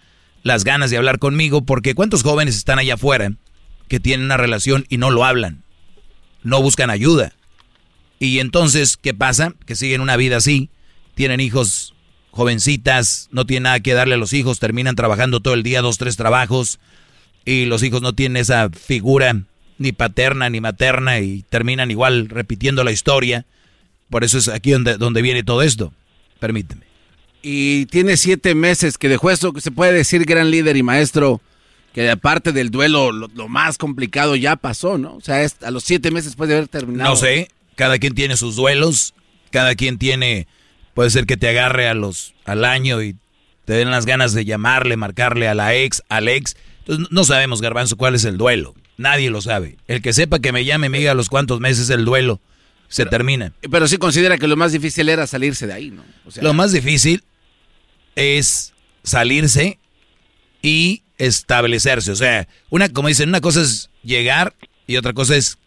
[0.45, 3.33] las ganas de hablar conmigo, porque ¿cuántos jóvenes están allá afuera
[3.89, 5.65] que tienen una relación y no lo hablan?
[6.45, 7.33] No buscan ayuda.
[8.21, 9.55] Y entonces, ¿qué pasa?
[9.67, 10.71] Que siguen una vida así,
[11.17, 11.97] tienen hijos
[12.31, 15.99] jovencitas, no tienen nada que darle a los hijos, terminan trabajando todo el día, dos,
[15.99, 16.79] tres trabajos,
[17.45, 19.43] y los hijos no tienen esa figura
[19.79, 23.45] ni paterna ni materna y terminan igual repitiendo la historia.
[24.11, 25.93] Por eso es aquí donde, donde viene todo esto.
[26.39, 26.83] Permíteme.
[27.43, 31.43] Y tiene siete meses que dejó eso, que se puede decir gran líder y maestro,
[31.93, 35.17] que aparte del duelo, lo, más complicado ya pasó, ¿no?
[35.17, 37.11] O sea, a los siete meses después de haber terminado.
[37.11, 39.15] No sé, cada quien tiene sus duelos,
[39.51, 40.47] cada quien tiene,
[40.95, 43.17] puede ser que te agarre a los, al año y
[43.67, 46.57] te den las ganas de llamarle, marcarle a la ex, al ex.
[46.81, 48.75] Entonces no sabemos, Garbanzo, cuál es el duelo.
[48.97, 49.77] Nadie lo sabe.
[49.89, 52.41] El que sepa que me llame me diga a los cuantos meses el duelo
[52.89, 53.53] se termina.
[53.71, 56.05] Pero sí considera que lo más difícil era salirse de ahí, ¿no?
[56.41, 57.25] lo más difícil
[58.15, 58.73] es
[59.03, 59.79] salirse
[60.63, 62.13] y establecerse.
[62.13, 64.55] O sea, una, como dicen, una cosa es llegar
[64.87, 65.59] y otra cosa es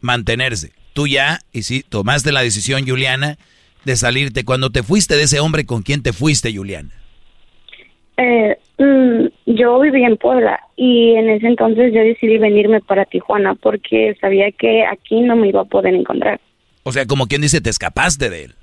[0.00, 0.72] mantenerse.
[0.92, 3.36] Tú ya, y sí, tomaste la decisión, Juliana,
[3.84, 4.44] de salirte.
[4.44, 6.90] Cuando te fuiste de ese hombre, ¿con quién te fuiste, Juliana?
[8.16, 13.54] Eh, mm, yo vivía en Puebla y en ese entonces yo decidí venirme para Tijuana
[13.54, 16.40] porque sabía que aquí no me iba a poder encontrar.
[16.82, 18.54] O sea, como quien dice, te escapaste de él.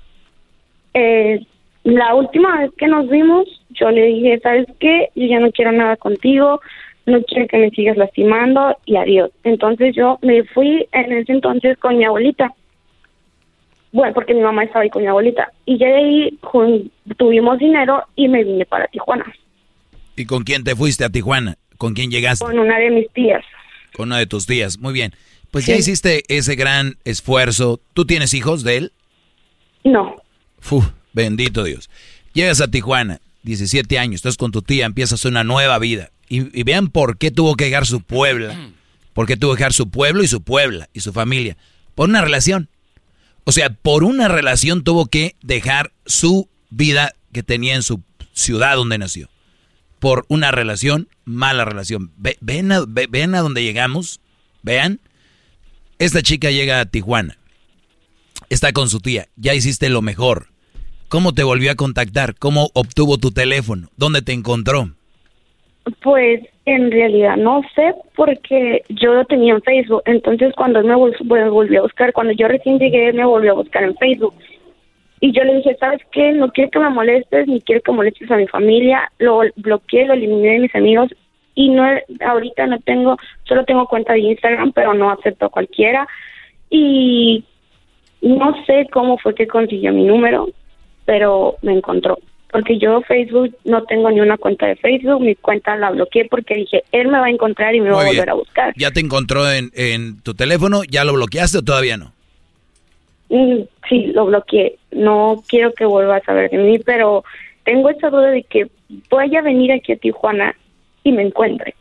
[0.94, 1.46] Eh,
[1.84, 5.10] la última vez que nos vimos, yo le dije, ¿sabes qué?
[5.14, 6.60] Yo ya no quiero nada contigo,
[7.06, 9.30] no quiero que me sigas lastimando y adiós.
[9.44, 12.52] Entonces yo me fui en ese entonces con mi abuelita.
[13.92, 15.52] Bueno, porque mi mamá estaba ahí con mi abuelita.
[15.66, 16.38] Y ya de ahí
[17.16, 19.26] tuvimos dinero y me vine para Tijuana.
[20.16, 21.58] ¿Y con quién te fuiste a Tijuana?
[21.76, 22.44] ¿Con quién llegaste?
[22.44, 23.44] Con una de mis tías.
[23.92, 25.14] Con una de tus tías, muy bien.
[25.50, 27.80] Pues ya hiciste ese gran esfuerzo.
[27.92, 28.92] ¿Tú tienes hijos de él?
[29.84, 30.16] No.
[30.70, 31.90] Uf, bendito Dios.
[32.32, 36.10] Llegas a Tijuana, 17 años, estás con tu tía, empiezas una nueva vida.
[36.28, 38.70] Y, y vean por qué tuvo que dejar su puebla.
[39.12, 41.56] ¿Por qué tuvo que dejar su pueblo y su puebla y su familia?
[41.94, 42.68] Por una relación.
[43.44, 48.76] O sea, por una relación tuvo que dejar su vida que tenía en su ciudad
[48.76, 49.28] donde nació
[50.04, 52.10] por una relación, mala relación.
[52.18, 54.20] ven, a, ven a donde llegamos,
[54.62, 55.00] vean.
[55.98, 57.38] Esta chica llega a Tijuana,
[58.50, 60.48] está con su tía, ya hiciste lo mejor.
[61.08, 62.34] ¿Cómo te volvió a contactar?
[62.38, 63.88] ¿Cómo obtuvo tu teléfono?
[63.96, 64.90] ¿Dónde te encontró?
[66.02, 70.02] Pues en realidad no sé porque yo lo tenía en Facebook.
[70.04, 73.84] Entonces cuando él me volvió a buscar, cuando yo recién llegué, me volvió a buscar
[73.84, 74.34] en Facebook.
[75.24, 76.32] Y yo le dije, ¿sabes qué?
[76.32, 79.10] No quiero que me molestes, ni quiero que molestes a mi familia.
[79.18, 81.14] Lo bloqueé, lo eliminé de mis amigos.
[81.54, 81.82] Y no
[82.20, 86.06] ahorita no tengo, solo tengo cuenta de Instagram, pero no acepto a cualquiera.
[86.68, 87.42] Y
[88.20, 90.50] no sé cómo fue que consiguió mi número,
[91.06, 92.18] pero me encontró.
[92.52, 96.54] Porque yo Facebook no tengo ni una cuenta de Facebook, mi cuenta la bloqueé porque
[96.54, 98.74] dije, él me va a encontrar y me va a volver a buscar.
[98.76, 100.82] ¿Ya te encontró en, en tu teléfono?
[100.84, 102.13] ¿Ya lo bloqueaste o todavía no?
[103.28, 104.78] Mm, sí, lo bloqueé.
[104.92, 107.24] No quiero que vuelva a saber de mí, pero
[107.64, 108.68] tengo esa duda de que
[109.10, 110.54] vaya a venir aquí a Tijuana
[111.02, 111.74] y me encuentre.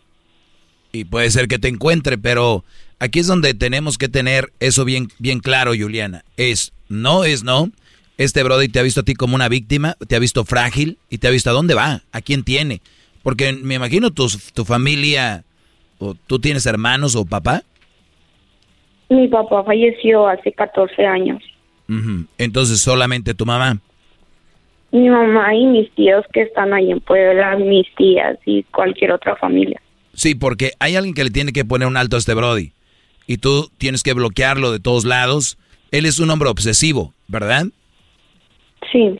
[0.92, 2.64] Y puede ser que te encuentre, pero
[3.00, 6.24] aquí es donde tenemos que tener eso bien, bien claro, Juliana.
[6.38, 7.72] Es no, es no.
[8.18, 11.18] Este Brody te ha visto a ti como una víctima, te ha visto frágil y
[11.18, 12.82] te ha visto a dónde va, a quién tiene.
[13.24, 15.44] Porque me imagino tu, tu familia,
[15.98, 17.64] o tú tienes hermanos o papá.
[19.10, 21.44] Mi papá falleció hace 14 años.
[22.38, 23.80] Entonces, solamente tu mamá.
[24.92, 29.36] Mi mamá y mis tíos que están ahí en Puebla, mis tías y cualquier otra
[29.36, 29.82] familia.
[30.14, 32.72] Sí, porque hay alguien que le tiene que poner un alto a este Brody.
[33.26, 35.58] Y tú tienes que bloquearlo de todos lados.
[35.92, 37.66] Él es un hombre obsesivo, ¿verdad?
[38.92, 39.20] Sí.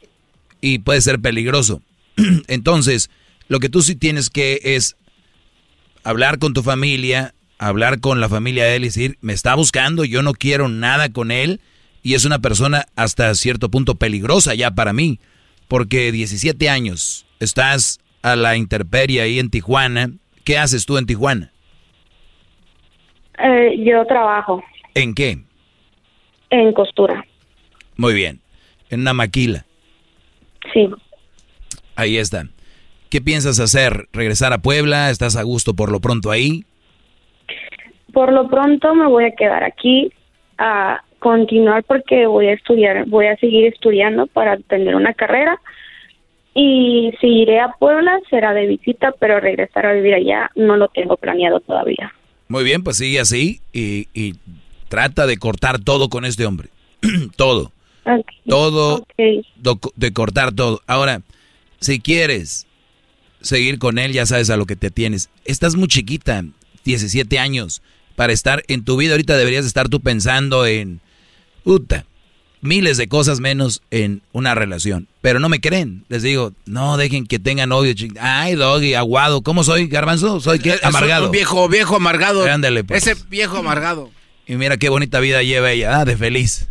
[0.62, 1.82] Y puede ser peligroso.
[2.48, 3.10] Entonces,
[3.48, 4.96] lo que tú sí tienes que es
[6.04, 7.34] hablar con tu familia,
[7.68, 11.10] hablar con la familia de él y decir, me está buscando, yo no quiero nada
[11.12, 11.62] con él
[12.02, 15.20] y es una persona hasta cierto punto peligrosa ya para mí,
[15.68, 20.12] porque 17 años, estás a la intemperie ahí en Tijuana,
[20.44, 21.52] ¿qué haces tú en Tijuana?
[23.40, 24.64] Eh, yo trabajo.
[24.94, 25.40] ¿En qué?
[26.50, 27.26] En costura.
[27.96, 28.42] Muy bien,
[28.90, 29.66] en una maquila.
[30.74, 30.90] Sí.
[31.96, 32.48] Ahí está.
[33.10, 34.08] ¿Qué piensas hacer?
[34.12, 35.10] ¿Regresar a Puebla?
[35.10, 36.66] ¿Estás a gusto por lo pronto ahí?
[38.14, 40.14] Por lo pronto me voy a quedar aquí.
[40.58, 45.60] Ah, continuar porque voy a estudiar, voy a seguir estudiando para tener una carrera
[46.54, 50.90] y si iré a Puebla será de visita, pero regresar a vivir allá no lo
[50.90, 52.14] tengo planeado todavía.
[52.48, 54.36] Muy bien, pues sigue así y, y
[54.90, 56.70] trata de cortar todo con este hombre.
[57.36, 57.72] todo.
[58.48, 59.06] Todo.
[59.18, 60.82] de cortar todo.
[60.88, 61.22] Ahora,
[61.80, 62.68] si quieres
[63.42, 65.30] seguir con él, ya sabes a lo que te tienes.
[65.46, 66.44] Estás muy chiquita,
[66.84, 67.82] 17 años,
[68.16, 69.14] para estar en tu vida.
[69.14, 71.02] Ahorita deberías estar tú pensando en,
[71.64, 72.06] puta,
[72.62, 75.08] miles de cosas menos en una relación.
[75.22, 76.06] Pero no me creen.
[76.08, 77.94] Les digo, no dejen que tengan novio.
[78.20, 79.42] Ay, doggy, aguado.
[79.42, 80.40] ¿Cómo soy, garbanzo?
[80.40, 80.80] Soy ¿qué?
[80.82, 81.26] amargado.
[81.26, 82.46] Un viejo, viejo amargado.
[82.46, 83.06] Ándale, pues.
[83.06, 84.10] Ese viejo amargado.
[84.48, 86.68] Y mira qué bonita vida lleva ella, ah, de feliz.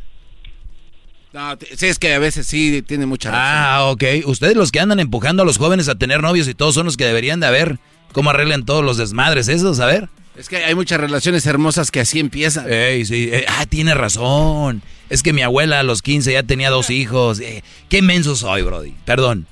[1.32, 3.42] No, sí, es que a veces sí tiene mucha razón.
[3.42, 4.04] Ah, ok.
[4.26, 6.98] Ustedes los que andan empujando a los jóvenes a tener novios y todos son los
[6.98, 7.78] que deberían de ver
[8.12, 10.10] cómo arreglan todos los desmadres esos, a ver.
[10.36, 12.72] Es que hay muchas relaciones hermosas que así empiezan.
[12.72, 13.28] Ey, sí.
[13.32, 14.82] Eh, ah, tiene razón.
[15.10, 17.40] Es que mi abuela a los 15 ya tenía dos hijos.
[17.40, 18.94] Eh, qué menso soy, Brody.
[19.04, 19.46] Perdón.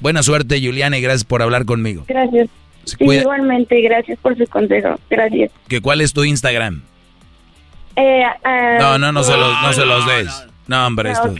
[0.00, 2.04] Buena suerte, Juliana, y gracias por hablar conmigo.
[2.08, 2.48] Gracias.
[2.98, 4.98] igualmente, gracias por su consejo.
[5.08, 5.50] Gracias.
[5.68, 6.82] ¿Que ¿Cuál es tu Instagram?
[7.96, 10.28] Eh, uh, no, no, no se los, no se los des.
[10.66, 11.34] No, hombre, esto.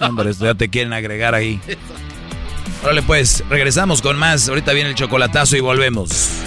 [0.00, 1.60] hombre, esto ya te quieren agregar ahí.
[2.82, 4.48] Órale, pues, regresamos con más.
[4.48, 6.42] Ahorita viene el chocolatazo y volvemos.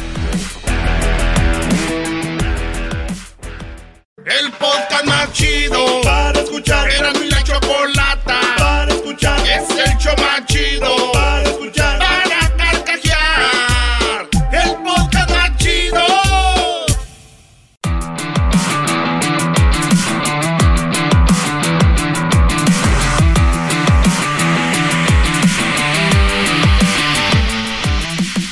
[4.23, 6.87] El podcast más chido para escuchar.
[6.91, 9.39] Era mi la chocolata para escuchar.
[9.39, 11.97] Es el show más chido para escuchar.
[11.97, 14.29] Para carcajear.
[14.51, 16.05] El podcast más chido.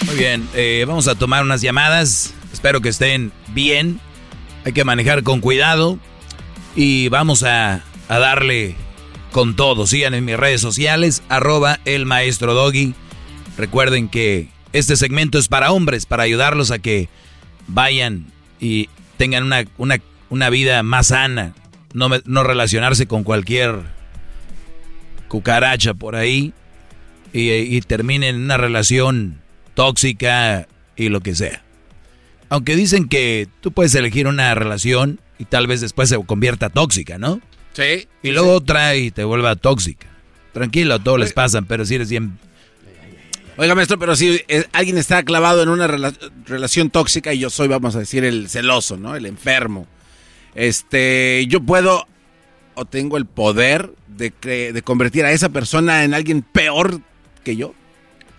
[0.07, 2.33] Muy bien, eh, vamos a tomar unas llamadas.
[2.51, 4.01] Espero que estén bien.
[4.69, 5.97] Hay que manejar con cuidado.
[6.75, 8.75] Y vamos a, a darle
[9.31, 9.87] con todo.
[9.87, 12.93] Sigan en mis redes sociales, arroba el maestro Doggy.
[13.57, 17.09] Recuerden que este segmento es para hombres, para ayudarlos a que
[17.65, 18.27] vayan
[18.59, 19.97] y tengan una, una,
[20.29, 21.55] una vida más sana.
[21.95, 23.75] No, no relacionarse con cualquier
[25.29, 26.53] cucaracha por ahí
[27.33, 29.41] y, y terminen en una relación
[29.73, 31.63] tóxica y lo que sea.
[32.49, 37.17] Aunque dicen que tú puedes elegir una relación y tal vez después se convierta tóxica,
[37.17, 37.41] ¿no?
[37.73, 38.07] Sí.
[38.23, 40.07] Y luego otra y te vuelva tóxica.
[40.51, 42.37] Tranquilo, todos les pasan, pero si eres bien...
[43.55, 45.85] Oiga, maestro, pero si alguien está clavado en una
[46.45, 49.15] relación tóxica y yo soy, vamos a decir, el celoso, ¿no?
[49.15, 49.85] El enfermo.
[50.55, 52.07] Este, yo puedo
[52.75, 54.31] o tengo el poder de,
[54.73, 57.01] de convertir a esa persona en alguien peor
[57.43, 57.73] que yo.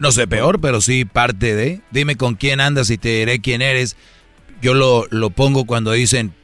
[0.01, 1.83] No sé, peor, pero sí parte de.
[1.93, 3.97] Dime con quién andas y te diré quién eres.
[4.61, 6.35] Yo lo, lo pongo cuando dicen,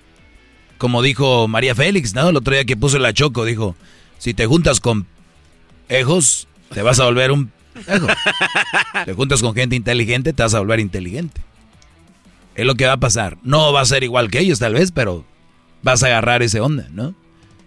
[0.78, 2.28] como dijo María Félix, ¿no?
[2.28, 3.74] El otro día que puso la choco, dijo,
[4.18, 5.06] si te juntas con
[5.88, 7.50] ejos, te vas a volver un
[9.04, 11.40] te juntas con gente inteligente, te vas a volver inteligente.
[12.54, 13.36] Es lo que va a pasar.
[13.42, 15.24] No va a ser igual que ellos tal vez, pero
[15.82, 17.14] vas a agarrar ese onda, ¿no?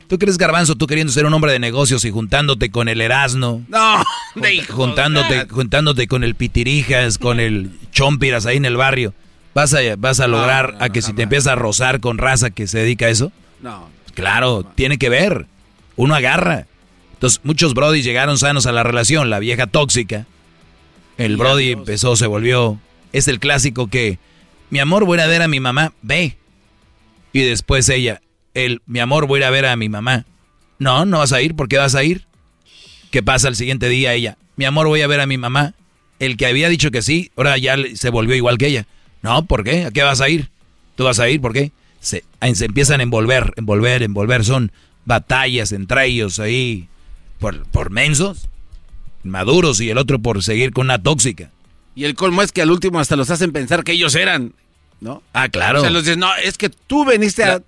[0.09, 3.63] ¿Tú crees, Garbanzo, tú queriendo ser un hombre de negocios y juntándote con el Erasno?
[3.67, 4.03] No,
[4.35, 9.13] de juntándote, juntándote con el Pitirijas, con el Chompiras ahí en el barrio.
[9.53, 12.65] ¿Vas a, vas a lograr a que si te empiezas a rozar con raza que
[12.65, 13.31] se dedica a eso?
[13.61, 13.88] No.
[14.15, 15.45] Claro, tiene que ver.
[15.95, 16.65] Uno agarra.
[17.13, 19.29] Entonces, muchos brodis llegaron sanos a la relación.
[19.29, 20.25] La vieja tóxica.
[21.19, 22.79] El brody empezó, se volvió...
[23.13, 24.17] Es el clásico que...
[24.71, 25.93] Mi amor, voy a ver a mi mamá.
[26.01, 26.38] Ve.
[27.31, 28.21] Y después ella
[28.53, 30.25] el, mi amor, voy a ir a ver a mi mamá.
[30.77, 32.25] No, no vas a ir, ¿por qué vas a ir?
[33.11, 34.37] ¿Qué pasa el siguiente día ella?
[34.55, 35.73] Mi amor, voy a ver a mi mamá.
[36.19, 38.87] El que había dicho que sí, ahora ya se volvió igual que ella.
[39.21, 39.85] No, ¿por qué?
[39.85, 40.49] ¿A qué vas a ir?
[40.95, 41.41] ¿Tú vas a ir?
[41.41, 41.71] ¿Por qué?
[41.99, 44.43] Se, se empiezan a envolver, envolver, envolver.
[44.45, 44.71] Son
[45.05, 46.87] batallas entre ellos ahí
[47.39, 48.49] por, por mensos,
[49.23, 51.51] maduros y el otro por seguir con una tóxica.
[51.95, 54.53] Y el colmo es que al último hasta los hacen pensar que ellos eran
[55.01, 55.23] ¿no?
[55.33, 55.79] Ah, claro.
[55.79, 57.61] O sea, los dices, no, es que tú veniste la, a...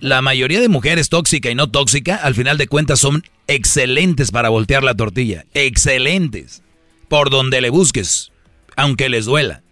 [0.00, 4.48] La mayoría de mujeres tóxica y no tóxica, al final de cuentas, son excelentes para
[4.48, 5.44] voltear la tortilla.
[5.54, 6.62] Excelentes.
[7.08, 8.32] Por donde le busques,
[8.76, 9.62] aunque les duela.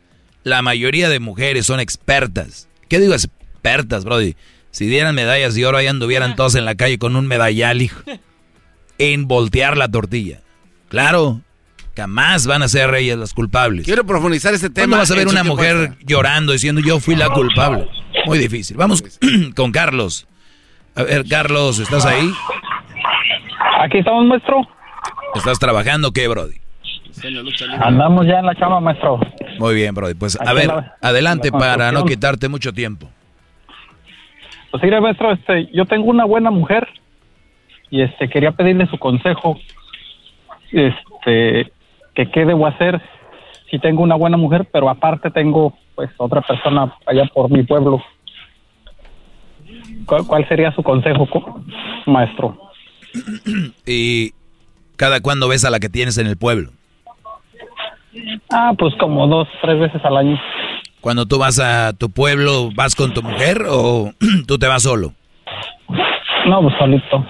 [0.45, 2.69] La mayoría de mujeres son expertas.
[2.89, 4.37] ¿Qué digo expertas, Brody?
[4.71, 8.01] Si dieran medallas de oro, ahí anduvieran todos en la calle con un medallal, hijo.
[9.01, 10.41] En voltear la tortilla.
[10.89, 11.41] Claro,
[11.99, 13.85] Jamás van a ser ellas las culpables.
[13.85, 14.87] Quiero profundizar este tema.
[14.87, 17.89] ¿Cuándo vas a ver una mujer llorando diciendo yo fui la culpable?
[18.25, 18.77] Muy difícil.
[18.77, 19.03] Vamos
[19.57, 20.29] con Carlos.
[20.95, 22.31] A ver, Carlos, ¿estás ahí?
[23.81, 24.61] Aquí estamos, maestro.
[25.35, 26.59] ¿Estás trabajando qué, Brody?
[27.81, 29.19] Andamos ya en la cama, maestro.
[29.59, 30.15] Muy bien, Brody.
[30.15, 30.71] Pues a ver,
[31.03, 33.11] adelante para no quitarte mucho tiempo.
[34.71, 36.87] Pues mire, maestro, este, yo tengo una buena mujer
[37.91, 39.59] y este quería pedirle su consejo.
[40.71, 41.73] Este,
[42.19, 43.01] que qué debo hacer
[43.71, 48.03] si tengo una buena mujer, pero aparte tengo pues otra persona allá por mi pueblo.
[50.05, 51.61] ¿Cuál, cuál sería su consejo, co-
[52.07, 52.59] maestro?
[53.87, 54.33] ¿Y
[54.97, 56.73] cada cuándo ves a la que tienes en el pueblo?
[58.51, 60.41] Ah, pues como dos, tres veces al año.
[61.01, 64.11] Cuando tú vas a tu pueblo, ¿vas con tu mujer o
[64.49, 65.13] tú te vas solo?
[66.49, 67.25] No, pues solito.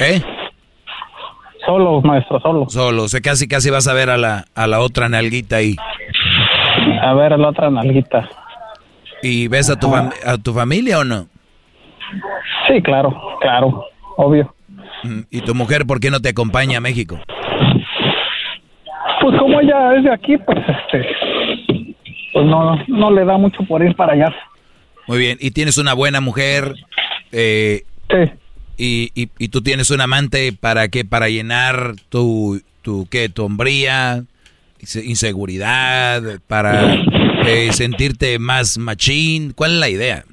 [0.00, 0.22] ¿Eh?
[1.66, 2.66] Solo, maestro, solo.
[2.68, 5.76] Solo, o sea, casi casi vas a ver a la, a la otra nalguita ahí.
[7.02, 8.28] A ver, la otra nalguita.
[9.22, 11.26] ¿Y ves a tu, fam- a tu familia o no?
[12.68, 13.84] Sí, claro, claro,
[14.16, 14.54] obvio.
[15.04, 17.18] Mm, ¿Y tu mujer por qué no te acompaña a México?
[19.20, 21.16] Pues como ella es de aquí, pues este,
[22.34, 24.34] pues no, no le da mucho por ir para allá.
[25.06, 26.74] Muy bien, y tienes una buena mujer.
[27.32, 27.82] Eh,
[28.78, 31.04] y, y, y tú tienes un amante para qué?
[31.04, 33.28] Para llenar tu, tu ¿qué?
[33.28, 34.24] Tu hombría,
[34.80, 36.94] inse- inseguridad, para
[37.46, 39.52] eh, sentirte más machín.
[39.52, 40.24] ¿Cuál es la idea?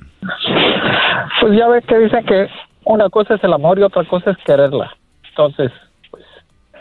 [1.41, 2.47] Pues ya ves que dicen que
[2.85, 4.95] una cosa es el amor y otra cosa es quererla.
[5.29, 5.71] Entonces,
[6.11, 6.23] pues,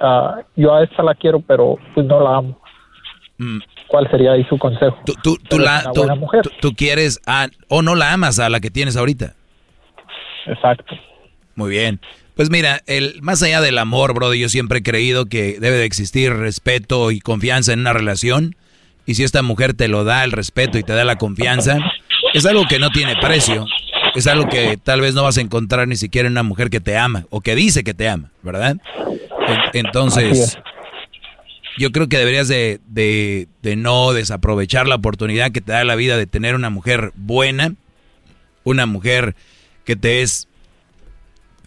[0.01, 2.61] ah, yo a esta la quiero, pero pues no la amo.
[3.39, 4.99] Mm, ¿Cuál sería ahí su consejo?
[5.07, 6.43] Tú, tú, tú la, tú, mujer.
[6.43, 9.35] tú- tú quieres a- o no la amas a la que tienes ahorita.
[10.47, 10.95] Exacto.
[11.61, 12.01] Muy bien.
[12.37, 15.85] Pues mira, el, más allá del amor, brother, yo siempre he creído que debe de
[15.85, 18.57] existir respeto y confianza en una relación.
[19.05, 21.79] Y si esta mujer te lo da el respeto y te da la confianza,
[22.33, 23.67] es algo que no tiene precio.
[24.15, 26.81] Es algo que tal vez no vas a encontrar ni siquiera en una mujer que
[26.81, 28.77] te ama o que dice que te ama, ¿verdad?
[29.75, 30.57] En- Entonces,
[31.77, 35.95] yo creo que deberías de, de- de no desaprovechar la oportunidad que te da la
[35.95, 37.75] vida de tener una mujer buena,
[38.65, 39.35] una mujer
[39.85, 40.47] que te es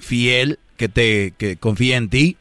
[0.04, 2.38] fiel, que te que confía en ti.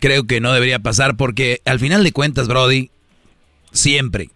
[0.00, 2.90] Creo que no debería pasar porque al final de cuentas, Brody,
[3.72, 4.30] siempre,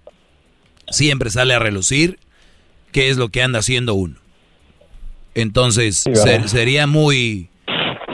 [0.88, 2.18] siempre sale a relucir
[2.92, 4.16] qué es lo que anda haciendo uno.
[5.34, 6.24] Entonces, Sí, ¿verdad?
[6.24, 7.48] ser- sería muy...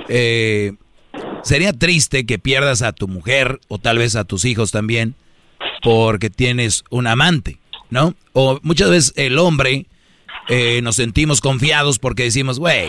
[0.08, 0.72] eh,
[1.42, 5.14] sería triste que pierdas a tu mujer o tal vez a tus hijos también
[5.82, 7.58] porque tienes un amante,
[7.90, 8.14] ¿no?
[8.32, 9.86] O muchas veces el hombre
[10.48, 12.88] eh, nos sentimos confiados porque decimos, güey,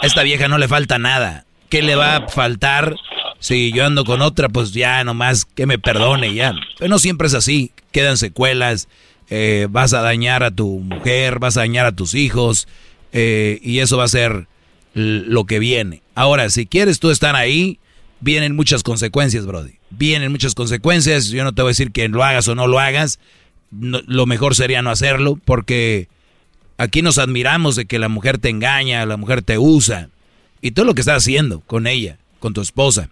[0.00, 1.44] a esta vieja no le falta nada.
[1.68, 2.96] ¿Qué le va a faltar
[3.40, 4.48] si yo ando con otra?
[4.48, 6.54] Pues ya nomás que me perdone ya.
[6.78, 7.72] Pero no siempre es así.
[7.92, 8.88] Quedan secuelas.
[9.30, 12.66] eh, vas a dañar a tu mujer, vas a dañar a tus hijos.
[13.12, 14.46] eh, y eso va a ser
[14.94, 16.02] lo que viene.
[16.14, 17.78] Ahora, si quieres tú estar ahí,
[18.20, 19.74] vienen muchas consecuencias, Brody.
[19.90, 21.28] Vienen muchas consecuencias.
[21.28, 23.18] Yo no te voy a decir que lo hagas o no lo hagas.
[23.70, 26.08] Lo mejor sería no hacerlo porque
[26.78, 30.08] aquí nos admiramos de que la mujer te engaña, la mujer te usa.
[30.62, 33.10] Y todo lo que estás haciendo con ella, con tu esposa.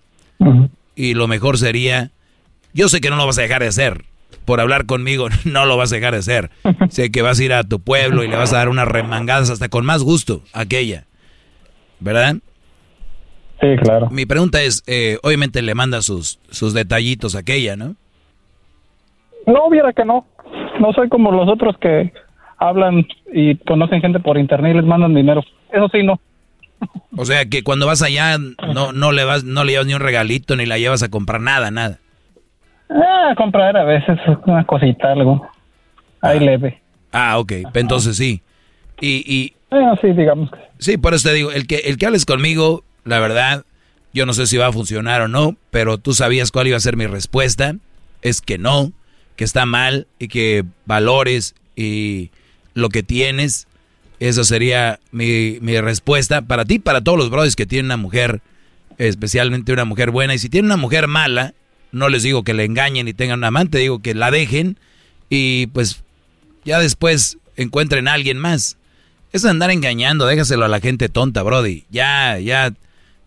[0.94, 2.10] Y lo mejor sería,
[2.72, 4.04] yo sé que no lo vas a dejar de hacer.
[4.44, 6.50] Por hablar conmigo, no lo vas a dejar de hacer.
[6.88, 9.50] Sé que vas a ir a tu pueblo y le vas a dar unas remangadas
[9.50, 11.04] hasta con más gusto a aquella.
[12.00, 12.36] ¿Verdad?
[13.60, 14.10] Sí, claro.
[14.10, 17.96] Mi pregunta es, eh, obviamente le manda sus, sus detallitos a aquella, ¿no?
[19.46, 20.26] No, viera que no.
[20.80, 22.12] No soy como los otros que
[22.58, 25.42] hablan y conocen gente por internet y les mandan dinero.
[25.72, 26.20] Eso sí, no.
[27.16, 30.00] O sea que cuando vas allá no, no le vas, no le llevas ni un
[30.00, 31.98] regalito ni la llevas a comprar nada, nada.
[32.90, 35.48] Ah, comprar a veces una cosita, algo.
[36.20, 36.80] Ahí leve.
[37.12, 38.42] Ah, ok, entonces sí.
[39.00, 40.50] Y, y Ah, sí, digamos.
[40.50, 43.64] que- sí, por eso te digo, el que, el que hables conmigo, la verdad,
[44.12, 46.80] yo no sé si va a funcionar o no, pero tú sabías cuál iba a
[46.80, 47.74] ser mi respuesta.
[48.22, 48.92] Es que no,
[49.34, 52.30] que está mal y que valores y
[52.76, 53.66] lo que tienes.
[54.20, 58.40] Esa sería mi, mi respuesta para ti, para todos los brothers que tienen una mujer,
[58.98, 60.34] especialmente una mujer buena.
[60.34, 61.54] Y si tienen una mujer mala,
[61.90, 64.78] no les digo que le engañen y tengan un amante, digo que la dejen
[65.28, 66.02] y pues
[66.64, 68.76] ya después encuentren a alguien más.
[69.32, 71.84] Eso de andar engañando, déjaselo a la gente tonta, Brody.
[71.90, 72.72] Ya, ya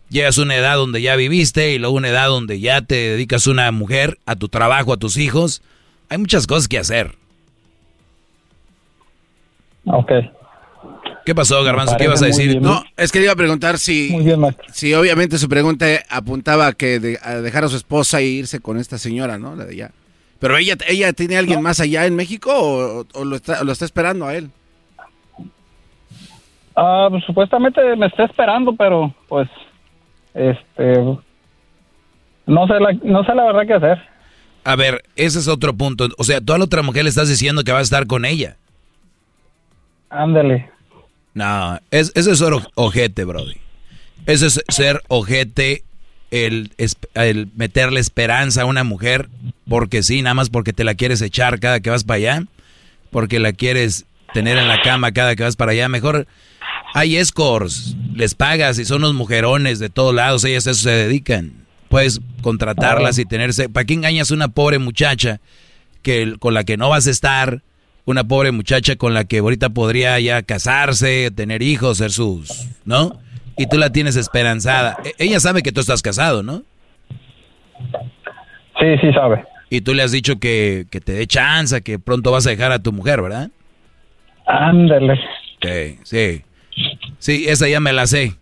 [0.08, 3.46] llegas a una edad donde ya viviste y luego una edad donde ya te dedicas
[3.46, 5.60] a una mujer, a tu trabajo, a tus hijos.
[6.08, 7.19] Hay muchas cosas que hacer.
[9.86, 10.12] Ok.
[11.26, 11.96] ¿Qué pasó, Garbanzo?
[11.96, 12.48] ¿Qué ibas a decir?
[12.48, 12.62] bien.
[12.62, 14.10] No, es que le iba a preguntar si,
[14.72, 18.60] si obviamente su pregunta apuntaba a que de- a dejar a su esposa e irse
[18.60, 19.54] con esta señora, ¿no?
[19.54, 19.90] La de allá.
[20.38, 23.72] Pero ella, ella tiene a alguien más allá en México o, o lo, está, lo
[23.72, 24.50] está esperando a él.
[26.76, 29.48] Ah, pues, supuestamente me está esperando, pero pues,
[30.34, 30.94] este,
[32.46, 33.98] no sé la, no sé la verdad qué hacer.
[34.64, 36.08] A ver, ese es otro punto.
[36.18, 38.24] O sea, tú a la otra mujer le estás diciendo que vas a estar con
[38.24, 38.56] ella.
[40.10, 40.70] Ándale.
[41.34, 43.56] No, es, eso es ser ojete, Brody.
[44.26, 45.84] Eso es ser ojete
[46.30, 46.72] el,
[47.14, 49.28] el meterle esperanza a una mujer
[49.68, 52.44] porque sí, nada más porque te la quieres echar cada que vas para allá,
[53.10, 55.88] porque la quieres tener en la cama cada que vas para allá.
[55.88, 56.26] Mejor
[56.94, 60.90] hay escorts, les pagas y son los mujerones de todos lados, ellas a eso se
[60.90, 61.52] dedican.
[61.88, 63.68] Puedes contratarlas y tenerse.
[63.68, 65.40] ¿Para qué engañas a una pobre muchacha
[66.02, 67.62] que, con la que no vas a estar?
[68.04, 72.68] Una pobre muchacha con la que ahorita podría ya casarse, tener hijos, ser sus.
[72.84, 73.18] ¿No?
[73.56, 74.96] Y tú la tienes esperanzada.
[75.04, 76.62] E, ella sabe que tú estás casado, ¿no?
[78.78, 79.44] Sí, sí sabe.
[79.68, 82.72] Y tú le has dicho que, que te dé chance, que pronto vas a dejar
[82.72, 83.50] a tu mujer, ¿verdad?
[84.46, 85.20] Ándale.
[85.62, 86.42] Sí, sí.
[87.18, 88.34] Sí, esa ya me la sé.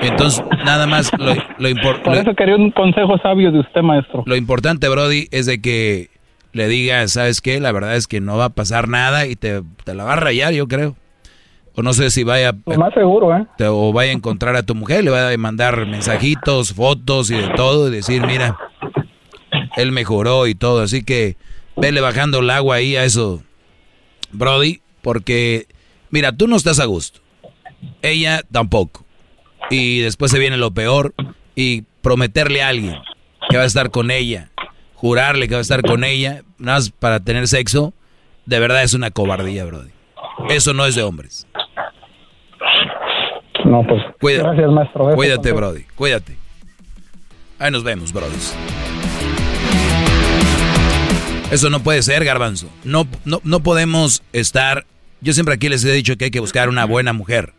[0.00, 2.10] Entonces, nada más lo, lo importante...
[2.10, 4.24] Por eso quería un consejo sabio de usted, maestro.
[4.26, 6.08] Lo importante, Brody, es de que
[6.54, 7.60] le digas, ¿sabes qué?
[7.60, 10.16] La verdad es que no va a pasar nada y te, te la va a
[10.16, 10.96] rayar, yo creo.
[11.74, 12.54] O no sé si vaya...
[12.66, 13.46] Lo más seguro, ¿eh?
[13.66, 17.48] o vaya a encontrar a tu mujer, le va a mandar mensajitos, fotos y de
[17.50, 18.56] todo, y decir, mira,
[19.76, 20.82] él mejoró y todo.
[20.82, 21.36] Así que
[21.76, 23.42] vele bajando el agua ahí a eso,
[24.30, 25.66] Brody, porque,
[26.10, 27.18] mira, tú no estás a gusto.
[28.02, 29.04] Ella tampoco.
[29.70, 31.14] Y después se viene lo peor
[31.56, 32.94] y prometerle a alguien
[33.48, 34.50] que va a estar con ella,
[35.04, 37.92] jurarle que va a estar con ella, nada más para tener sexo,
[38.46, 39.90] de verdad es una cobardía, Brody.
[40.48, 41.46] Eso no es de hombres.
[43.66, 43.86] No,
[44.18, 44.40] pues.
[44.40, 45.14] gracias, maestro.
[45.14, 45.84] Cuídate, Brody.
[45.94, 46.38] Cuídate.
[47.58, 48.34] Ahí nos vemos, Brody.
[51.50, 52.70] Eso no puede ser, Garbanzo.
[52.82, 54.86] No, no, no podemos estar.
[55.20, 57.52] Yo siempre aquí les he dicho que hay que buscar una buena mujer.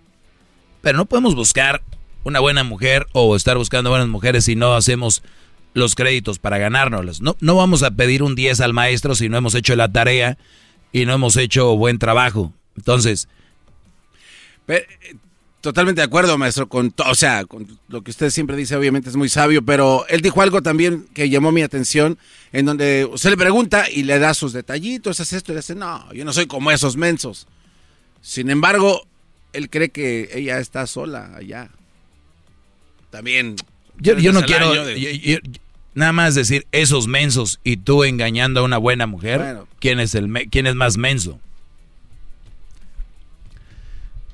[0.82, 1.84] Pero no podemos buscar
[2.24, 5.22] una buena mujer o estar buscando buenas mujeres si no hacemos
[5.76, 7.22] los créditos para ganárnoslas.
[7.22, 10.38] No, no vamos a pedir un 10 al maestro si no hemos hecho la tarea
[10.92, 12.54] y no hemos hecho buen trabajo.
[12.78, 13.28] Entonces...
[15.60, 19.18] totalmente de acuerdo, maestro, con o sea, con lo que usted siempre dice, obviamente es
[19.18, 22.18] muy sabio, pero él dijo algo también que llamó mi atención,
[22.54, 25.76] en donde usted le pregunta y le da sus detallitos, hace esto y le dice,
[25.76, 27.48] no, yo no soy como esos mensos.
[28.22, 29.06] Sin embargo,
[29.52, 31.70] él cree que ella está sola allá.
[33.10, 33.56] También.
[33.98, 34.74] Yo, no quiero
[35.96, 39.64] nada más decir esos mensos y tú engañando a una buena mujer.
[39.80, 41.40] ¿quién, es el ¿Quién es más menso?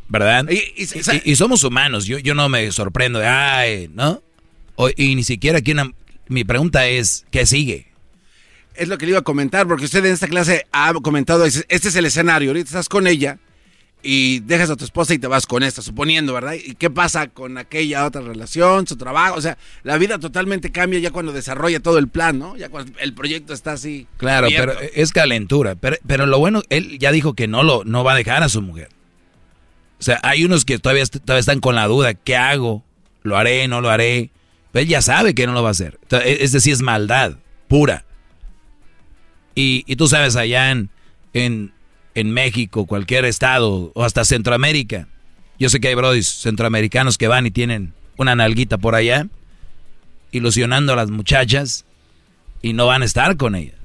[0.09, 0.49] ¿Verdad?
[0.49, 2.05] Y, somos humanos.
[2.05, 4.21] Yo, yo no me sorprendo de, ay, ¿no?
[4.97, 5.73] y ni siquiera aquí
[6.27, 7.87] mi pregunta es, ¿qué sigue?
[8.73, 11.65] Es lo que le iba a comentar, porque usted en esta clase ha comentado, este
[11.69, 13.37] es el escenario, ahorita estás con ella,
[14.03, 16.53] y dejas a tu esposa y te vas con esta, suponiendo, ¿verdad?
[16.53, 19.35] ¿Y qué pasa con aquella otra relación, su trabajo?
[19.35, 22.57] O sea, la vida totalmente cambia ya cuando desarrolla todo el plan, ¿no?
[22.57, 24.07] Ya cuando el proyecto está así.
[24.17, 25.75] Claro, pero es calentura.
[25.75, 28.49] Pero, pero, lo bueno, él ya dijo que no, lo, no va a dejar a
[28.49, 28.89] su mujer.
[29.99, 32.83] O sea, hay unos que todavía, todavía están con la duda, ¿qué hago?
[33.21, 33.67] ¿Lo haré?
[33.67, 34.31] ¿No lo haré?
[34.71, 35.99] Pero él ya sabe que no lo va a hacer.
[36.25, 38.05] Es decir, es maldad pura.
[39.53, 40.89] Y, y tú sabes, allá en,
[41.33, 41.71] en
[42.15, 45.07] en México, cualquier estado o hasta Centroamérica.
[45.59, 49.27] Yo sé que hay brodis centroamericanos que van y tienen una nalguita por allá,
[50.31, 51.85] ilusionando a las muchachas
[52.61, 53.75] y no van a estar con ellas.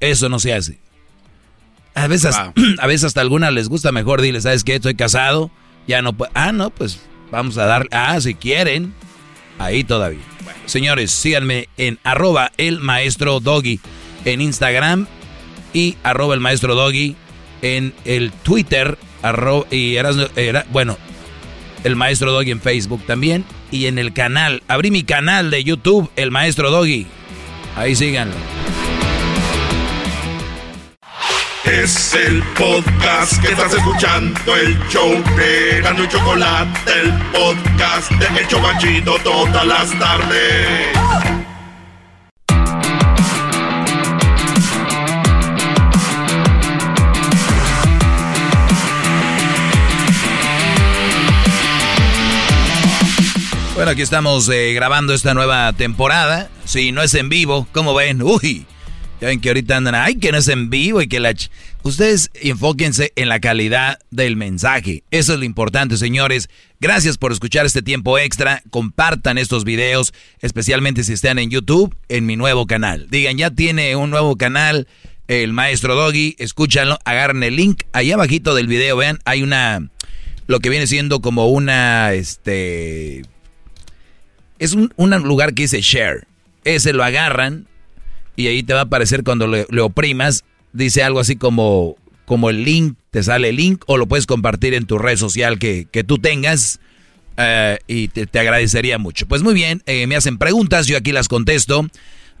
[0.00, 0.78] Eso no se hace.
[1.94, 2.36] A veces,
[2.78, 4.76] a veces hasta algunas les gusta mejor, dile, ¿sabes qué?
[4.76, 5.50] Estoy casado,
[5.86, 7.86] ya no Ah, no, pues vamos a dar.
[7.90, 8.94] Ah, si quieren,
[9.58, 10.22] ahí todavía.
[10.66, 13.80] señores, síganme en arroba el maestro doggy
[14.24, 15.06] en Instagram
[15.72, 17.16] y arroba el maestro doggy
[17.62, 18.98] en el Twitter,
[19.70, 20.98] y era, bueno,
[21.84, 26.10] el maestro Doggy en Facebook también, y en el canal, abrí mi canal de YouTube,
[26.16, 27.06] el maestro Doggy.
[27.76, 28.34] Ahí síganlo.
[31.64, 38.40] Es el podcast que estás escuchando, el show de Gano y Chocolate, el podcast de
[38.40, 41.31] El Chocachito todas las tardes.
[53.82, 56.48] Bueno, aquí estamos eh, grabando esta nueva temporada.
[56.64, 58.22] Si no es en vivo, ¿cómo ven?
[58.22, 58.64] Uy,
[59.20, 61.34] ya ven que ahorita andan, ay, que no es en vivo y que la...
[61.82, 65.02] Ustedes enfóquense en la calidad del mensaje.
[65.10, 66.48] Eso es lo importante, señores.
[66.78, 68.62] Gracias por escuchar este tiempo extra.
[68.70, 73.08] Compartan estos videos, especialmente si están en YouTube, en mi nuevo canal.
[73.10, 74.86] Digan, ya tiene un nuevo canal,
[75.26, 76.36] el Maestro Doggy.
[76.38, 77.82] Escúchanlo, agarren el link.
[77.92, 79.90] Ahí abajito del video, vean, hay una...
[80.46, 83.22] Lo que viene siendo como una, este
[84.62, 84.92] es un,
[85.24, 86.26] lugar que dice share.
[86.64, 87.66] Ese lo agarran
[88.36, 90.44] y ahí te va a aparecer cuando le, oprimas.
[90.72, 94.72] Dice algo así como como el link, te sale el link o lo puedes compartir
[94.74, 96.78] en tu red social que, que tú tengas.
[97.36, 99.26] Eh, y te, te, agradecería mucho.
[99.26, 101.88] Pues muy bien, eh, me hacen preguntas, yo aquí las contesto.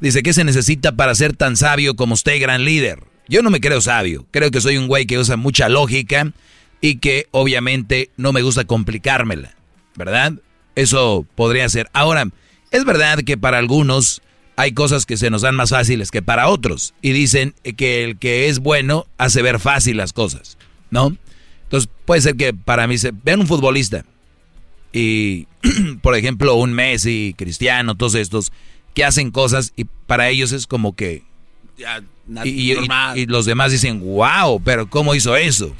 [0.00, 3.00] Dice, ¿qué se necesita para ser tan sabio como usted, gran líder?
[3.28, 6.32] Yo no me creo sabio, creo que soy un güey que usa mucha lógica
[6.80, 9.54] y que obviamente no me gusta complicármela,
[9.96, 10.34] ¿verdad?
[10.74, 11.88] Eso podría ser.
[11.92, 12.26] Ahora,
[12.70, 14.22] es verdad que para algunos
[14.56, 18.18] hay cosas que se nos dan más fáciles que para otros y dicen que el
[18.18, 20.58] que es bueno hace ver fácil las cosas,
[20.90, 21.16] ¿no?
[21.64, 24.04] Entonces puede ser que para mí se vean un futbolista
[24.92, 25.46] y
[26.02, 28.52] por ejemplo un Messi, Cristiano, todos estos
[28.94, 31.22] que hacen cosas y para ellos es como que
[32.44, 35.74] y, y, y, los demás dicen, wow, pero ¿cómo hizo eso?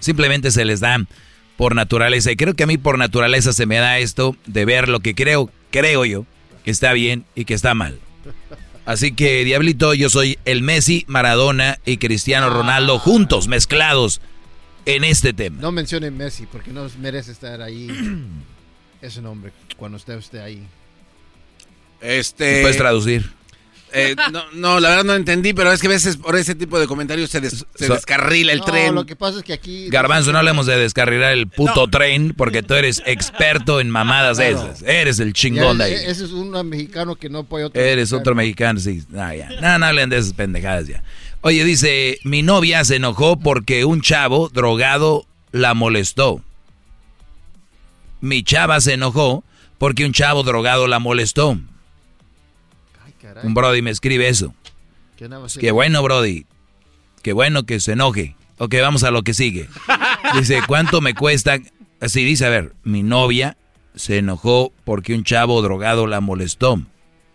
[0.00, 0.98] Simplemente se les da
[1.56, 2.32] por naturaleza.
[2.32, 5.14] Y creo que a mí por naturaleza se me da esto de ver lo que
[5.14, 6.26] creo, creo yo,
[6.64, 7.98] que está bien y que está mal.
[8.86, 14.20] Así que, Diablito, yo soy el Messi, Maradona y Cristiano Ronaldo juntos, mezclados
[14.84, 15.60] en este tema.
[15.60, 17.88] No mencionen Messi porque no merece estar ahí
[19.00, 20.62] ese nombre cuando usted esté ahí.
[22.00, 22.60] Este.
[22.60, 23.30] ¿Puedes traducir?
[23.94, 26.80] Eh, no, no, la verdad no entendí, pero es que a veces por ese tipo
[26.80, 28.94] de comentarios se, des, se so, descarrila el no, tren.
[28.94, 29.88] lo que pasa es que aquí...
[29.88, 31.90] Garbanzo, no hablemos de descarrilar el puto no.
[31.90, 34.72] tren, porque tú eres experto en mamadas claro.
[34.72, 34.82] esas.
[34.82, 36.04] Eres el chingón ya, de ahí.
[36.06, 38.20] Ese es un mexicano que no apoya otro Eres mexicano.
[38.20, 39.04] otro mexicano, sí.
[39.10, 39.48] No, ya.
[39.60, 41.02] no, no hablen de esas pendejadas ya.
[41.40, 46.42] Oye, dice, mi novia se enojó porque un chavo drogado la molestó.
[48.20, 49.44] Mi chava se enojó
[49.78, 51.58] porque un chavo drogado la molestó.
[53.42, 54.54] Un Brody me escribe eso.
[55.16, 55.28] ¿Qué,
[55.60, 56.46] Qué bueno, Brody.
[57.22, 58.36] Qué bueno que se enoje.
[58.58, 59.68] Ok, vamos a lo que sigue.
[60.38, 61.58] Dice, ¿cuánto me cuesta?
[62.00, 63.56] Así dice, a ver, mi novia
[63.94, 66.80] se enojó porque un chavo drogado la molestó.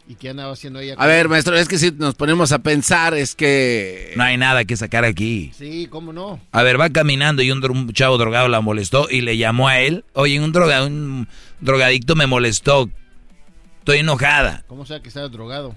[0.07, 0.95] ¿Y qué andaba haciendo ella?
[0.97, 4.13] A ver, maestro, es que si nos ponemos a pensar, es que...
[4.15, 5.51] No hay nada que sacar aquí.
[5.55, 6.39] Sí, ¿cómo no?
[6.51, 9.79] A ver, va caminando y un, un chavo drogado la molestó y le llamó a
[9.79, 10.03] él.
[10.13, 11.27] Oye, un, droga, un
[11.61, 12.89] drogadicto me molestó.
[13.89, 14.63] Estoy enojada.
[14.67, 15.75] ¿Cómo sabe que estaba drogado?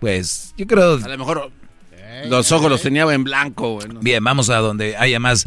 [0.00, 0.94] Pues yo creo...
[0.94, 1.52] A lo mejor
[1.92, 2.70] hey, los ojos hey.
[2.70, 3.74] los tenía en blanco.
[3.74, 4.00] Bueno.
[4.00, 5.46] Bien, vamos a donde haya más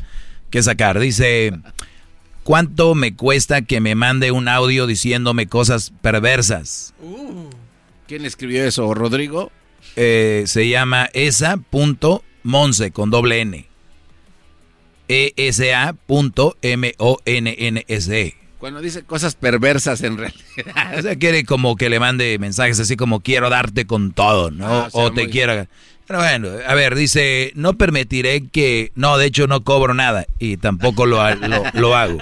[0.52, 1.00] que sacar.
[1.00, 1.52] Dice,
[2.44, 6.94] ¿cuánto me cuesta que me mande un audio diciéndome cosas perversas?
[7.02, 7.50] Uh,
[8.08, 8.94] ¿Quién escribió eso?
[8.94, 9.52] ¿Rodrigo?
[9.96, 13.66] Eh, se llama esa.monse con doble N.
[15.08, 16.02] E E-S-A.M-O-N-N-S-E.
[18.62, 20.40] Cuando dice cosas perversas en realidad.
[20.98, 24.68] O sea, quiere como que le mande mensajes así como quiero darte con todo, ¿no?
[24.68, 25.66] Ah, o, sea, o, te quiero...
[26.06, 28.92] Pero bueno, a ver, dice, no permitiré que...
[28.94, 32.20] No, de hecho no cobro nada y tampoco lo, lo, lo hago.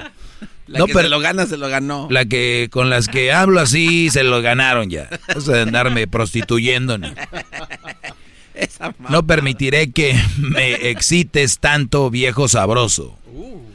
[0.68, 2.08] La no, que pero se lo gana, se lo ganó.
[2.10, 5.10] La que con las que hablo así, se lo ganaron ya.
[5.36, 6.98] O sea, de andarme prostituyendo.
[6.98, 7.10] ¿no?
[9.10, 13.20] no permitiré que me excites tanto, viejo sabroso.
[13.34, 13.69] Uh.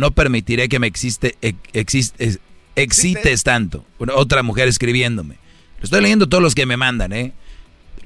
[0.00, 1.36] No permitiré que me existe,
[1.74, 2.40] existe,
[2.74, 3.84] excites tanto.
[4.14, 5.36] Otra mujer escribiéndome.
[5.82, 7.34] Estoy leyendo todos los que me mandan, ¿eh?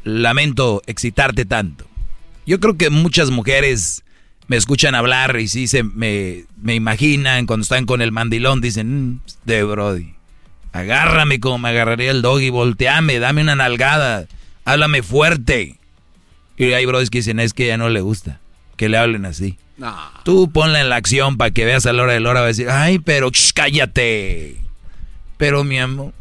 [0.02, 1.86] Lamento excitarte tanto.
[2.47, 4.02] Yo creo que muchas mujeres
[4.48, 9.12] me escuchan hablar y sí se me, me imaginan cuando están con el mandilón, dicen,
[9.12, 10.14] mmm, de Brody,
[10.73, 14.26] agárrame como me agarraría el doggy, volteame, dame una nalgada,
[14.64, 15.78] háblame fuerte.
[16.56, 18.40] Y hay brodis que dicen, es que ya no le gusta
[18.77, 19.59] que le hablen así.
[19.77, 19.94] No.
[20.25, 22.47] Tú ponla en la acción para que veas a la hora de la hora, va
[22.47, 24.57] a decir, ay, pero cállate.
[25.36, 26.12] Pero mi amor,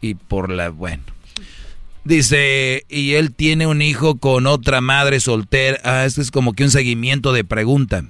[0.00, 1.02] y por la, bueno.
[2.04, 5.80] Dice, y él tiene un hijo con otra madre soltera.
[5.82, 8.04] Ah, esto es como que un seguimiento de pregunta.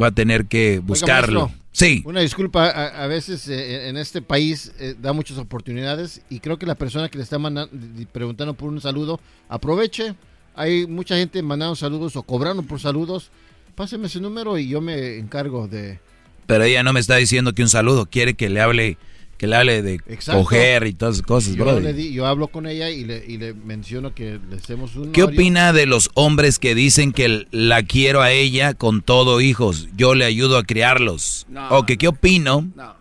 [0.00, 1.44] Va a tener que buscarlo.
[1.44, 2.02] Oiga, maestro, sí.
[2.06, 6.58] Una disculpa, a, a veces eh, en este país eh, da muchas oportunidades y creo
[6.58, 7.72] que la persona que le está mandando,
[8.12, 10.14] preguntando por un saludo, aproveche.
[10.56, 13.30] Hay mucha gente mandando saludos o cobrando por saludos.
[13.74, 16.00] Páseme ese número y yo me encargo de...
[16.46, 18.98] Pero ella no me está diciendo que un saludo, quiere que le hable
[19.36, 20.40] que le hable de Exacto.
[20.40, 21.78] coger y todas esas cosas, yo, bro.
[21.78, 25.12] le di, yo hablo con ella y le, y le, menciono que le hacemos un...
[25.12, 29.88] ¿Qué opina de los hombres que dicen que la quiero a ella con todo hijos?
[29.94, 31.46] Yo le ayudo a criarlos.
[31.50, 32.70] No, o que qué opino...
[32.74, 32.94] No.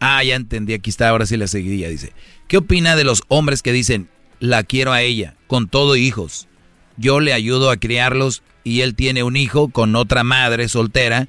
[0.00, 2.12] Ah, ya entendí, aquí está, ahora sí la seguiría, dice.
[2.46, 4.08] ¿Qué opina de los hombres que dicen
[4.40, 6.47] la quiero a ella con todo hijos?
[6.98, 11.28] Yo le ayudo a criarlos y él tiene un hijo con otra madre soltera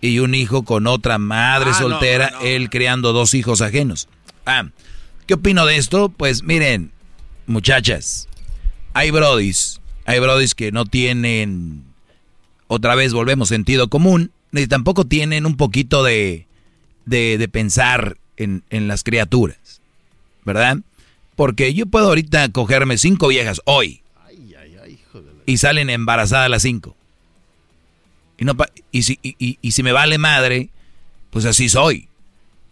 [0.00, 2.48] y un hijo con otra madre ah, soltera, no, no, no.
[2.48, 4.08] él creando dos hijos ajenos.
[4.46, 4.68] Ah,
[5.26, 6.08] ¿qué opino de esto?
[6.08, 6.92] Pues miren,
[7.46, 8.28] muchachas,
[8.94, 11.84] hay brodis, hay brodis que no tienen,
[12.68, 16.46] otra vez volvemos, sentido común, ni tampoco tienen un poquito de,
[17.06, 19.80] de, de pensar en, en, las criaturas,
[20.44, 20.78] ¿verdad?
[21.34, 24.02] Porque yo puedo ahorita cogerme cinco viejas hoy
[25.48, 26.94] y salen embarazadas las cinco.
[28.36, 28.54] Y, no
[28.92, 30.68] y, si, y, y si me vale madre,
[31.30, 32.08] pues así soy.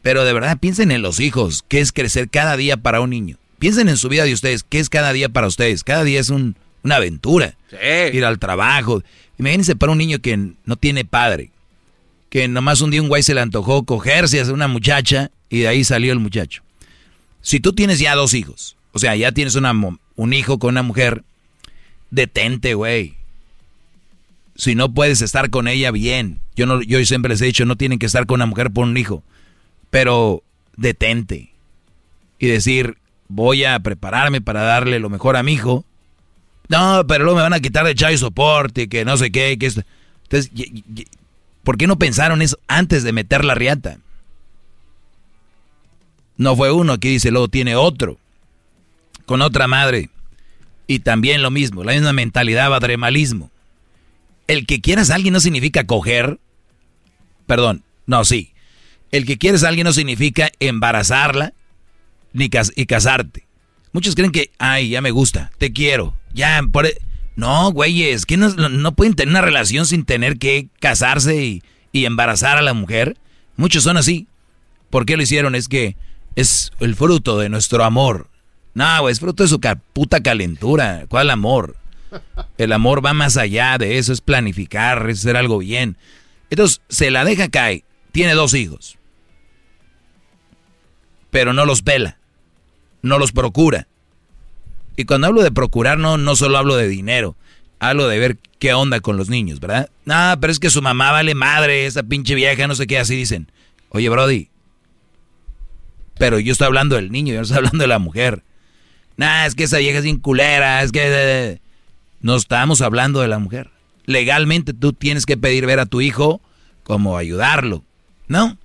[0.03, 3.39] Pero de verdad piensen en los hijos, qué es crecer cada día para un niño.
[3.59, 5.85] Piensen en su vida de ustedes, qué es cada día para ustedes.
[5.85, 7.57] Cada día es un, una aventura.
[8.13, 9.03] Ir al trabajo.
[9.39, 11.51] Imagínense para un niño que no tiene padre.
[12.29, 15.69] Que nomás un día un güey se le antojó cogerse a una muchacha y de
[15.69, 16.63] ahí salió el muchacho.
[17.41, 20.83] Si tú tienes ya dos hijos, o sea, ya tienes una, un hijo con una
[20.83, 21.25] mujer,
[22.11, 23.15] detente, güey.
[24.57, 26.41] Si no puedes estar con ella, bien.
[26.55, 28.85] Yo, no, yo siempre les he dicho, no tienen que estar con una mujer por
[28.85, 29.23] un hijo.
[29.91, 30.43] Pero
[30.77, 31.51] detente.
[32.39, 32.97] Y decir,
[33.29, 35.85] voy a prepararme para darle lo mejor a mi hijo.
[36.69, 39.67] No, pero luego me van a quitar de chai soporte, que no sé qué, que
[39.67, 39.83] esto.
[40.25, 40.51] Entonces,
[41.63, 43.99] ¿por qué no pensaron eso antes de meter la riata?
[46.37, 48.19] No fue uno, aquí dice, luego tiene otro,
[49.25, 50.11] con otra madre.
[50.87, 53.51] Y también lo mismo, la misma mentalidad, badremalismo.
[54.47, 56.39] El que quieras a alguien no significa coger.
[57.47, 58.53] Perdón, no, sí.
[59.11, 61.53] El que quieres a alguien no significa embarazarla
[62.33, 63.47] ni y casarte.
[63.93, 66.87] Muchos creen que, ay, ya me gusta, te quiero, ya, por...
[66.87, 66.99] E-".
[67.35, 72.57] No, güeyes, que no, pueden tener una relación sin tener que casarse y, y embarazar
[72.57, 73.19] a la mujer.
[73.57, 74.27] Muchos son así.
[74.89, 75.55] ¿Por qué lo hicieron?
[75.55, 75.97] Es que
[76.35, 78.31] es el fruto de nuestro amor.
[78.77, 79.59] No, es fruto de su
[79.95, 81.07] puta calentura.
[81.09, 81.77] ¿Cuál amor?
[82.59, 85.97] El amor va más allá de eso, es planificar, es hacer algo bien.
[86.51, 87.85] Entonces, se la deja caer.
[88.13, 88.99] Tiene dos hijos.
[91.31, 92.19] Pero no los pela.
[93.01, 93.89] No los procura.
[94.95, 97.35] Y cuando hablo de procurar, no, no solo hablo de dinero.
[97.79, 99.89] Hablo de ver qué onda con los niños, ¿verdad?
[100.05, 103.17] No, pero es que su mamá vale madre, esa pinche vieja, no sé qué, así
[103.17, 103.51] dicen.
[103.89, 104.51] Oye, Brody.
[106.19, 108.43] Pero yo estoy hablando del niño, yo no estoy hablando de la mujer.
[109.17, 111.61] Nah, es que esa vieja es bien culera, es que...
[112.21, 113.71] No estamos hablando de la mujer.
[114.05, 116.41] Legalmente tú tienes que pedir ver a tu hijo
[116.83, 117.85] como ayudarlo.
[118.29, 118.57] ¿No?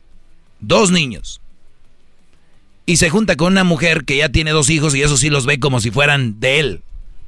[0.60, 1.42] Dos niños.
[2.86, 5.46] Y se junta con una mujer que ya tiene dos hijos y eso sí los
[5.46, 6.82] ve como si fueran de él.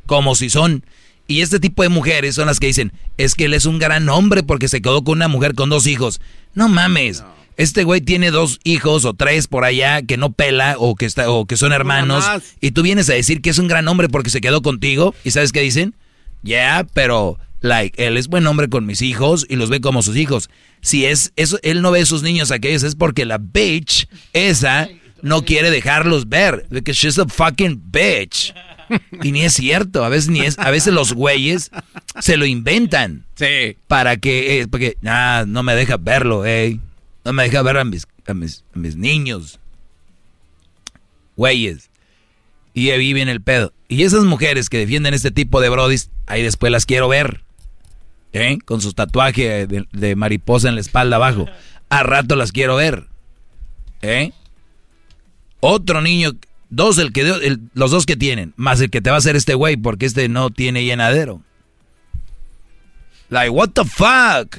[0.06, 0.84] Como si son...
[1.26, 4.10] Y este tipo de mujeres son las que dicen, es que él es un gran
[4.10, 6.20] hombre porque se quedó con una mujer con dos hijos.
[6.54, 7.24] No mames.
[7.58, 11.30] Este güey tiene dos hijos o tres por allá que no pela o que, está,
[11.30, 12.26] o que son hermanos.
[12.62, 15.14] Y tú vienes a decir que es un gran hombre porque se quedó contigo.
[15.24, 15.96] ¿Y sabes qué dicen?
[16.42, 20.02] Ya, yeah, pero like, él es buen hombre con mis hijos y los ve como
[20.02, 20.50] sus hijos.
[20.82, 24.90] Si es eso, él no ve a sus niños aquellos, es porque la bitch esa
[25.22, 26.68] no quiere dejarlos ver.
[26.70, 28.54] Because she's a fucking bitch.
[29.24, 31.72] Y ni es cierto, a veces ni es, a veces los güeyes
[32.20, 33.26] se lo inventan.
[33.36, 33.78] Sí.
[33.88, 36.80] Para que, eh, porque, nah, no me deja verlo, eh.
[37.26, 39.60] No me deja ver a mis, a mis, a mis niños.
[41.36, 41.90] Güeyes.
[42.74, 43.74] Y ahí viene el pedo.
[43.88, 47.44] Y esas mujeres que defienden este tipo de brodis, ahí después las quiero ver.
[48.34, 48.58] ¿Eh?
[48.66, 51.46] Con sus tatuajes de, mariposa en la espalda abajo.
[51.90, 53.08] A rato las quiero ver.
[54.02, 54.32] ¿Eh?
[55.60, 56.32] Otro niño,
[56.70, 59.54] dos el que los dos que tienen, más el que te va a hacer este
[59.54, 61.42] güey, porque este no tiene llenadero.
[63.30, 64.58] Like, what the fuck?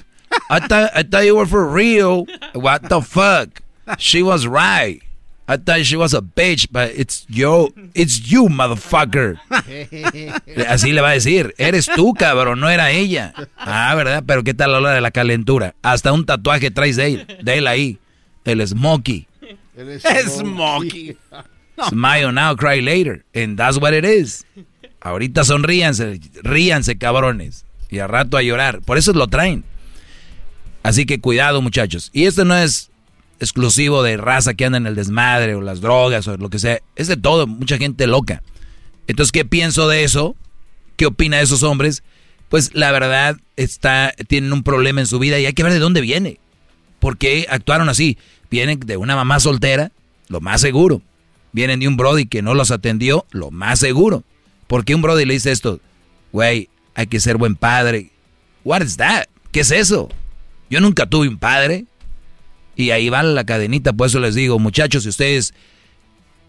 [0.50, 2.26] I thought, I thought you were for real.
[2.54, 3.62] What the fuck?
[3.98, 5.02] She was right.
[5.46, 9.36] I thought she was a bitch, but it's yo, it's you, motherfucker.
[9.50, 13.34] Así le va a decir, eres tú, cabrón, no era ella.
[13.58, 14.24] Ah, ¿verdad?
[14.26, 15.74] Pero ¿qué tal la hora de la calentura?
[15.82, 17.98] Hasta un tatuaje traes de él, de él ahí,
[18.46, 19.26] el Smokey.
[19.76, 21.18] El Smokey.
[21.90, 23.24] Smile now, cry later.
[23.34, 24.46] And that's what it is.
[25.00, 27.66] Ahorita sonríanse, ríanse, cabrones.
[27.90, 28.80] Y a rato a llorar.
[28.80, 29.64] Por eso lo traen.
[30.84, 32.10] Así que cuidado, muchachos.
[32.12, 32.90] Y esto no es
[33.40, 36.78] exclusivo de raza que anda en el desmadre o las drogas o lo que sea.
[36.94, 38.42] Es de todo, mucha gente loca.
[39.06, 40.36] Entonces, ¿qué pienso de eso?
[40.96, 42.02] ¿Qué opina de esos hombres?
[42.50, 45.78] Pues la verdad está, tienen un problema en su vida y hay que ver de
[45.78, 46.38] dónde viene.
[47.00, 48.18] ¿Por qué actuaron así?
[48.50, 49.90] Vienen de una mamá soltera,
[50.28, 51.00] lo más seguro.
[51.52, 54.22] Vienen de un Brody que no los atendió, lo más seguro.
[54.66, 55.80] ¿Por qué un Brody le dice esto?
[56.30, 58.10] Güey, hay que ser buen padre.
[58.64, 59.28] What is that?
[59.50, 60.10] ¿Qué es eso?
[60.74, 61.84] Yo nunca tuve un padre.
[62.74, 65.54] Y ahí va la cadenita, por eso les digo, muchachos, si ustedes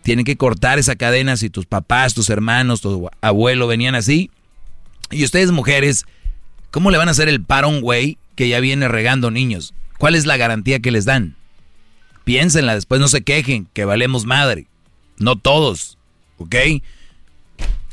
[0.02, 4.32] tienen que cortar esa cadena, si tus papás, tus hermanos, tu abuelo venían así,
[5.12, 6.06] y ustedes mujeres,
[6.72, 9.76] ¿cómo le van a hacer el paro un güey que ya viene regando niños?
[10.00, 11.36] ¿Cuál es la garantía que les dan?
[12.24, 14.66] Piénsenla, después no se quejen, que valemos madre.
[15.20, 16.00] No todos,
[16.40, 16.56] ¿ok?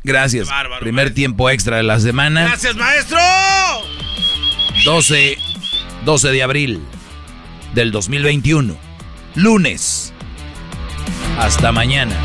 [0.04, 0.48] Gracias.
[0.80, 2.44] Primer tiempo extra de la semana.
[2.44, 3.18] Gracias, maestro.
[4.86, 5.36] 12,
[6.05, 6.81] 12 de abril
[7.74, 8.74] del 2021,
[9.36, 10.12] lunes.
[11.39, 12.16] Hasta mañana.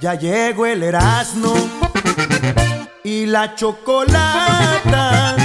[0.00, 1.54] Ya llegó el Erasmo
[3.04, 5.36] y la chocolata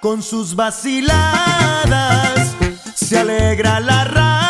[0.00, 1.90] con sus vaciladas
[2.94, 4.49] se alegra la raza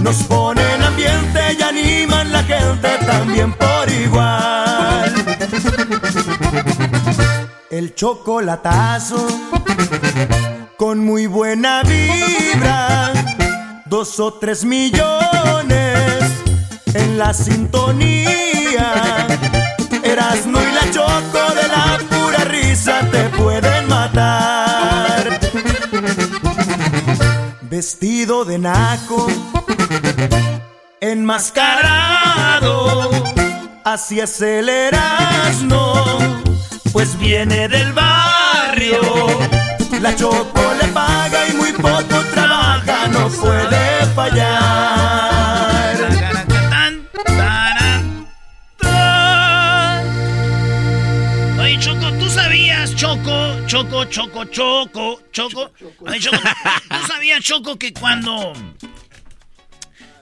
[0.00, 5.14] nos ponen ambiente y animan la gente también por igual.
[7.70, 9.26] El chocolatazo
[10.76, 13.12] con muy buena vibra,
[13.86, 16.24] dos o tres millones
[16.94, 19.26] en la sintonía.
[20.02, 24.53] Erasmo y la choco de la pura risa te pueden matar.
[27.76, 29.26] Vestido de naco,
[31.00, 33.10] enmascarado,
[33.82, 35.92] así es Erasmo,
[36.92, 39.00] pues viene del barrio.
[40.00, 44.93] La choco le paga y muy poco trabaja, no puede fallar.
[53.74, 55.72] Choco, Choco, Choco, Choco?
[56.06, 58.52] Oye, Choco, ¿tú sabías, Choco, que cuando...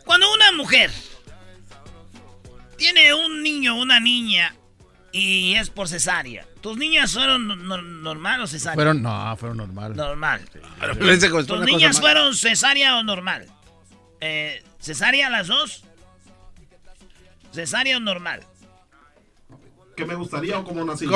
[0.07, 0.91] Cuando una mujer
[2.79, 4.55] tiene un niño una niña
[5.13, 8.75] y es por cesárea, ¿tus niñas fueron no- no- normal o cesárea?
[8.75, 9.97] Fueron, no, fueron normal.
[9.97, 10.41] Normal.
[10.99, 13.47] Fue ¿Tus niñas fueron cesárea o normal?
[14.23, 15.85] Eh, ¿Cesárea las dos?
[17.53, 18.47] ¿Cesárea o normal?
[19.97, 21.07] ¿Qué me gustaría o cómo nací?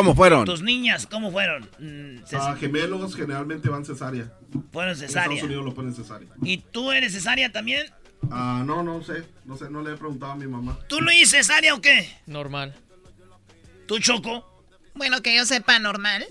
[0.44, 1.68] ¿Tus niñas cómo fueron?
[1.78, 4.30] Mm, Ah, gemelos generalmente van cesárea.
[4.72, 5.22] Fueron En cesárea.
[5.34, 6.28] Estados Unidos lo ponen cesárea.
[6.42, 7.86] ¿Y tú eres cesárea también?
[8.30, 9.24] Ah, no, no sé.
[9.44, 10.78] No sé, no le he preguntado a mi mamá.
[10.88, 12.08] ¿Tú Luis cesárea o qué?
[12.26, 12.74] Normal.
[13.86, 14.44] ¿Tú Choco?
[14.94, 16.26] Bueno, que yo sepa normal.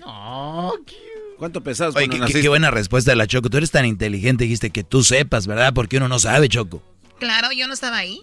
[1.38, 3.50] ¿Cuánto pesabas Oye, qué, qué- qué buena respuesta de la Choco.
[3.50, 5.72] Tú eres tan inteligente, dijiste que tú sepas, ¿verdad?
[5.74, 6.82] Porque uno no sabe, Choco.
[7.18, 8.20] Claro, yo no estaba ahí.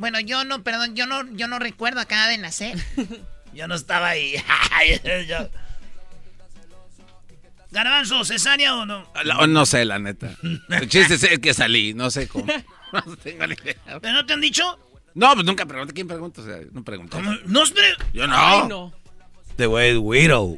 [0.00, 2.76] Bueno, yo no, perdón, yo no, yo no recuerdo acaba de nacer.
[3.52, 4.36] Yo no estaba ahí.
[5.28, 5.48] Yo-
[7.72, 9.10] Garbanzo, ¿cesárea o no?
[9.24, 10.36] La- no sé, la neta.
[10.68, 12.46] El chiste es el que salí, no sé cómo.
[12.92, 13.74] No tengo ni idea.
[14.00, 14.78] ¿Pero no te han dicho?
[15.14, 15.94] No, pues nunca pregunté.
[15.94, 16.40] ¿Quién pregunta?
[16.40, 17.16] O sea, no pregunté.
[17.46, 17.94] No, espere.
[18.12, 18.34] Yo no.
[18.36, 18.92] Ay, no.
[19.48, 20.56] Este güey es weirdo.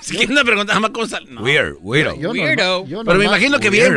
[0.00, 1.26] Si quién me pregunta, jamás cómo sal...
[1.28, 1.42] no.
[1.42, 2.14] Weird, weirdo.
[2.18, 3.94] Yo normal- yo Pero me imagino que bien.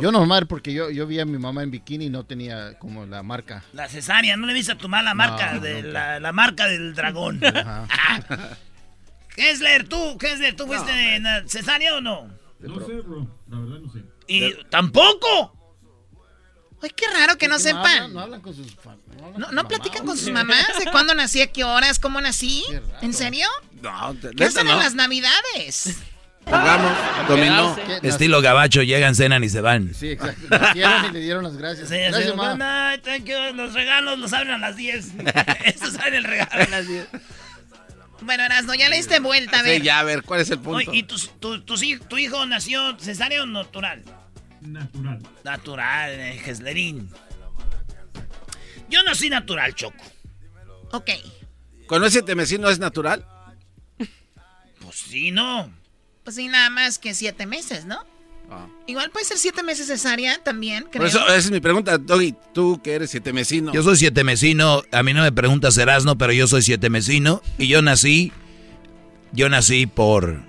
[0.00, 3.06] Yo normal, porque yo, yo vi a mi mamá en bikini y no tenía como
[3.06, 3.64] la marca.
[3.72, 5.52] La cesárea, ¿no le viste a tu mala marca?
[5.54, 7.40] No, de la, la marca del dragón.
[9.34, 12.28] Kessler, tú, Kessler, ¿tú fuiste de cesárea o no?
[12.60, 13.28] No sé, bro.
[13.48, 14.04] La verdad no sé.
[14.26, 15.52] ¿Y tampoco?
[16.82, 17.84] Ay, qué raro que no sepan.
[17.84, 20.18] hablan- no hablan con sus fam- no hablan ¿No, con no su platican mamá, con
[20.18, 20.66] sus mamás?
[20.84, 21.40] ¿De cuándo nací?
[21.40, 21.98] ¿A qué horas?
[21.98, 22.62] ¿Cómo nací?
[23.00, 23.46] ¿En serio?
[23.82, 24.72] No, te- ¿Qué hacen no.
[24.74, 25.96] en las navidades?
[26.44, 26.92] Jugamos,
[27.28, 27.76] dominó.
[28.02, 29.94] Estilo gabacho, llegan, cenan y se van.
[29.94, 30.46] Sí, exacto.
[30.50, 31.88] Nacieron y le dieron las gracias.
[31.88, 32.96] Sí, gracias, sí, mamá.
[33.54, 35.12] Los regalos los abren a las 10.
[35.64, 37.08] Estos abren el regalo a las 10.
[38.20, 39.80] Bueno, Erasno, ya le diste vuelta, a ver.
[39.80, 40.90] Sí, ya, a ver, ¿cuál es el punto?
[40.90, 41.16] Oye, ¿y tu,
[41.60, 44.02] tu hijo nació cesárea o natural?
[44.60, 45.20] Natural.
[45.44, 47.10] Natural, eh, Geslerín.
[48.88, 50.04] Yo nací natural, Choco.
[50.92, 51.10] Ok.
[51.86, 53.26] ¿Con ese temecino es natural?
[53.98, 55.70] Pues sí, no.
[56.24, 58.04] Pues sí, nada más que siete meses, ¿no?
[58.86, 61.00] Igual puede ser siete meses cesárea también, creo.
[61.00, 62.34] Por eso, esa es mi pregunta, Doggy.
[62.52, 63.72] Tú que eres siete mesino.
[63.72, 67.42] Yo soy siete mesino, a mí no me preguntas Erasno, pero yo soy siete mesino
[67.58, 68.32] y yo nací,
[69.32, 70.42] yo nací por,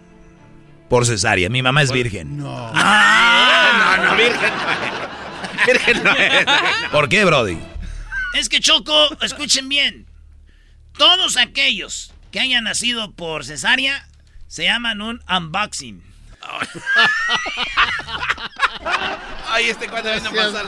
[0.90, 1.50] por cesárea.
[1.50, 2.38] Mi mamá es virgen.
[2.38, 2.74] No.
[2.74, 4.52] no, no, virgen.
[5.66, 6.46] Virgen no es.
[6.92, 7.58] ¿Por qué, Brody?
[8.38, 10.06] Es que Choco, escuchen bien.
[10.98, 14.08] Todos aquellos que hayan nacido por cesárea
[14.48, 16.02] se llaman un unboxing.
[19.48, 20.66] Ay, este cuando viene a pasar.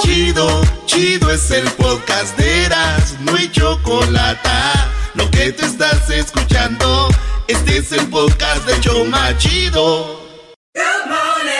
[0.00, 4.48] Chido, chido es el podcast de Eras, no hay chocolate.
[5.14, 7.08] Lo que te estás escuchando,
[7.48, 10.20] este es el podcast de Choma Chido.
[10.74, 11.59] Experience